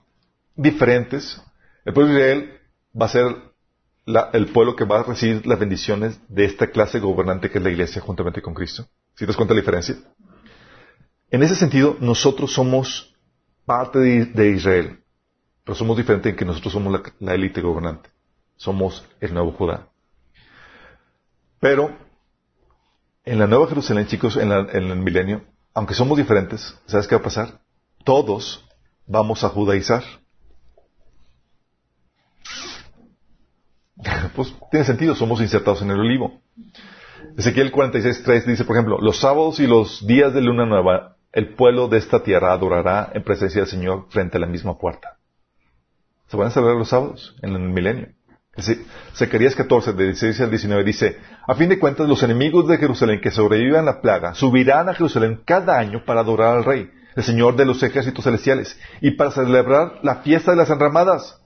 diferentes, 0.56 1.42
el 1.86 1.94
pueblo 1.94 2.14
de 2.14 2.20
Israel 2.20 2.60
va 3.00 3.06
a 3.06 3.10
ser 3.10 3.36
el 4.34 4.48
pueblo 4.48 4.76
que 4.76 4.86
va 4.86 5.00
a 5.00 5.04
recibir 5.04 5.46
las 5.46 5.60
bendiciones 5.60 6.20
de 6.30 6.46
esta 6.46 6.68
clase 6.68 7.00
gobernante 7.00 7.50
que 7.50 7.58
es 7.58 7.64
la 7.64 7.72
iglesia 7.72 8.02
juntamente 8.02 8.42
con 8.42 8.54
Cristo. 8.54 8.88
¿Sí 9.16 9.26
te 9.26 9.28
das 9.28 9.36
cuenta 9.36 9.54
la 9.54 9.60
diferencia? 9.60 9.96
En 11.30 11.44
ese 11.44 11.56
sentido, 11.56 11.98
nosotros 12.00 12.54
somos 12.54 13.16
parte 13.66 14.00
de, 14.00 14.26
de 14.26 14.52
Israel, 14.52 15.04
pero 15.64 15.76
somos 15.76 15.98
diferentes 15.98 16.32
en 16.32 16.38
que 16.38 16.46
nosotros 16.46 16.72
somos 16.72 17.02
la 17.20 17.34
élite 17.34 17.62
gobernante. 17.62 18.10
Somos 18.56 19.06
el 19.20 19.34
nuevo 19.34 19.52
Judá. 19.52 19.90
Pero, 21.60 21.96
en 23.28 23.40
la 23.40 23.48
Nueva 23.48 23.68
Jerusalén, 23.68 24.08
chicos, 24.08 24.38
en, 24.38 24.54
el 24.54 24.96
milenio, 24.96 25.44
aunque 25.74 25.94
somos 25.94 26.18
diferentes, 26.18 26.80
¿sabes 26.86 27.08
qué 27.08 27.16
va 27.16 27.20
a 27.20 27.26
pasar? 27.26 27.60
Todos 28.06 28.66
vamos 29.06 29.44
a 29.44 29.50
judaizar. 29.50 30.04
Pues 34.36 34.54
tiene 34.70 34.86
sentido, 34.86 35.16
somos 35.16 35.42
insertados 35.42 35.82
en 35.82 35.90
el 35.90 36.00
olivo. 36.00 36.40
Ezequiel 37.36 37.72
46.3 37.72 38.46
dice, 38.46 38.66
por 38.66 38.76
ejemplo, 38.76 39.00
los 39.02 39.20
sábados 39.20 39.60
y 39.60 39.66
los 39.66 40.06
días 40.06 40.34
de 40.34 40.42
luna 40.42 40.68
nueva, 40.68 41.18
el 41.32 41.56
pueblo 41.56 41.88
de 41.88 41.98
esta 41.98 42.22
tierra 42.22 42.54
adorará 42.54 43.12
en 43.14 43.24
presencia 43.24 43.62
del 43.62 43.70
Señor 43.70 44.06
frente 44.10 44.38
a 44.38 44.40
la 44.40 44.46
misma 44.46 44.78
puerta. 44.78 45.18
Se 46.28 46.38
van 46.38 46.48
a 46.48 46.52
celebrar 46.52 46.78
los 46.78 46.90
sábados 46.90 47.36
en 47.42 47.54
el 47.54 47.60
milenio. 47.60 48.10
Zacarías 49.16 49.56
14, 49.56 49.94
de 49.94 50.06
16 50.06 50.42
al 50.42 50.50
19 50.50 50.84
dice, 50.84 51.18
a 51.48 51.54
fin 51.54 51.70
de 51.70 51.80
cuentas 51.80 52.08
los 52.08 52.24
enemigos 52.24 52.68
de 52.68 52.78
Jerusalén 52.78 53.22
que 53.22 53.32
sobrevivan 53.32 53.86
la 53.86 54.02
plaga 54.02 54.34
subirán 54.34 54.90
a 54.90 54.94
Jerusalén 54.94 55.42
cada 55.46 55.78
año 55.78 56.04
para 56.06 56.22
adorar 56.22 56.58
al 56.58 56.66
rey, 56.66 56.90
el 57.16 57.24
Señor 57.24 57.56
de 57.56 57.66
los 57.66 57.82
ejércitos 57.84 58.24
celestiales, 58.24 58.80
y 59.02 59.12
para 59.12 59.32
celebrar 59.32 60.00
la 60.02 60.18
fiesta 60.18 60.52
de 60.52 60.58
las 60.58 60.70
enramadas. 60.70 61.40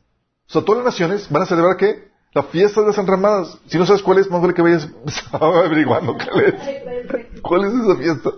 O 0.48 0.54
sea, 0.54 0.62
todas 0.64 0.84
las 0.84 0.94
naciones 0.94 1.28
van 1.30 1.44
a 1.44 1.46
celebrar 1.46 1.78
qué? 1.78 2.12
La 2.34 2.44
fiesta 2.44 2.82
de 2.82 2.88
las 2.88 2.98
enramadas. 2.98 3.58
Si 3.68 3.78
no 3.78 3.86
sabes 3.86 4.02
cuál 4.02 4.20
es, 4.20 4.30
más 4.30 4.42
vale 4.42 4.54
que 4.54 4.62
vayas 4.62 4.90
averiguando 5.32 6.14
cuál 6.14 6.46
es. 6.46 6.56
¿Cuál 7.42 7.66
es 7.66 7.74
esa 7.74 7.96
fiesta? 7.96 8.30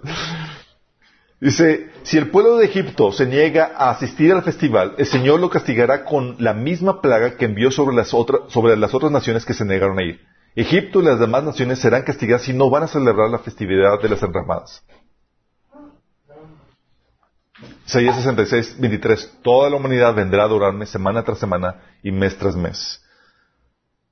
Dice, 1.44 1.90
si 2.04 2.18
el 2.18 2.30
pueblo 2.30 2.56
de 2.56 2.68
Egipto 2.68 3.12
se 3.12 3.26
niega 3.26 3.74
a 3.76 3.90
asistir 3.90 4.32
al 4.32 4.44
festival, 4.44 4.96
el 4.98 5.06
Señor 5.06 5.42
lo 5.42 5.50
castigará 5.50 6.06
con 6.06 6.38
la 6.40 6.54
misma 6.54 7.02
plaga 7.02 7.36
que 7.36 7.44
envió 7.44 7.70
sobre 7.70 7.98
las, 7.98 8.14
otras, 8.14 8.44
sobre 8.48 8.78
las 8.78 8.94
otras 8.94 9.12
naciones 9.12 9.44
que 9.44 9.54
se 9.54 9.66
negaron 9.66 10.00
a 10.00 10.04
ir. 10.04 10.22
Egipto 10.56 11.02
y 11.02 11.04
las 11.04 11.20
demás 11.20 11.44
naciones 11.44 11.80
serán 11.80 12.04
castigadas 12.04 12.44
si 12.44 12.54
no 12.54 12.70
van 12.70 12.84
a 12.84 12.88
celebrar 12.88 13.30
la 13.30 13.40
festividad 13.40 14.02
de 14.02 14.08
las 14.08 14.24
enramadas. 14.24 14.86
Isaías 17.86 18.16
66, 18.16 18.78
23. 18.80 19.40
Toda 19.42 19.70
la 19.70 19.76
humanidad 19.76 20.16
vendrá 20.16 20.44
a 20.44 20.46
adorarme 20.46 20.86
semana 20.86 21.26
tras 21.26 21.40
semana 21.40 21.82
y 22.02 22.14
mes 22.14 22.38
tras 22.38 22.56
mes. 22.56 23.04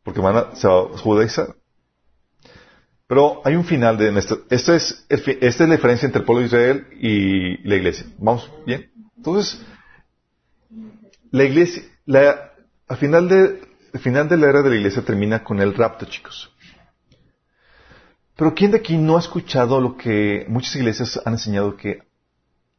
Porque 0.03 0.19
van 0.19 0.35
a, 0.35 0.55
se 0.57 0.67
va 0.67 0.81
a 0.81 0.97
judaizar. 0.97 1.55
Pero 3.11 3.41
hay 3.43 3.57
un 3.57 3.65
final 3.65 3.97
de 3.97 4.09
nuestro. 4.09 4.43
Esta 4.49 4.73
es, 4.73 5.05
esta 5.09 5.33
es 5.41 5.59
la 5.59 5.75
diferencia 5.75 6.05
entre 6.05 6.19
el 6.19 6.25
pueblo 6.25 6.39
de 6.39 6.45
Israel 6.47 6.87
y 6.97 7.57
la 7.67 7.75
iglesia. 7.75 8.05
¿Vamos? 8.17 8.49
¿Bien? 8.65 8.89
Entonces, 9.17 9.61
la 11.29 11.43
iglesia, 11.43 11.83
la, 12.05 12.53
al 12.87 12.95
final 12.95 13.27
de, 13.27 13.67
el 13.91 13.99
final 13.99 14.29
de 14.29 14.37
la 14.37 14.47
era 14.47 14.61
de 14.61 14.69
la 14.69 14.75
iglesia 14.77 15.01
termina 15.01 15.43
con 15.43 15.59
el 15.59 15.73
rapto, 15.73 16.05
chicos. 16.05 16.55
Pero 18.37 18.55
¿quién 18.55 18.71
de 18.71 18.77
aquí 18.77 18.97
no 18.97 19.17
ha 19.17 19.19
escuchado 19.19 19.81
lo 19.81 19.97
que 19.97 20.45
muchas 20.47 20.77
iglesias 20.77 21.21
han 21.25 21.33
enseñado 21.33 21.75
que 21.75 22.03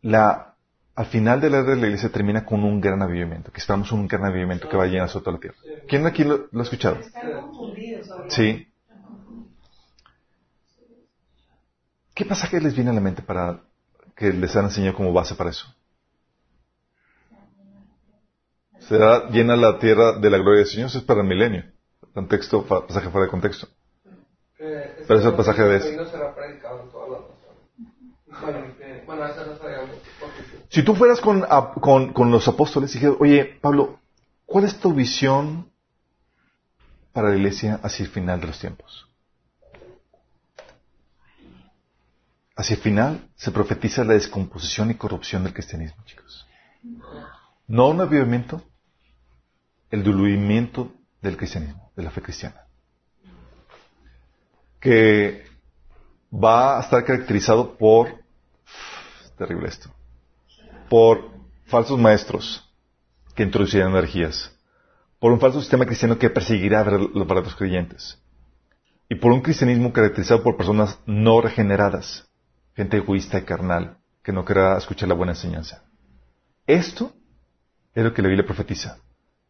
la, 0.01 0.55
al 0.95 1.07
final 1.09 1.43
de 1.43 1.51
la 1.51 1.59
era 1.59 1.75
de 1.75 1.77
la 1.77 1.87
iglesia 1.89 2.09
termina 2.09 2.47
con 2.47 2.65
un 2.65 2.81
gran 2.81 3.03
avivamiento, 3.03 3.53
que 3.53 3.61
esperamos 3.61 3.93
un 3.93 4.09
gran 4.09 4.25
avivamiento 4.25 4.67
que 4.67 4.79
va 4.79 4.85
a 4.85 4.87
llenar 4.87 5.13
toda 5.13 5.33
la 5.33 5.39
tierra? 5.41 5.59
¿Quién 5.87 6.05
de 6.05 6.09
aquí 6.09 6.25
lo, 6.25 6.49
lo 6.51 6.61
ha 6.61 6.63
escuchado? 6.63 6.97
Sí. 8.29 8.72
¿Qué 12.15 12.25
pasaje 12.25 12.61
les 12.61 12.75
viene 12.75 12.91
a 12.91 12.95
la 12.95 13.01
mente 13.01 13.23
para 13.23 13.61
que 14.15 14.33
les 14.33 14.55
han 14.57 14.67
enseñado 14.67 14.97
como 14.97 15.13
base 15.13 15.35
para 15.35 15.51
eso? 15.51 15.67
Será 18.81 19.29
llena 19.31 19.57
la 19.57 19.79
tierra 19.79 20.19
de 20.19 20.29
la 20.29 20.39
gloria 20.39 20.61
del 20.61 20.69
Señor, 20.69 20.87
eso 20.89 20.99
es 20.99 21.05
para 21.05 21.21
el 21.21 21.27
milenio. 21.27 21.65
Contexto, 22.13 22.65
pasaje 22.67 23.09
fuera 23.09 23.27
de 23.27 23.31
contexto. 23.31 23.69
Pero 24.59 25.19
es 25.19 25.25
el 25.25 25.35
pasaje 25.35 25.63
de 25.63 25.77
eso. 25.77 25.89
Si 30.69 30.83
tú 30.83 30.95
fueras 30.95 31.21
con, 31.21 31.43
con, 31.81 32.13
con 32.13 32.31
los 32.31 32.47
apóstoles 32.49 32.91
y 32.91 32.99
dijeras, 32.99 33.17
oye, 33.21 33.59
Pablo, 33.61 34.01
¿cuál 34.47 34.65
es 34.65 34.79
tu 34.79 34.93
visión 34.93 35.71
para 37.13 37.31
la 37.31 37.37
iglesia 37.37 37.81
hacia 37.83 38.05
el 38.05 38.11
final 38.11 38.41
de 38.41 38.47
los 38.49 38.59
tiempos? 38.59 39.09
Hacia 42.57 42.77
el 42.77 42.83
final 42.83 43.29
se 43.37 43.51
profetiza 43.51 44.05
la 44.05 44.15
descomposición 44.15 44.91
y 44.91 44.95
corrupción 44.95 45.45
del 45.45 45.55
cristianismo, 45.55 46.03
chicos. 46.05 46.47
No 47.66 47.89
un 47.89 48.01
avivamiento, 48.01 48.62
el 49.91 50.03
diluimiento 50.03 50.93
del 51.20 51.37
cristianismo, 51.37 51.91
de 51.97 52.03
la 52.03 52.11
fe 52.11 52.23
cristiana. 52.23 52.66
Que 54.81 55.45
va 56.33 56.79
a 56.79 56.81
estar 56.81 57.05
caracterizado 57.05 57.77
por, 57.77 58.23
terrible 59.39 59.69
esto, 59.69 59.91
por 60.89 61.31
falsos 61.66 61.99
maestros 61.99 62.69
que 63.35 63.45
introducirán 63.45 63.91
energías, 63.91 64.55
por 65.19 65.33
un 65.33 65.41
falso 65.41 65.61
sistema 65.61 65.87
cristiano 65.87 66.19
que 66.19 66.31
perseguirá 66.31 66.81
a 66.81 66.85
los 66.85 67.15
verdaderos 67.15 67.55
creyentes, 67.55 68.20
y 69.09 69.15
por 69.15 69.33
un 69.33 69.41
cristianismo 69.41 69.93
caracterizado 69.93 70.43
por 70.43 70.57
personas 70.57 70.99
no 71.07 71.41
regeneradas, 71.41 72.29
gente 72.74 72.97
egoísta 72.97 73.39
y 73.39 73.43
carnal 73.43 73.99
que 74.23 74.32
no 74.32 74.44
querrá 74.44 74.78
escuchar 74.78 75.09
la 75.09 75.15
buena 75.15 75.32
enseñanza. 75.32 75.82
Esto 76.66 77.12
es 77.94 78.05
lo 78.05 78.15
que 78.15 78.23
la 78.23 78.28
Biblia 78.28 78.47
profetiza 78.47 78.99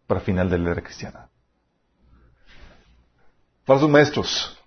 para 0.06 0.20
final 0.20 0.48
de 0.50 0.58
la 0.58 0.70
era 0.72 0.82
cristiana. 0.82 1.28
Falsos 3.64 3.88
maestros 3.88 4.58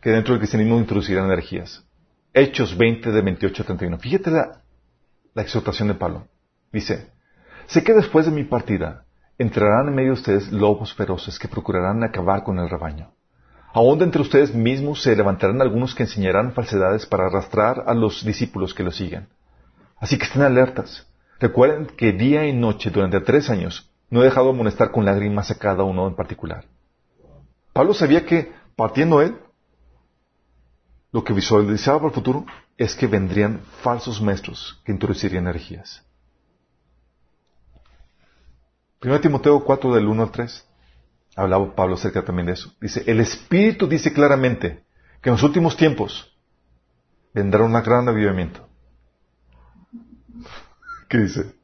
que 0.00 0.10
dentro 0.10 0.34
del 0.34 0.40
cristianismo 0.40 0.78
introducirán 0.78 1.26
energías. 1.26 1.84
Hechos 2.32 2.76
20 2.76 3.10
de 3.10 3.22
28 3.22 3.62
a 3.62 3.66
31. 3.66 3.98
Fíjate 3.98 4.30
la, 4.30 4.62
la 5.34 5.42
exhortación 5.42 5.88
de 5.88 5.94
Pablo. 5.94 6.28
Dice, 6.72 7.10
sé 7.66 7.82
que 7.82 7.94
después 7.94 8.26
de 8.26 8.32
mi 8.32 8.44
partida 8.44 9.04
entrarán 9.38 9.88
en 9.88 9.94
medio 9.94 10.10
de 10.10 10.20
ustedes 10.20 10.52
lobos 10.52 10.94
feroces 10.94 11.38
que 11.38 11.48
procurarán 11.48 12.04
acabar 12.04 12.44
con 12.44 12.58
el 12.58 12.68
rebaño. 12.68 13.14
Aún 13.72 13.98
de 13.98 14.04
entre 14.04 14.22
ustedes 14.22 14.54
mismos 14.54 15.02
se 15.02 15.14
levantarán 15.14 15.62
algunos 15.62 15.94
que 15.94 16.02
enseñarán 16.02 16.52
falsedades 16.52 17.06
para 17.06 17.26
arrastrar 17.26 17.84
a 17.86 17.94
los 17.94 18.24
discípulos 18.24 18.74
que 18.74 18.82
lo 18.82 18.90
sigan. 18.90 19.28
Así 19.98 20.18
que 20.18 20.24
estén 20.24 20.42
alertas. 20.42 21.06
Recuerden 21.38 21.86
que 21.86 22.12
día 22.12 22.46
y 22.46 22.52
noche 22.52 22.90
durante 22.90 23.20
tres 23.20 23.48
años 23.48 23.90
no 24.10 24.22
he 24.22 24.24
dejado 24.24 24.46
de 24.46 24.54
amonestar 24.54 24.90
con 24.90 25.04
lágrimas 25.04 25.50
a 25.50 25.58
cada 25.58 25.84
uno 25.84 26.08
en 26.08 26.16
particular. 26.16 26.64
Pablo 27.72 27.94
sabía 27.94 28.26
que, 28.26 28.52
partiendo 28.74 29.22
él, 29.22 29.36
lo 31.12 31.22
que 31.22 31.32
visualizaba 31.32 31.98
para 31.98 32.08
el 32.08 32.14
futuro 32.14 32.46
es 32.76 32.94
que 32.94 33.06
vendrían 33.06 33.60
falsos 33.82 34.20
maestros 34.20 34.80
que 34.84 34.92
introducirían 34.92 35.44
energías. 35.44 36.04
1 39.02 39.20
Timoteo 39.20 39.64
4 39.64 39.94
del 39.94 40.08
1 40.08 40.22
al 40.22 40.30
3. 40.30 40.66
Hablaba 41.36 41.74
Pablo 41.74 41.94
acerca 41.94 42.24
también 42.24 42.46
de 42.46 42.52
eso. 42.52 42.72
Dice, 42.80 43.04
el 43.06 43.20
Espíritu 43.20 43.86
dice 43.86 44.12
claramente 44.12 44.82
que 45.22 45.28
en 45.28 45.34
los 45.34 45.42
últimos 45.42 45.76
tiempos 45.76 46.36
vendrá 47.32 47.62
un 47.64 47.72
gran 47.72 48.08
avivamiento. 48.08 48.68
¿Qué 51.08 51.18
dice? 51.18 51.54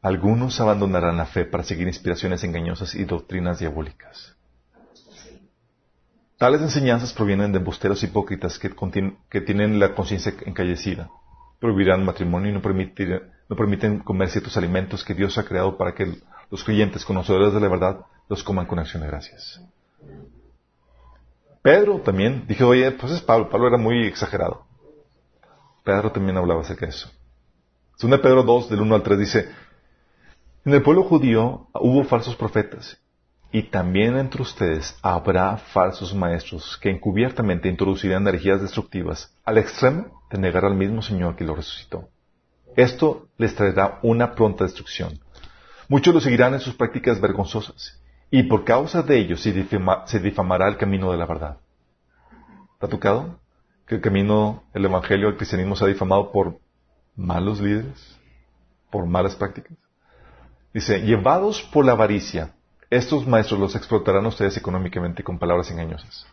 Algunos 0.00 0.60
abandonarán 0.60 1.16
la 1.16 1.26
fe 1.26 1.44
para 1.44 1.62
seguir 1.62 1.86
inspiraciones 1.86 2.42
engañosas 2.42 2.94
y 2.94 3.04
doctrinas 3.04 3.60
diabólicas. 3.60 4.36
Tales 6.38 6.60
enseñanzas 6.60 7.12
provienen 7.12 7.52
de 7.52 7.58
embusteros 7.58 8.02
hipócritas 8.02 8.58
que, 8.58 8.74
que 9.30 9.40
tienen 9.42 9.78
la 9.78 9.94
conciencia 9.94 10.34
encallecida. 10.44 11.08
Prohibirán 11.60 12.04
matrimonio 12.04 12.50
y 12.50 12.52
no, 12.52 12.60
no 13.48 13.56
permiten 13.56 14.00
comer 14.00 14.28
ciertos 14.28 14.56
alimentos 14.56 15.04
que 15.04 15.14
Dios 15.14 15.38
ha 15.38 15.44
creado 15.44 15.78
para 15.78 15.94
que 15.94 16.18
los 16.50 16.64
creyentes, 16.64 17.04
conocedores 17.04 17.54
de 17.54 17.60
la 17.60 17.68
verdad, 17.68 18.06
los 18.28 18.42
coman 18.42 18.66
con 18.66 18.78
acción 18.78 19.02
de 19.02 19.08
gracias. 19.08 19.60
Pedro 21.62 22.00
también, 22.00 22.44
dije, 22.48 22.64
oye, 22.64 22.90
pues 22.90 23.12
es 23.12 23.20
Pablo, 23.20 23.48
Pablo 23.48 23.68
era 23.68 23.78
muy 23.78 24.04
exagerado. 24.06 24.66
Pedro 25.84 26.10
también 26.10 26.36
hablaba 26.36 26.62
acerca 26.62 26.86
de 26.86 26.90
eso. 26.90 27.08
Segunda 27.96 28.20
Pedro 28.20 28.42
2, 28.42 28.68
del 28.68 28.80
1 28.80 28.94
al 28.96 29.02
3 29.02 29.18
dice, 29.18 29.48
en 30.64 30.74
el 30.74 30.82
pueblo 30.82 31.04
judío 31.04 31.68
hubo 31.74 32.04
falsos 32.04 32.34
profetas, 32.34 32.98
y 33.52 33.64
también 33.64 34.16
entre 34.16 34.42
ustedes 34.42 34.96
habrá 35.02 35.56
falsos 35.56 36.14
maestros 36.14 36.78
que 36.80 36.90
encubiertamente 36.90 37.68
introducirán 37.68 38.22
energías 38.22 38.60
destructivas 38.60 39.32
al 39.44 39.58
extremo 39.58 40.22
de 40.30 40.38
negar 40.38 40.64
al 40.64 40.74
mismo 40.74 41.02
Señor 41.02 41.36
que 41.36 41.44
lo 41.44 41.54
resucitó. 41.54 42.08
Esto 42.74 43.28
les 43.36 43.54
traerá 43.54 44.00
una 44.02 44.34
pronta 44.34 44.64
destrucción. 44.64 45.20
Muchos 45.88 46.14
lo 46.14 46.20
seguirán 46.20 46.54
en 46.54 46.60
sus 46.60 46.74
prácticas 46.74 47.20
vergonzosas 47.20 48.01
y 48.34 48.44
por 48.44 48.64
causa 48.64 49.02
de 49.02 49.18
ellos 49.18 49.42
se, 49.42 49.52
difamará 50.20 50.66
el 50.66 50.78
camino 50.78 51.12
de 51.12 51.18
la 51.18 51.26
verdad. 51.26 51.58
¿Te 52.80 52.86
ha 52.86 52.88
tocado? 52.88 53.38
Que 53.86 53.96
el 53.96 54.00
camino, 54.00 54.62
el 54.72 54.86
evangelio, 54.86 55.28
el 55.28 55.36
cristianismo 55.36 55.76
se 55.76 55.84
ha 55.84 55.88
difamado 55.88 56.32
por 56.32 56.58
malos 57.14 57.60
líderes, 57.60 58.18
por 58.90 59.04
malas 59.04 59.36
prácticas. 59.36 59.76
Dice, 60.72 61.02
llevados 61.02 61.60
por 61.74 61.84
la 61.84 61.92
avaricia, 61.92 62.54
estos 62.88 63.26
maestros 63.26 63.60
los 63.60 63.76
explotarán 63.76 64.24
ustedes 64.24 64.56
económicamente 64.56 65.22
con 65.22 65.38
palabras 65.38 65.70
engañosas. 65.70 66.26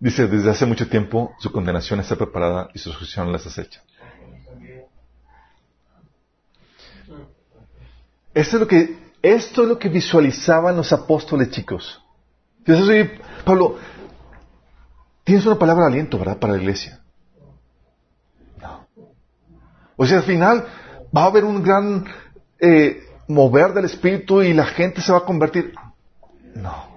Dice, 0.00 0.26
desde 0.26 0.50
hace 0.50 0.64
mucho 0.64 0.88
tiempo 0.88 1.34
su 1.38 1.52
condenación 1.52 2.00
está 2.00 2.16
preparada 2.16 2.70
y 2.72 2.78
su 2.78 2.90
sucesión 2.90 3.30
las 3.30 3.46
acecha. 3.46 3.82
Esto 8.32 8.56
es 8.56 8.60
lo 8.60 8.66
que, 8.66 8.98
esto 9.20 9.62
es 9.62 9.68
lo 9.68 9.78
que 9.78 9.90
visualizaban 9.90 10.74
los 10.74 10.90
apóstoles, 10.94 11.50
chicos. 11.50 12.02
Pablo, 13.44 13.76
tienes 15.22 15.44
una 15.44 15.58
palabra 15.58 15.84
de 15.84 15.92
aliento, 15.92 16.18
¿verdad? 16.18 16.38
Para 16.38 16.54
la 16.54 16.60
iglesia. 16.60 17.00
No. 18.58 18.86
O 19.96 20.06
sea, 20.06 20.18
al 20.18 20.24
final 20.24 20.66
va 21.14 21.24
a 21.24 21.26
haber 21.26 21.44
un 21.44 21.62
gran 21.62 22.06
eh, 22.58 23.02
mover 23.28 23.74
del 23.74 23.84
Espíritu 23.84 24.40
y 24.40 24.54
la 24.54 24.64
gente 24.64 25.02
se 25.02 25.12
va 25.12 25.18
a 25.18 25.24
convertir. 25.24 25.74
No. 26.54 26.89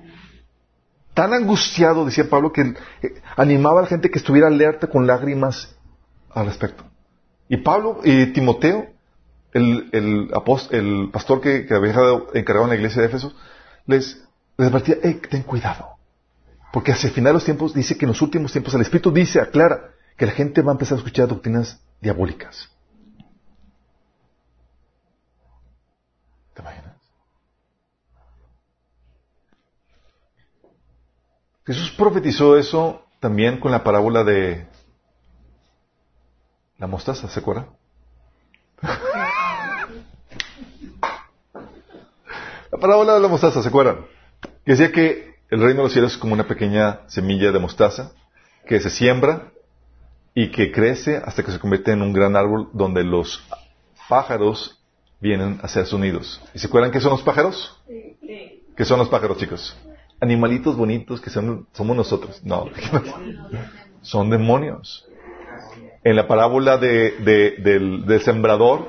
Tan 1.14 1.34
angustiado, 1.34 2.06
decía 2.06 2.30
Pablo, 2.30 2.52
que 2.52 2.62
eh, 2.62 3.22
animaba 3.36 3.80
a 3.80 3.84
la 3.84 3.88
gente 3.88 4.10
que 4.10 4.18
estuviera 4.18 4.48
alerta 4.48 4.88
con 4.88 5.06
lágrimas 5.06 5.76
al 6.32 6.48
respecto. 6.48 6.84
Y 7.48 7.58
Pablo 7.58 8.00
y 8.04 8.34
Timoteo, 8.34 8.88
el, 9.54 9.90
el, 9.92 10.32
el 10.72 11.10
pastor 11.12 11.42
que, 11.42 11.68
había 11.70 11.94
encargado 12.34 12.66
en 12.66 12.70
la 12.70 12.76
iglesia 12.76 13.02
de 13.02 13.08
Éfeso, 13.10 13.34
les, 13.86 14.24
les 14.58 14.68
advertía, 14.68 14.96
ten 15.30 15.44
cuidado. 15.44 15.98
Porque 16.72 16.92
hacia 16.92 17.10
el 17.10 17.14
final 17.14 17.30
de 17.30 17.36
los 17.36 17.46
tiempos 17.46 17.74
dice 17.74 17.96
que 17.96 18.06
en 18.06 18.10
los 18.10 18.22
últimos 18.24 18.52
tiempos 18.52 18.74
el 18.74 18.82
Espíritu 18.82 19.12
dice, 19.12 19.40
aclara, 19.40 19.92
que 20.18 20.26
la 20.26 20.32
gente 20.32 20.62
va 20.64 20.72
a 20.72 20.74
empezar 20.74 20.96
a 20.96 21.00
escuchar 21.00 21.28
doctrinas 21.28 21.80
diabólicas. 22.02 22.70
¿Te 26.56 26.62
imaginas? 26.62 26.93
Jesús 31.66 31.92
profetizó 31.92 32.58
eso 32.58 33.06
también 33.20 33.60
con 33.60 33.72
la 33.72 33.84
parábola 33.84 34.24
de 34.24 34.68
la 36.78 36.88
mostaza, 36.88 37.30
¿se 37.30 37.40
acuerda? 37.40 37.68
la 42.72 42.78
parábola 42.80 43.14
de 43.14 43.22
la 43.22 43.28
mostaza, 43.30 43.62
¿se 43.62 43.70
acuerdan? 43.70 44.06
Que 44.66 44.74
decía 44.74 44.92
que 44.92 45.36
el 45.50 45.62
reino 45.62 45.78
de 45.78 45.84
los 45.84 45.94
cielos 45.94 46.12
es 46.14 46.18
como 46.18 46.34
una 46.34 46.48
pequeña 46.48 47.00
semilla 47.08 47.54
de 47.54 47.60
mostaza 47.60 48.12
que 48.68 48.82
se 48.82 48.90
siembra 48.90 49.52
y 50.34 50.52
que 50.52 50.72
crece 50.72 51.16
hasta 51.18 51.44
que 51.44 51.52
se 51.52 51.60
convierte 51.60 51.92
en 51.92 52.02
un 52.02 52.12
gran 52.12 52.36
árbol 52.36 52.70
donde 52.74 53.06
los 53.06 53.42
pájaros 54.10 54.84
vienen 55.22 55.60
a 55.64 55.70
ser 55.70 55.86
sonidos. 55.86 56.42
¿Y 56.54 56.60
se 56.60 56.68
acuerdan 56.68 56.92
qué 56.92 57.00
son 57.00 57.12
los 57.12 57.22
pájaros? 57.22 57.82
Sí. 57.88 58.64
¿Qué 58.76 58.84
son 58.84 59.00
los 59.00 59.08
pájaros, 59.08 59.38
chicos? 59.38 59.78
Animalitos 60.24 60.78
bonitos 60.78 61.20
que 61.20 61.30
somos 61.30 61.68
nosotros. 61.78 62.42
No, 62.44 62.70
son 64.02 64.30
demonios. 64.30 65.06
En 66.04 66.16
la 66.16 66.28
parábola 66.28 66.78
de, 66.78 67.12
del, 67.62 68.06
del 68.06 68.22
sembrador, 68.22 68.88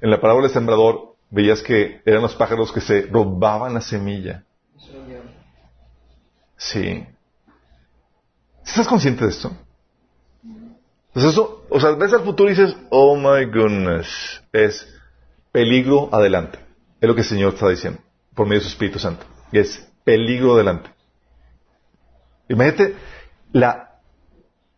en 0.00 0.10
la 0.10 0.20
parábola 0.20 0.46
del 0.48 0.54
sembrador, 0.54 1.14
veías 1.30 1.62
que 1.62 2.00
eran 2.04 2.22
los 2.22 2.34
pájaros 2.34 2.72
que 2.72 2.80
se 2.80 3.02
robaban 3.02 3.74
la 3.74 3.80
semilla. 3.80 4.44
Sí. 6.56 7.06
¿Estás 8.66 8.88
consciente 8.88 9.24
de 9.24 9.30
esto? 9.30 9.50
Pues 11.12 11.24
eso, 11.24 11.64
o 11.70 11.80
sea, 11.80 11.90
ves 11.92 12.12
al 12.12 12.22
futuro 12.22 12.50
y 12.50 12.54
dices, 12.54 12.76
oh 12.90 13.16
my 13.16 13.44
goodness, 13.46 14.42
es 14.52 14.86
peligro 15.52 16.08
adelante. 16.12 16.58
Es 17.00 17.08
lo 17.08 17.14
que 17.14 17.22
el 17.22 17.26
Señor 17.26 17.54
está 17.54 17.68
diciendo, 17.68 18.00
por 18.34 18.46
medio 18.46 18.60
de 18.60 18.64
su 18.64 18.70
Espíritu 18.70 18.98
Santo. 18.98 19.24
Y 19.50 19.58
es 19.58 19.89
peligro 20.04 20.54
adelante. 20.54 20.90
Imagínate 22.48 22.96
la, 23.52 24.00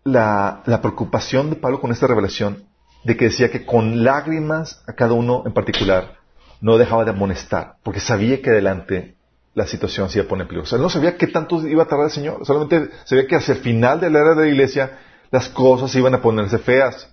la, 0.05 0.81
preocupación 0.83 1.51
de 1.51 1.57
Pablo 1.57 1.81
con 1.81 1.91
esta 1.91 2.07
revelación, 2.07 2.65
de 3.05 3.17
que 3.17 3.27
decía 3.27 3.51
que 3.51 3.65
con 3.65 4.05
lágrimas 4.05 4.83
a 4.87 4.93
cada 4.93 5.15
uno 5.15 5.43
en 5.47 5.53
particular 5.53 6.19
no 6.61 6.79
dejaba 6.79 7.05
de 7.05 7.11
amonestar, 7.11 7.77
porque 7.83 8.01
sabía 8.01 8.41
que 8.41 8.51
adelante 8.51 9.17
la 9.55 9.67
situación 9.67 10.09
se 10.09 10.19
iba 10.19 10.27
a 10.27 10.29
poner 10.29 10.47
peligrosa. 10.47 10.79
No 10.79 10.89
sabía 10.89 11.17
qué 11.17 11.27
tanto 11.27 11.67
iba 11.67 11.83
a 11.83 11.87
tardar 11.87 12.07
el 12.07 12.13
Señor, 12.13 12.47
solamente 12.47 12.91
sabía 13.05 13.27
que 13.27 13.37
hacia 13.37 13.55
el 13.55 13.61
final 13.61 14.01
de 14.01 14.11
la 14.11 14.21
era 14.21 14.35
de 14.35 14.45
la 14.47 14.51
iglesia 14.51 14.99
las 15.31 15.49
cosas 15.49 15.95
iban 15.95 16.15
a 16.15 16.23
ponerse 16.23 16.59
feas. 16.59 17.09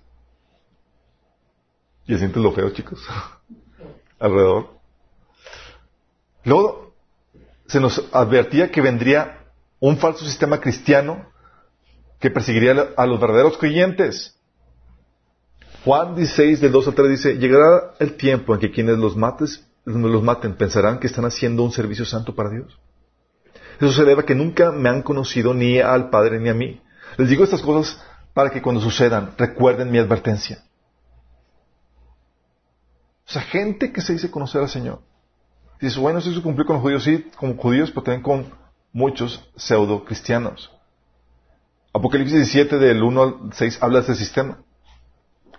¿Y 2.06 2.18
sientes 2.18 2.42
lo 2.42 2.52
feo, 2.52 2.70
chicos? 2.72 3.00
Alrededor. 4.20 4.80
Luego 6.44 6.89
se 7.70 7.80
nos 7.80 8.04
advertía 8.12 8.72
que 8.72 8.82
vendría 8.82 9.46
un 9.80 9.98
falso 9.98 10.26
sistema 10.26 10.60
cristiano 10.60 11.32
que 12.20 12.32
perseguiría 12.32 12.90
a 12.98 13.06
los 13.06 13.20
verdaderos 13.20 13.58
creyentes. 13.58 14.36
Juan 15.86 16.16
16, 16.16 16.60
del 16.60 16.72
2 16.72 16.88
al 16.88 16.96
3 16.96 17.10
dice, 17.10 17.38
llegará 17.38 17.94
el 18.00 18.18
tiempo 18.18 18.54
en 18.54 18.60
que 18.60 18.72
quienes 18.72 18.98
los, 18.98 19.16
mates, 19.16 19.66
los 19.86 20.24
maten 20.24 20.56
pensarán 20.56 21.00
que 21.00 21.08
están 21.08 21.26
haciendo 21.26 21.64
un 21.64 21.72
servicio 21.72 22.06
santo 22.06 22.36
para 22.36 22.50
Dios. 22.50 22.78
Eso 23.80 23.92
se 23.94 24.04
debe 24.04 24.24
a 24.24 24.26
que 24.26 24.36
nunca 24.36 24.72
me 24.72 24.90
han 24.90 25.04
conocido 25.04 25.54
ni 25.54 25.80
al 25.80 26.10
Padre 26.10 26.40
ni 26.40 26.50
a 26.50 26.56
mí. 26.56 26.82
Les 27.18 27.30
digo 27.30 27.44
estas 27.44 27.62
cosas 27.62 28.04
para 28.34 28.50
que 28.50 28.62
cuando 28.64 28.82
sucedan 28.82 29.36
recuerden 29.38 29.92
mi 29.92 30.00
advertencia. 30.00 30.64
O 33.28 33.32
sea, 33.32 33.44
gente 33.44 33.94
que 33.94 34.02
se 34.02 34.14
dice 34.14 34.32
conocer 34.32 34.62
al 34.62 34.70
Señor. 34.70 35.02
Dice, 35.80 36.00
bueno, 36.00 36.20
eso 36.20 36.34
se 36.34 36.42
cumplió 36.42 36.66
con 36.66 36.76
los 36.76 36.84
judíos, 36.84 37.04
sí, 37.04 37.26
como 37.38 37.56
judíos, 37.56 37.92
pero 37.92 38.04
también 38.04 38.22
con 38.22 38.46
muchos 38.92 39.48
pseudo 39.56 40.04
cristianos. 40.04 40.72
Apocalipsis 41.94 42.36
17 42.36 42.78
del 42.78 43.02
1 43.02 43.22
al 43.24 43.54
6 43.54 43.80
habla 43.82 44.00
de 44.00 44.04
ese 44.04 44.16
sistema, 44.16 44.58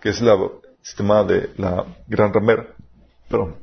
que 0.01 0.10
es 0.10 0.20
el 0.20 0.28
sistema 0.82 1.24
de 1.24 1.51
la 1.56 1.86
gran 2.06 2.32
ramera. 2.32 2.68
Pero, 3.28 3.56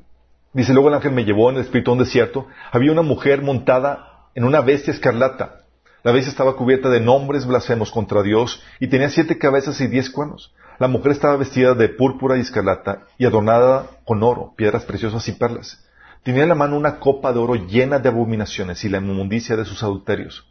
dice, 0.54 0.74
luego 0.74 0.90
el 0.90 0.96
ángel 0.96 1.12
me 1.12 1.26
llevó 1.26 1.50
en 1.50 1.58
el 1.58 1.62
espíritu 1.62 1.92
a 1.92 1.94
un 1.94 2.00
desierto. 2.00 2.48
Había 2.72 2.92
una 2.92 3.04
mujer 3.04 3.42
montada 3.42 4.30
en 4.34 4.44
una 4.44 4.62
bestia 4.62 4.94
escarlata 4.94 5.68
la 6.08 6.14
bestia 6.14 6.32
estaba 6.32 6.56
cubierta 6.56 6.90
de 6.90 7.02
nombres 7.02 7.46
blasfemos 7.46 7.92
contra 7.92 8.24
Dios 8.24 8.64
y 8.80 8.88
tenía 8.88 9.10
siete 9.10 9.38
cabezas 9.38 9.82
y 9.82 9.88
diez 9.88 10.10
cuernos. 10.10 10.54
La 10.80 10.88
mujer 10.88 11.12
estaba 11.12 11.36
vestida 11.36 11.74
de 11.74 11.90
púrpura 11.90 12.38
y 12.38 12.40
escarlata 12.40 13.04
y 13.18 13.26
adornada 13.26 13.88
con 14.06 14.24
oro, 14.24 14.54
piedras 14.56 14.86
preciosas 14.86 15.28
y 15.28 15.34
perlas. 15.34 15.84
Tenía 16.28 16.44
en 16.44 16.50
la 16.50 16.56
mano 16.56 16.76
una 16.76 17.00
copa 17.00 17.32
de 17.32 17.40
oro 17.40 17.56
llena 17.56 18.00
de 18.00 18.10
abominaciones 18.10 18.84
y 18.84 18.90
la 18.90 18.98
inmundicia 18.98 19.56
de 19.56 19.64
sus 19.64 19.82
adulterios. 19.82 20.46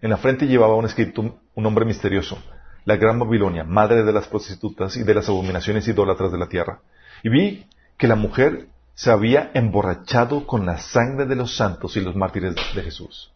En 0.00 0.08
la 0.08 0.16
frente 0.16 0.46
llevaba 0.46 0.74
un 0.74 0.86
escrito 0.86 1.20
un 1.20 1.62
nombre 1.62 1.84
misterioso, 1.84 2.42
la 2.86 2.96
Gran 2.96 3.18
Babilonia, 3.18 3.62
madre 3.62 4.04
de 4.04 4.12
las 4.14 4.26
prostitutas 4.26 4.96
y 4.96 5.02
de 5.02 5.12
las 5.12 5.28
abominaciones 5.28 5.86
idólatras 5.86 6.32
de 6.32 6.38
la 6.38 6.48
tierra. 6.48 6.80
Y 7.22 7.28
vi 7.28 7.66
que 7.98 8.08
la 8.08 8.14
mujer 8.14 8.68
se 8.94 9.10
había 9.10 9.50
emborrachado 9.52 10.46
con 10.46 10.64
la 10.64 10.78
sangre 10.78 11.26
de 11.26 11.36
los 11.36 11.54
santos 11.54 11.94
y 11.98 12.00
los 12.00 12.16
mártires 12.16 12.54
de 12.74 12.82
Jesús. 12.82 13.30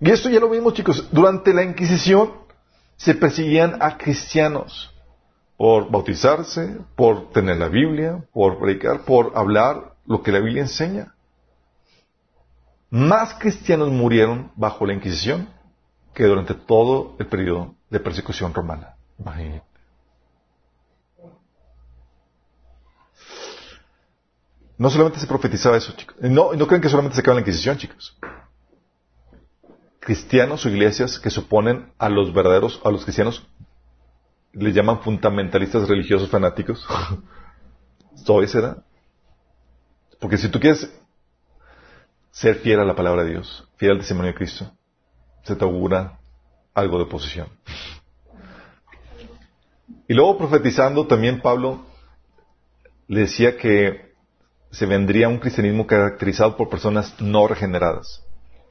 Y 0.00 0.08
esto 0.08 0.30
ya 0.30 0.38
lo 0.38 0.50
vimos, 0.50 0.72
chicos. 0.72 1.08
Durante 1.10 1.52
la 1.52 1.64
Inquisición 1.64 2.34
se 2.96 3.16
perseguían 3.16 3.82
a 3.82 3.98
cristianos 3.98 4.94
por 5.56 5.90
bautizarse, 5.90 6.78
por 6.94 7.30
tener 7.30 7.56
la 7.56 7.68
Biblia, 7.68 8.24
por 8.32 8.58
predicar, 8.58 9.04
por 9.04 9.32
hablar 9.34 9.94
lo 10.06 10.22
que 10.22 10.32
la 10.32 10.40
Biblia 10.40 10.62
enseña. 10.62 11.14
Más 12.90 13.34
cristianos 13.34 13.90
murieron 13.90 14.52
bajo 14.54 14.86
la 14.86 14.94
Inquisición 14.94 15.48
que 16.14 16.24
durante 16.24 16.54
todo 16.54 17.16
el 17.18 17.26
periodo 17.26 17.74
de 17.90 18.00
persecución 18.00 18.54
romana. 18.54 18.96
Imagínate. 19.18 19.64
No 24.78 24.90
solamente 24.90 25.18
se 25.18 25.26
profetizaba 25.26 25.78
eso, 25.78 25.92
chicos. 25.92 26.16
No, 26.20 26.52
no 26.52 26.66
creen 26.66 26.82
que 26.82 26.88
solamente 26.88 27.14
se 27.14 27.22
acaba 27.22 27.34
la 27.34 27.40
Inquisición, 27.40 27.78
chicos 27.78 28.16
cristianos 30.06 30.64
o 30.64 30.68
iglesias 30.68 31.18
que 31.18 31.30
suponen 31.30 31.92
a 31.98 32.08
los 32.08 32.32
verdaderos, 32.32 32.80
a 32.84 32.92
los 32.92 33.02
cristianos, 33.02 33.44
le 34.56 34.72
llaman 34.72 35.00
fundamentalistas 35.00 35.88
religiosos 35.88 36.28
fanáticos. 36.28 36.86
¿Todavía 38.24 38.48
será? 38.48 38.76
Porque 40.18 40.38
si 40.38 40.48
tú 40.48 40.58
quieres 40.58 40.90
ser 42.30 42.56
fiel 42.56 42.80
a 42.80 42.84
la 42.84 42.96
palabra 42.96 43.24
de 43.24 43.30
Dios, 43.30 43.68
fiel 43.76 43.92
al 43.92 43.98
testimonio 43.98 44.32
de 44.32 44.38
Cristo, 44.38 44.70
se 45.42 45.54
te 45.54 45.64
augura 45.64 46.18
algo 46.74 46.98
de 46.98 47.04
oposición. 47.04 47.48
Y 50.08 50.14
luego 50.14 50.38
profetizando 50.38 51.06
también 51.06 51.40
Pablo 51.40 51.84
le 53.08 53.20
decía 53.20 53.56
que 53.56 54.14
se 54.70 54.86
vendría 54.86 55.28
un 55.28 55.38
cristianismo 55.38 55.86
caracterizado 55.86 56.56
por 56.56 56.68
personas 56.68 57.14
no 57.20 57.46
regeneradas 57.46 58.26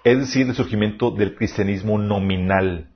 es 0.05 0.19
decir, 0.19 0.47
el 0.47 0.55
surgimiento 0.55 1.09
del 1.09 1.35
cristianismo 1.35 1.97
nominal. 1.97 2.91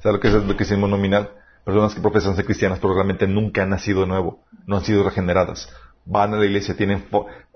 ¿Sabes 0.00 0.16
lo 0.16 0.20
que 0.20 0.28
es 0.28 0.34
el 0.34 0.54
cristianismo 0.54 0.86
nominal? 0.86 1.30
Personas 1.64 1.94
que 1.94 2.00
profesan 2.00 2.36
ser 2.36 2.44
cristianas, 2.44 2.78
pero 2.78 2.94
realmente 2.94 3.26
nunca 3.26 3.62
han 3.62 3.70
nacido 3.70 4.02
de 4.02 4.06
nuevo, 4.06 4.44
no 4.66 4.76
han 4.76 4.84
sido 4.84 5.02
regeneradas. 5.02 5.68
Van 6.04 6.34
a 6.34 6.36
la 6.36 6.44
iglesia, 6.44 6.76
tienen 6.76 7.06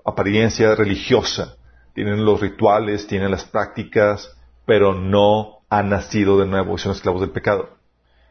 apariencia 0.03 0.73
religiosa, 0.75 1.55
tienen 1.93 2.25
los 2.25 2.41
rituales, 2.41 3.05
tienen 3.07 3.29
las 3.29 3.45
prácticas, 3.45 4.35
pero 4.65 4.95
no 4.95 5.59
han 5.69 5.89
nacido 5.89 6.39
de 6.39 6.47
nuevo 6.47 6.77
son 6.77 6.93
esclavos 6.93 7.21
del 7.21 7.31
pecado. 7.31 7.77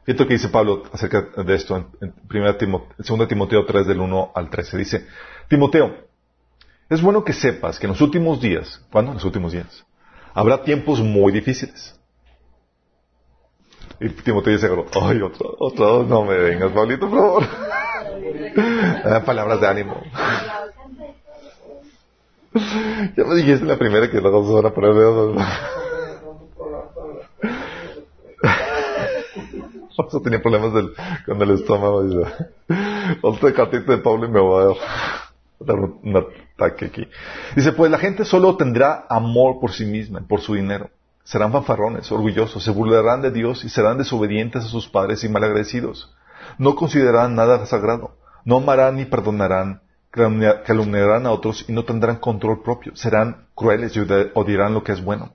Fíjate 0.05 0.25
lo 0.25 0.29
que 0.29 0.35
dice 0.35 0.49
Pablo 0.49 0.83
acerca 0.93 1.29
de 1.45 1.55
esto 1.55 1.77
en, 1.77 1.87
en, 2.01 2.13
primera 2.27 2.57
Timoteo, 2.57 2.95
2 2.97 3.29
Timoteo 3.29 3.67
3 3.67 3.87
del 3.87 4.01
1 4.01 4.33
al 4.35 4.51
13. 4.51 4.79
Dice, 4.79 5.07
Timoteo, 5.49 5.95
es 6.89 7.03
bueno 7.03 7.23
que 7.25 7.33
sepas 7.35 7.79
que 7.79 7.87
en 7.87 7.93
los 7.93 8.01
últimos 8.01 8.41
días, 8.41 8.85
¿cuándo? 8.91 9.11
En 9.11 9.17
los 9.17 9.25
últimos 9.25 9.53
días, 9.53 9.85
habrá 10.33 10.63
tiempos 10.63 11.01
muy 11.01 11.31
difíciles. 11.31 11.98
Y 14.01 14.09
Timoteo 14.11 14.53
dice, 14.53 14.69
ay, 15.01 15.23
otro, 15.23 15.57
otro, 15.59 16.05
no 16.05 16.25
me 16.25 16.37
vengas, 16.37 16.71
Pablito, 16.73 17.09
por 17.09 17.19
favor. 17.19 17.45
Ah, 19.05 19.23
palabras 19.25 19.61
de 19.61 19.67
ánimo. 19.69 20.03
ya 23.17 23.25
me 23.25 23.35
dijiste 23.37 23.65
la 23.65 23.79
primera 23.79 24.11
que 24.11 24.21
luego 24.21 24.47
se 24.47 24.53
van 24.55 24.67
a 24.67 24.75
poner 24.75 24.95
dedos. 24.95 25.37
Vamos 29.97 30.15
a 30.15 30.21
tener 30.21 30.43
problemas 30.43 30.75
del, 30.75 30.93
con 31.27 31.41
el 31.41 31.51
estómago. 31.53 32.03
Otra 33.23 33.53
cartita 33.53 33.93
de 33.93 33.99
Pablo 33.99 34.27
y 34.27 34.31
me 34.31 34.41
voy 34.41 34.75
a 34.75 35.65
dar 35.65 35.77
un 35.77 36.17
ataque 36.17 36.87
aquí. 36.87 37.09
Dice, 37.57 37.73
pues 37.73 37.91
la 37.91 37.99
gente 37.99 38.25
solo 38.25 38.57
tendrá 38.57 39.07
amor 39.09 39.61
por 39.61 39.73
sí 39.73 39.85
misma, 39.85 40.21
por 40.21 40.41
su 40.41 40.55
dinero. 40.55 40.91
Serán 41.29 41.53
fanfarrones, 41.53 42.11
orgullosos, 42.11 42.65
se 42.65 42.71
burlarán 42.71 43.21
de 43.21 43.31
Dios 43.31 43.63
y 43.63 43.69
serán 43.69 43.99
desobedientes 43.99 44.65
a 44.65 44.69
sus 44.69 44.89
padres 44.89 45.25
y 45.25 45.29
malagradecidos. 45.29 46.15
No 46.57 46.75
considerarán 46.75 47.35
nada 47.35 47.67
sagrado. 47.67 48.17
No 48.45 48.57
amarán 48.57 48.97
ni 48.97 49.05
perdonarán. 49.05 49.83
Calumniarán 50.11 51.27
a 51.27 51.31
otros 51.31 51.67
y 51.69 51.73
no 51.73 51.85
tendrán 51.85 52.17
control 52.17 52.63
propio. 52.63 52.97
Serán 52.97 53.49
crueles 53.55 53.95
y 53.95 54.01
odiarán 54.35 54.73
lo 54.73 54.83
que 54.83 54.93
es 54.93 55.05
bueno 55.05 55.35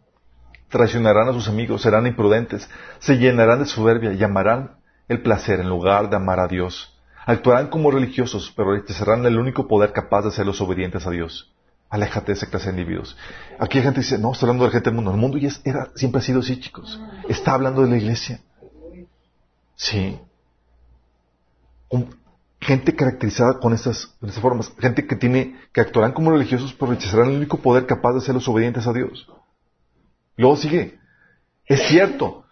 traicionarán 0.74 1.30
a 1.30 1.34
sus 1.34 1.48
amigos, 1.48 1.84
serán 1.84 2.08
imprudentes, 2.08 2.68
se 2.98 3.18
llenarán 3.18 3.60
de 3.60 3.68
soberbia 3.68 4.12
y 4.14 4.24
amarán 4.24 4.72
el 5.08 5.22
placer 5.22 5.60
en 5.60 5.70
lugar 5.70 6.10
de 6.10 6.16
amar 6.16 6.40
a 6.40 6.48
Dios. 6.48 7.00
Actuarán 7.28 7.68
como 7.68 7.92
religiosos, 7.92 8.52
pero 8.58 8.72
rechazarán 8.72 9.24
el 9.28 9.38
único 9.38 9.68
poder 9.68 9.94
capaz 9.94 10.24
de 10.24 10.30
hacerlos 10.30 10.60
obedientes 10.62 11.06
a 11.06 11.12
Dios. 11.12 11.53
Aléjate 11.94 12.32
de 12.32 12.38
esa 12.38 12.48
clase 12.48 12.72
de 12.72 12.82
individuos. 12.82 13.16
Aquí 13.60 13.78
hay 13.78 13.84
gente 13.84 14.00
dice, 14.00 14.18
no, 14.18 14.32
está 14.32 14.48
hablando 14.48 14.64
de 14.64 14.70
la 14.70 14.72
gente 14.72 14.90
del 14.90 14.96
mundo. 14.96 15.12
El 15.12 15.18
mundo 15.18 15.38
ya 15.38 15.50
era, 15.64 15.92
siempre 15.94 16.22
ha 16.22 16.24
sido 16.24 16.40
así, 16.40 16.60
chicos. 16.60 17.00
Está 17.30 17.54
hablando 17.54 17.84
de 17.84 17.90
la 17.92 17.98
iglesia. 17.98 18.42
Sí. 19.76 20.20
gente 22.60 22.96
caracterizada 22.96 23.60
con 23.60 23.74
estas, 23.74 24.08
con 24.08 24.28
estas 24.28 24.42
formas. 24.42 24.74
Gente 24.80 25.06
que 25.06 25.16
tiene, 25.16 25.56
que 25.72 25.82
actuarán 25.82 26.14
como 26.14 26.32
religiosos, 26.32 26.74
pero 26.74 26.94
rechazarán 26.94 27.30
el 27.30 27.38
único 27.38 27.58
poder 27.58 27.86
capaz 27.86 28.14
de 28.14 28.18
hacerlos 28.18 28.48
obedientes 28.48 28.88
a 28.88 28.94
Dios. 28.94 29.28
Luego 30.36 30.58
sigue. 30.58 30.98
Es 31.68 31.90
cierto. 31.90 32.46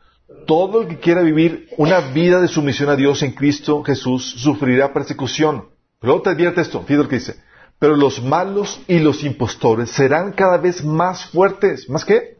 Todo 0.45 0.83
el 0.83 0.87
que 0.87 0.99
quiera 0.99 1.23
vivir 1.23 1.67
una 1.77 1.99
vida 1.99 2.39
de 2.41 2.47
sumisión 2.47 2.89
a 2.89 2.95
Dios 2.95 3.23
en 3.23 3.31
Cristo 3.31 3.81
Jesús 3.81 4.23
sufrirá 4.37 4.93
persecución. 4.93 5.69
Pero 5.99 6.13
luego 6.13 6.21
te 6.21 6.29
advierte 6.29 6.61
esto, 6.61 6.81
fíjate 6.81 7.03
lo 7.03 7.09
que 7.09 7.15
dice. 7.15 7.41
Pero 7.81 7.95
los 7.95 8.21
malos 8.21 8.79
y 8.87 8.99
los 8.99 9.23
impostores 9.23 9.89
serán 9.89 10.33
cada 10.33 10.57
vez 10.57 10.83
más 10.85 11.25
fuertes. 11.31 11.89
¿Más 11.89 12.05
qué? 12.05 12.37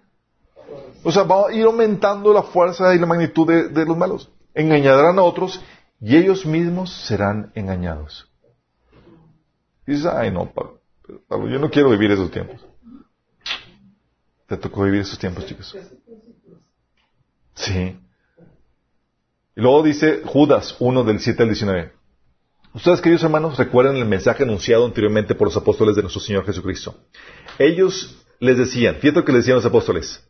O 1.01 1.11
sea, 1.11 1.23
va 1.23 1.47
a 1.47 1.51
ir 1.51 1.65
aumentando 1.65 2.31
la 2.31 2.43
fuerza 2.43 2.93
y 2.93 2.99
la 2.99 3.07
magnitud 3.07 3.47
de, 3.47 3.85
los 3.88 3.97
malos. 3.97 4.30
Engañarán 4.53 5.18
a 5.18 5.23
otros 5.23 5.59
y 5.99 6.15
ellos 6.15 6.45
mismos 6.45 6.93
serán 6.93 7.51
engañados. 7.55 8.31
Y 9.88 9.93
dices, 9.93 10.05
ay 10.05 10.30
no, 10.30 10.45
Pablo, 10.53 10.80
Pablo, 11.27 11.49
yo 11.49 11.57
no 11.57 11.72
quiero 11.72 11.89
vivir 11.89 12.11
esos 12.11 12.30
tiempos. 12.30 12.63
Te 14.45 14.57
tocó 14.57 14.84
vivir 14.84 15.01
esos 15.01 15.18
tiempos, 15.18 15.47
chicos. 15.47 15.76
Sí. 17.55 17.99
Y 19.55 19.59
luego 19.59 19.81
dice 19.81 20.22
Judas 20.23 20.76
1 20.80 21.03
del 21.03 21.19
7 21.19 21.41
al 21.41 21.49
19. 21.49 22.01
Ustedes, 22.73 23.02
queridos 23.02 23.23
hermanos, 23.23 23.57
recuerden 23.57 23.98
el 23.98 24.06
mensaje 24.06 24.43
anunciado 24.43 24.85
anteriormente 24.85 25.35
por 25.35 25.48
los 25.48 25.57
apóstoles 25.57 25.93
de 25.95 26.03
nuestro 26.03 26.22
Señor 26.22 26.45
Jesucristo. 26.45 26.95
Ellos 27.60 28.18
les 28.39 28.57
decían, 28.57 28.95
fíjate 28.95 29.19
lo 29.19 29.26
que 29.26 29.34
les 29.34 29.41
decían 29.41 29.57
los 29.57 29.65
apóstoles, 29.65 30.26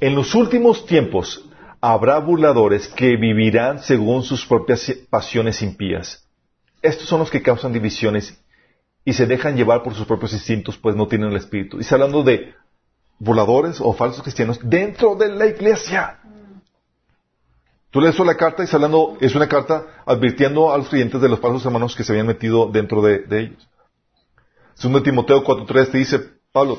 en 0.00 0.14
los 0.14 0.34
últimos 0.34 0.86
tiempos 0.86 1.44
habrá 1.80 2.18
burladores 2.20 2.88
que 2.88 3.16
vivirán 3.16 3.80
según 3.80 4.22
sus 4.22 4.46
propias 4.46 4.90
pasiones 5.10 5.60
impías. 5.60 6.26
Estos 6.80 7.06
son 7.06 7.20
los 7.20 7.30
que 7.30 7.42
causan 7.42 7.72
divisiones 7.72 8.40
y 9.04 9.12
se 9.12 9.26
dejan 9.26 9.56
llevar 9.56 9.82
por 9.82 9.94
sus 9.94 10.06
propios 10.06 10.32
instintos, 10.32 10.78
pues 10.78 10.96
no 10.96 11.06
tienen 11.06 11.30
el 11.30 11.36
espíritu. 11.36 11.76
Y 11.76 11.80
está 11.80 11.96
hablando 11.96 12.22
de 12.22 12.54
voladores 13.18 13.78
o 13.80 13.92
falsos 13.92 14.22
cristianos 14.22 14.58
dentro 14.62 15.16
de 15.16 15.28
la 15.28 15.46
iglesia. 15.46 16.17
Tú 17.90 18.00
lees 18.02 18.18
la 18.18 18.36
carta 18.36 18.62
y 18.62 18.64
está 18.64 18.76
hablando, 18.76 19.16
es 19.20 19.34
una 19.34 19.48
carta 19.48 19.86
advirtiendo 20.04 20.72
a 20.72 20.78
los 20.78 20.88
creyentes 20.88 21.20
de 21.20 21.28
los 21.28 21.40
falsos 21.40 21.64
hermanos 21.64 21.96
que 21.96 22.04
se 22.04 22.12
habían 22.12 22.26
metido 22.26 22.70
dentro 22.70 23.00
de, 23.00 23.24
ellos. 23.30 23.68
Segundo 24.74 25.02
Timoteo 25.02 25.42
4.3 25.42 25.90
te 25.90 25.98
dice, 25.98 26.20
Pablo, 26.52 26.78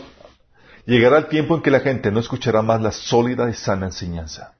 llegará 0.85 1.17
el 1.17 1.27
tiempo 1.27 1.55
en 1.55 1.63
que 1.63 1.71
la 1.71 1.79
gente 1.79 2.11
no 2.11 2.19
escuchará 2.19 2.61
más 2.61 2.81
la 2.81 2.91
sólida 2.91 3.49
y 3.49 3.55
sana 3.55 3.87
enseñanza. 3.87 4.53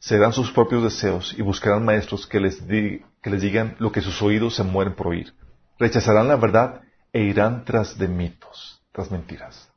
Serán 0.00 0.32
sus 0.32 0.50
propios 0.50 0.82
deseos 0.82 1.34
y 1.38 1.42
buscarán 1.42 1.84
maestros 1.84 2.26
que 2.26 2.40
les, 2.40 2.60
que 2.60 3.30
les 3.30 3.40
digan 3.40 3.76
lo 3.78 3.92
que 3.92 4.02
sus 4.02 4.20
oídos 4.22 4.56
se 4.56 4.64
mueren 4.64 4.94
por 4.94 5.08
oír. 5.08 5.34
Rechazarán 5.78 6.26
la 6.26 6.36
verdad 6.36 6.82
e 7.12 7.22
irán 7.22 7.64
tras 7.64 7.96
de 7.96 8.08
mitos, 8.08 8.82
tras 8.92 9.10
mentiras. 9.10 9.70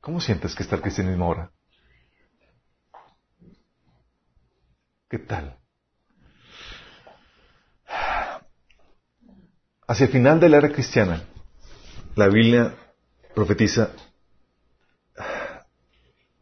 ¿Cómo 0.00 0.20
sientes 0.20 0.56
que 0.56 0.64
está 0.64 0.74
el 0.74 0.82
cristianismo 0.82 1.24
ahora? 1.26 1.52
¿Qué 5.12 5.18
tal? 5.18 5.58
Hacia 9.86 10.06
el 10.06 10.10
final 10.10 10.40
de 10.40 10.48
la 10.48 10.56
era 10.56 10.72
cristiana, 10.72 11.22
la 12.16 12.28
Biblia 12.28 12.74
profetiza 13.34 13.90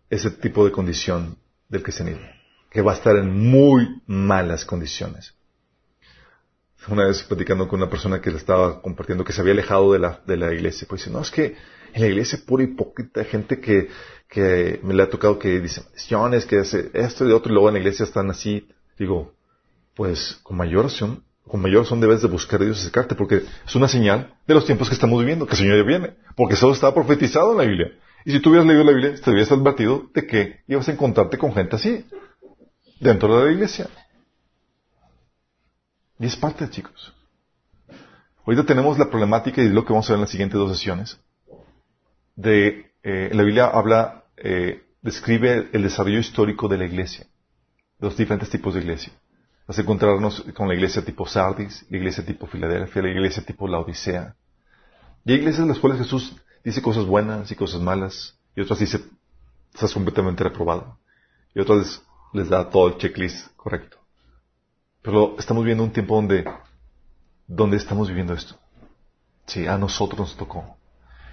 ese 0.08 0.30
tipo 0.30 0.64
de 0.64 0.70
condición 0.70 1.36
del 1.68 1.82
cristianismo, 1.82 2.24
que 2.70 2.80
va 2.80 2.92
a 2.92 2.94
estar 2.94 3.16
en 3.16 3.36
muy 3.50 4.02
malas 4.06 4.64
condiciones. 4.64 5.34
Una 6.86 7.06
vez 7.06 7.24
platicando 7.24 7.66
con 7.66 7.82
una 7.82 7.90
persona 7.90 8.20
que 8.20 8.30
le 8.30 8.36
estaba 8.36 8.80
compartiendo 8.80 9.24
que 9.24 9.32
se 9.32 9.40
había 9.40 9.54
alejado 9.54 9.94
de 9.94 9.98
la, 9.98 10.20
de 10.24 10.36
la 10.36 10.54
iglesia, 10.54 10.86
pues 10.88 11.00
dice, 11.00 11.10
no, 11.10 11.22
es 11.22 11.32
que 11.32 11.56
en 11.92 12.02
la 12.02 12.08
iglesia 12.08 12.38
pura 12.46 12.64
hipócrita, 12.64 13.24
gente 13.24 13.60
que, 13.60 13.88
que 14.28 14.80
me 14.82 14.94
le 14.94 15.02
ha 15.02 15.10
tocado 15.10 15.38
que 15.38 15.60
dice 15.60 15.82
maldiciones, 15.82 16.46
que 16.46 16.58
hace 16.58 16.90
esto 16.94 17.28
y 17.28 17.32
otro, 17.32 17.50
y 17.50 17.54
luego 17.54 17.68
en 17.68 17.74
la 17.74 17.80
iglesia 17.80 18.04
están 18.04 18.30
así. 18.30 18.68
Digo, 18.98 19.32
pues 19.94 20.38
con 20.42 20.56
mayor 20.56 20.84
razón, 20.84 21.24
con 21.46 21.60
mayor 21.60 21.82
razón 21.82 22.00
debes 22.00 22.22
de 22.22 22.28
buscar 22.28 22.60
a 22.60 22.64
Dios 22.64 22.78
y 22.78 22.80
acercarte, 22.80 23.14
porque 23.14 23.42
es 23.66 23.74
una 23.74 23.88
señal 23.88 24.34
de 24.46 24.54
los 24.54 24.64
tiempos 24.66 24.88
que 24.88 24.94
estamos 24.94 25.18
viviendo, 25.18 25.46
que 25.46 25.52
el 25.52 25.58
Señor 25.58 25.78
ya 25.78 25.84
viene, 25.84 26.16
porque 26.36 26.54
eso 26.54 26.70
está 26.72 26.94
profetizado 26.94 27.52
en 27.52 27.58
la 27.58 27.64
Biblia. 27.64 27.92
Y 28.24 28.32
si 28.32 28.40
tú 28.40 28.50
hubieras 28.50 28.66
leído 28.66 28.84
la 28.84 28.92
Biblia, 28.92 29.14
te 29.14 29.30
hubieras 29.30 29.50
advertido 29.50 30.10
de 30.14 30.26
que 30.26 30.60
ibas 30.68 30.88
a 30.88 30.92
encontrarte 30.92 31.38
con 31.38 31.54
gente 31.54 31.76
así, 31.76 32.04
dentro 33.00 33.38
de 33.38 33.46
la 33.46 33.52
iglesia. 33.52 33.88
Y 36.18 36.26
es 36.26 36.36
parte, 36.36 36.68
chicos. 36.68 37.14
Ahorita 38.44 38.64
tenemos 38.64 38.98
la 38.98 39.08
problemática 39.08 39.62
y 39.62 39.68
lo 39.70 39.84
que 39.84 39.92
vamos 39.92 40.08
a 40.08 40.12
ver 40.12 40.16
en 40.18 40.20
las 40.22 40.30
siguientes 40.30 40.58
dos 40.58 40.76
sesiones 40.76 41.18
de, 42.40 42.92
eh, 43.02 43.30
la 43.32 43.42
Biblia 43.42 43.66
habla, 43.66 44.24
eh, 44.36 44.82
describe 45.02 45.68
el 45.72 45.82
desarrollo 45.82 46.18
histórico 46.18 46.68
de 46.68 46.78
la 46.78 46.86
iglesia, 46.86 47.26
de 47.98 48.06
los 48.06 48.16
diferentes 48.16 48.48
tipos 48.48 48.74
de 48.74 48.80
iglesia. 48.80 49.12
Vas 49.66 49.78
a 49.78 49.82
encontrarnos 49.82 50.42
con 50.54 50.68
la 50.68 50.74
iglesia 50.74 51.04
tipo 51.04 51.26
Sardis, 51.26 51.86
la 51.90 51.98
iglesia 51.98 52.24
tipo 52.24 52.46
Filadelfia, 52.46 53.02
la 53.02 53.10
iglesia 53.10 53.44
tipo 53.44 53.68
La 53.68 53.78
Odisea. 53.78 54.34
Y 55.24 55.32
hay 55.32 55.38
iglesias 55.38 55.62
en 55.62 55.68
las 55.68 55.78
cuales 55.78 55.98
Jesús 55.98 56.34
dice 56.64 56.82
cosas 56.82 57.04
buenas 57.04 57.50
y 57.50 57.54
cosas 57.54 57.80
malas, 57.80 58.38
y 58.56 58.62
otras 58.62 58.78
dice, 58.78 59.00
estás 59.72 59.92
completamente 59.92 60.42
reprobado. 60.42 60.98
Y 61.54 61.60
otras 61.60 62.02
les 62.32 62.48
da 62.48 62.68
todo 62.70 62.88
el 62.88 62.96
checklist 62.96 63.54
correcto. 63.56 63.98
Pero 65.02 65.36
estamos 65.38 65.64
viendo 65.64 65.84
un 65.84 65.92
tiempo 65.92 66.16
donde, 66.16 66.44
donde 67.46 67.76
estamos 67.76 68.08
viviendo 68.08 68.32
esto. 68.32 68.56
Sí, 69.46 69.66
a 69.66 69.76
nosotros 69.76 70.20
nos 70.20 70.36
tocó. 70.36 70.79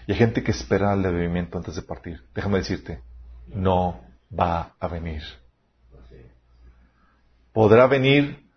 Y 0.08 0.14
hay 0.14 0.18
gente 0.18 0.42
que 0.42 0.52
espera 0.52 0.94
el 0.94 1.02
bebimiento 1.02 1.58
antes 1.58 1.76
de 1.76 1.82
partir. 1.82 2.24
Déjame 2.34 2.60
decirte, 2.60 3.02
no 3.48 4.00
va 4.32 4.74
a 4.80 4.88
venir. 4.88 5.22
Podrá 7.52 7.88
venir 7.88 8.48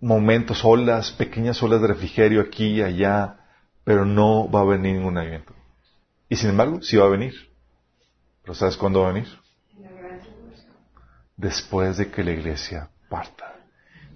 momentos, 0.00 0.62
olas, 0.62 1.12
pequeñas 1.12 1.62
olas 1.62 1.80
de 1.80 1.88
refrigerio 1.88 2.42
aquí 2.42 2.66
y 2.66 2.82
allá, 2.82 3.38
pero 3.84 4.04
no 4.04 4.50
va 4.50 4.60
a 4.60 4.64
venir 4.64 4.96
ningún 4.96 5.16
alimento. 5.16 5.54
Y 6.28 6.36
sin 6.36 6.50
embargo, 6.50 6.82
sí 6.82 6.98
va 6.98 7.06
a 7.06 7.10
venir. 7.10 7.34
¿Pero 8.42 8.54
sabes 8.54 8.76
cuándo 8.76 9.00
va 9.00 9.08
a 9.08 9.12
venir? 9.12 9.28
Después 11.38 11.96
de 11.96 12.10
que 12.10 12.22
la 12.22 12.32
iglesia 12.32 12.90
parta. 13.08 13.54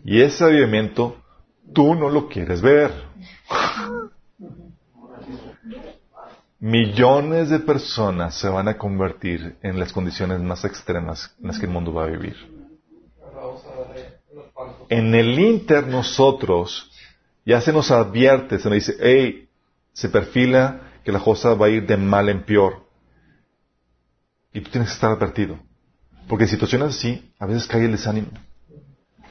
Y 0.05 0.21
ese 0.21 0.45
avivamiento 0.45 1.23
tú 1.73 1.95
no 1.95 2.11
lo 2.11 2.29
quieres 2.29 2.61
ver. 2.61 2.93
millones 6.61 7.51
de 7.51 7.61
personas 7.61 8.35
se 8.35 8.49
van 8.49 8.69
a 8.69 8.77
convertir 8.77 9.57
en 9.63 9.79
las 9.79 9.93
condiciones 9.93 10.41
más 10.41 10.65
extremas 10.65 11.35
en 11.41 11.49
las 11.49 11.59
que 11.59 11.67
el 11.67 11.73
mundo 11.73 11.93
va 11.93 12.05
a 12.05 12.09
vivir. 12.09 12.37
En 14.89 15.15
el 15.15 15.39
Inter 15.39 15.87
nosotros 15.87 16.91
ya 17.45 17.61
se 17.61 17.73
nos 17.73 17.91
advierte, 17.91 18.59
se 18.59 18.69
nos 18.69 18.75
dice, 18.75 18.97
hey, 19.01 19.49
se 19.93 20.09
perfila 20.09 20.83
que 21.05 21.13
la 21.13 21.21
cosa 21.21 21.55
va 21.55 21.67
a 21.67 21.71
ir 21.71 21.87
de 21.87 21.97
mal 21.97 22.29
en 22.29 22.43
peor. 22.45 22.87
Y 24.53 24.61
tú 24.61 24.71
tienes 24.71 24.91
que 24.91 24.95
estar 24.95 25.11
advertido. 25.11 25.59
Porque 26.29 26.45
en 26.45 26.51
situaciones 26.51 26.97
así, 26.97 27.33
a 27.39 27.47
veces 27.47 27.67
cae 27.67 27.85
el 27.85 27.93
desánimo. 27.93 28.29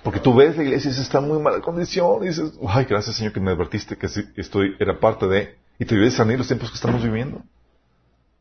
Porque 0.04 0.20
tú 0.20 0.34
ves 0.34 0.56
la 0.56 0.64
iglesia 0.64 0.90
y 0.90 0.94
se 0.94 1.02
está 1.02 1.20
en 1.20 1.28
muy 1.28 1.40
mala 1.40 1.60
condición 1.60 2.24
y 2.24 2.28
dices, 2.28 2.54
ay, 2.68 2.86
gracias 2.86 3.18
Señor 3.18 3.34
que 3.34 3.40
me 3.40 3.52
advertiste 3.52 3.98
que 3.98 4.08
estoy, 4.38 4.76
era 4.80 5.00
parte 5.00 5.28
de, 5.28 5.56
y 5.80 5.86
te 5.86 5.96
a 5.96 6.00
discernir 6.00 6.38
los 6.38 6.48
tiempos 6.48 6.70
que 6.70 6.76
estamos 6.76 7.04
viviendo. 7.04 7.44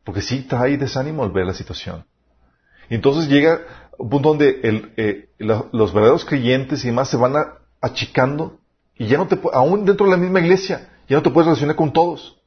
Porque 0.03 0.21
sí 0.21 0.41
trae 0.43 0.77
desánimo 0.77 1.23
al 1.23 1.31
ver 1.31 1.45
la 1.45 1.53
situación. 1.53 2.05
Y 2.89 2.95
entonces 2.95 3.27
llega 3.29 3.61
un 3.97 4.09
punto 4.09 4.29
donde 4.29 4.59
el, 4.63 4.93
eh, 4.97 5.29
los 5.37 5.93
verdaderos 5.93 6.25
creyentes 6.25 6.83
y 6.83 6.87
demás 6.87 7.09
se 7.09 7.17
van 7.17 7.35
achicando 7.81 8.59
y 8.95 9.07
ya 9.07 9.17
no 9.17 9.27
te 9.27 9.39
aún 9.53 9.85
dentro 9.85 10.05
de 10.05 10.11
la 10.11 10.17
misma 10.17 10.39
iglesia, 10.39 10.89
ya 11.07 11.17
no 11.17 11.23
te 11.23 11.29
puedes 11.29 11.47
relacionar 11.47 11.75
con 11.75 11.93
todos. 11.93 12.37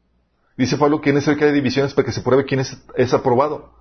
Dice 0.57 0.77
Pablo 0.77 1.01
que 1.01 1.11
es 1.11 1.15
necesario 1.15 1.39
que 1.39 1.45
haya 1.45 1.55
divisiones 1.55 1.95
para 1.95 2.07
que 2.07 2.13
se 2.13 2.23
pruebe 2.23 2.45
quién 2.45 2.61
es, 2.61 2.77
es 2.97 3.15
aprobado. 3.15 3.73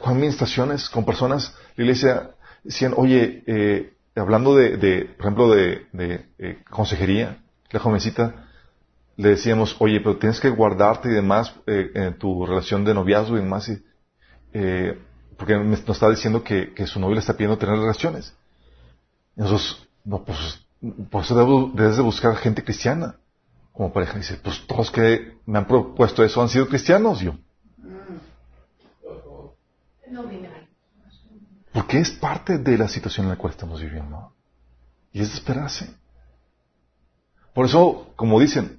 Con 0.00 0.14
administraciones, 0.14 0.88
con 0.88 1.04
personas, 1.04 1.54
la 1.76 1.84
iglesia 1.84 2.30
decían, 2.62 2.94
oye, 2.96 3.42
eh, 3.46 3.92
hablando 4.14 4.54
de, 4.54 5.04
por 5.16 5.26
ejemplo, 5.26 5.50
de, 5.50 5.86
de, 5.92 6.26
eh, 6.38 6.62
consejería, 6.70 7.42
la 7.70 7.80
jovencita, 7.80 8.47
le 9.18 9.30
decíamos, 9.30 9.76
oye, 9.80 10.00
pero 10.00 10.16
tienes 10.16 10.38
que 10.40 10.48
guardarte 10.48 11.08
y 11.10 11.12
demás 11.12 11.52
eh, 11.66 11.90
en 11.94 12.18
tu 12.18 12.46
relación 12.46 12.84
de 12.84 12.94
noviazgo 12.94 13.36
y 13.36 13.40
demás, 13.40 13.68
y, 13.68 13.82
eh, 14.52 14.96
porque 15.36 15.56
nos 15.58 15.80
está 15.88 16.08
diciendo 16.08 16.42
que, 16.44 16.72
que 16.72 16.86
su 16.86 17.00
novio 17.00 17.14
le 17.14 17.20
está 17.20 17.32
pidiendo 17.34 17.58
tener 17.58 17.76
relaciones. 17.76 18.32
Y 19.36 19.40
nosotros, 19.40 19.88
no, 20.04 20.24
pues, 20.24 20.38
por 21.10 21.24
eso 21.24 21.34
debo- 21.36 21.72
debes 21.74 21.96
de 21.96 22.02
buscar 22.02 22.36
gente 22.36 22.62
cristiana 22.62 23.16
como 23.72 23.92
pareja. 23.92 24.18
Dice, 24.18 24.36
pues 24.36 24.64
todos 24.66 24.90
que 24.90 25.36
me 25.46 25.58
han 25.58 25.66
propuesto 25.66 26.22
eso 26.24 26.40
han 26.40 26.48
sido 26.48 26.68
cristianos. 26.68 27.20
Yo, 27.20 27.34
porque 31.72 31.98
es 31.98 32.10
parte 32.10 32.58
de 32.58 32.78
la 32.78 32.88
situación 32.88 33.26
en 33.26 33.30
la 33.30 33.36
cual 33.36 33.52
estamos 33.52 33.80
viviendo. 33.80 34.32
Y 35.12 35.20
es 35.22 35.30
de 35.30 35.34
esperarse. 35.34 35.90
Por 37.54 37.66
eso, 37.66 38.12
como 38.16 38.38
dicen, 38.40 38.78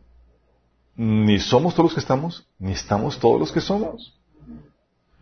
ni 1.01 1.39
somos 1.39 1.73
todos 1.75 1.85
los 1.85 1.93
que 1.93 2.01
estamos, 2.01 2.45
ni 2.59 2.73
estamos 2.73 3.17
todos 3.21 3.39
los 3.39 3.53
que 3.53 3.61
somos. 3.61 4.19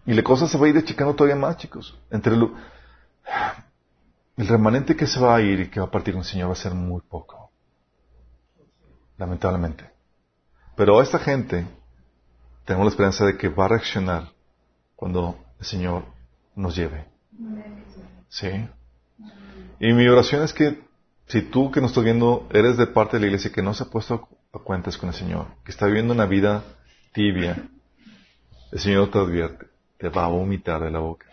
Y 0.08 0.14
la 0.16 0.24
cosa 0.24 0.48
se 0.48 0.58
va 0.58 0.66
a 0.66 0.70
ir 0.70 0.78
achicando 0.78 1.14
todavía 1.14 1.36
más, 1.36 1.58
chicos. 1.58 1.95
Entre 2.10 2.36
lo- 2.36 2.56
el 4.38 4.48
remanente 4.48 4.95
que 4.95 5.06
se 5.06 5.20
va 5.20 5.36
a 5.36 5.41
ir 5.41 5.60
y 5.60 5.70
que 5.70 5.80
va 5.80 5.86
a 5.86 5.91
partir 5.91 6.16
con 6.16 6.22
el 6.22 6.28
Señor 6.28 6.49
va 6.49 6.54
a 6.54 6.56
ser 6.56 6.74
muy 6.74 7.02
poco. 7.02 7.52
Lamentablemente. 9.20 9.88
Pero 10.76 10.99
a 10.99 11.04
esta 11.04 11.20
gente 11.20 11.68
tenemos 12.66 12.86
la 12.88 12.90
esperanza 12.90 13.26
de 13.28 13.38
que 13.38 13.48
va 13.48 13.66
a 13.66 13.68
reaccionar 13.68 14.32
cuando 14.95 15.38
el 15.60 15.66
Señor 15.66 16.06
nos 16.56 16.76
lleve. 16.76 17.06
Sí. 18.30 18.68
Y 19.80 19.94
mi 19.94 20.08
oración 20.08 20.41
es 20.41 20.54
que 20.54 20.82
si 21.28 21.44
tú 21.44 21.70
que 21.70 21.82
nos 21.82 21.91
estás 21.91 22.04
viendo 22.04 22.48
eres 22.52 22.78
de 22.78 22.88
parte 22.88 23.18
de 23.18 23.22
la 23.22 23.28
iglesia 23.28 23.52
que 23.52 23.62
no 23.62 23.76
se 23.76 23.84
ha 23.84 23.88
puesto 23.91 24.28
cuentas 24.59 24.97
con 24.97 25.09
el 25.09 25.15
Señor, 25.15 25.47
que 25.63 25.71
está 25.71 25.85
viviendo 25.85 26.13
una 26.13 26.25
vida 26.25 26.63
tibia, 27.13 27.69
el 28.71 28.79
Señor 28.79 29.11
te 29.11 29.19
advierte, 29.19 29.67
te 29.97 30.09
va 30.09 30.25
a 30.25 30.29
vomitar 30.29 30.84
de 30.84 30.91
la 30.91 30.99
boca. 30.99 31.25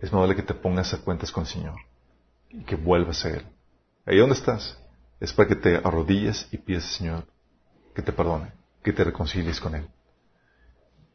Es 0.00 0.12
más 0.12 0.22
vale 0.22 0.36
que 0.36 0.42
te 0.42 0.54
pongas 0.54 0.92
a 0.94 0.98
cuentas 0.98 1.32
con 1.32 1.44
el 1.44 1.48
Señor 1.48 1.76
y 2.50 2.62
que 2.64 2.76
vuelvas 2.76 3.24
a 3.24 3.30
Él. 3.30 3.46
Ahí 4.04 4.18
donde 4.18 4.34
estás 4.34 4.78
es 5.20 5.32
para 5.32 5.48
que 5.48 5.56
te 5.56 5.76
arrodilles 5.76 6.48
y 6.52 6.58
pides 6.58 6.84
al 6.84 6.90
Señor 6.90 7.24
que 7.94 8.02
te 8.02 8.12
perdone, 8.12 8.52
que 8.82 8.92
te 8.92 9.04
reconcilies 9.04 9.60
con 9.60 9.74
Él. 9.74 9.88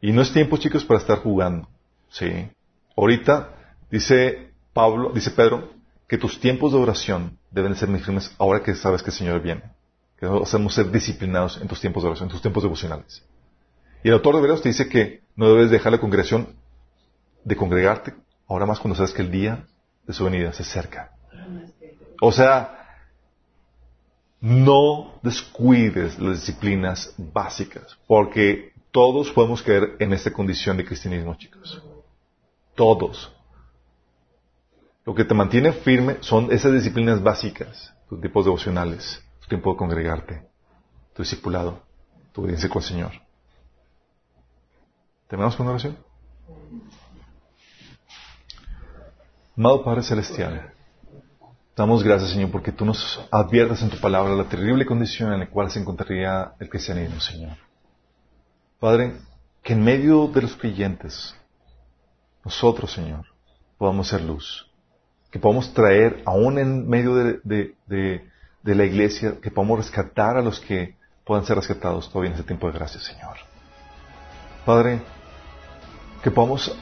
Y 0.01 0.11
no 0.11 0.22
es 0.22 0.34
tiempo, 0.34 0.57
chicos, 0.57 0.84
para 0.84 0.99
estar 0.99 1.19
jugando. 1.19 1.69
Sí. 2.09 2.49
Ahorita 2.97 3.77
dice 3.89 4.51
Pablo, 4.73 5.11
dice 5.13 5.31
Pedro, 5.31 5.72
que 6.07 6.18
tus 6.18 6.39
tiempos 6.39 6.73
de 6.73 6.80
oración 6.80 7.38
deben 7.51 7.76
ser 7.76 7.89
firmes 7.99 8.34
ahora 8.38 8.63
que 8.63 8.76
sabes 8.76 9.03
que 9.03 9.11
el 9.11 9.15
Señor 9.15 9.41
viene. 9.41 9.63
Que 10.22 10.27
debemos 10.27 10.76
ser 10.76 10.91
disciplinados 10.91 11.60
en 11.60 11.68
tus 11.68 11.81
tiempos 11.81 12.03
de 12.03 12.10
oración, 12.10 12.30
en 12.30 12.31
tus 12.31 12.43
tiempos 12.43 12.61
devocionales. 12.61 13.26
Y 14.03 14.10
el 14.10 14.14
autor 14.14 14.35
de 14.35 14.41
Hebreos 14.41 14.61
te 14.61 14.69
dice 14.69 14.88
que 14.88 15.23
no 15.35 15.49
debes 15.49 15.72
dejar 15.72 15.91
la 15.91 15.99
congregación 15.99 16.56
de 17.43 17.56
congregarte, 17.56 18.14
ahora 18.48 18.68
más 18.68 18.80
cuando 18.80 18.95
sabes 18.95 19.14
que 19.14 19.23
el 19.23 19.31
día 19.31 19.65
de 20.06 20.14
su 20.14 20.23
venida 20.23 20.53
se 20.53 20.61
acerca. 20.61 21.11
O 22.22 22.31
sea, 22.31 22.99
no 24.39 25.19
descuides 25.23 26.19
las 26.19 26.41
disciplinas 26.41 27.15
básicas, 27.18 27.98
porque 28.06 28.73
todos 28.91 29.31
podemos 29.31 29.64
caer 29.64 29.95
en 29.98 30.14
esta 30.14 30.31
condición 30.31 30.77
de 30.77 30.85
cristianismo, 30.85 31.34
chicos. 31.34 31.81
Todos. 32.76 33.34
Lo 35.03 35.15
que 35.15 35.26
te 35.26 35.34
mantiene 35.34 35.72
firme 35.72 36.18
son 36.19 36.52
esas 36.52 36.73
disciplinas 36.73 37.23
básicas, 37.23 37.91
tus 38.07 38.22
tipos 38.22 38.45
devocionales, 38.45 39.23
tiempo 39.52 39.72
de 39.73 39.78
congregarte, 39.78 40.44
tu 41.14 41.23
discipulado, 41.23 41.84
tu 42.32 42.41
obediencia 42.41 42.69
con 42.69 42.82
el 42.82 42.88
Señor. 42.88 43.11
¿Terminamos 45.28 45.57
con 45.57 45.65
una 45.65 45.73
oración? 45.73 45.98
Amado 49.57 49.84
Padre 49.84 50.03
Celestial, 50.03 50.72
damos 51.76 52.02
gracias, 52.02 52.32
Señor, 52.32 52.49
porque 52.49 52.72
tú 52.72 52.86
nos 52.86 53.28
adviertes 53.30 53.82
en 53.82 53.90
tu 53.90 53.98
palabra 53.99 54.34
la 54.34 54.48
terrible 54.48 54.86
condición 54.86 55.34
en 55.34 55.41
la 55.41 55.49
cual 55.49 55.69
se 55.69 55.80
encontraría 55.82 56.53
el 56.57 56.69
cristianismo, 56.69 57.19
Señor. 57.19 57.57
Padre, 58.80 59.18
que 59.61 59.73
en 59.73 59.84
medio 59.84 60.28
de 60.30 60.44
los 60.44 60.56
creyentes, 60.56 61.36
nosotros, 62.45 62.94
Señor, 62.94 63.26
podamos 63.78 64.07
ser 64.07 64.22
luz. 64.22 64.72
Que 65.30 65.40
podamos 65.40 65.73
traer, 65.73 66.23
aún 66.26 66.57
en 66.57 66.88
medio 66.88 67.15
de- 67.15 68.31
de 68.64 68.76
la 68.76 68.86
iglesia, 68.86 69.36
que 69.42 69.52
podamos 69.52 69.80
rescatar 69.80 70.38
a 70.38 70.42
los 70.42 70.60
que 70.60 70.96
puedan 71.26 71.46
ser 71.46 71.56
rescatados 71.58 72.10
todavía 72.10 72.30
en 72.32 72.36
este 72.36 72.48
tiempo 72.48 72.68
de 72.68 72.74
gracia, 72.74 73.00
Señor. 73.00 73.38
Padre, 74.66 75.02
que 76.24 76.30
podamos 76.32 76.76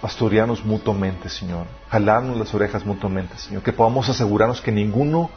pastorearnos 0.00 0.64
mutuamente, 0.64 1.28
Señor. 1.28 1.66
Jalarnos 1.90 2.36
las 2.38 2.54
orejas 2.54 2.84
mutuamente, 2.84 3.36
Señor. 3.36 3.62
Que 3.62 3.72
podamos 3.72 4.08
asegurarnos 4.08 4.60
que 4.60 4.72
ninguno 4.72 5.30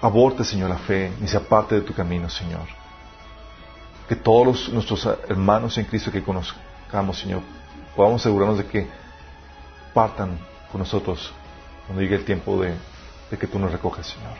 aborte, 0.00 0.44
Señor, 0.44 0.70
la 0.70 0.78
fe, 0.78 1.12
ni 1.20 1.28
se 1.28 1.36
aparte 1.36 1.74
de 1.76 1.82
tu 1.82 1.92
camino, 1.94 2.28
Señor. 2.28 2.66
Que 4.08 4.16
todos 4.16 4.46
los- 4.46 4.68
nuestros 4.70 5.06
hermanos 5.28 5.78
en 5.78 5.84
Cristo 5.84 6.10
que 6.10 6.22
conozcamos, 6.22 7.18
Señor, 7.18 7.42
podamos 7.94 8.20
asegurarnos 8.22 8.58
de 8.58 8.66
que 8.66 8.88
partan 9.94 10.38
con 10.72 10.80
nosotros 10.80 11.32
cuando 11.86 12.02
llegue 12.02 12.16
el 12.16 12.24
tiempo 12.24 12.60
de, 12.60 12.74
de 13.30 13.38
que 13.38 13.46
tú 13.46 13.58
nos 13.58 13.70
recojas, 13.70 14.06
Señor. 14.08 14.32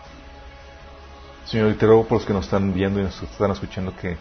Señor, 1.46 1.74
te 1.74 1.86
ruego 1.86 2.06
por 2.06 2.18
los 2.18 2.26
que 2.26 2.32
nos 2.32 2.46
están 2.46 2.72
viendo 2.72 3.00
y 3.00 3.04
nos 3.04 3.22
están 3.22 3.50
escuchando 3.50 3.94
que, 3.96 4.16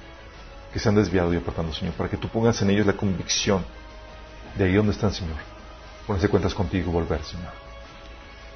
que 0.71 0.79
se 0.79 0.89
han 0.89 0.95
desviado 0.95 1.33
y 1.33 1.37
apartando, 1.37 1.73
Señor, 1.73 1.93
para 1.93 2.09
que 2.09 2.17
tú 2.17 2.27
pongas 2.27 2.61
en 2.61 2.69
ellos 2.69 2.85
la 2.85 2.93
convicción 2.93 3.65
de 4.57 4.65
ahí 4.65 4.73
donde 4.73 4.91
están, 4.91 5.13
Señor. 5.13 5.37
Ponerse 6.05 6.27
cuentas 6.27 6.53
contigo 6.53 6.89
y 6.89 6.93
volver, 6.93 7.23
Señor. 7.23 7.51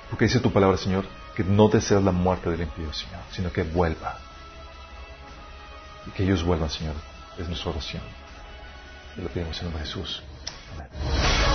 Porque 0.10 0.26
dice 0.26 0.40
tu 0.40 0.52
palabra, 0.52 0.78
Señor, 0.78 1.06
que 1.36 1.44
no 1.44 1.70
deseas 1.70 2.04
la 2.04 2.12
muerte 2.12 2.50
del 2.50 2.62
impío, 2.62 2.92
Señor, 2.94 3.22
sino 3.32 3.52
que 3.52 3.64
vuelva. 3.64 4.18
Y 6.06 6.12
que 6.12 6.24
ellos 6.24 6.44
vuelvan, 6.44 6.70
Señor. 6.70 6.96
Es 7.38 7.48
nuestra 7.48 7.72
oración. 7.72 8.02
Y 9.18 9.22
lo 9.22 9.30
pedimos 9.30 9.58
en 9.60 9.68
el 9.68 9.72
nombre 9.72 9.84
de 9.84 9.86
Jesús. 9.86 10.24
Amén. 10.76 11.47